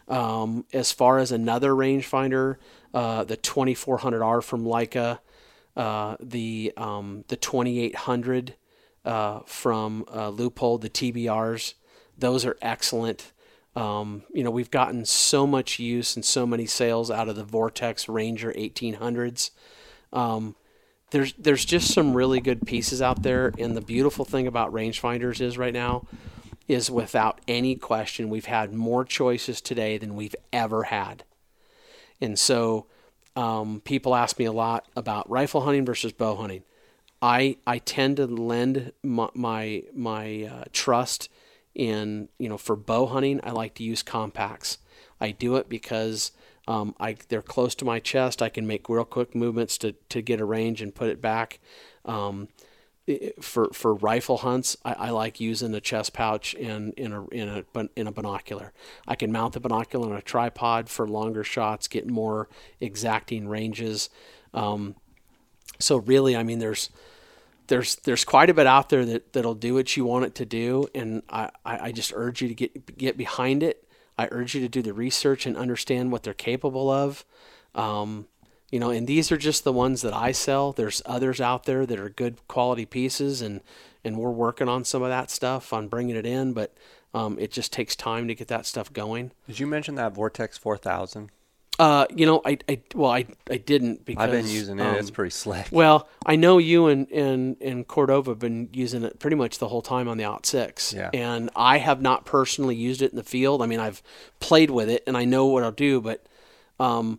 Um, 0.07 0.67
as 0.73 0.93
far 0.93 1.19
as 1.19 1.33
another 1.33 1.71
rangefinder, 1.73 2.57
uh, 2.93 3.25
the 3.25 3.39
2400R 3.39 4.43
from 4.43 4.65
Leica 4.65 5.21
uh, 5.77 6.17
the 6.21 6.73
um, 6.77 7.25
the 7.29 7.37
2800 7.37 8.55
uh, 9.05 9.41
from 9.45 10.05
uh, 10.09 10.31
Leupold, 10.31 10.81
the 10.83 10.91
TBRs. 10.91 11.75
Those 12.17 12.45
are 12.45 12.57
excellent. 12.63 13.33
Um, 13.75 14.23
you 14.33 14.45
know, 14.45 14.53
we've 14.53 14.71
gotten 14.71 15.05
so 15.05 15.47
much 15.49 15.81
use 15.81 16.15
and 16.15 16.25
so 16.25 16.47
many 16.47 16.65
sales 16.65 17.11
out 17.11 17.29
of 17.29 17.35
the 17.35 17.43
Vortex 17.43 18.09
Ranger 18.09 18.53
1800s. 18.53 19.51
Um, 20.13 20.55
there's 21.11 21.33
there's 21.35 21.65
just 21.65 21.93
some 21.93 22.15
really 22.15 22.41
good 22.41 22.67
pieces 22.67 23.01
out 23.01 23.23
there, 23.23 23.53
and 23.59 23.77
the 23.77 23.81
beautiful 23.81 24.25
thing 24.25 24.47
about 24.47 24.73
rangefinders 24.73 25.41
is 25.41 25.59
right 25.59 25.73
now 25.73 26.07
is 26.67 26.91
without 26.91 27.41
any 27.47 27.77
question 27.77 28.31
we've 28.31 28.47
had 28.47 28.73
more 28.73 29.05
choices 29.05 29.61
today 29.61 29.99
than 29.99 30.17
we've 30.17 30.37
ever 30.53 30.85
had, 30.85 31.25
and 32.21 32.39
so 32.39 32.87
um, 33.37 33.81
people 33.85 34.15
ask 34.15 34.39
me 34.39 34.45
a 34.45 34.53
lot 34.53 34.87
about 34.97 35.29
rifle 35.29 35.63
hunting 35.63 35.85
versus 35.85 36.13
bow 36.13 36.37
hunting. 36.37 36.63
I 37.21 37.57
I 37.67 37.79
tend 37.79 38.17
to 38.19 38.27
lend 38.27 38.93
my 39.03 39.29
my, 39.35 39.83
my 39.95 40.45
uh, 40.45 40.65
trust 40.73 41.29
in 41.75 42.29
you 42.39 42.49
know 42.49 42.59
for 42.59 42.77
bow 42.77 43.07
hunting. 43.07 43.41
I 43.43 43.51
like 43.51 43.75
to 43.75 43.83
use 43.83 44.03
compacts. 44.03 44.79
I 45.21 45.31
do 45.31 45.57
it 45.57 45.69
because 45.69 46.33
um, 46.67 46.95
I 46.99 47.17
they're 47.29 47.43
close 47.43 47.75
to 47.77 47.85
my 47.85 47.99
chest. 47.99 48.43
I 48.43 48.49
can 48.49 48.67
make 48.67 48.89
real 48.89 49.05
quick 49.05 49.35
movements 49.35 49.79
to 49.79 49.93
to 49.93 50.23
get 50.23 50.41
a 50.41 50.45
range 50.45 50.81
and 50.83 50.95
put 50.95 51.09
it 51.09 51.21
back. 51.21 51.61
Um, 52.05 52.49
for 53.41 53.69
for 53.75 53.95
rifle 53.95 54.39
hunts, 54.39 54.79
I, 54.83 54.95
I, 54.95 55.11
like 55.11 55.39
using 55.39 55.75
a 55.75 55.81
chest 55.81 56.15
pouch 56.15 56.55
in 56.55 56.93
in 56.93 57.13
a 57.13 57.27
in 57.27 57.49
a 57.49 57.89
in 57.97 58.07
a 58.07 58.13
binocular. 58.13 58.73
I 59.07 59.15
can 59.15 59.31
mount 59.31 59.53
the 59.53 59.61
binocular 59.61 60.11
on 60.11 60.17
a 60.17 60.23
tripod 60.23 60.89
for 60.89 61.07
longer 61.07 61.45
shots, 61.45 61.87
get 61.87 62.09
more 62.09 62.49
exacting 62.81 63.47
ranges. 63.47 64.09
Um, 64.55 64.95
so 65.79 65.97
really, 65.99 66.35
I 66.35 66.45
mean, 66.45 66.61
there's 66.61 66.89
there's 67.67 67.97
there's 67.97 68.25
quite 68.25 68.49
a 68.49 68.55
bit 68.55 68.67
out 68.67 68.89
there 68.89 69.05
that 69.05 69.35
that'll 69.35 69.55
do 69.55 69.75
what 69.75 69.97
you 69.99 70.07
want 70.07 70.25
it 70.25 70.35
to 70.37 70.47
do, 70.47 70.87
and 70.95 71.23
I, 71.29 71.51
I 71.65 71.93
just 71.93 72.13
urge 72.15 72.41
you 72.41 72.49
to 72.49 72.55
get 72.55 72.97
get 72.97 73.19
behind 73.19 73.63
it. 73.63 73.84
I 74.17 74.29
urge 74.31 74.55
you 74.55 74.61
to 74.61 74.69
do 74.69 74.83
the 74.83 74.93
research 74.93 75.47
and 75.47 75.57
understand 75.57 76.13
what 76.13 76.23
they're 76.23 76.35
capable 76.35 76.91
of. 76.91 77.25
Um, 77.75 78.27
you 78.71 78.81
know, 78.81 78.91
and 78.91 79.07
these 79.07 79.31
are 79.31 79.37
just 79.37 79.65
the 79.65 79.73
ones 79.73 80.03
that 80.03 80.15
I 80.15 80.33
sell. 80.33 80.73
There's 80.73 81.03
others 81.07 81.41
out 81.41 81.65
there 81.65 81.87
that 81.87 81.99
are 81.99 82.09
good 82.09 82.37
quality 82.49 82.87
pieces, 82.87 83.41
and 83.41 83.61
and 84.05 84.19
we're 84.19 84.31
working 84.31 84.69
on 84.69 84.85
some 84.85 85.03
of 85.03 85.09
that 85.09 85.31
stuff 85.31 85.73
on 85.73 85.89
bringing 85.89 86.17
it 86.17 86.27
in, 86.27 86.53
but 86.53 86.75
um, 87.15 87.39
it 87.39 87.51
just 87.51 87.73
takes 87.73 87.97
time 87.97 88.29
to 88.29 88.35
get 88.35 88.49
that 88.49 88.67
stuff 88.67 88.93
going. 88.93 89.33
Did 89.47 89.61
you 89.61 89.67
mention 89.67 89.95
that 89.95 90.13
Vortex 90.13 90.59
4000? 90.59 91.31
Uh, 91.79 92.07
you 92.15 92.25
know, 92.25 92.41
I, 92.45 92.59
I 92.69 92.81
well, 92.95 93.11
I, 93.11 93.27
I 93.51 93.57
didn't 93.57 94.05
because 94.05 94.23
I've 94.23 94.31
been 94.31 94.47
using 94.47 94.79
it. 94.79 94.87
Um, 94.87 94.95
it's 94.95 95.11
pretty 95.11 95.31
slick. 95.31 95.67
Well, 95.73 96.09
I 96.25 96.37
know 96.37 96.59
you 96.59 96.87
and 96.87 97.11
and 97.11 97.57
and 97.61 97.87
Cordova 97.87 98.31
have 98.31 98.39
been 98.39 98.69
using 98.73 99.03
it 99.03 99.19
pretty 99.19 99.37
much 99.37 99.59
the 99.59 99.69
whole 99.69 99.83
time 99.83 100.09
on 100.09 100.17
the 100.17 100.25
Out 100.25 100.47
Six. 100.47 100.93
Yeah. 100.93 101.11
And 101.13 101.51
I 101.57 101.79
have 101.79 102.01
not 102.01 102.27
personally 102.27 102.77
used 102.77 103.03
it 103.03 103.11
in 103.11 103.17
the 103.17 103.25
field. 103.25 103.61
I 103.61 103.67
mean, 103.67 103.81
I've 103.81 104.03
played 104.39 104.71
with 104.71 104.89
it 104.89 105.03
and 105.07 105.17
I 105.17 105.25
know 105.25 105.47
what 105.47 105.65
I'll 105.65 105.73
do, 105.73 106.01
but 106.01 106.25
um, 106.79 107.19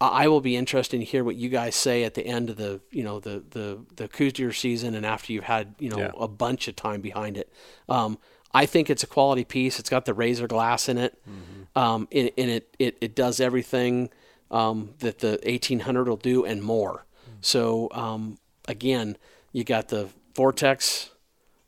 I 0.00 0.28
will 0.28 0.40
be 0.40 0.56
interested 0.56 0.98
to 0.98 1.04
hear 1.04 1.22
what 1.22 1.36
you 1.36 1.50
guys 1.50 1.74
say 1.74 2.04
at 2.04 2.14
the 2.14 2.26
end 2.26 2.48
of 2.48 2.56
the 2.56 2.80
you 2.90 3.04
know 3.04 3.20
the 3.20 3.44
the 3.50 3.80
the 3.96 4.30
deer 4.30 4.52
season 4.52 4.94
and 4.94 5.04
after 5.04 5.32
you've 5.32 5.44
had 5.44 5.74
you 5.78 5.90
know 5.90 5.98
yeah. 5.98 6.10
a 6.18 6.28
bunch 6.28 6.68
of 6.68 6.76
time 6.76 7.02
behind 7.02 7.36
it. 7.36 7.52
Um, 7.88 8.18
I 8.52 8.66
think 8.66 8.90
it's 8.90 9.02
a 9.02 9.06
quality 9.06 9.44
piece. 9.44 9.78
It's 9.78 9.90
got 9.90 10.04
the 10.04 10.14
razor 10.14 10.46
glass 10.46 10.88
in 10.88 10.98
it, 10.98 11.16
mm-hmm. 11.28 11.78
um, 11.78 12.08
and, 12.10 12.30
and, 12.36 12.50
it, 12.50 12.74
it 12.78 12.98
it 13.00 13.14
does 13.14 13.40
everything 13.40 14.10
um, 14.50 14.90
that 14.98 15.20
the 15.20 15.40
1800 15.44 16.08
will 16.08 16.16
do 16.16 16.44
and 16.44 16.62
more. 16.62 17.04
Mm-hmm. 17.22 17.36
So 17.42 17.88
um, 17.92 18.38
again, 18.66 19.16
you 19.52 19.64
got 19.64 19.88
the 19.88 20.08
Vortex 20.34 21.10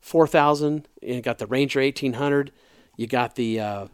4000, 0.01 0.89
you 1.01 1.21
got 1.21 1.39
the 1.39 1.47
Ranger 1.47 1.81
1800, 1.81 2.53
you 2.97 3.07
got 3.07 3.37
the 3.37 3.61
uh, 3.61 3.87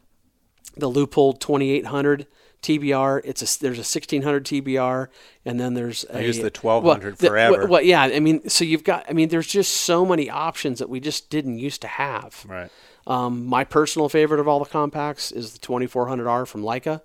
the 0.77 0.89
Leupold 0.89 1.41
2800 1.41 2.27
TBR. 2.62 3.21
It's 3.25 3.43
a 3.43 3.61
there's 3.61 3.79
a 3.79 3.87
1600 3.87 4.45
TBR, 4.45 5.09
and 5.45 5.61
then 5.61 5.75
there's 5.75 6.05
a, 6.05 6.19
I 6.19 6.21
use 6.21 6.39
the 6.39 6.51
1200 6.51 7.21
well, 7.21 7.31
forever. 7.31 7.67
well, 7.67 7.83
yeah, 7.83 8.03
I 8.03 8.21
mean, 8.21 8.49
so 8.49 8.65
you've 8.65 8.85
got, 8.85 9.05
I 9.09 9.12
mean, 9.12 9.29
there's 9.29 9.47
just 9.47 9.73
so 9.73 10.05
many 10.05 10.29
options 10.29 10.79
that 10.81 10.89
we 10.89 11.01
just 11.01 11.31
didn't 11.31 11.59
used 11.59 11.81
to 11.83 11.89
have. 11.89 12.45
Right. 12.49 12.71
Um, 13.09 13.47
my 13.47 13.65
personal 13.65 14.09
favorite 14.09 14.39
of 14.39 14.47
all 14.47 14.59
the 14.59 14.71
compacts 14.71 15.33
is 15.33 15.55
the 15.55 15.59
2400R 15.59 16.47
from 16.47 16.63
Leica. 16.63 17.01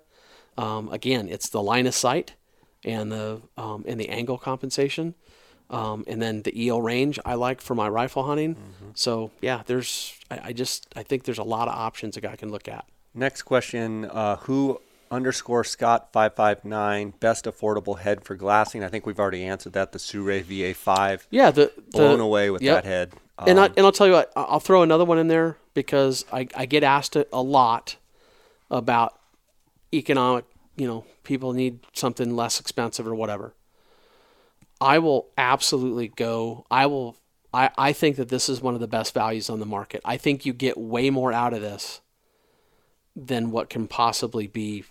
Um, 0.56 0.90
again, 0.92 1.28
it's 1.28 1.48
the 1.48 1.62
line 1.62 1.86
of 1.86 1.94
sight 1.94 2.34
and 2.84 3.10
the 3.10 3.40
um, 3.56 3.84
and 3.88 3.98
the 3.98 4.10
angle 4.10 4.38
compensation. 4.38 5.14
Um, 5.70 6.04
and 6.06 6.20
then 6.20 6.42
the 6.42 6.68
EL 6.68 6.82
range 6.82 7.18
I 7.24 7.34
like 7.34 7.62
for 7.62 7.74
my 7.74 7.88
rifle 7.88 8.24
hunting. 8.24 8.54
Mm-hmm. 8.54 8.90
So 8.94 9.30
yeah, 9.40 9.62
there's 9.64 10.16
I, 10.30 10.40
I, 10.44 10.52
just 10.52 10.86
I 10.94 11.02
think 11.02 11.24
there's 11.24 11.38
a 11.38 11.42
lot 11.42 11.68
of 11.68 11.74
options 11.74 12.18
a 12.18 12.20
guy 12.20 12.36
can 12.36 12.50
look 12.50 12.68
at. 12.68 12.84
Next 13.14 13.42
question: 13.42 14.04
uh, 14.04 14.36
Who 14.36 14.80
underscore 15.10 15.64
Scott 15.64 16.12
five 16.12 16.34
five 16.34 16.66
nine 16.66 17.14
best 17.18 17.46
affordable 17.46 18.00
head 18.00 18.24
for 18.24 18.36
glassing. 18.36 18.84
I 18.84 18.88
think 18.88 19.06
we've 19.06 19.18
already 19.18 19.44
answered 19.44 19.72
that. 19.72 19.92
The 19.92 19.98
Sirui 19.98 20.42
VA 20.42 20.74
five. 20.74 21.26
Yeah, 21.30 21.50
the, 21.50 21.72
blown 21.92 22.20
away 22.20 22.50
with 22.50 22.60
yep. 22.60 22.84
that 22.84 22.88
head. 22.88 23.12
Um, 23.38 23.48
and 23.48 23.60
I, 23.60 23.66
and 23.66 23.80
I'll 23.80 23.92
tell 23.92 24.06
you 24.06 24.12
what, 24.12 24.32
I'll 24.36 24.60
throw 24.60 24.82
another 24.82 25.04
one 25.04 25.18
in 25.18 25.28
there 25.28 25.56
because 25.74 26.24
I, 26.32 26.46
I 26.54 26.66
get 26.66 26.82
asked 26.82 27.16
a 27.16 27.42
lot 27.42 27.96
about 28.70 29.18
economic. 29.92 30.44
You 30.76 30.86
know, 30.86 31.04
people 31.22 31.52
need 31.52 31.80
something 31.92 32.34
less 32.34 32.60
expensive 32.60 33.06
or 33.06 33.14
whatever. 33.14 33.54
I 34.80 34.98
will 34.98 35.28
absolutely 35.38 36.08
go. 36.08 36.66
I 36.70 36.86
will. 36.86 37.16
I, 37.52 37.70
I 37.78 37.92
think 37.92 38.16
that 38.16 38.28
this 38.28 38.48
is 38.48 38.60
one 38.60 38.74
of 38.74 38.80
the 38.80 38.88
best 38.88 39.14
values 39.14 39.48
on 39.48 39.60
the 39.60 39.66
market. 39.66 40.00
I 40.04 40.16
think 40.16 40.44
you 40.44 40.52
get 40.52 40.76
way 40.76 41.10
more 41.10 41.32
out 41.32 41.54
of 41.54 41.60
this 41.60 42.00
than 43.14 43.52
what 43.52 43.70
can 43.70 43.86
possibly 43.86 44.48
be 44.48 44.84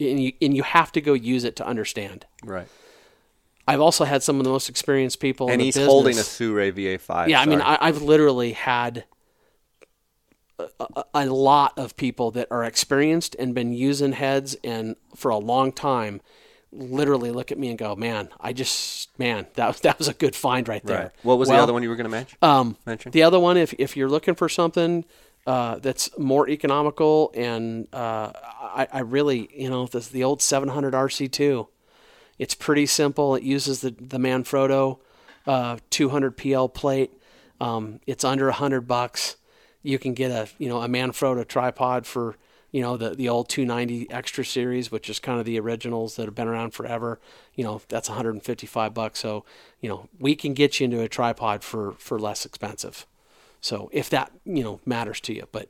and 0.00 0.22
you 0.22 0.32
and 0.40 0.56
you 0.56 0.62
have 0.62 0.92
to 0.92 1.00
go 1.00 1.12
use 1.12 1.44
it 1.44 1.56
to 1.56 1.66
understand. 1.66 2.26
Right. 2.44 2.68
I've 3.66 3.80
also 3.80 4.04
had 4.04 4.22
some 4.22 4.38
of 4.38 4.44
the 4.44 4.50
most 4.50 4.68
experienced 4.68 5.20
people. 5.20 5.46
in 5.48 5.54
And 5.54 5.62
he's 5.62 5.74
business. 5.74 5.90
holding 5.90 6.18
a 6.18 6.22
Sirui 6.22 6.72
VA5. 6.72 7.28
Yeah, 7.28 7.40
I 7.40 7.46
mean. 7.46 7.60
I, 7.60 7.78
I've 7.80 8.02
literally 8.02 8.52
had 8.52 9.04
a, 10.58 10.68
a, 10.96 11.04
a 11.14 11.26
lot 11.26 11.78
of 11.78 11.96
people 11.96 12.30
that 12.32 12.48
are 12.50 12.64
experienced 12.64 13.36
and 13.38 13.54
been 13.54 13.72
using 13.72 14.12
heads 14.12 14.56
and 14.64 14.96
for 15.14 15.30
a 15.30 15.38
long 15.38 15.72
time. 15.72 16.20
Literally 16.72 17.32
look 17.32 17.50
at 17.50 17.58
me 17.58 17.68
and 17.68 17.76
go, 17.76 17.96
"Man, 17.96 18.28
I 18.38 18.52
just 18.52 19.18
man, 19.18 19.48
that 19.54 19.78
that 19.78 19.98
was 19.98 20.06
a 20.06 20.14
good 20.14 20.36
find 20.36 20.68
right 20.68 20.84
there." 20.84 20.98
right. 20.98 21.10
What 21.22 21.38
was 21.38 21.48
the 21.48 21.56
other 21.56 21.72
one 21.72 21.82
you 21.82 21.88
were 21.88 21.96
going 21.96 22.04
to 22.04 22.10
mention? 22.10 22.38
Um, 22.42 22.76
mention? 22.86 23.10
the 23.10 23.24
other 23.24 23.40
one, 23.40 23.56
if 23.56 23.74
if 23.78 23.96
you're 23.96 24.08
looking 24.08 24.36
for 24.36 24.48
something 24.48 25.04
uh, 25.46 25.76
that's 25.80 26.16
more 26.16 26.48
economical, 26.48 27.32
and 27.34 27.88
uh, 27.92 28.30
I, 28.34 28.86
I 28.92 29.00
really, 29.00 29.48
you 29.52 29.68
know, 29.68 29.86
this 29.86 30.08
the 30.08 30.22
old 30.22 30.42
700 30.42 30.92
RC2. 30.94 31.66
It's 32.40 32.54
pretty 32.54 32.86
simple. 32.86 33.34
It 33.34 33.42
uses 33.42 33.82
the 33.82 33.90
the 33.90 34.16
Manfrotto 34.16 34.98
uh, 35.46 35.76
200 35.90 36.38
PL 36.38 36.70
plate. 36.70 37.12
Um, 37.60 38.00
it's 38.06 38.24
under 38.24 38.50
hundred 38.50 38.88
bucks. 38.88 39.36
You 39.82 39.98
can 39.98 40.14
get 40.14 40.30
a 40.30 40.48
you 40.56 40.66
know 40.66 40.80
a 40.80 40.88
Manfrotto 40.88 41.46
tripod 41.46 42.06
for 42.06 42.36
you 42.72 42.80
know 42.80 42.96
the 42.96 43.10
the 43.10 43.28
old 43.28 43.50
290 43.50 44.10
Extra 44.10 44.42
series, 44.42 44.90
which 44.90 45.10
is 45.10 45.18
kind 45.18 45.38
of 45.38 45.44
the 45.44 45.60
originals 45.60 46.16
that 46.16 46.24
have 46.24 46.34
been 46.34 46.48
around 46.48 46.70
forever. 46.72 47.20
You 47.54 47.64
know 47.64 47.82
that's 47.88 48.08
155 48.08 48.94
bucks. 48.94 49.20
So 49.20 49.44
you 49.82 49.90
know 49.90 50.08
we 50.18 50.34
can 50.34 50.54
get 50.54 50.80
you 50.80 50.86
into 50.86 51.02
a 51.02 51.08
tripod 51.08 51.62
for 51.62 51.92
for 51.98 52.18
less 52.18 52.46
expensive. 52.46 53.06
So 53.60 53.90
if 53.92 54.08
that 54.08 54.32
you 54.46 54.64
know 54.64 54.80
matters 54.86 55.20
to 55.22 55.34
you, 55.34 55.46
but 55.52 55.68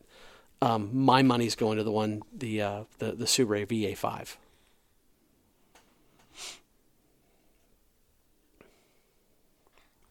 um, 0.63 0.91
my 0.93 1.23
money's 1.23 1.57
going 1.57 1.79
to 1.79 1.83
the 1.83 1.91
one 1.91 2.23
the 2.33 2.63
uh, 2.63 2.85
the 2.99 3.11
the 3.11 3.25
Sirui 3.25 3.67
VA5. 3.67 4.37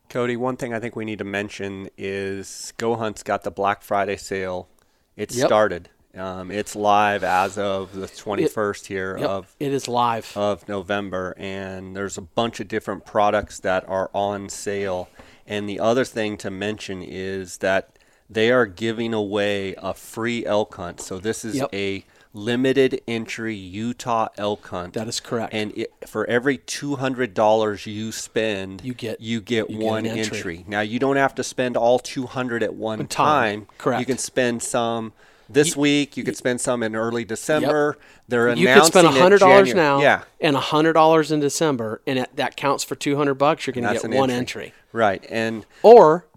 Cody, 0.10 0.36
one 0.36 0.58
thing 0.58 0.74
I 0.74 0.80
think 0.80 0.96
we 0.96 1.06
need 1.06 1.20
to 1.20 1.24
mention 1.26 1.90
is 1.98 2.74
Go 2.78 2.96
Hunt's 2.96 3.22
got 3.24 3.44
the 3.44 3.52
Black 3.52 3.82
Friday 3.84 4.18
sale. 4.18 4.68
It 5.16 5.32
Yep. 5.32 5.46
started. 5.48 5.90
Um, 6.18 6.50
it's 6.50 6.76
live 6.76 7.24
as 7.24 7.58
of 7.60 7.94
the 7.94 8.08
21st 8.08 8.88
here 8.88 9.16
Yep, 9.20 9.30
of 9.30 9.56
it 9.60 9.72
is 9.72 9.88
live. 9.88 10.36
of 10.36 10.68
November, 10.68 11.36
and 11.38 11.96
there's 11.96 12.18
a 12.18 12.22
bunch 12.22 12.60
of 12.60 12.68
different 12.68 13.06
products 13.06 13.60
that 13.60 13.88
are 13.88 14.10
on 14.14 14.50
sale. 14.50 15.08
And 15.46 15.70
the 15.70 15.80
other 15.80 16.04
thing 16.06 16.38
to 16.38 16.50
mention 16.50 17.04
is 17.04 17.58
that 17.60 18.00
they 18.28 18.52
are 18.52 18.66
giving 18.66 19.14
away 19.14 19.76
a 19.78 19.94
free 19.94 20.44
elk 20.46 20.76
hunt. 20.76 21.00
So 21.02 21.20
this 21.20 21.46
is 21.46 21.58
Yep. 21.58 21.70
a 21.74 22.04
limited 22.34 23.02
entry 23.08 23.56
Utah 23.56 24.28
elk 24.38 24.68
hunt. 24.68 24.94
That 24.94 25.08
is 25.08 25.20
correct. 25.20 25.54
And 25.54 25.76
it, 25.78 25.92
for 26.08 26.26
every 26.28 26.58
two 26.58 26.96
hundred 26.98 27.34
dollars 27.34 27.86
you 27.86 28.12
spend, 28.12 28.84
You 28.84 28.94
get- 28.94 29.20
you 29.20 29.42
get 29.42 29.70
you 29.70 29.80
one 29.80 30.06
an 30.06 30.18
entry. 30.18 30.38
entry. 30.38 30.66
Now 30.68 30.82
you 30.82 31.00
don't 31.00 31.16
have 31.18 31.36
to 31.36 31.44
spend 31.44 31.76
all 31.76 32.00
two 32.00 32.26
hundred 32.28 32.62
at 32.64 32.74
one 32.76 33.00
time. 33.08 33.08
time. 33.08 33.68
Correct. 33.78 34.00
You 34.00 34.06
can 34.06 34.18
spend 34.18 34.62
some 34.62 35.14
this 35.50 35.76
week. 35.76 36.16
You 36.16 36.24
could 36.24 36.38
spend 36.38 36.62
some 36.62 36.84
in 36.84 36.96
early 36.96 37.26
December. 37.26 37.98
They're 38.28 38.54
you 38.54 38.68
could 38.68 38.86
spend 38.86 39.08
hundred 39.08 39.40
dollars 39.40 39.74
now, 39.74 40.00
Yeah, 40.02 40.22
and 40.40 40.56
hundred 40.56 40.94
dollars 40.94 41.32
in 41.32 41.40
December, 41.40 42.02
and 42.06 42.20
it, 42.20 42.36
that 42.36 42.56
counts 42.56 42.84
for 42.84 42.94
two 42.96 43.16
hundred 43.16 43.36
bucks. 43.36 43.66
You're 43.66 43.74
going 43.74 43.88
to 43.88 43.94
get 44.00 44.04
one 44.16 44.30
entry. 44.30 44.66
entry. 44.66 44.74
Right. 44.92 45.26
And 45.30 45.66
Or 45.82 46.28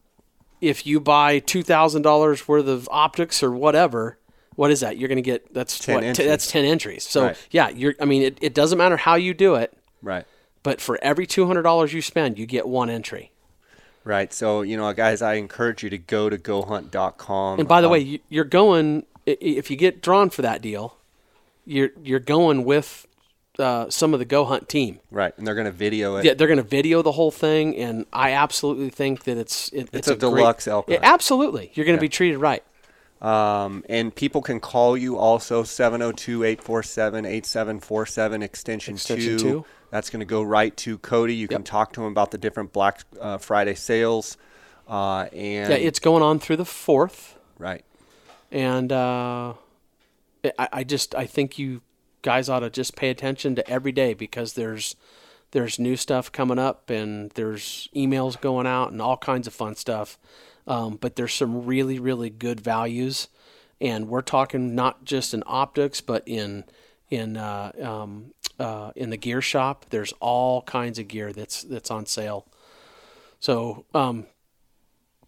if 0.62 0.86
you 0.86 1.01
buy 1.01 1.39
two 1.40 1.62
thousand 1.62 2.01
dollars 2.01 2.48
worth 2.48 2.66
of 2.66 2.89
optics 2.90 3.43
or 3.43 3.51
whatever, 3.51 4.16
what 4.56 4.70
is 4.70 4.80
that? 4.80 4.96
You're 4.98 5.08
going 5.08 5.16
to 5.16 5.22
get 5.22 5.52
that's 5.54 5.78
10 5.78 5.94
what 5.94 6.00
t- 6.02 6.06
entries. 6.08 6.26
that's 6.28 6.50
ten 6.50 6.64
entries. 6.64 7.04
So 7.04 7.24
Right. 7.26 7.36
yeah, 7.50 7.68
you're. 7.70 7.94
I 8.00 8.04
mean, 8.04 8.22
it, 8.22 8.38
it 8.40 8.54
doesn't 8.54 8.78
matter 8.78 8.96
how 8.96 9.14
you 9.14 9.34
do 9.34 9.54
it, 9.56 9.76
right. 10.02 10.24
but 10.62 10.80
for 10.80 10.98
every 11.02 11.26
two 11.26 11.46
hundred 11.46 11.62
dollars 11.62 11.92
you 11.92 12.02
spend, 12.02 12.38
you 12.38 12.46
get 12.46 12.66
one 12.68 12.90
entry. 12.90 13.30
Right. 14.04 14.32
So, 14.32 14.62
you 14.62 14.76
know, 14.76 14.92
guys, 14.92 15.22
I 15.22 15.34
encourage 15.34 15.82
you 15.84 15.90
to 15.90 15.98
go 15.98 16.28
to 16.28 16.36
gohunt.com. 16.36 17.60
And 17.60 17.68
by 17.68 17.80
the 17.80 17.86
Um, 17.86 17.92
way, 17.92 17.98
you- 18.00 18.18
you're 18.28 18.44
going 18.44 19.04
if 19.24 19.70
you 19.70 19.76
get 19.76 20.02
drawn 20.02 20.30
for 20.30 20.42
that 20.42 20.60
deal, 20.60 20.96
you're 21.64 21.90
you're 22.02 22.18
going 22.18 22.64
with 22.64 23.06
uh, 23.58 23.88
some 23.90 24.12
of 24.14 24.18
the 24.18 24.24
Go 24.24 24.44
Hunt 24.46 24.68
team. 24.68 24.98
right. 25.10 25.32
And 25.36 25.46
they're 25.46 25.54
going 25.54 25.66
to 25.66 25.70
video 25.70 26.16
it. 26.16 26.24
Yeah, 26.24 26.34
they're 26.34 26.46
going 26.48 26.56
to 26.56 26.62
video 26.64 27.02
the 27.02 27.12
whole 27.12 27.30
thing, 27.30 27.76
and 27.76 28.06
I 28.12 28.32
absolutely 28.32 28.88
think 28.90 29.24
that 29.24 29.36
it's 29.36 29.68
it, 29.68 29.82
It's 29.92 30.08
it's, 30.08 30.08
a 30.08 30.16
great- 30.16 30.36
deluxe 30.40 30.66
elk 30.66 30.86
Yeah, 30.88 30.96
hunt. 30.96 31.04
absolutely, 31.12 31.70
you're 31.74 31.84
going 31.86 31.96
to 31.96 32.00
be 32.00 32.08
treated 32.08 32.38
right. 32.38 32.64
Um, 33.23 33.85
and 33.89 34.12
people 34.12 34.43
can 34.43 34.59
call 34.59 34.97
you 34.97 35.16
also 35.16 35.62
702 35.62 36.43
847 36.43 37.24
8747 37.24 38.43
extension, 38.43 38.94
Extension 38.94 39.39
2. 39.39 39.39
two. 39.39 39.65
That's 39.90 40.11
going 40.11 40.20
to 40.20 40.27
go 40.27 40.43
right 40.43 40.77
to 40.78 40.99
Cody. 40.99 41.36
You 41.36 41.47
can 41.47 41.62
talk 41.62 41.93
to 41.93 42.01
him 42.01 42.09
about 42.11 42.32
the 42.32 42.39
different 42.39 42.73
Black 42.73 43.03
uh, 43.20 43.39
Friday 43.39 43.74
sales. 43.74 44.36
Uh, 44.89 45.27
and 45.32 45.70
Yeah, 45.70 45.77
it's 45.78 46.01
going 46.01 46.23
on 46.23 46.40
through 46.40 46.57
the 46.57 46.65
fourth, 46.65 47.39
right. 47.59 47.85
and 48.51 48.90
uh, 48.90 49.55
I, 50.59 50.69
I 50.73 50.85
just 50.85 51.15
I 51.15 51.27
think 51.27 51.59
you 51.59 51.82
guys 52.23 52.49
ought 52.49 52.61
to 52.61 52.70
just 52.70 52.97
pay 52.97 53.09
attention 53.11 53.55
to 53.55 53.70
every 53.70 53.93
day 53.93 54.15
because 54.15 54.55
there's 54.55 54.97
there's 55.53 55.78
new 55.78 55.97
stuff 55.97 56.32
coming 56.32 56.59
up 56.59 56.90
and 56.90 57.31
there's 57.32 57.89
emails 57.94 58.40
going 58.40 58.66
out 58.66 58.90
and 58.90 59.01
all 59.01 59.16
kinds 59.16 59.47
of 59.47 59.55
fun 59.55 59.77
stuff. 59.77 60.19
Um, 60.66 60.97
but 61.01 61.16
there's 61.16 61.34
some 61.34 61.66
really 61.66 61.98
really 61.98 62.30
good 62.30 62.60
values, 62.60 63.28
and 63.80 64.09
we're 64.09 64.22
talking 64.22 64.74
not 64.74 65.05
just 65.05 65.34
in 65.34 65.43
optics 65.47 66.01
but 66.01 66.22
in 66.26 66.64
in 67.10 67.36
uh, 67.36 67.72
um, 67.82 68.32
uh, 68.59 68.93
in 68.97 69.10
the 69.10 69.16
gear 69.16 69.43
shop. 69.43 69.86
There's 69.90 70.12
all 70.20 70.62
kinds 70.62 70.98
of 70.98 71.09
gear 71.09 71.32
that's 71.32 71.62
that's 71.62 71.90
on 71.90 72.06
sale. 72.06 72.47
So 73.40 73.84
um, 73.93 74.26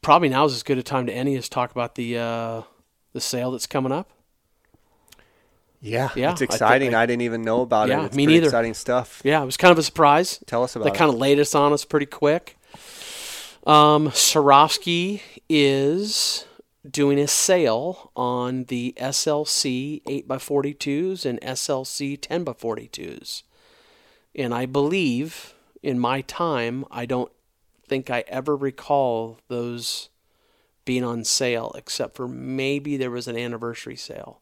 probably 0.03 0.29
now 0.29 0.45
is 0.45 0.55
as 0.55 0.63
good 0.63 0.79
a 0.79 0.83
time 0.85 1.07
to 1.07 1.13
any 1.13 1.37
as 1.37 1.49
talk 1.49 1.73
about 1.73 1.97
the 1.97 2.17
uh, 2.19 2.63
the 3.13 3.21
sale 3.21 3.51
that's 3.51 3.67
coming 3.67 3.93
up. 3.93 4.11
Yeah, 5.81 6.09
Yeah, 6.15 6.33
it's 6.33 6.41
exciting. 6.41 6.95
I, 6.95 7.03
I- 7.03 7.07
didn't 7.07 7.23
even 7.23 7.43
know 7.43 7.61
about 7.61 7.89
Yeah, 7.89 8.03
it. 8.03 8.07
It's 8.07 8.17
me 8.17 8.25
neither. 8.27 8.47
exciting 8.47 8.73
stuff. 8.73 9.21
Yeah, 9.25 9.43
it 9.43 9.47
was 9.47 9.59
kind 9.59 9.71
of 9.73 9.79
a 9.79 9.83
surprise. 9.83 10.39
Tell 10.47 10.63
us 10.63 10.75
about 10.77 10.87
it. 10.87 10.91
They 10.93 10.97
it. 10.97 10.99
kind 10.99 11.11
of 11.11 11.17
laid 11.19 11.39
us 11.39 11.55
on 11.55 11.73
us 11.75 11.85
pretty 11.85 12.07
quick. 12.07 12.57
Um, 13.67 14.11
Swarovski 14.11 15.23
is 15.49 16.45
doing 16.89 17.19
a 17.19 17.27
sale 17.27 18.11
on 18.15 18.65
the 18.65 18.95
SLC 18.99 20.03
8x42s 20.05 21.25
and 21.25 21.41
SLC 21.41 22.19
10x42s. 22.19 23.43
And 24.35 24.53
I 24.53 24.67
believe 24.67 25.55
in 25.83 25.99
my 25.99 26.21
time, 26.21 26.85
I 26.91 27.07
don't 27.07 27.33
think 27.89 28.11
I 28.11 28.25
ever 28.29 28.55
recall 28.55 29.39
those 29.49 30.11
being 30.85 31.05
on 31.05 31.25
sale, 31.25 31.73
except 31.77 32.17
for 32.17 32.29
maybe 32.29 32.97
there 32.99 33.11
was 33.11 33.29
an 33.29 33.37
anniversary 33.37 33.97
sale 33.97 34.41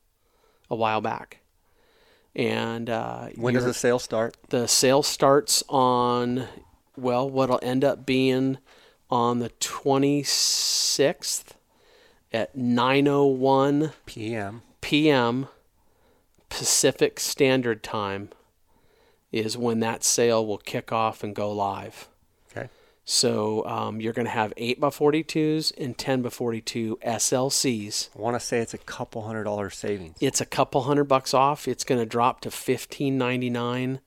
a 0.69 0.75
while 0.75 1.01
back. 1.01 1.39
And 2.35 2.91
uh, 2.91 3.29
when 3.37 3.55
does 3.55 3.67
the 3.67 3.75
sale 3.75 3.99
start? 3.99 4.37
the 4.49 4.67
sale 4.67 5.03
starts 5.03 5.63
on 5.69 6.49
well 6.97 7.29
what'll 7.29 7.61
end 7.63 7.85
up 7.85 8.07
being 8.07 8.59
on 9.13 9.41
the 9.41 9.51
26th 9.51 11.45
at 12.33 12.57
9:01 12.57 13.93
PM. 14.07 14.63
p.m. 14.81 15.49
Pacific 16.49 17.21
Standard 17.21 17.83
Time 17.83 18.31
is 19.31 19.55
when 19.57 19.81
that 19.81 20.03
sale 20.03 20.47
will 20.47 20.57
kick 20.57 20.93
off 20.93 21.23
and 21.23 21.35
go 21.35 21.53
live. 21.53 22.09
Okay. 22.57 22.71
So 23.05 23.67
um, 23.67 24.01
you're 24.01 24.15
going 24.15 24.25
to 24.25 24.33
have 24.33 24.55
eight 24.57 24.81
by 24.81 24.89
42s 24.89 25.73
and 25.79 25.97
10 25.99 26.23
by 26.23 26.31
42 26.31 26.99
SLCs. 27.05 28.09
I 28.17 28.21
want 28.21 28.37
to 28.37 28.41
say 28.41 28.61
it's 28.61 28.73
a 28.73 28.79
couple 28.79 29.23
hundred 29.27 29.45
dollar 29.45 29.69
savings. 29.69 30.17
It's 30.21 30.41
a 30.41 30.47
couple 30.47 30.83
hundred 30.85 31.05
bucks 31.05 31.35
off. 31.35 31.69
It's 31.69 31.85
going 31.85 32.01
to 32.01 32.07
drop 32.07 32.41
to 32.43 32.51
fifteen 32.51 33.19
ninety 33.19 33.51
nine 33.51 34.01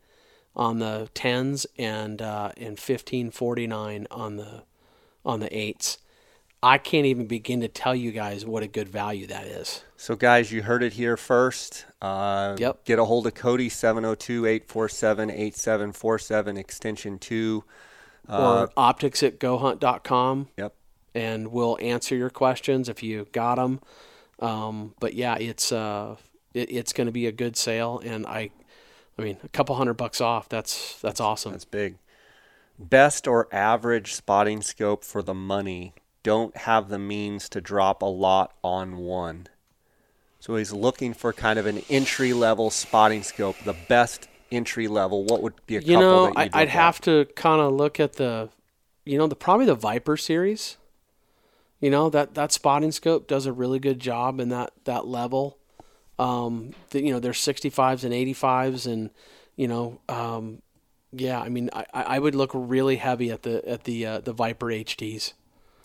on 0.56 0.80
the 0.80 1.10
tens 1.14 1.68
and 1.78 2.24
uh, 2.24 2.54
and 2.58 2.80
fifteen 2.80 3.30
forty 3.30 3.68
nine 3.68 4.08
on 4.10 4.38
the 4.38 4.64
on 5.26 5.40
the 5.40 5.56
eights. 5.58 5.98
I 6.64 6.78
can't 6.78 7.06
even 7.06 7.28
begin 7.28 7.62
to 7.62 7.68
tell 7.68 7.96
you 7.96 8.12
guys 8.12 8.46
what 8.46 8.64
a 8.64 8.68
good 8.68 8.90
value 8.90 9.28
that 9.28 9.46
is. 9.46 9.84
So, 9.98 10.16
guys, 10.16 10.52
you 10.52 10.64
heard 10.64 10.82
it 10.82 10.94
here 10.94 11.16
first. 11.16 11.86
Uh, 12.02 12.56
Yep. 12.58 12.86
Get 12.86 12.98
a 12.98 13.06
hold 13.06 13.28
of 13.28 13.36
Cody, 13.36 13.70
702 13.70 14.46
847 14.46 15.30
8747, 15.30 16.58
extension 16.58 17.20
2. 17.20 17.64
Uh, 18.28 18.62
or 18.62 18.70
optics 18.76 19.22
at 19.22 19.40
gohunt.com 19.40 20.48
yep. 20.58 20.74
and 21.14 21.50
we'll 21.50 21.78
answer 21.80 22.16
your 22.16 22.32
questions 22.32 22.90
if 22.90 23.04
you 23.04 23.28
got 23.32 23.56
them. 23.56 23.80
Um, 24.40 24.96
but 25.00 25.14
yeah, 25.14 25.38
it's 25.38 25.72
uh, 25.72 26.16
it, 26.54 26.72
it's 26.72 26.94
going 26.94 27.06
to 27.06 27.12
be 27.12 27.28
a 27.28 27.32
good 27.32 27.56
sale, 27.56 28.02
and 28.04 28.26
I, 28.26 28.50
I 29.18 29.22
mean, 29.22 29.38
a 29.44 29.50
couple 29.50 29.76
hundred 29.76 29.94
bucks 29.94 30.20
off. 30.20 30.50
That's 30.50 31.00
that's 31.02 31.20
awesome. 31.20 31.52
That's 31.52 31.66
big. 31.66 31.98
Best 32.78 33.28
or 33.28 33.48
average 33.54 34.14
spotting 34.14 34.62
scope 34.62 35.04
for 35.04 35.22
the 35.22 35.34
money. 35.34 35.94
Don't 36.24 36.56
have 36.58 36.90
the 36.90 37.00
means 37.00 37.48
to 37.50 37.62
drop 37.62 38.02
a 38.02 38.06
lot 38.06 38.54
on 38.64 38.98
one. 38.98 39.48
So 40.40 40.56
he's 40.56 40.74
looking 40.74 41.14
for 41.14 41.34
kind 41.34 41.58
of 41.58 41.66
an 41.66 41.82
entry 41.90 42.34
level 42.34 42.70
spotting 42.70 43.24
scope, 43.24 43.56
the 43.64 43.76
best 43.88 44.28
entry 44.52 44.88
level. 44.88 45.24
What 45.24 45.42
would 45.42 45.54
be 45.66 45.78
a 45.78 45.80
You 45.80 45.96
couple 45.96 46.02
know, 46.02 46.26
that 46.28 46.38
I, 46.38 46.44
you'd 46.44 46.56
I'd 46.56 46.62
look 46.62 46.70
have 46.70 47.02
to 47.02 47.26
kind 47.36 47.62
of 47.62 47.74
look 47.74 48.00
at 48.00 48.14
the, 48.14 48.50
you 49.06 49.18
know, 49.18 49.28
the 49.28 49.36
probably 49.36 49.66
the 49.66 49.76
Viper 49.76 50.18
series. 50.18 50.78
You 51.80 51.90
know 51.90 52.10
that 52.10 52.36
that 52.36 52.52
spotting 52.52 52.92
scope 52.92 53.28
does 53.28 53.46
a 53.46 53.54
really 53.54 53.80
good 53.80 54.00
job 54.00 54.40
in 54.40 54.50
that 54.50 54.72
that 54.86 55.06
level. 55.06 55.58
Um, 56.18 56.74
the, 56.92 57.02
you 57.04 57.12
know, 57.12 57.20
there's 57.20 57.38
65s 57.40 58.04
and 58.04 58.14
85s, 58.14 58.92
and 58.92 59.10
you 59.56 59.68
know, 59.68 60.00
um, 60.08 60.62
yeah. 61.12 61.40
I 61.40 61.50
mean, 61.50 61.70
I, 61.74 61.86
I 61.94 62.20
would 62.20 62.36
look 62.36 62.52
really 62.54 62.98
heavy 62.98 63.32
at 63.32 63.44
the 63.44 63.68
at 63.68 63.84
the 63.84 64.06
uh, 64.06 64.20
the 64.20 64.34
Viper 64.34 64.68
HDs. 64.68 65.34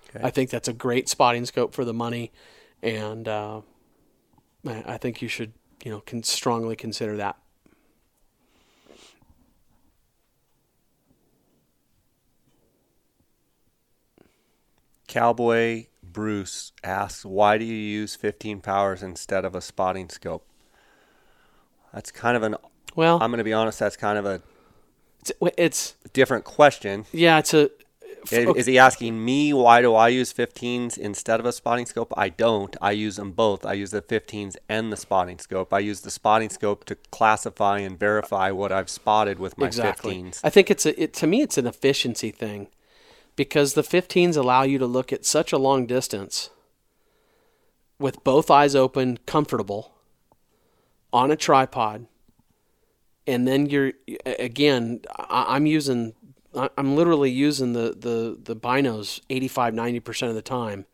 Okay. 0.09 0.27
I 0.27 0.31
think 0.31 0.51
that's 0.51 0.69
a 0.69 0.73
great 0.73 1.09
spotting 1.09 1.47
scope 1.47 1.75
for 1.75 1.85
the 1.85 1.95
money, 1.95 2.33
and 2.83 3.29
uh, 3.29 3.61
I 4.67 4.99
think 4.99 5.23
you 5.23 5.29
should 5.29 5.53
you 5.85 5.91
know 5.91 6.01
can 6.01 6.23
strongly 6.23 6.77
consider 6.77 7.17
that. 7.19 7.37
Cowboy 15.07 15.87
Bruce 16.03 16.73
asks, 16.85 17.25
"Why 17.25 17.59
do 17.59 17.65
you 17.65 17.75
use 17.75 18.15
15 18.15 18.61
powers 18.61 19.03
instead 19.03 19.45
of 19.45 19.55
a 19.55 19.61
spotting 19.61 20.09
scope?" 20.09 20.47
That's 21.93 22.11
kind 22.11 22.37
of 22.37 22.43
an. 22.43 22.57
Well, 22.95 23.19
I'm 23.21 23.31
going 23.31 23.39
to 23.39 23.45
be 23.45 23.53
honest. 23.53 23.79
That's 23.79 23.97
kind 23.97 24.19
of 24.19 24.27
a 24.27 24.43
it's, 25.21 25.33
it's 25.57 25.95
different 26.13 26.45
question. 26.45 27.05
yeah, 27.13 27.39
it's 27.39 27.55
a 27.55 27.71
Is, 28.31 28.57
is 28.57 28.67
he 28.67 28.79
asking 28.79 29.25
me 29.25 29.53
why 29.53 29.81
do 29.83 29.95
I 29.95 30.09
use 30.09 30.33
15s 30.33 30.99
instead 30.99 31.41
of 31.41 31.47
a 31.47 31.53
spotting 31.53 31.87
scope? 31.87 32.13
I 32.17 32.29
don't. 32.29 32.77
I 32.81 32.93
use 32.93 33.17
them 33.17 33.33
both. 33.33 33.65
I 33.65 33.75
use 33.75 33.91
the 33.91 34.03
15s 34.03 34.57
and 34.69 34.93
the 34.93 34.97
spotting 34.97 35.39
scope. 35.39 35.73
I 35.73 35.79
use 35.79 36.01
the 36.03 36.11
spotting 36.11 36.51
scope 36.51 36.85
to 36.87 36.97
classify 37.11 37.79
and 37.79 37.99
verify 37.99 38.51
what 38.51 38.73
I've 38.73 38.91
spotted 38.91 39.39
with 39.39 39.57
my 39.57 39.67
exactly. 39.67 40.17
15s. 40.17 40.41
I 40.45 40.51
think 40.51 40.71
it's 40.71 40.87
a 40.87 41.03
it, 41.03 41.15
to 41.15 41.27
me 41.27 41.43
it's 41.43 41.59
an 41.59 41.67
efficiency 41.67 42.31
thing 42.31 42.69
because 43.37 43.75
the 43.75 43.83
15s 43.83 44.37
allow 44.37 44.63
you 44.63 44.79
to 44.79 44.87
look 44.87 45.13
at 45.13 45.25
such 45.25 45.53
a 45.53 45.59
long 45.59 45.87
distance 45.87 46.51
with 47.99 48.25
both 48.25 48.51
eyes 48.51 48.75
open, 48.75 49.19
comfortable 49.27 49.93
on 51.13 51.31
a 51.31 51.37
tripod. 51.37 52.07
And 53.31 53.47
then 53.47 53.67
you're 53.67 53.93
again 54.27 55.03
I'm 55.17 55.65
using 55.65 56.15
I'm 56.55 56.97
literally 56.97 57.31
using 57.31 57.75
the 57.75 57.95
the 57.97 58.37
the 58.43 58.57
binos 58.57 59.21
85 59.31 59.73
90% 59.73 60.29
of 60.29 60.35
the 60.35 60.43
time. 60.43 60.87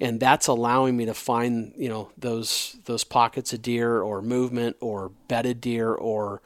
And 0.00 0.18
that's 0.18 0.48
allowing 0.48 0.96
me 0.96 1.06
to 1.06 1.14
find, 1.14 1.72
you 1.76 1.88
know, 1.88 2.10
those 2.18 2.76
those 2.86 3.04
pockets 3.04 3.52
of 3.52 3.62
deer 3.62 4.02
or 4.02 4.20
movement 4.20 4.76
or 4.80 5.12
bedded 5.28 5.60
deer 5.60 5.94
or 5.94 6.42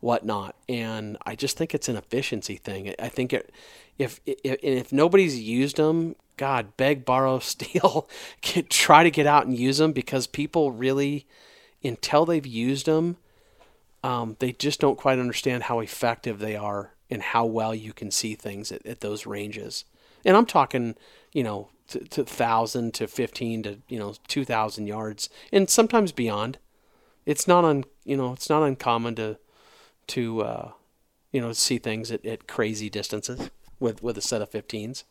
whatnot. 0.00 0.56
And 0.68 1.16
I 1.24 1.36
just 1.36 1.56
think 1.56 1.72
it's 1.72 1.88
an 1.88 1.96
efficiency 1.96 2.56
thing. 2.56 2.92
I 2.98 3.08
think 3.08 3.32
it, 3.32 3.52
if 3.98 4.20
if 4.26 4.58
if 4.62 4.92
nobody's 4.92 5.38
used 5.38 5.76
them, 5.76 6.16
God, 6.36 6.76
beg, 6.76 7.04
borrow, 7.04 7.38
steal, 7.52 8.08
get, 8.40 8.68
try 8.68 9.04
to 9.04 9.12
get 9.12 9.28
out 9.28 9.46
and 9.46 9.56
use 9.56 9.78
them 9.78 9.92
because 9.92 10.26
people 10.26 10.72
really, 10.72 11.24
until 11.84 12.26
they've 12.26 12.46
used 12.46 12.86
them, 12.86 13.18
um, 14.06 14.36
they 14.38 14.52
just 14.52 14.78
don't 14.78 14.96
quite 14.96 15.18
understand 15.18 15.64
how 15.64 15.80
effective 15.80 16.38
they 16.38 16.54
are 16.54 16.92
and 17.10 17.20
how 17.20 17.44
well 17.44 17.74
you 17.74 17.92
can 17.92 18.12
see 18.12 18.36
things 18.36 18.70
at, 18.70 18.86
at 18.86 19.00
those 19.00 19.26
ranges. 19.26 19.84
And 20.24 20.36
I'm 20.36 20.46
talking, 20.46 20.94
you 21.32 21.42
know, 21.42 21.70
to, 21.88 21.98
to 21.98 22.24
thousand 22.24 22.94
to 22.94 23.08
fifteen 23.08 23.64
to 23.64 23.78
you 23.88 23.98
know 23.98 24.14
two 24.28 24.44
thousand 24.44 24.86
yards, 24.86 25.28
and 25.52 25.68
sometimes 25.68 26.12
beyond. 26.12 26.58
It's 27.24 27.48
not 27.48 27.64
un, 27.64 27.84
you 28.04 28.16
know, 28.16 28.32
it's 28.32 28.48
not 28.48 28.62
uncommon 28.62 29.16
to 29.16 29.38
to 30.08 30.42
uh, 30.42 30.70
you 31.32 31.40
know 31.40 31.52
see 31.52 31.78
things 31.78 32.12
at, 32.12 32.24
at 32.24 32.46
crazy 32.46 32.88
distances 32.88 33.50
with 33.80 34.04
with 34.04 34.16
a 34.16 34.20
set 34.20 34.40
of 34.40 34.50
15s. 34.52 35.02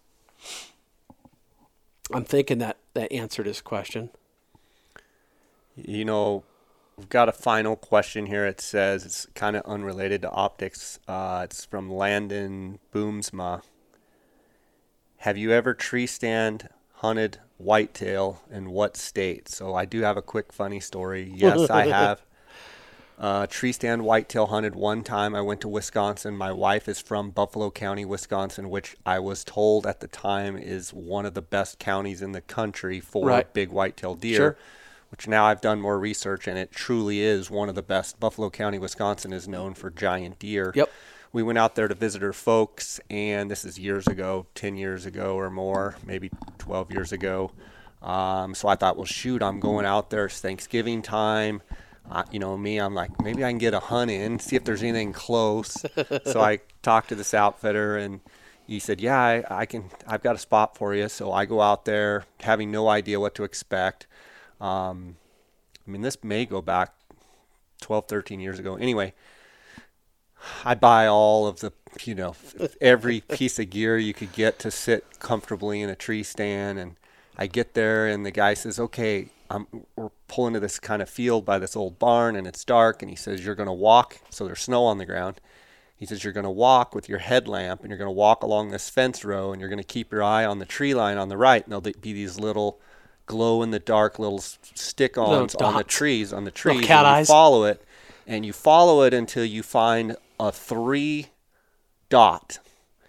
I'm 2.13 2.23
thinking 2.23 2.59
that 2.59 2.77
that 2.93 3.11
answered 3.11 3.45
his 3.45 3.59
question. 3.59 4.11
You 5.75 6.05
know, 6.05 6.43
we've 6.97 7.09
got 7.09 7.29
a 7.29 7.33
final 7.33 7.75
question 7.75 8.25
here. 8.27 8.45
It 8.45 8.61
says 8.61 9.05
it's 9.05 9.27
kind 9.35 9.55
of 9.55 9.63
unrelated 9.65 10.21
to 10.23 10.31
optics. 10.31 10.99
Uh, 11.07 11.41
it's 11.43 11.65
from 11.65 11.91
Landon 11.91 12.79
Boomsma. 12.93 13.61
Have 15.17 15.37
you 15.37 15.51
ever 15.51 15.73
tree 15.73 16.07
stand 16.07 16.69
hunted 16.95 17.39
whitetail 17.57 18.41
in 18.51 18.69
what 18.71 18.95
state? 18.97 19.49
So 19.49 19.73
I 19.75 19.85
do 19.85 20.01
have 20.01 20.17
a 20.17 20.21
quick 20.21 20.53
funny 20.53 20.79
story. 20.79 21.31
Yes, 21.35 21.69
I 21.69 21.87
have. 21.87 22.21
Uh, 23.17 23.47
tree 23.47 23.71
stand 23.71 24.03
whitetail 24.03 24.47
hunted 24.47 24.75
one 24.75 25.01
time. 25.01 25.33
I 25.33 25.41
went 25.41 25.61
to 25.61 25.69
Wisconsin. 25.69 26.35
My 26.35 26.51
wife 26.51 26.89
is 26.89 27.01
from 27.01 27.29
Buffalo 27.31 27.71
County, 27.71 28.03
Wisconsin, 28.03 28.69
which 28.69 28.97
I 29.05 29.19
was 29.19 29.45
told 29.45 29.87
at 29.87 30.01
the 30.01 30.07
time 30.07 30.57
is 30.57 30.93
one 30.93 31.25
of 31.25 31.33
the 31.33 31.41
best 31.41 31.79
counties 31.79 32.21
in 32.21 32.33
the 32.33 32.41
country 32.41 32.99
for 32.99 33.25
Right. 33.27 33.51
big 33.53 33.69
whitetail 33.69 34.15
deer. 34.15 34.35
Sure. 34.35 34.57
Which 35.15 35.29
now 35.29 35.45
I've 35.45 35.61
done 35.61 35.79
more 35.79 35.97
research, 35.97 36.45
and 36.45 36.57
it 36.57 36.73
truly 36.73 37.21
is 37.21 37.49
one 37.49 37.69
of 37.69 37.75
the 37.75 37.81
best. 37.81 38.19
Buffalo 38.19 38.49
County, 38.49 38.77
Wisconsin, 38.77 39.31
is 39.31 39.47
known 39.47 39.73
for 39.73 39.89
giant 39.89 40.39
deer. 40.39 40.73
Yep. 40.75 40.91
We 41.31 41.41
went 41.41 41.57
out 41.57 41.75
there 41.75 41.87
to 41.87 41.95
visit 41.95 42.21
her 42.21 42.33
folks, 42.33 42.99
and 43.09 43.49
this 43.49 43.63
is 43.63 43.79
years 43.79 44.07
ago, 44.07 44.47
10 44.55 44.75
years 44.75 45.05
ago 45.05 45.35
or 45.35 45.49
more, 45.49 45.95
maybe 46.05 46.31
12 46.57 46.91
years 46.91 47.13
ago. 47.13 47.51
Um, 48.01 48.53
so 48.53 48.67
I 48.67 48.75
thought, 48.75 48.97
well, 48.97 49.05
shoot, 49.05 49.41
I'm 49.41 49.61
going 49.61 49.85
out 49.85 50.09
there. 50.09 50.25
It's 50.25 50.41
Thanksgiving 50.41 51.01
time. 51.01 51.61
Uh, 52.11 52.23
you 52.29 52.39
know, 52.39 52.57
me, 52.57 52.77
I'm 52.77 52.93
like, 52.93 53.21
maybe 53.21 53.45
I 53.45 53.51
can 53.51 53.57
get 53.57 53.73
a 53.73 53.79
hunt 53.79 54.11
in, 54.11 54.37
see 54.39 54.57
if 54.57 54.65
there's 54.65 54.83
anything 54.83 55.13
close. 55.13 55.85
so 56.25 56.41
I 56.41 56.59
talked 56.81 57.07
to 57.07 57.15
this 57.15 57.33
outfitter, 57.33 57.95
and 57.95 58.19
he 58.67 58.79
said, 58.79 58.99
yeah, 58.99 59.17
I, 59.17 59.61
I 59.61 59.65
can, 59.65 59.91
I've 60.05 60.23
got 60.23 60.35
a 60.35 60.39
spot 60.39 60.75
for 60.77 60.93
you. 60.93 61.07
So 61.07 61.31
I 61.31 61.45
go 61.45 61.61
out 61.61 61.85
there 61.85 62.25
having 62.41 62.69
no 62.69 62.89
idea 62.89 63.17
what 63.17 63.33
to 63.35 63.45
expect. 63.45 64.07
Um, 64.61 65.17
I 65.87 65.91
mean, 65.91 66.01
this 66.01 66.23
may 66.23 66.45
go 66.45 66.61
back 66.61 66.93
12, 67.81 68.07
13 68.07 68.39
years 68.39 68.59
ago. 68.59 68.75
Anyway, 68.75 69.13
I 70.63 70.75
buy 70.75 71.07
all 71.07 71.47
of 71.47 71.59
the, 71.59 71.73
you 72.03 72.15
know, 72.15 72.35
every 72.81 73.21
piece 73.21 73.59
of 73.59 73.69
gear 73.69 73.97
you 73.97 74.13
could 74.13 74.31
get 74.33 74.59
to 74.59 74.71
sit 74.71 75.19
comfortably 75.19 75.81
in 75.81 75.89
a 75.89 75.95
tree 75.95 76.23
stand. 76.23 76.79
And 76.79 76.95
I 77.37 77.47
get 77.47 77.73
there, 77.73 78.07
and 78.07 78.25
the 78.25 78.31
guy 78.31 78.53
says, 78.53 78.79
"Okay, 78.79 79.27
I'm, 79.49 79.67
we're 79.95 80.09
pulling 80.27 80.53
to 80.53 80.59
this 80.59 80.79
kind 80.79 81.01
of 81.01 81.09
field 81.09 81.45
by 81.45 81.59
this 81.59 81.75
old 81.75 81.99
barn, 81.99 82.35
and 82.35 82.47
it's 82.47 82.63
dark." 82.63 83.01
And 83.01 83.09
he 83.09 83.15
says, 83.15 83.45
"You're 83.45 83.55
going 83.55 83.67
to 83.67 83.73
walk." 83.73 84.19
So 84.29 84.45
there's 84.45 84.61
snow 84.61 84.85
on 84.85 84.97
the 84.97 85.05
ground. 85.05 85.41
He 85.97 86.05
says, 86.05 86.23
"You're 86.23 86.33
going 86.33 86.45
to 86.45 86.49
walk 86.49 86.95
with 86.95 87.09
your 87.09 87.19
headlamp, 87.19 87.81
and 87.81 87.89
you're 87.89 87.97
going 87.97 88.07
to 88.07 88.11
walk 88.11 88.43
along 88.43 88.71
this 88.71 88.89
fence 88.89 89.25
row, 89.25 89.51
and 89.51 89.59
you're 89.59 89.69
going 89.69 89.79
to 89.79 89.83
keep 89.83 90.11
your 90.11 90.23
eye 90.23 90.45
on 90.45 90.59
the 90.59 90.65
tree 90.65 90.93
line 90.93 91.17
on 91.17 91.29
the 91.29 91.37
right, 91.37 91.63
and 91.63 91.71
there'll 91.71 91.81
be 91.81 92.13
these 92.13 92.39
little." 92.39 92.79
Glow 93.25 93.61
in 93.63 93.71
the 93.71 93.79
dark 93.79 94.19
little 94.19 94.39
stick-ons 94.39 95.55
on 95.55 95.75
the 95.75 95.83
trees 95.83 96.31
on 96.31 96.43
the 96.43 96.51
Little 96.51 96.73
trees 96.75 96.85
cat 96.85 97.05
and 97.05 97.13
you 97.13 97.19
eyes. 97.19 97.27
follow 97.27 97.63
it 97.65 97.83
and 98.27 98.45
you 98.45 98.53
follow 98.53 99.01
it 99.03 99.13
until 99.13 99.45
you 99.45 99.63
find 99.63 100.15
a 100.39 100.51
three 100.51 101.27
dot. 102.09 102.59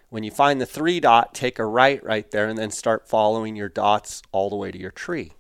When 0.09 0.23
you 0.25 0.31
find 0.31 0.61
the 0.61 0.67
three 0.67 1.01
dot, 1.01 1.35
take 1.35 1.59
a 1.59 1.65
right 1.65 2.03
right 2.05 2.31
there 2.31 2.49
and 2.49 2.59
then 2.59 2.71
start 2.71 3.09
following 3.09 3.57
your 3.57 3.69
dots 3.69 4.23
all 4.33 4.49
the 4.51 4.57
way 4.57 4.71
to 4.71 4.79
your 4.79 4.91
tree. 4.91 5.33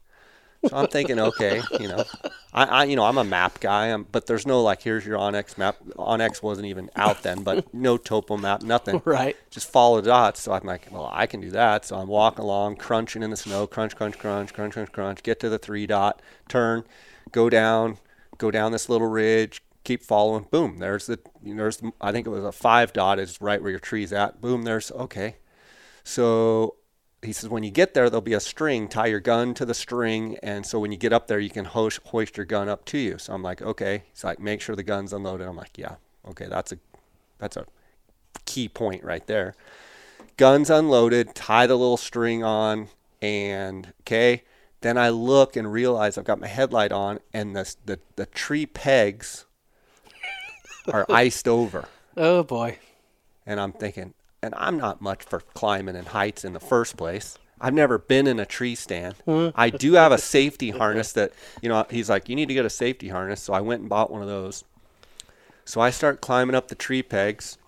So 0.68 0.76
I'm 0.76 0.86
thinking, 0.88 1.18
okay, 1.18 1.62
you 1.80 1.88
know, 1.88 2.04
I, 2.52 2.64
I 2.64 2.84
you 2.84 2.96
know, 2.96 3.04
I'm 3.04 3.18
a 3.18 3.24
map 3.24 3.60
guy, 3.60 3.92
i 3.92 3.96
but 3.96 4.26
there's 4.26 4.46
no 4.46 4.62
like, 4.62 4.82
here's 4.82 5.04
your 5.06 5.18
onX 5.18 5.56
map. 5.58 5.76
onX 5.96 6.42
wasn't 6.42 6.66
even 6.66 6.90
out 6.96 7.22
then, 7.22 7.42
but 7.42 7.72
no 7.74 7.96
topo 7.96 8.36
map, 8.36 8.62
nothing. 8.62 9.00
Right. 9.04 9.36
Just 9.50 9.70
follow 9.70 10.00
the 10.00 10.08
dots. 10.08 10.40
So 10.40 10.52
I'm 10.52 10.64
like, 10.64 10.88
well, 10.90 11.10
I 11.12 11.26
can 11.26 11.40
do 11.40 11.50
that. 11.50 11.84
So 11.84 11.96
I'm 11.96 12.08
walking 12.08 12.44
along, 12.44 12.76
crunching 12.76 13.22
in 13.22 13.30
the 13.30 13.36
snow, 13.36 13.66
crunch, 13.66 13.96
crunch, 13.96 14.18
crunch, 14.18 14.52
crunch, 14.52 14.72
crunch, 14.74 14.92
crunch. 14.92 15.22
Get 15.22 15.40
to 15.40 15.48
the 15.48 15.58
three 15.58 15.86
dot, 15.86 16.20
turn, 16.48 16.84
go 17.32 17.48
down, 17.50 17.98
go 18.38 18.50
down 18.50 18.72
this 18.72 18.88
little 18.88 19.08
ridge, 19.08 19.62
keep 19.84 20.02
following. 20.02 20.46
Boom, 20.50 20.78
there's 20.78 21.06
the, 21.06 21.18
there's, 21.42 21.78
the- 21.78 21.92
I 22.00 22.12
think 22.12 22.26
it 22.26 22.30
was 22.30 22.44
a 22.44 22.52
five 22.52 22.92
dot 22.92 23.18
is 23.18 23.40
right 23.40 23.60
where 23.60 23.70
your 23.70 23.80
tree's 23.80 24.12
at. 24.12 24.40
Boom, 24.40 24.62
there's 24.62 24.90
okay. 24.92 25.36
So 26.04 26.76
he 27.22 27.32
says 27.32 27.48
when 27.48 27.62
you 27.62 27.70
get 27.70 27.94
there, 27.94 28.08
there'll 28.08 28.20
be 28.20 28.34
a 28.34 28.40
string. 28.40 28.88
Tie 28.88 29.06
your 29.06 29.20
gun 29.20 29.54
to 29.54 29.64
the 29.64 29.74
string, 29.74 30.38
and 30.42 30.64
so 30.64 30.78
when 30.78 30.92
you 30.92 30.98
get 30.98 31.12
up 31.12 31.26
there, 31.26 31.38
you 31.38 31.50
can 31.50 31.64
hoist, 31.64 32.00
hoist 32.04 32.36
your 32.36 32.46
gun 32.46 32.68
up 32.68 32.84
to 32.86 32.98
you. 32.98 33.18
So 33.18 33.32
I'm 33.32 33.42
like, 33.42 33.62
okay. 33.62 34.04
He's 34.12 34.24
like, 34.24 34.38
make 34.38 34.60
sure 34.60 34.76
the 34.76 34.82
gun's 34.82 35.12
unloaded. 35.12 35.46
I'm 35.46 35.56
like, 35.56 35.76
yeah, 35.76 35.96
okay. 36.28 36.46
That's 36.46 36.72
a 36.72 36.78
that's 37.38 37.56
a 37.56 37.66
key 38.44 38.68
point 38.68 39.02
right 39.02 39.26
there. 39.26 39.54
Guns 40.36 40.70
unloaded. 40.70 41.34
Tie 41.34 41.66
the 41.66 41.76
little 41.76 41.96
string 41.96 42.44
on, 42.44 42.88
and 43.20 43.92
okay. 44.02 44.44
Then 44.82 44.98
I 44.98 45.08
look 45.08 45.56
and 45.56 45.72
realize 45.72 46.18
I've 46.18 46.24
got 46.24 46.38
my 46.38 46.46
headlight 46.46 46.92
on, 46.92 47.20
and 47.32 47.56
the 47.56 47.74
the, 47.86 47.98
the 48.16 48.26
tree 48.26 48.66
pegs 48.66 49.46
are 50.92 51.06
iced 51.08 51.48
over. 51.48 51.88
Oh 52.18 52.42
boy. 52.42 52.78
And 53.44 53.60
I'm 53.60 53.72
thinking, 53.72 54.14
and 54.42 54.54
I'm 54.56 54.76
not 54.78 55.00
much 55.00 55.22
for 55.22 55.40
climbing 55.40 55.96
in 55.96 56.06
heights 56.06 56.44
in 56.44 56.52
the 56.52 56.60
first 56.60 56.96
place. 56.96 57.38
I've 57.60 57.74
never 57.74 57.98
been 57.98 58.26
in 58.26 58.38
a 58.38 58.46
tree 58.46 58.74
stand. 58.74 59.14
Hmm. 59.24 59.48
I 59.54 59.70
do 59.70 59.94
have 59.94 60.12
a 60.12 60.18
safety 60.18 60.70
harness 60.70 61.12
that, 61.14 61.32
you 61.62 61.68
know, 61.68 61.86
he's 61.88 62.10
like, 62.10 62.28
you 62.28 62.36
need 62.36 62.48
to 62.48 62.54
get 62.54 62.66
a 62.66 62.70
safety 62.70 63.08
harness. 63.08 63.42
So 63.42 63.54
I 63.54 63.60
went 63.60 63.80
and 63.80 63.88
bought 63.88 64.10
one 64.10 64.22
of 64.22 64.28
those. 64.28 64.64
So 65.64 65.80
I 65.80 65.90
start 65.90 66.20
climbing 66.20 66.54
up 66.54 66.68
the 66.68 66.74
tree 66.74 67.02
pegs. 67.02 67.58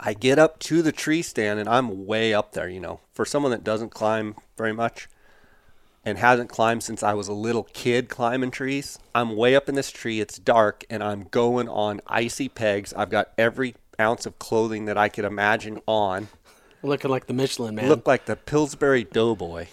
I 0.00 0.14
get 0.14 0.38
up 0.38 0.58
to 0.60 0.82
the 0.82 0.92
tree 0.92 1.22
stand 1.22 1.60
and 1.60 1.68
I'm 1.68 2.06
way 2.06 2.32
up 2.34 2.52
there, 2.52 2.68
you 2.68 2.80
know. 2.80 3.00
For 3.12 3.24
someone 3.24 3.52
that 3.52 3.64
doesn't 3.64 3.90
climb 3.90 4.34
very 4.56 4.72
much 4.72 5.08
and 6.04 6.18
hasn't 6.18 6.50
climbed 6.50 6.82
since 6.82 7.02
I 7.02 7.14
was 7.14 7.28
a 7.28 7.32
little 7.32 7.64
kid 7.72 8.08
climbing 8.08 8.50
trees, 8.50 8.98
I'm 9.14 9.36
way 9.36 9.54
up 9.54 9.68
in 9.68 9.74
this 9.74 9.90
tree. 9.90 10.20
It's 10.20 10.38
dark 10.38 10.84
and 10.88 11.02
I'm 11.02 11.28
going 11.30 11.68
on 11.68 12.00
icy 12.06 12.48
pegs. 12.48 12.94
I've 12.94 13.10
got 13.10 13.32
every 13.36 13.74
ounce 14.00 14.26
of 14.26 14.38
clothing 14.38 14.84
that 14.86 14.98
I 14.98 15.08
could 15.08 15.24
imagine 15.24 15.80
on. 15.86 16.28
Looking 16.82 17.10
like 17.10 17.26
the 17.26 17.34
Michelin 17.34 17.74
man. 17.74 17.88
Look 17.88 18.06
like 18.06 18.26
the 18.26 18.36
Pillsbury 18.36 19.04
Doughboy. 19.04 19.66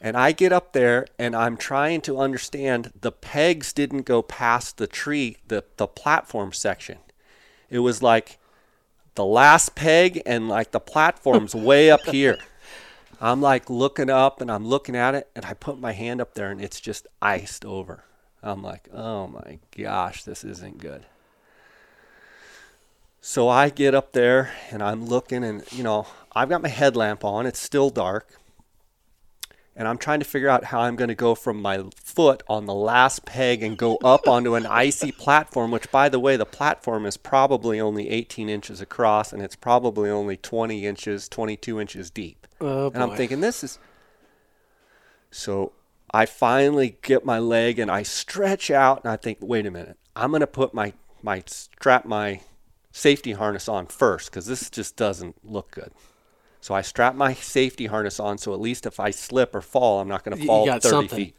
And 0.00 0.16
I 0.16 0.32
get 0.32 0.52
up 0.52 0.72
there 0.72 1.06
and 1.18 1.36
I'm 1.36 1.56
trying 1.56 2.00
to 2.02 2.18
understand 2.18 2.92
the 3.00 3.12
pegs 3.12 3.72
didn't 3.72 4.02
go 4.02 4.20
past 4.20 4.76
the 4.76 4.88
tree, 4.88 5.36
the, 5.46 5.64
the 5.76 5.86
platform 5.86 6.52
section. 6.52 6.98
It 7.70 7.78
was 7.78 8.02
like 8.02 8.38
the 9.14 9.24
last 9.24 9.74
peg 9.74 10.20
and 10.26 10.48
like 10.48 10.72
the 10.72 10.80
platform's 10.80 11.54
way 11.54 11.90
up 11.90 12.04
here. 12.06 12.38
I'm 13.20 13.40
like 13.40 13.70
looking 13.70 14.10
up 14.10 14.40
and 14.40 14.50
I'm 14.50 14.66
looking 14.66 14.96
at 14.96 15.14
it 15.14 15.30
and 15.36 15.44
I 15.44 15.54
put 15.54 15.78
my 15.78 15.92
hand 15.92 16.20
up 16.20 16.34
there 16.34 16.50
and 16.50 16.60
it's 16.60 16.80
just 16.80 17.06
iced 17.20 17.64
over. 17.64 18.02
I'm 18.42 18.60
like, 18.60 18.88
oh 18.92 19.28
my 19.28 19.60
gosh, 19.76 20.24
this 20.24 20.42
isn't 20.42 20.78
good. 20.78 21.06
So 23.24 23.48
I 23.48 23.70
get 23.70 23.94
up 23.94 24.12
there 24.12 24.50
and 24.72 24.82
I'm 24.82 25.06
looking 25.06 25.44
and 25.44 25.62
you 25.72 25.84
know, 25.84 26.08
I've 26.34 26.48
got 26.48 26.60
my 26.60 26.68
headlamp 26.68 27.24
on, 27.24 27.46
it's 27.46 27.60
still 27.60 27.88
dark. 27.88 28.28
And 29.76 29.86
I'm 29.86 29.96
trying 29.96 30.18
to 30.18 30.26
figure 30.26 30.48
out 30.48 30.64
how 30.64 30.80
I'm 30.80 30.96
going 30.96 31.08
to 31.08 31.14
go 31.14 31.36
from 31.36 31.62
my 31.62 31.84
foot 31.94 32.42
on 32.48 32.66
the 32.66 32.74
last 32.74 33.24
peg 33.24 33.62
and 33.62 33.78
go 33.78 33.96
up 33.98 34.26
onto 34.26 34.56
an 34.56 34.66
icy 34.66 35.12
platform, 35.12 35.70
which, 35.70 35.90
by 35.92 36.08
the 36.08 36.18
way, 36.18 36.36
the 36.36 36.44
platform 36.44 37.06
is 37.06 37.16
probably 37.16 37.80
only 37.80 38.10
18 38.10 38.48
inches 38.48 38.80
across 38.80 39.32
and 39.32 39.40
it's 39.40 39.56
probably 39.56 40.10
only 40.10 40.36
20 40.36 40.84
inches, 40.84 41.28
22 41.28 41.80
inches 41.80 42.10
deep. 42.10 42.48
Oh, 42.60 42.90
and 42.90 43.02
I'm 43.02 43.16
thinking, 43.16 43.40
this 43.40 43.62
is. 43.62 43.78
So 45.30 45.72
I 46.12 46.26
finally 46.26 46.98
get 47.02 47.24
my 47.24 47.38
leg 47.38 47.78
and 47.78 47.90
I 47.90 48.02
stretch 48.02 48.68
out 48.68 49.04
and 49.04 49.12
I 49.12 49.16
think, 49.16 49.38
wait 49.40 49.64
a 49.64 49.70
minute, 49.70 49.96
I'm 50.16 50.30
going 50.30 50.40
to 50.40 50.46
put 50.48 50.74
my, 50.74 50.92
my 51.22 51.44
strap 51.46 52.04
my 52.04 52.40
safety 52.92 53.32
harness 53.32 53.68
on 53.68 53.86
first 53.86 54.30
because 54.30 54.46
this 54.46 54.70
just 54.70 54.96
doesn't 54.96 55.36
look 55.44 55.70
good. 55.72 55.92
So 56.60 56.74
I 56.74 56.82
strap 56.82 57.16
my 57.16 57.34
safety 57.34 57.86
harness 57.86 58.20
on 58.20 58.38
so 58.38 58.54
at 58.54 58.60
least 58.60 58.86
if 58.86 59.00
I 59.00 59.10
slip 59.10 59.54
or 59.54 59.60
fall, 59.62 60.00
I'm 60.00 60.08
not 60.08 60.22
going 60.22 60.38
to 60.38 60.46
fall 60.46 60.66
30 60.66 60.80
something. 60.88 61.18
feet. 61.18 61.36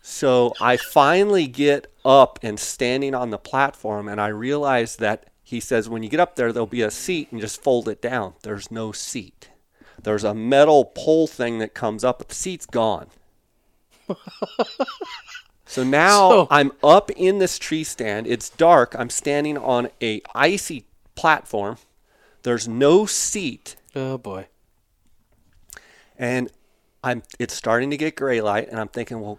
So 0.00 0.54
I 0.58 0.78
finally 0.78 1.46
get 1.46 1.92
up 2.02 2.38
and 2.42 2.58
standing 2.58 3.14
on 3.14 3.28
the 3.28 3.36
platform, 3.36 4.08
and 4.08 4.18
I 4.18 4.28
realize 4.28 4.96
that 4.96 5.26
he 5.42 5.60
says 5.60 5.86
when 5.86 6.02
you 6.02 6.08
get 6.08 6.18
up 6.18 6.34
there, 6.36 6.50
there'll 6.50 6.66
be 6.66 6.80
a 6.80 6.90
seat 6.90 7.30
and 7.30 7.40
just 7.42 7.62
fold 7.62 7.90
it 7.90 8.00
down. 8.00 8.32
There's 8.42 8.70
no 8.70 8.90
seat. 8.90 9.50
There's 10.02 10.24
a 10.24 10.32
metal 10.32 10.86
pole 10.86 11.26
thing 11.26 11.58
that 11.58 11.74
comes 11.74 12.04
up, 12.04 12.18
but 12.18 12.30
the 12.30 12.34
seat's 12.34 12.64
gone. 12.64 13.08
so 15.68 15.84
now 15.84 16.30
So- 16.30 16.48
I'm 16.50 16.72
up 16.82 17.10
in 17.12 17.38
this 17.38 17.58
tree 17.58 17.84
stand. 17.84 18.26
It's 18.26 18.50
dark. 18.50 18.96
I'm 18.98 19.10
standing 19.10 19.56
on 19.56 19.90
a 20.02 20.20
icy 20.34 20.86
platform. 21.14 21.76
There's 22.42 22.66
no 22.66 23.06
seat 23.06 23.76
Oh 23.94 24.18
boy. 24.18 24.46
and 26.18 26.50
I'm 27.04 27.22
it's 27.38 27.54
starting 27.54 27.90
to 27.90 27.96
get 27.96 28.16
gray 28.16 28.40
light, 28.40 28.68
and 28.68 28.80
I'm 28.80 28.88
thinking, 28.88 29.20
well, 29.20 29.38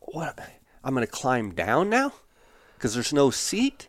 what? 0.00 0.38
I'm 0.82 0.94
going 0.94 1.06
to 1.06 1.10
climb 1.12 1.54
down 1.54 1.88
now 1.90 2.12
because 2.76 2.94
there's 2.94 3.12
no 3.12 3.30
seat. 3.30 3.88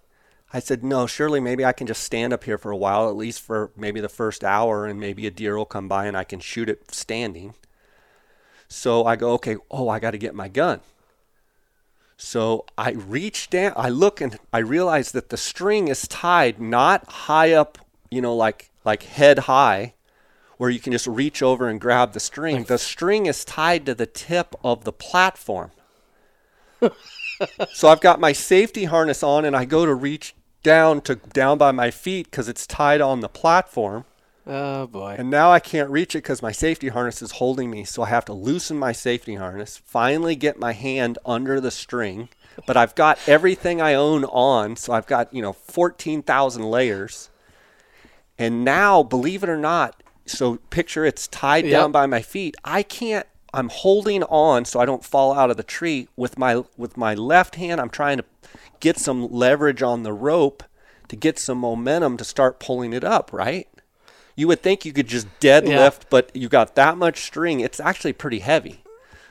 I 0.53 0.60
said, 0.60 0.84
no, 0.84 1.07
surely 1.07 1.40
maybe 1.41 1.66
I 1.66 1.74
can 1.74 1.88
just 1.88 2.03
stand 2.03 2.32
up 2.32 2.44
here 2.45 2.57
for 2.57 2.72
a 2.72 2.78
while, 2.78 3.10
at 3.10 3.16
least 3.18 3.41
for 3.41 3.72
maybe 3.76 3.99
the 3.99 4.07
first 4.10 4.44
hour, 4.44 4.86
and 4.86 4.99
maybe 4.99 5.28
a 5.28 5.32
deer 5.32 5.57
will 5.57 5.66
come 5.66 5.88
by 5.90 6.06
and 6.06 6.16
I 6.16 6.24
can 6.24 6.40
shoot 6.40 6.70
it 6.70 6.91
standing. 6.94 7.56
So 8.70 9.06
I 9.06 9.16
go, 9.18 9.32
okay, 9.34 9.57
oh, 9.70 9.90
I 9.90 9.99
got 9.99 10.12
to 10.12 10.18
get 10.18 10.34
my 10.36 10.48
gun. 10.48 10.80
So 12.17 12.65
I 12.77 12.91
reach 12.91 13.49
down, 13.49 13.73
I 13.75 13.89
look, 13.89 14.21
and 14.21 14.37
I 14.53 14.59
realize 14.59 15.11
that 15.11 15.29
the 15.29 15.37
string 15.37 15.89
is 15.89 16.07
tied 16.07 16.61
not 16.61 17.09
high 17.09 17.51
up, 17.51 17.77
you 18.09 18.21
know, 18.21 18.35
like 18.35 18.71
like 18.85 19.03
head 19.03 19.39
high, 19.39 19.93
where 20.57 20.69
you 20.69 20.79
can 20.79 20.93
just 20.93 21.07
reach 21.07 21.41
over 21.43 21.67
and 21.67 21.81
grab 21.81 22.13
the 22.13 22.19
string. 22.19 22.63
The 22.63 22.77
string 22.77 23.25
is 23.25 23.43
tied 23.43 23.85
to 23.87 23.95
the 23.95 24.05
tip 24.05 24.55
of 24.63 24.85
the 24.85 24.93
platform. 24.93 25.71
so 27.73 27.89
I've 27.89 28.01
got 28.01 28.19
my 28.19 28.31
safety 28.31 28.85
harness 28.85 29.21
on, 29.21 29.43
and 29.43 29.55
I 29.55 29.65
go 29.65 29.85
to 29.85 29.93
reach 29.93 30.35
down 30.63 31.01
to 31.01 31.15
down 31.15 31.57
by 31.57 31.71
my 31.71 31.91
feet 31.91 32.31
because 32.31 32.47
it's 32.47 32.65
tied 32.65 33.01
on 33.01 33.19
the 33.19 33.29
platform. 33.29 34.05
Oh 34.47 34.85
boy. 34.88 35.15
And 35.17 35.30
now 35.30 35.51
I 35.51 35.59
can't 35.59 35.89
reach 35.89 36.13
it 36.13 36.19
because 36.19 36.41
my 36.41 36.51
safety 36.51 36.89
harness 36.89 37.22
is 37.22 37.31
holding 37.31 37.72
me. 37.72 37.84
So 37.84 38.03
I 38.03 38.09
have 38.09 38.26
to 38.26 38.34
loosen 38.34 38.77
my 38.77 38.91
safety 38.91 39.35
harness, 39.35 39.77
finally 39.85 40.35
get 40.35 40.59
my 40.59 40.73
hand 40.73 41.17
under 41.26 41.59
the 41.59 41.72
string. 41.72 42.30
But 42.67 42.77
I've 42.77 42.95
got 42.95 43.19
everything 43.27 43.81
I 43.81 43.95
own 43.95 44.23
on. 44.26 44.76
So 44.76 44.93
I've 44.93 45.07
got, 45.07 45.34
you 45.34 45.41
know, 45.41 45.53
14,000 45.53 46.63
layers. 46.63 47.30
And 48.38 48.63
now, 48.63 49.01
believe 49.03 49.43
it 49.43 49.49
or 49.49 49.57
not, 49.57 50.01
so 50.26 50.57
picture 50.69 51.05
it's 51.05 51.27
tied 51.27 51.65
Yep. 51.65 51.72
down 51.72 51.91
by 51.91 52.05
my 52.05 52.22
feet. 52.22 52.55
I 52.63 52.84
can't. 52.84 53.26
I'm 53.53 53.69
holding 53.69 54.23
on 54.23 54.65
so 54.65 54.80
I 54.81 54.85
don't 54.85 55.03
fall 55.05 55.34
out 55.34 55.49
of 55.49 55.55
the 55.57 55.63
tree 55.63 56.09
with 56.17 56.38
my 56.38 56.63
with 56.77 56.97
my 56.97 57.13
left 57.13 57.55
hand. 57.55 57.80
I'm 57.80 57.89
trying 57.89 58.17
to 58.17 58.26
get 58.81 58.97
some 58.97 59.31
leverage 59.31 59.81
on 59.81 60.03
the 60.03 60.11
rope 60.11 60.63
to 61.07 61.15
get 61.15 61.39
some 61.39 61.59
momentum 61.59 62.17
to 62.17 62.26
start 62.26 62.59
pulling 62.59 62.91
it 62.93 63.03
up. 63.05 63.31
Right? 63.31 63.67
You 64.36 64.48
would 64.48 64.62
think 64.62 64.86
you 64.86 64.94
could 64.94 65.07
just 65.07 65.28
deadlift, 65.40 66.03
but 66.10 66.36
you 66.36 66.49
got 66.49 66.76
that 66.76 66.98
much 66.98 67.22
string. 67.22 67.62
It's 67.62 67.80
actually 67.80 68.14
pretty 68.14 68.40
heavy. 68.40 68.84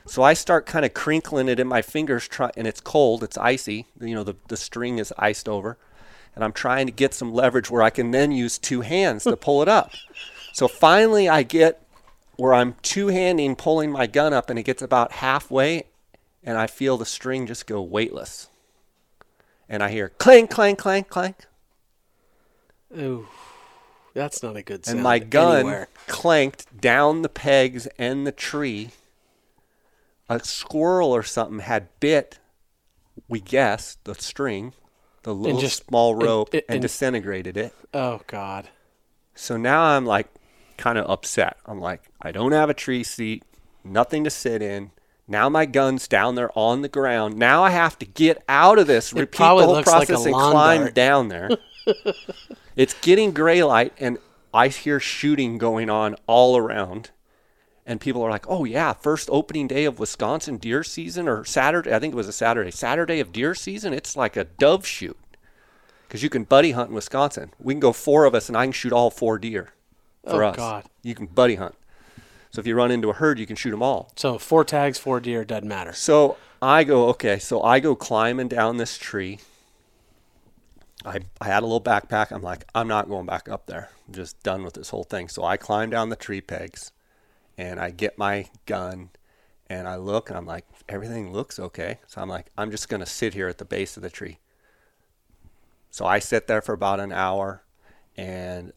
So 0.07 0.23
I 0.23 0.33
start 0.33 0.65
kind 0.65 0.85
of 0.85 0.93
crinkling 0.93 1.47
it 1.47 1.59
in 1.59 1.67
my 1.67 1.81
fingers, 1.81 2.27
try, 2.27 2.51
and 2.55 2.67
it's 2.67 2.81
cold. 2.81 3.23
It's 3.23 3.37
icy. 3.37 3.87
You 3.99 4.15
know, 4.15 4.23
the, 4.23 4.35
the 4.47 4.57
string 4.57 4.99
is 4.99 5.13
iced 5.17 5.49
over. 5.49 5.77
And 6.35 6.43
I'm 6.43 6.53
trying 6.53 6.85
to 6.87 6.91
get 6.91 7.13
some 7.13 7.33
leverage 7.33 7.71
where 7.71 7.81
I 7.81 7.89
can 7.89 8.11
then 8.11 8.31
use 8.31 8.57
two 8.57 8.81
hands 8.81 9.23
to 9.23 9.37
pull 9.37 9.61
it 9.61 9.67
up. 9.67 9.91
So 10.53 10.67
finally, 10.67 11.29
I 11.29 11.43
get 11.43 11.81
where 12.37 12.53
I'm 12.53 12.75
two 12.81 13.07
handing 13.07 13.55
pulling 13.55 13.91
my 13.91 14.07
gun 14.07 14.33
up, 14.33 14.49
and 14.49 14.59
it 14.59 14.63
gets 14.63 14.81
about 14.81 15.13
halfway, 15.13 15.85
and 16.43 16.57
I 16.57 16.67
feel 16.67 16.97
the 16.97 17.05
string 17.05 17.47
just 17.47 17.65
go 17.65 17.81
weightless. 17.81 18.49
And 19.69 19.81
I 19.81 19.89
hear 19.89 20.09
clank, 20.09 20.51
clank, 20.51 20.77
clank, 20.77 21.09
clank. 21.09 21.37
Ooh. 22.97 23.27
That's 24.15 24.41
not 24.41 24.55
a 24.55 24.63
good 24.63 24.85
sound. 24.85 24.97
and 24.97 25.03
my 25.03 25.19
gun 25.37 25.57
anywhere. 25.57 25.87
clanked 26.07 26.81
down 26.81 27.21
the 27.21 27.29
pegs 27.29 27.85
and 27.99 28.25
the 28.25 28.31
tree. 28.31 28.89
A 30.27 30.39
squirrel 30.39 31.15
or 31.15 31.21
something 31.21 31.59
had 31.59 31.87
bit, 31.99 32.39
we 33.29 33.39
guess, 33.39 33.97
the 34.05 34.15
string, 34.15 34.73
the 35.21 35.35
little 35.35 35.59
just- 35.59 35.85
small 35.85 36.15
rope, 36.15 36.51
and, 36.53 36.63
and- 36.67 36.81
disintegrated 36.81 37.55
it. 37.57 37.73
Oh 37.93 38.21
god. 38.25 38.69
So 39.35 39.57
now 39.57 39.83
I'm 39.83 40.05
like 40.05 40.27
kind 40.77 40.97
of 40.97 41.07
upset. 41.09 41.57
I'm 41.65 41.79
like, 41.79 42.01
I 42.21 42.31
don't 42.31 42.53
have 42.53 42.69
a 42.69 42.73
tree 42.73 43.03
seat, 43.03 43.43
nothing 43.83 44.23
to 44.23 44.29
sit 44.31 44.61
in. 44.61 44.91
Now 45.27 45.49
my 45.49 45.65
gun's 45.65 46.07
down 46.07 46.35
there 46.35 46.51
on 46.57 46.81
the 46.81 46.89
ground. 46.89 47.37
Now 47.37 47.63
I 47.63 47.71
have 47.71 47.97
to 47.99 48.05
get 48.05 48.43
out 48.47 48.79
of 48.79 48.87
this, 48.87 49.11
repeat 49.13 49.37
the 49.39 49.45
whole 49.45 49.73
looks 49.73 49.87
like 49.87 50.07
process, 50.07 50.25
and 50.25 50.33
climb 50.33 50.81
dart. 50.81 50.93
down 50.95 51.27
there. 51.27 51.49
it's 52.75 52.93
getting 53.01 53.31
gray 53.31 53.63
light, 53.63 53.93
and 53.99 54.17
I 54.53 54.67
hear 54.69 54.99
shooting 54.99 55.57
going 55.57 55.89
on 55.89 56.15
all 56.27 56.57
around. 56.57 57.11
And 57.87 58.01
people 58.01 58.23
are 58.23 58.31
like, 58.31 58.49
"Oh 58.49 58.63
yeah, 58.65 58.93
first 58.93 59.29
opening 59.31 59.67
day 59.67 59.85
of 59.85 59.99
Wisconsin 59.99 60.57
deer 60.57 60.83
season, 60.83 61.27
or 61.27 61.45
Saturday? 61.45 61.93
I 61.93 61.99
think 61.99 62.13
it 62.13 62.17
was 62.17 62.27
a 62.27 62.33
Saturday. 62.33 62.71
Saturday 62.71 63.19
of 63.19 63.31
deer 63.31 63.53
season. 63.53 63.93
It's 63.93 64.17
like 64.17 64.35
a 64.35 64.45
dove 64.45 64.87
shoot 64.87 65.17
because 66.07 66.23
you 66.23 66.29
can 66.29 66.45
buddy 66.45 66.71
hunt 66.71 66.89
in 66.89 66.95
Wisconsin. 66.95 67.51
We 67.59 67.73
can 67.75 67.79
go 67.79 67.93
four 67.93 68.25
of 68.25 68.33
us, 68.33 68.47
and 68.49 68.57
I 68.57 68.65
can 68.65 68.71
shoot 68.71 68.91
all 68.91 69.11
four 69.11 69.37
deer 69.37 69.73
for 70.27 70.43
Oh, 70.43 70.49
us. 70.49 70.55
God. 70.55 70.85
You 71.03 71.13
can 71.13 71.27
buddy 71.27 71.55
hunt. 71.55 71.75
So 72.49 72.59
if 72.59 72.65
you 72.65 72.73
run 72.75 72.89
into 72.89 73.09
a 73.09 73.13
herd, 73.13 73.37
you 73.37 73.45
can 73.45 73.55
shoot 73.55 73.71
them 73.71 73.83
all. 73.83 74.11
So 74.15 74.39
four 74.39 74.63
tags, 74.63 74.97
four 74.97 75.19
deer, 75.19 75.43
doesn't 75.45 75.67
matter. 75.67 75.93
So 75.93 76.37
I 76.61 76.85
go, 76.85 77.09
okay, 77.09 77.37
so 77.37 77.61
I 77.61 77.79
go 77.79 77.95
climbing 77.95 78.47
down 78.47 78.77
this 78.77 78.97
tree. 78.97 79.39
I, 81.05 81.19
I 81.39 81.45
had 81.45 81.63
a 81.63 81.65
little 81.65 81.81
backpack. 81.81 82.31
I'm 82.31 82.41
like, 82.41 82.65
I'm 82.73 82.87
not 82.87 83.07
going 83.07 83.25
back 83.25 83.47
up 83.47 83.67
there. 83.67 83.89
I'm 84.07 84.13
just 84.13 84.41
done 84.43 84.63
with 84.63 84.73
this 84.73 84.89
whole 84.89 85.03
thing. 85.03 85.29
So 85.29 85.43
I 85.43 85.57
climb 85.57 85.89
down 85.91 86.09
the 86.09 86.15
tree 86.15 86.41
pegs 86.41 86.91
and 87.57 87.79
I 87.79 87.91
get 87.91 88.17
my 88.17 88.49
gun 88.65 89.11
and 89.69 89.87
I 89.87 89.95
look 89.97 90.29
and 90.29 90.37
I'm 90.37 90.45
like, 90.45 90.65
everything 90.89 91.31
looks 91.31 91.59
okay. 91.59 91.99
So 92.07 92.21
I'm 92.21 92.29
like, 92.29 92.47
I'm 92.57 92.71
just 92.71 92.89
going 92.89 93.01
to 93.01 93.05
sit 93.05 93.33
here 93.33 93.47
at 93.47 93.59
the 93.59 93.65
base 93.65 93.97
of 93.97 94.03
the 94.03 94.09
tree. 94.09 94.39
So 95.91 96.05
I 96.05 96.19
sit 96.19 96.47
there 96.47 96.61
for 96.61 96.73
about 96.73 96.99
an 96.99 97.11
hour. 97.11 97.63
And 98.17 98.73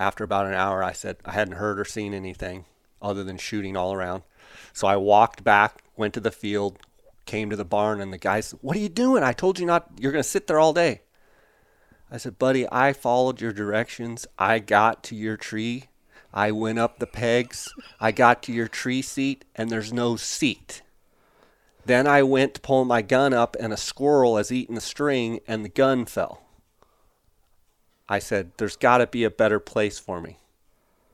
after 0.00 0.24
about 0.24 0.46
an 0.46 0.54
hour, 0.54 0.82
I 0.82 0.92
said, 0.92 1.18
I 1.24 1.32
hadn't 1.32 1.54
heard 1.54 1.78
or 1.78 1.84
seen 1.84 2.12
anything. 2.12 2.64
other 3.00 3.24
than 3.24 3.38
shooting 3.38 3.76
all 3.76 3.92
around. 3.92 4.22
So 4.72 4.86
I 4.86 4.96
walked 4.96 5.44
back, 5.44 5.82
went 5.96 6.14
to 6.14 6.20
the 6.20 6.30
field, 6.30 6.78
came 7.26 7.50
to 7.50 7.56
the 7.56 7.64
barn, 7.64 8.00
and 8.00 8.12
the 8.12 8.18
guy 8.18 8.40
said, 8.40 8.58
"What 8.62 8.76
are 8.76 8.80
you 8.80 8.88
doing? 8.88 9.22
I 9.22 9.32
told 9.32 9.58
you 9.58 9.66
not. 9.66 9.90
You're 9.98 10.12
going 10.12 10.22
to 10.22 10.28
sit 10.28 10.46
there 10.46 10.58
all 10.58 10.72
day." 10.72 11.02
I 12.10 12.16
said, 12.16 12.38
"Buddy, 12.38 12.66
I 12.70 12.92
followed 12.92 13.40
your 13.40 13.52
directions. 13.52 14.26
I 14.38 14.58
got 14.58 15.02
to 15.04 15.14
your 15.14 15.36
tree. 15.36 15.84
I 16.32 16.50
went 16.52 16.78
up 16.78 16.98
the 16.98 17.06
pegs. 17.06 17.72
I 18.00 18.12
got 18.12 18.42
to 18.44 18.52
your 18.52 18.68
tree 18.68 19.02
seat, 19.02 19.44
and 19.54 19.70
there's 19.70 19.92
no 19.92 20.16
seat." 20.16 20.82
Then 21.84 22.06
I 22.06 22.22
went 22.22 22.54
to 22.54 22.60
pull 22.60 22.84
my 22.84 23.00
gun 23.00 23.32
up, 23.32 23.56
and 23.58 23.72
a 23.72 23.76
squirrel 23.78 24.36
has 24.36 24.52
eaten 24.52 24.74
the 24.74 24.80
string, 24.80 25.40
and 25.48 25.64
the 25.64 25.70
gun 25.70 26.04
fell. 26.04 26.42
I 28.08 28.18
said, 28.18 28.52
There's 28.56 28.76
got 28.76 28.98
to 28.98 29.06
be 29.06 29.24
a 29.24 29.30
better 29.30 29.60
place 29.60 29.98
for 29.98 30.20
me. 30.20 30.38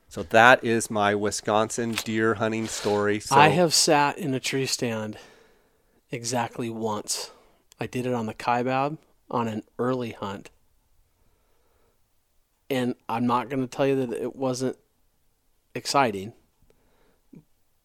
So 0.09 0.23
that 0.23 0.63
is 0.63 0.91
my 0.91 1.15
Wisconsin 1.15 1.93
deer 1.93 2.35
hunting 2.35 2.67
story. 2.69 3.19
So 3.19 3.35
I 3.35 3.49
have 3.49 3.75
sat 3.75 4.17
in 4.17 4.33
a 4.33 4.41
tree 4.41 4.67
stand 4.67 5.19
exactly 6.11 6.71
once. 6.71 7.33
I 7.81 7.87
did 7.87 8.07
it 8.07 8.15
on 8.15 8.27
the 8.27 8.35
Kaibab 8.35 8.99
on 9.29 9.49
an 9.49 9.65
early 9.79 10.13
hunt. 10.13 10.51
And 12.71 12.95
I'm 13.09 13.27
not 13.27 13.49
going 13.49 13.61
to 13.61 13.69
tell 13.69 13.87
you 13.87 14.07
that 14.07 14.13
it 14.13 14.35
wasn't 14.35 14.77
exciting, 15.75 16.33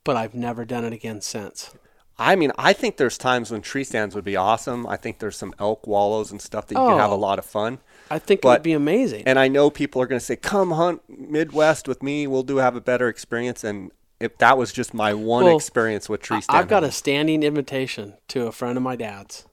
but 0.03 0.15
I've 0.15 0.33
never 0.33 0.65
done 0.65 0.85
it 0.85 0.93
again 0.93 1.21
since. 1.21 1.71
I 2.19 2.35
mean, 2.35 2.51
I 2.57 2.73
think 2.73 2.97
there's 2.97 3.17
times 3.17 3.49
when 3.49 3.61
tree 3.61 3.85
stands 3.85 4.13
would 4.13 4.25
be 4.25 4.35
awesome. 4.35 4.85
I 4.85 4.97
think 4.97 5.19
there's 5.19 5.37
some 5.37 5.53
elk 5.57 5.87
wallows 5.87 6.31
and 6.31 6.41
stuff 6.41 6.67
that 6.67 6.75
you 6.75 6.81
oh, 6.81 6.89
can 6.89 6.97
have 6.97 7.11
a 7.11 7.13
oh. 7.13 7.17
lot 7.17 7.39
of 7.39 7.45
fun. 7.45 7.79
I 8.11 8.19
think 8.19 8.41
but, 8.41 8.49
it 8.49 8.51
would 8.51 8.63
be 8.63 8.73
amazing. 8.73 9.23
And 9.25 9.39
I 9.39 9.47
know 9.47 9.69
people 9.69 10.01
are 10.01 10.07
going 10.07 10.19
to 10.19 10.25
say, 10.25 10.35
"Come 10.35 10.71
hunt 10.71 11.01
Midwest 11.07 11.87
with 11.87 12.03
me. 12.03 12.27
We'll 12.27 12.43
do 12.43 12.57
have 12.57 12.75
a 12.75 12.81
better 12.81 13.07
experience." 13.07 13.63
And 13.63 13.91
if 14.19 14.37
that 14.39 14.57
was 14.57 14.73
just 14.73 14.93
my 14.93 15.13
one 15.13 15.45
well, 15.45 15.55
experience 15.55 16.09
with 16.09 16.21
tree 16.21 16.41
stand, 16.41 16.59
I've 16.59 16.67
got 16.67 16.83
a 16.83 16.91
standing 16.91 17.41
invitation 17.41 18.15
to 18.29 18.47
a 18.47 18.51
friend 18.51 18.75
of 18.75 18.83
my 18.83 18.97
dad's. 18.97 19.45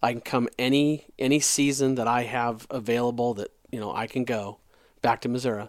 I 0.00 0.12
can 0.12 0.20
come 0.20 0.48
any 0.58 1.06
any 1.18 1.40
season 1.40 1.96
that 1.96 2.06
I 2.06 2.22
have 2.22 2.66
available 2.70 3.34
that 3.34 3.50
you 3.72 3.80
know 3.80 3.92
I 3.92 4.06
can 4.06 4.24
go 4.24 4.58
back 5.00 5.20
to 5.22 5.28
Missouri 5.28 5.68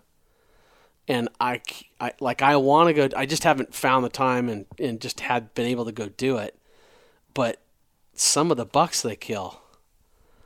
and 1.07 1.29
I, 1.39 1.61
I 1.99 2.13
like 2.19 2.41
I 2.41 2.55
want 2.55 2.87
to 2.87 2.93
go. 2.93 3.09
I 3.15 3.25
just 3.25 3.43
haven't 3.43 3.73
found 3.73 4.05
the 4.05 4.09
time 4.09 4.49
and 4.49 4.65
and 4.79 5.01
just 5.01 5.21
had 5.21 5.53
been 5.53 5.65
able 5.65 5.85
to 5.85 5.91
go 5.91 6.09
do 6.09 6.37
it. 6.37 6.57
But 7.33 7.61
some 8.13 8.51
of 8.51 8.57
the 8.57 8.65
bucks 8.65 9.01
they 9.01 9.15
kill, 9.15 9.61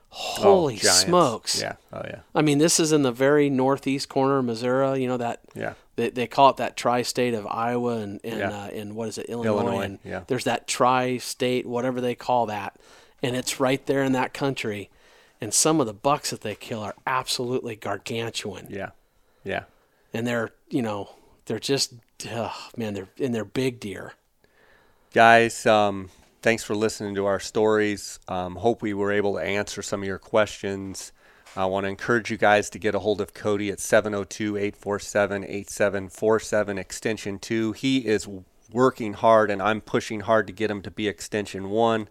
holy 0.10 0.76
oh, 0.76 0.88
smokes! 0.88 1.62
Yeah, 1.62 1.74
oh 1.94 2.02
yeah. 2.06 2.20
I 2.34 2.42
mean, 2.42 2.58
this 2.58 2.80
is 2.80 2.92
in 2.92 3.04
the 3.04 3.12
very 3.12 3.50
northeast 3.50 4.10
corner 4.10 4.40
of 4.40 4.46
Missouri. 4.46 5.02
You 5.02 5.08
know 5.08 5.18
that. 5.18 5.42
Yeah. 5.56 5.74
They, 5.96 6.12
they 6.12 6.28
call 6.28 6.52
it 6.52 6.58
that 6.58 6.78
tri-state 6.78 7.34
of 7.34 7.48
Iowa 7.48 7.98
and 7.98 8.20
and, 8.24 8.38
yeah. 8.38 8.50
uh, 8.52 8.68
and 8.68 8.96
what 8.96 9.08
is 9.10 9.18
it 9.18 9.26
Illinois? 9.30 9.62
Illinois 9.62 9.82
and 9.82 10.00
yeah. 10.04 10.24
There's 10.28 10.44
that 10.44 10.68
tri-state, 10.68 11.66
whatever 11.66 12.02
they 12.02 12.14
call 12.14 12.46
that, 12.48 12.76
and 13.24 13.36
it's 13.36 13.60
right 13.60 13.84
there 13.88 14.04
in 14.04 14.12
that 14.12 14.32
country. 14.32 14.92
And 15.40 15.54
some 15.54 15.80
of 15.80 15.88
the 15.88 15.94
bucks 15.94 16.32
that 16.32 16.42
they 16.42 16.56
kill 16.56 16.82
are 16.82 16.96
absolutely 17.06 17.76
gargantuan. 17.76 18.68
Yeah. 18.70 18.92
Yeah 19.44 19.64
and 20.14 20.26
they're 20.26 20.52
you 20.70 20.82
know 20.82 21.10
they're 21.46 21.60
just 21.60 21.94
oh, 22.30 22.70
man 22.76 22.94
they're 22.94 23.08
and 23.20 23.34
they're 23.34 23.46
big 23.46 23.80
deer. 23.80 24.14
Guys, 25.14 25.66
um, 25.66 26.10
thanks 26.42 26.64
for 26.64 26.76
listening 26.76 27.16
to 27.16 27.26
our 27.26 27.40
stories. 27.40 28.20
Um, 28.28 28.56
hope 28.56 28.82
we 28.82 28.94
were 28.94 29.12
able 29.12 29.36
to 29.36 29.40
answer 29.40 29.82
some 29.82 30.02
of 30.02 30.08
your 30.08 30.20
questions. 30.20 31.12
I 31.56 31.66
want 31.66 31.86
to 31.86 31.90
encourage 31.90 32.30
you 32.30 32.38
guys 32.38 32.70
to 32.72 32.80
get 32.80 32.94
a 32.94 33.00
hold 33.00 33.22
of 33.22 33.34
Cody 33.34 33.72
at 33.72 33.80
702 33.80 34.58
847 34.58 35.44
8747 35.44 36.78
extension 36.78 37.40
2. 37.40 37.72
He 37.72 38.06
is 38.06 38.28
working 38.72 39.14
hard, 39.14 39.50
and 39.50 39.62
I'm 39.62 39.82
pushing 39.82 40.20
hard 40.20 40.46
to 40.48 40.54
get 40.54 40.70
him 40.70 40.82
to 40.82 40.92
be 40.92 41.08
extension 41.08 41.70
1 41.70 42.10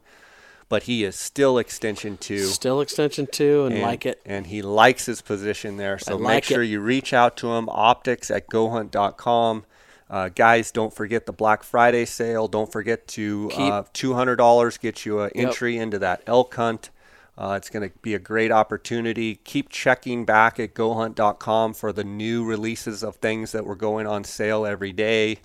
but 0.69 0.85
he 0.85 1.05
is 1.05 1.17
still 1.17 1.59
extension 1.59 2.17
two. 2.17 2.45
Still 2.45 2.81
extension 2.81 3.27
two 3.31 3.65
and, 3.65 3.75
and 3.75 3.83
like 3.83 4.05
it. 4.05 4.21
And 4.25 4.47
he 4.47 4.63
likes 4.63 5.07
his 5.07 5.23
position 5.23 5.77
there. 5.77 5.99
So 5.99 6.17
like 6.17 6.35
make 6.35 6.45
sure 6.45 6.63
it. 6.63 6.67
you 6.67 6.81
reach 6.81 7.13
out 7.13 7.37
to 7.39 7.53
him. 7.53 7.69
Optics 7.69 8.31
at 8.31 8.49
gohunt.com. 8.49 9.65
Uh, 10.09 10.29
guys, 10.29 10.71
don't 10.71 10.95
forget 10.95 11.27
the 11.27 11.33
Black 11.33 11.63
Friday 11.63 12.05
sale. 12.05 12.47
Don't 12.47 12.71
forget 12.71 13.09
to 13.09 13.51
uh, 13.55 13.83
$200 13.93 14.81
get 14.81 15.05
you 15.05 15.21
an 15.21 15.31
entry 15.35 15.75
yep. 15.75 15.83
into 15.83 15.99
that 15.99 16.23
elk 16.27 16.55
hunt. 16.55 16.91
Uh, 17.39 17.55
it's 17.57 17.69
going 17.69 17.89
to 17.89 17.95
be 17.99 18.15
a 18.15 18.19
great 18.19 18.51
opportunity. 18.51 19.35
Keep 19.37 19.69
checking 19.69 20.25
back 20.25 20.59
at 20.59 20.75
gohunt.com 20.75 21.75
for 21.75 21.93
the 21.93 22.05
new 22.05 22.45
releases 22.45 23.03
of 23.03 23.17
things 23.17 23.53
that 23.53 23.67
were 23.67 23.77
going 23.77 24.07
on 24.07 24.25
sale 24.25 24.65
every 24.65 24.93
day. 24.93 25.41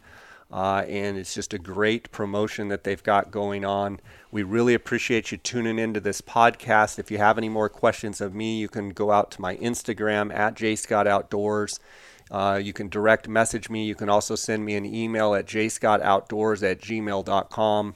Uh, 0.51 0.83
and 0.87 1.17
it's 1.17 1.33
just 1.33 1.53
a 1.53 1.59
great 1.59 2.11
promotion 2.11 2.67
that 2.69 2.83
they've 2.83 3.03
got 3.03 3.31
going 3.31 3.65
on. 3.65 3.99
We 4.31 4.43
really 4.43 4.73
appreciate 4.73 5.33
you 5.33 5.37
tuning 5.37 5.77
into 5.77 5.99
this 5.99 6.21
podcast. 6.21 6.97
If 6.97 7.11
you 7.11 7.17
have 7.17 7.37
any 7.37 7.49
more 7.49 7.67
questions 7.67 8.21
of 8.21 8.33
me, 8.33 8.57
you 8.57 8.69
can 8.69 8.91
go 8.91 9.11
out 9.11 9.29
to 9.31 9.41
my 9.41 9.57
Instagram 9.57 10.33
at 10.33 10.55
jscottoutdoors. 10.55 11.79
Uh, 12.31 12.57
you 12.63 12.71
can 12.71 12.87
direct 12.87 13.27
message 13.27 13.69
me. 13.69 13.85
You 13.85 13.93
can 13.93 14.07
also 14.07 14.35
send 14.35 14.63
me 14.63 14.75
an 14.75 14.85
email 14.85 15.35
at 15.35 15.47
jscottoutdoors 15.47 16.63
at 16.63 16.79
gmail.com. 16.79 17.95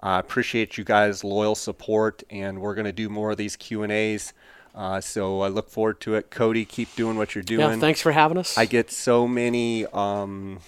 I 0.00 0.16
uh, 0.16 0.18
appreciate 0.18 0.78
you 0.78 0.84
guys' 0.84 1.22
loyal 1.22 1.54
support, 1.54 2.22
and 2.30 2.62
we're 2.62 2.74
going 2.74 2.86
to 2.86 2.92
do 2.92 3.10
more 3.10 3.32
of 3.32 3.36
these 3.36 3.56
Q&As. 3.56 4.32
Uh, 4.74 5.02
so 5.02 5.42
I 5.42 5.48
look 5.48 5.68
forward 5.68 6.00
to 6.00 6.14
it. 6.14 6.30
Cody, 6.30 6.64
keep 6.64 6.94
doing 6.96 7.18
what 7.18 7.34
you're 7.34 7.44
doing. 7.44 7.60
Yeah, 7.60 7.76
thanks 7.76 8.00
for 8.00 8.12
having 8.12 8.38
us. 8.38 8.56
I 8.56 8.64
get 8.64 8.90
so 8.90 9.28
many 9.28 9.86
um, 9.86 10.60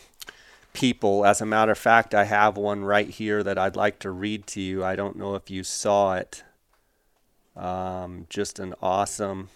people. 0.77 1.25
As 1.25 1.41
a 1.41 1.47
matter 1.47 1.73
of 1.73 1.79
fact, 1.79 2.15
I 2.15 2.25
have 2.25 2.59
one 2.59 2.85
right 2.85 3.09
here 3.09 3.43
that 3.43 3.57
I'd 3.57 3.77
like 3.77 3.99
to 4.01 4.11
read 4.11 4.47
to 4.49 4.61
you. 4.61 4.85
I 4.85 4.95
don't 4.95 5.17
know 5.17 5.35
if 5.35 5.51
you 5.51 5.65
saw 5.65 6.17
it. 6.17 6.45
Um, 7.57 8.27
just 8.29 8.59
an 8.59 8.75
awesome. 8.83 9.49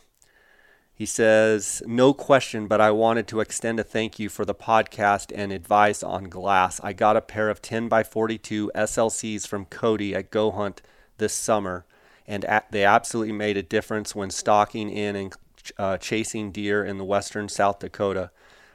He 0.94 1.04
says, 1.04 1.82
No 1.86 2.14
question, 2.14 2.66
but 2.66 2.80
I 2.80 2.90
wanted 2.90 3.28
to 3.28 3.40
extend 3.40 3.78
a 3.78 3.84
thank 3.84 4.18
you 4.18 4.30
for 4.30 4.46
the 4.46 4.54
podcast 4.54 5.30
and 5.34 5.52
advice 5.52 6.02
on 6.02 6.24
glass. 6.24 6.80
I 6.82 6.94
got 6.94 7.18
a 7.18 7.20
pair 7.20 7.50
of 7.50 7.60
10 7.60 7.88
by 7.88 8.02
42 8.02 8.72
SLCs 8.74 9.46
from 9.46 9.66
Cody 9.66 10.14
at 10.14 10.30
Go 10.30 10.50
Hunt 10.50 10.80
this 11.18 11.34
summer, 11.34 11.84
and 12.26 12.46
they 12.70 12.84
absolutely 12.84 13.34
made 13.34 13.58
a 13.58 13.62
difference 13.62 14.14
when 14.14 14.30
stalking 14.30 14.88
in 14.88 15.16
and 15.16 15.34
uh, 15.76 15.98
chasing 15.98 16.50
deer 16.50 16.82
in 16.82 16.96
the 16.96 17.04
western 17.04 17.50
South 17.50 17.78
Dakota. 17.78 18.30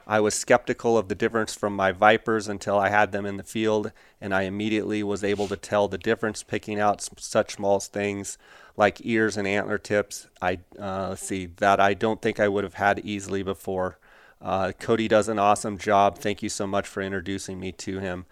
I 0.06 0.20
was 0.20 0.34
skeptical 0.34 0.96
of 0.96 1.08
the 1.08 1.16
difference 1.16 1.54
from 1.54 1.74
my 1.74 1.90
Vipers 1.90 2.46
until 2.46 2.78
I 2.78 2.90
had 2.90 3.10
them 3.10 3.26
in 3.26 3.38
the 3.38 3.42
field, 3.42 3.90
and 4.20 4.32
I 4.32 4.42
immediately 4.42 5.02
was 5.02 5.24
able 5.24 5.48
to 5.48 5.56
tell 5.56 5.88
the 5.88 5.98
difference 5.98 6.44
picking 6.44 6.78
out 6.78 7.08
such 7.18 7.54
small 7.54 7.80
things 7.80 8.38
like 8.76 9.04
ears 9.04 9.36
and 9.36 9.48
antler 9.48 9.78
tips. 9.78 10.28
I 10.40 10.60
uh, 10.78 11.16
see 11.16 11.46
that 11.56 11.80
I 11.80 11.94
don't 11.94 12.22
think 12.22 12.38
I 12.38 12.46
would 12.46 12.62
have 12.62 12.74
had 12.74 13.00
easily 13.00 13.42
before. 13.42 13.98
Uh, 14.40 14.72
Cody 14.78 15.08
does 15.08 15.28
an 15.28 15.40
awesome 15.40 15.76
job. 15.76 16.18
Thank 16.18 16.42
you 16.42 16.50
so 16.50 16.66
much 16.66 16.86
for 16.86 17.02
introducing 17.02 17.58
me 17.58 17.72
to 17.72 17.98
him. 17.98 18.26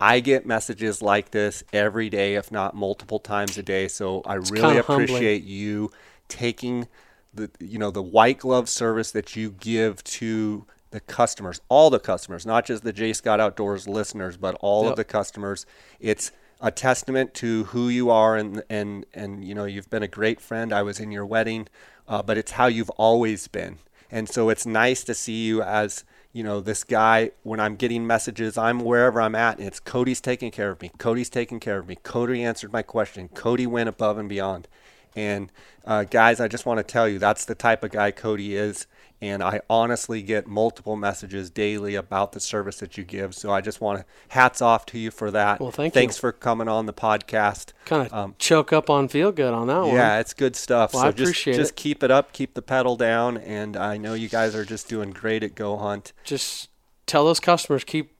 I 0.00 0.20
get 0.20 0.46
messages 0.46 1.02
like 1.02 1.30
this 1.30 1.62
every 1.72 2.08
day, 2.08 2.34
if 2.34 2.50
not 2.50 2.74
multiple 2.74 3.20
times 3.20 3.58
a 3.58 3.62
day. 3.62 3.86
So 3.86 4.22
I 4.24 4.38
it's 4.38 4.50
really 4.50 4.78
appreciate 4.78 5.42
humbling. 5.42 5.56
you 5.56 5.90
taking 6.28 6.88
the 7.34 7.50
you 7.60 7.78
know 7.78 7.90
the 7.90 8.02
white 8.02 8.38
glove 8.38 8.68
service 8.68 9.12
that 9.12 9.36
you 9.36 9.50
give 9.50 10.02
to 10.02 10.64
the 10.90 11.00
customers, 11.00 11.60
all 11.68 11.90
the 11.90 12.00
customers, 12.00 12.44
not 12.44 12.66
just 12.66 12.82
the 12.82 12.92
Jay 12.92 13.12
Scott 13.12 13.40
Outdoors 13.40 13.86
listeners, 13.86 14.36
but 14.36 14.56
all 14.60 14.84
yep. 14.84 14.92
of 14.92 14.96
the 14.96 15.04
customers. 15.04 15.66
It's 16.00 16.32
a 16.60 16.70
testament 16.70 17.32
to 17.34 17.64
who 17.64 17.88
you 17.88 18.10
are, 18.10 18.36
and 18.36 18.62
and 18.68 19.06
and 19.14 19.44
you 19.44 19.54
know 19.54 19.64
you've 19.64 19.90
been 19.90 20.02
a 20.02 20.08
great 20.08 20.40
friend. 20.40 20.72
I 20.72 20.82
was 20.82 21.00
in 21.00 21.10
your 21.10 21.24
wedding, 21.24 21.68
uh, 22.08 22.22
but 22.22 22.36
it's 22.36 22.52
how 22.52 22.66
you've 22.66 22.90
always 22.90 23.48
been, 23.48 23.78
and 24.10 24.28
so 24.28 24.48
it's 24.48 24.66
nice 24.66 25.04
to 25.04 25.14
see 25.14 25.44
you 25.44 25.62
as 25.62 26.04
you 26.32 26.42
know 26.42 26.60
this 26.60 26.84
guy. 26.84 27.30
When 27.42 27.60
I'm 27.60 27.76
getting 27.76 28.06
messages, 28.06 28.58
I'm 28.58 28.80
wherever 28.80 29.20
I'm 29.20 29.34
at, 29.34 29.58
and 29.58 29.66
it's 29.66 29.80
Cody's 29.80 30.20
taking 30.20 30.50
care 30.50 30.70
of 30.70 30.82
me. 30.82 30.90
Cody's 30.98 31.30
taking 31.30 31.60
care 31.60 31.78
of 31.78 31.88
me. 31.88 31.96
Cody 31.96 32.42
answered 32.42 32.72
my 32.72 32.82
question. 32.82 33.28
Cody 33.28 33.66
went 33.66 33.88
above 33.88 34.18
and 34.18 34.28
beyond. 34.28 34.68
And 35.16 35.50
uh, 35.84 36.04
guys, 36.04 36.40
I 36.40 36.46
just 36.46 36.66
want 36.66 36.78
to 36.78 36.84
tell 36.84 37.08
you 37.08 37.18
that's 37.18 37.44
the 37.44 37.54
type 37.54 37.82
of 37.82 37.90
guy 37.90 38.10
Cody 38.10 38.54
is 38.54 38.86
and 39.22 39.42
I 39.42 39.60
honestly 39.68 40.22
get 40.22 40.46
multiple 40.46 40.96
messages 40.96 41.50
daily 41.50 41.94
about 41.94 42.32
the 42.32 42.40
service 42.40 42.78
that 42.78 42.96
you 42.96 43.04
give. 43.04 43.34
So 43.34 43.52
I 43.52 43.60
just 43.60 43.80
want 43.80 44.00
to 44.00 44.06
hats 44.28 44.62
off 44.62 44.86
to 44.86 44.98
you 44.98 45.10
for 45.10 45.30
that. 45.30 45.60
Well, 45.60 45.70
thank 45.70 45.92
Thanks 45.92 46.16
you. 46.16 46.20
for 46.20 46.32
coming 46.32 46.68
on 46.68 46.86
the 46.86 46.92
podcast. 46.92 47.72
Kind 47.84 48.06
of 48.06 48.12
um, 48.12 48.34
choke 48.38 48.72
up 48.72 48.88
on 48.88 49.08
feel 49.08 49.30
good 49.32 49.52
on 49.52 49.66
that 49.66 49.80
one. 49.80 49.94
Yeah, 49.94 50.20
it's 50.20 50.32
good 50.32 50.56
stuff. 50.56 50.94
Well, 50.94 51.02
so 51.02 51.06
I 51.06 51.10
appreciate 51.10 51.54
just, 51.54 51.60
just 51.60 51.72
it. 51.72 51.76
keep 51.76 52.02
it 52.02 52.10
up, 52.10 52.32
keep 52.32 52.54
the 52.54 52.62
pedal 52.62 52.96
down, 52.96 53.36
and 53.36 53.76
I 53.76 53.98
know 53.98 54.14
you 54.14 54.28
guys 54.28 54.54
are 54.54 54.64
just 54.64 54.88
doing 54.88 55.10
great 55.10 55.42
at 55.42 55.54
Go 55.54 55.76
Hunt. 55.76 56.12
Just 56.24 56.70
tell 57.06 57.24
those 57.24 57.40
customers 57.40 57.84
keep 57.84 58.12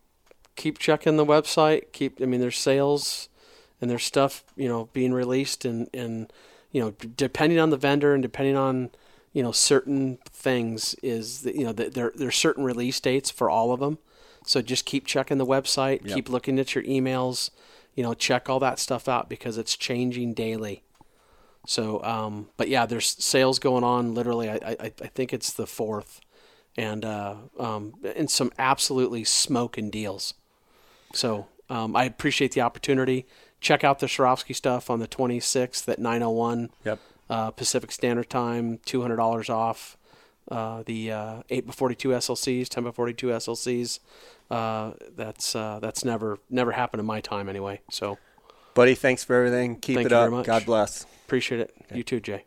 keep 0.57 0.79
checking 0.79 1.17
the 1.17 1.27
website. 1.27 1.93
Keep 1.93 2.21
I 2.21 2.27
mean 2.27 2.41
there's 2.41 2.59
sales 2.59 3.29
and 3.81 3.91
there's 3.91 4.05
stuff 4.05 4.45
you 4.57 4.69
know 4.69 4.89
being 4.93 5.13
released 5.13 5.65
and 5.65 5.89
and 5.95 6.31
you 6.73 6.81
know 6.83 6.91
depending 7.17 7.59
on 7.59 7.71
the 7.71 7.77
vendor 7.77 8.13
and 8.13 8.23
depending 8.23 8.57
on 8.57 8.91
you 9.33 9.43
know 9.43 9.53
certain 9.53 10.19
things 10.31 10.95
is 11.03 11.43
that, 11.43 11.55
you 11.55 11.65
know 11.65 11.73
there 11.73 12.13
there's 12.15 12.37
certain 12.37 12.65
release 12.65 12.99
dates 13.01 13.31
for 13.31 13.49
all 13.51 13.73
of 13.73 13.81
them 13.81 13.99
So 14.47 14.63
just 14.63 14.85
keep 14.87 15.07
checking 15.07 15.39
the 15.39 15.47
website, 15.47 16.05
Yep. 16.07 16.15
keep 16.15 16.29
looking 16.29 16.59
at 16.59 16.75
your 16.75 16.83
emails, 16.85 17.51
you 17.95 18.03
know, 18.03 18.15
check 18.15 18.49
all 18.49 18.59
that 18.61 18.79
stuff 18.79 19.07
out 19.09 19.29
because 19.29 19.59
it's 19.59 19.77
changing 19.77 20.33
daily. 20.35 20.83
So, 21.67 22.03
um, 22.03 22.49
but 22.57 22.69
yeah, 22.69 22.87
there's 22.87 23.23
sales 23.23 23.59
going 23.59 23.85
on. 23.85 24.15
Literally, 24.15 24.49
I, 24.49 24.55
I, 24.57 24.77
I 24.81 25.09
think 25.15 25.35
it's 25.35 25.53
the 25.53 25.67
fourth, 25.67 26.21
and 26.77 27.05
uh, 27.05 27.35
um, 27.59 27.95
and 28.17 28.31
some 28.31 28.51
absolutely 28.59 29.25
smoking 29.25 29.91
deals. 29.91 30.33
So 31.13 31.47
um, 31.69 31.95
I 31.95 32.05
appreciate 32.05 32.53
the 32.53 32.63
opportunity. 32.63 33.27
Check 33.61 33.85
out 33.85 33.99
the 33.99 34.07
Swarovski 34.07 34.57
stuff 34.57 34.89
on 34.89 35.01
the 35.01 35.07
26th 35.09 35.87
at 35.87 35.99
9:01 36.01 36.71
Yep. 36.85 36.99
Uh, 37.31 37.51
Pacific 37.53 37.91
Standard 37.93 38.29
Time. 38.29 38.79
Two 38.85 39.01
hundred 39.01 39.17
dollars 39.17 39.49
off. 39.49 39.97
Uh, 40.51 40.83
the 40.85 41.13
uh, 41.13 41.43
eight 41.49 41.65
by 41.65 41.73
42 41.73 42.09
SLCs, 42.09 42.69
10 42.69 42.83
by 42.83 42.91
42 42.91 43.29
SLCs. 43.29 44.01
Uh, 44.51 44.93
that's 45.15 45.55
uh, 45.55 45.79
that's 45.81 46.05
never 46.05 46.39
never 46.51 46.73
happened 46.73 46.99
in 46.99 47.07
my 47.07 47.21
time 47.21 47.49
anyway. 47.49 47.81
So 47.89 48.19
Buddy, 48.75 48.95
thanks 48.95 49.23
for 49.23 49.37
everything. 49.37 49.77
Keep 49.77 49.97
Thank 49.97 50.07
it 50.07 50.13
up. 50.13 50.45
God 50.45 50.67
bless. 50.67 51.07
appreciate 51.27 51.61
it. 51.61 51.75
You 51.95 52.03
too, 52.03 52.21
Jay. 52.21 52.45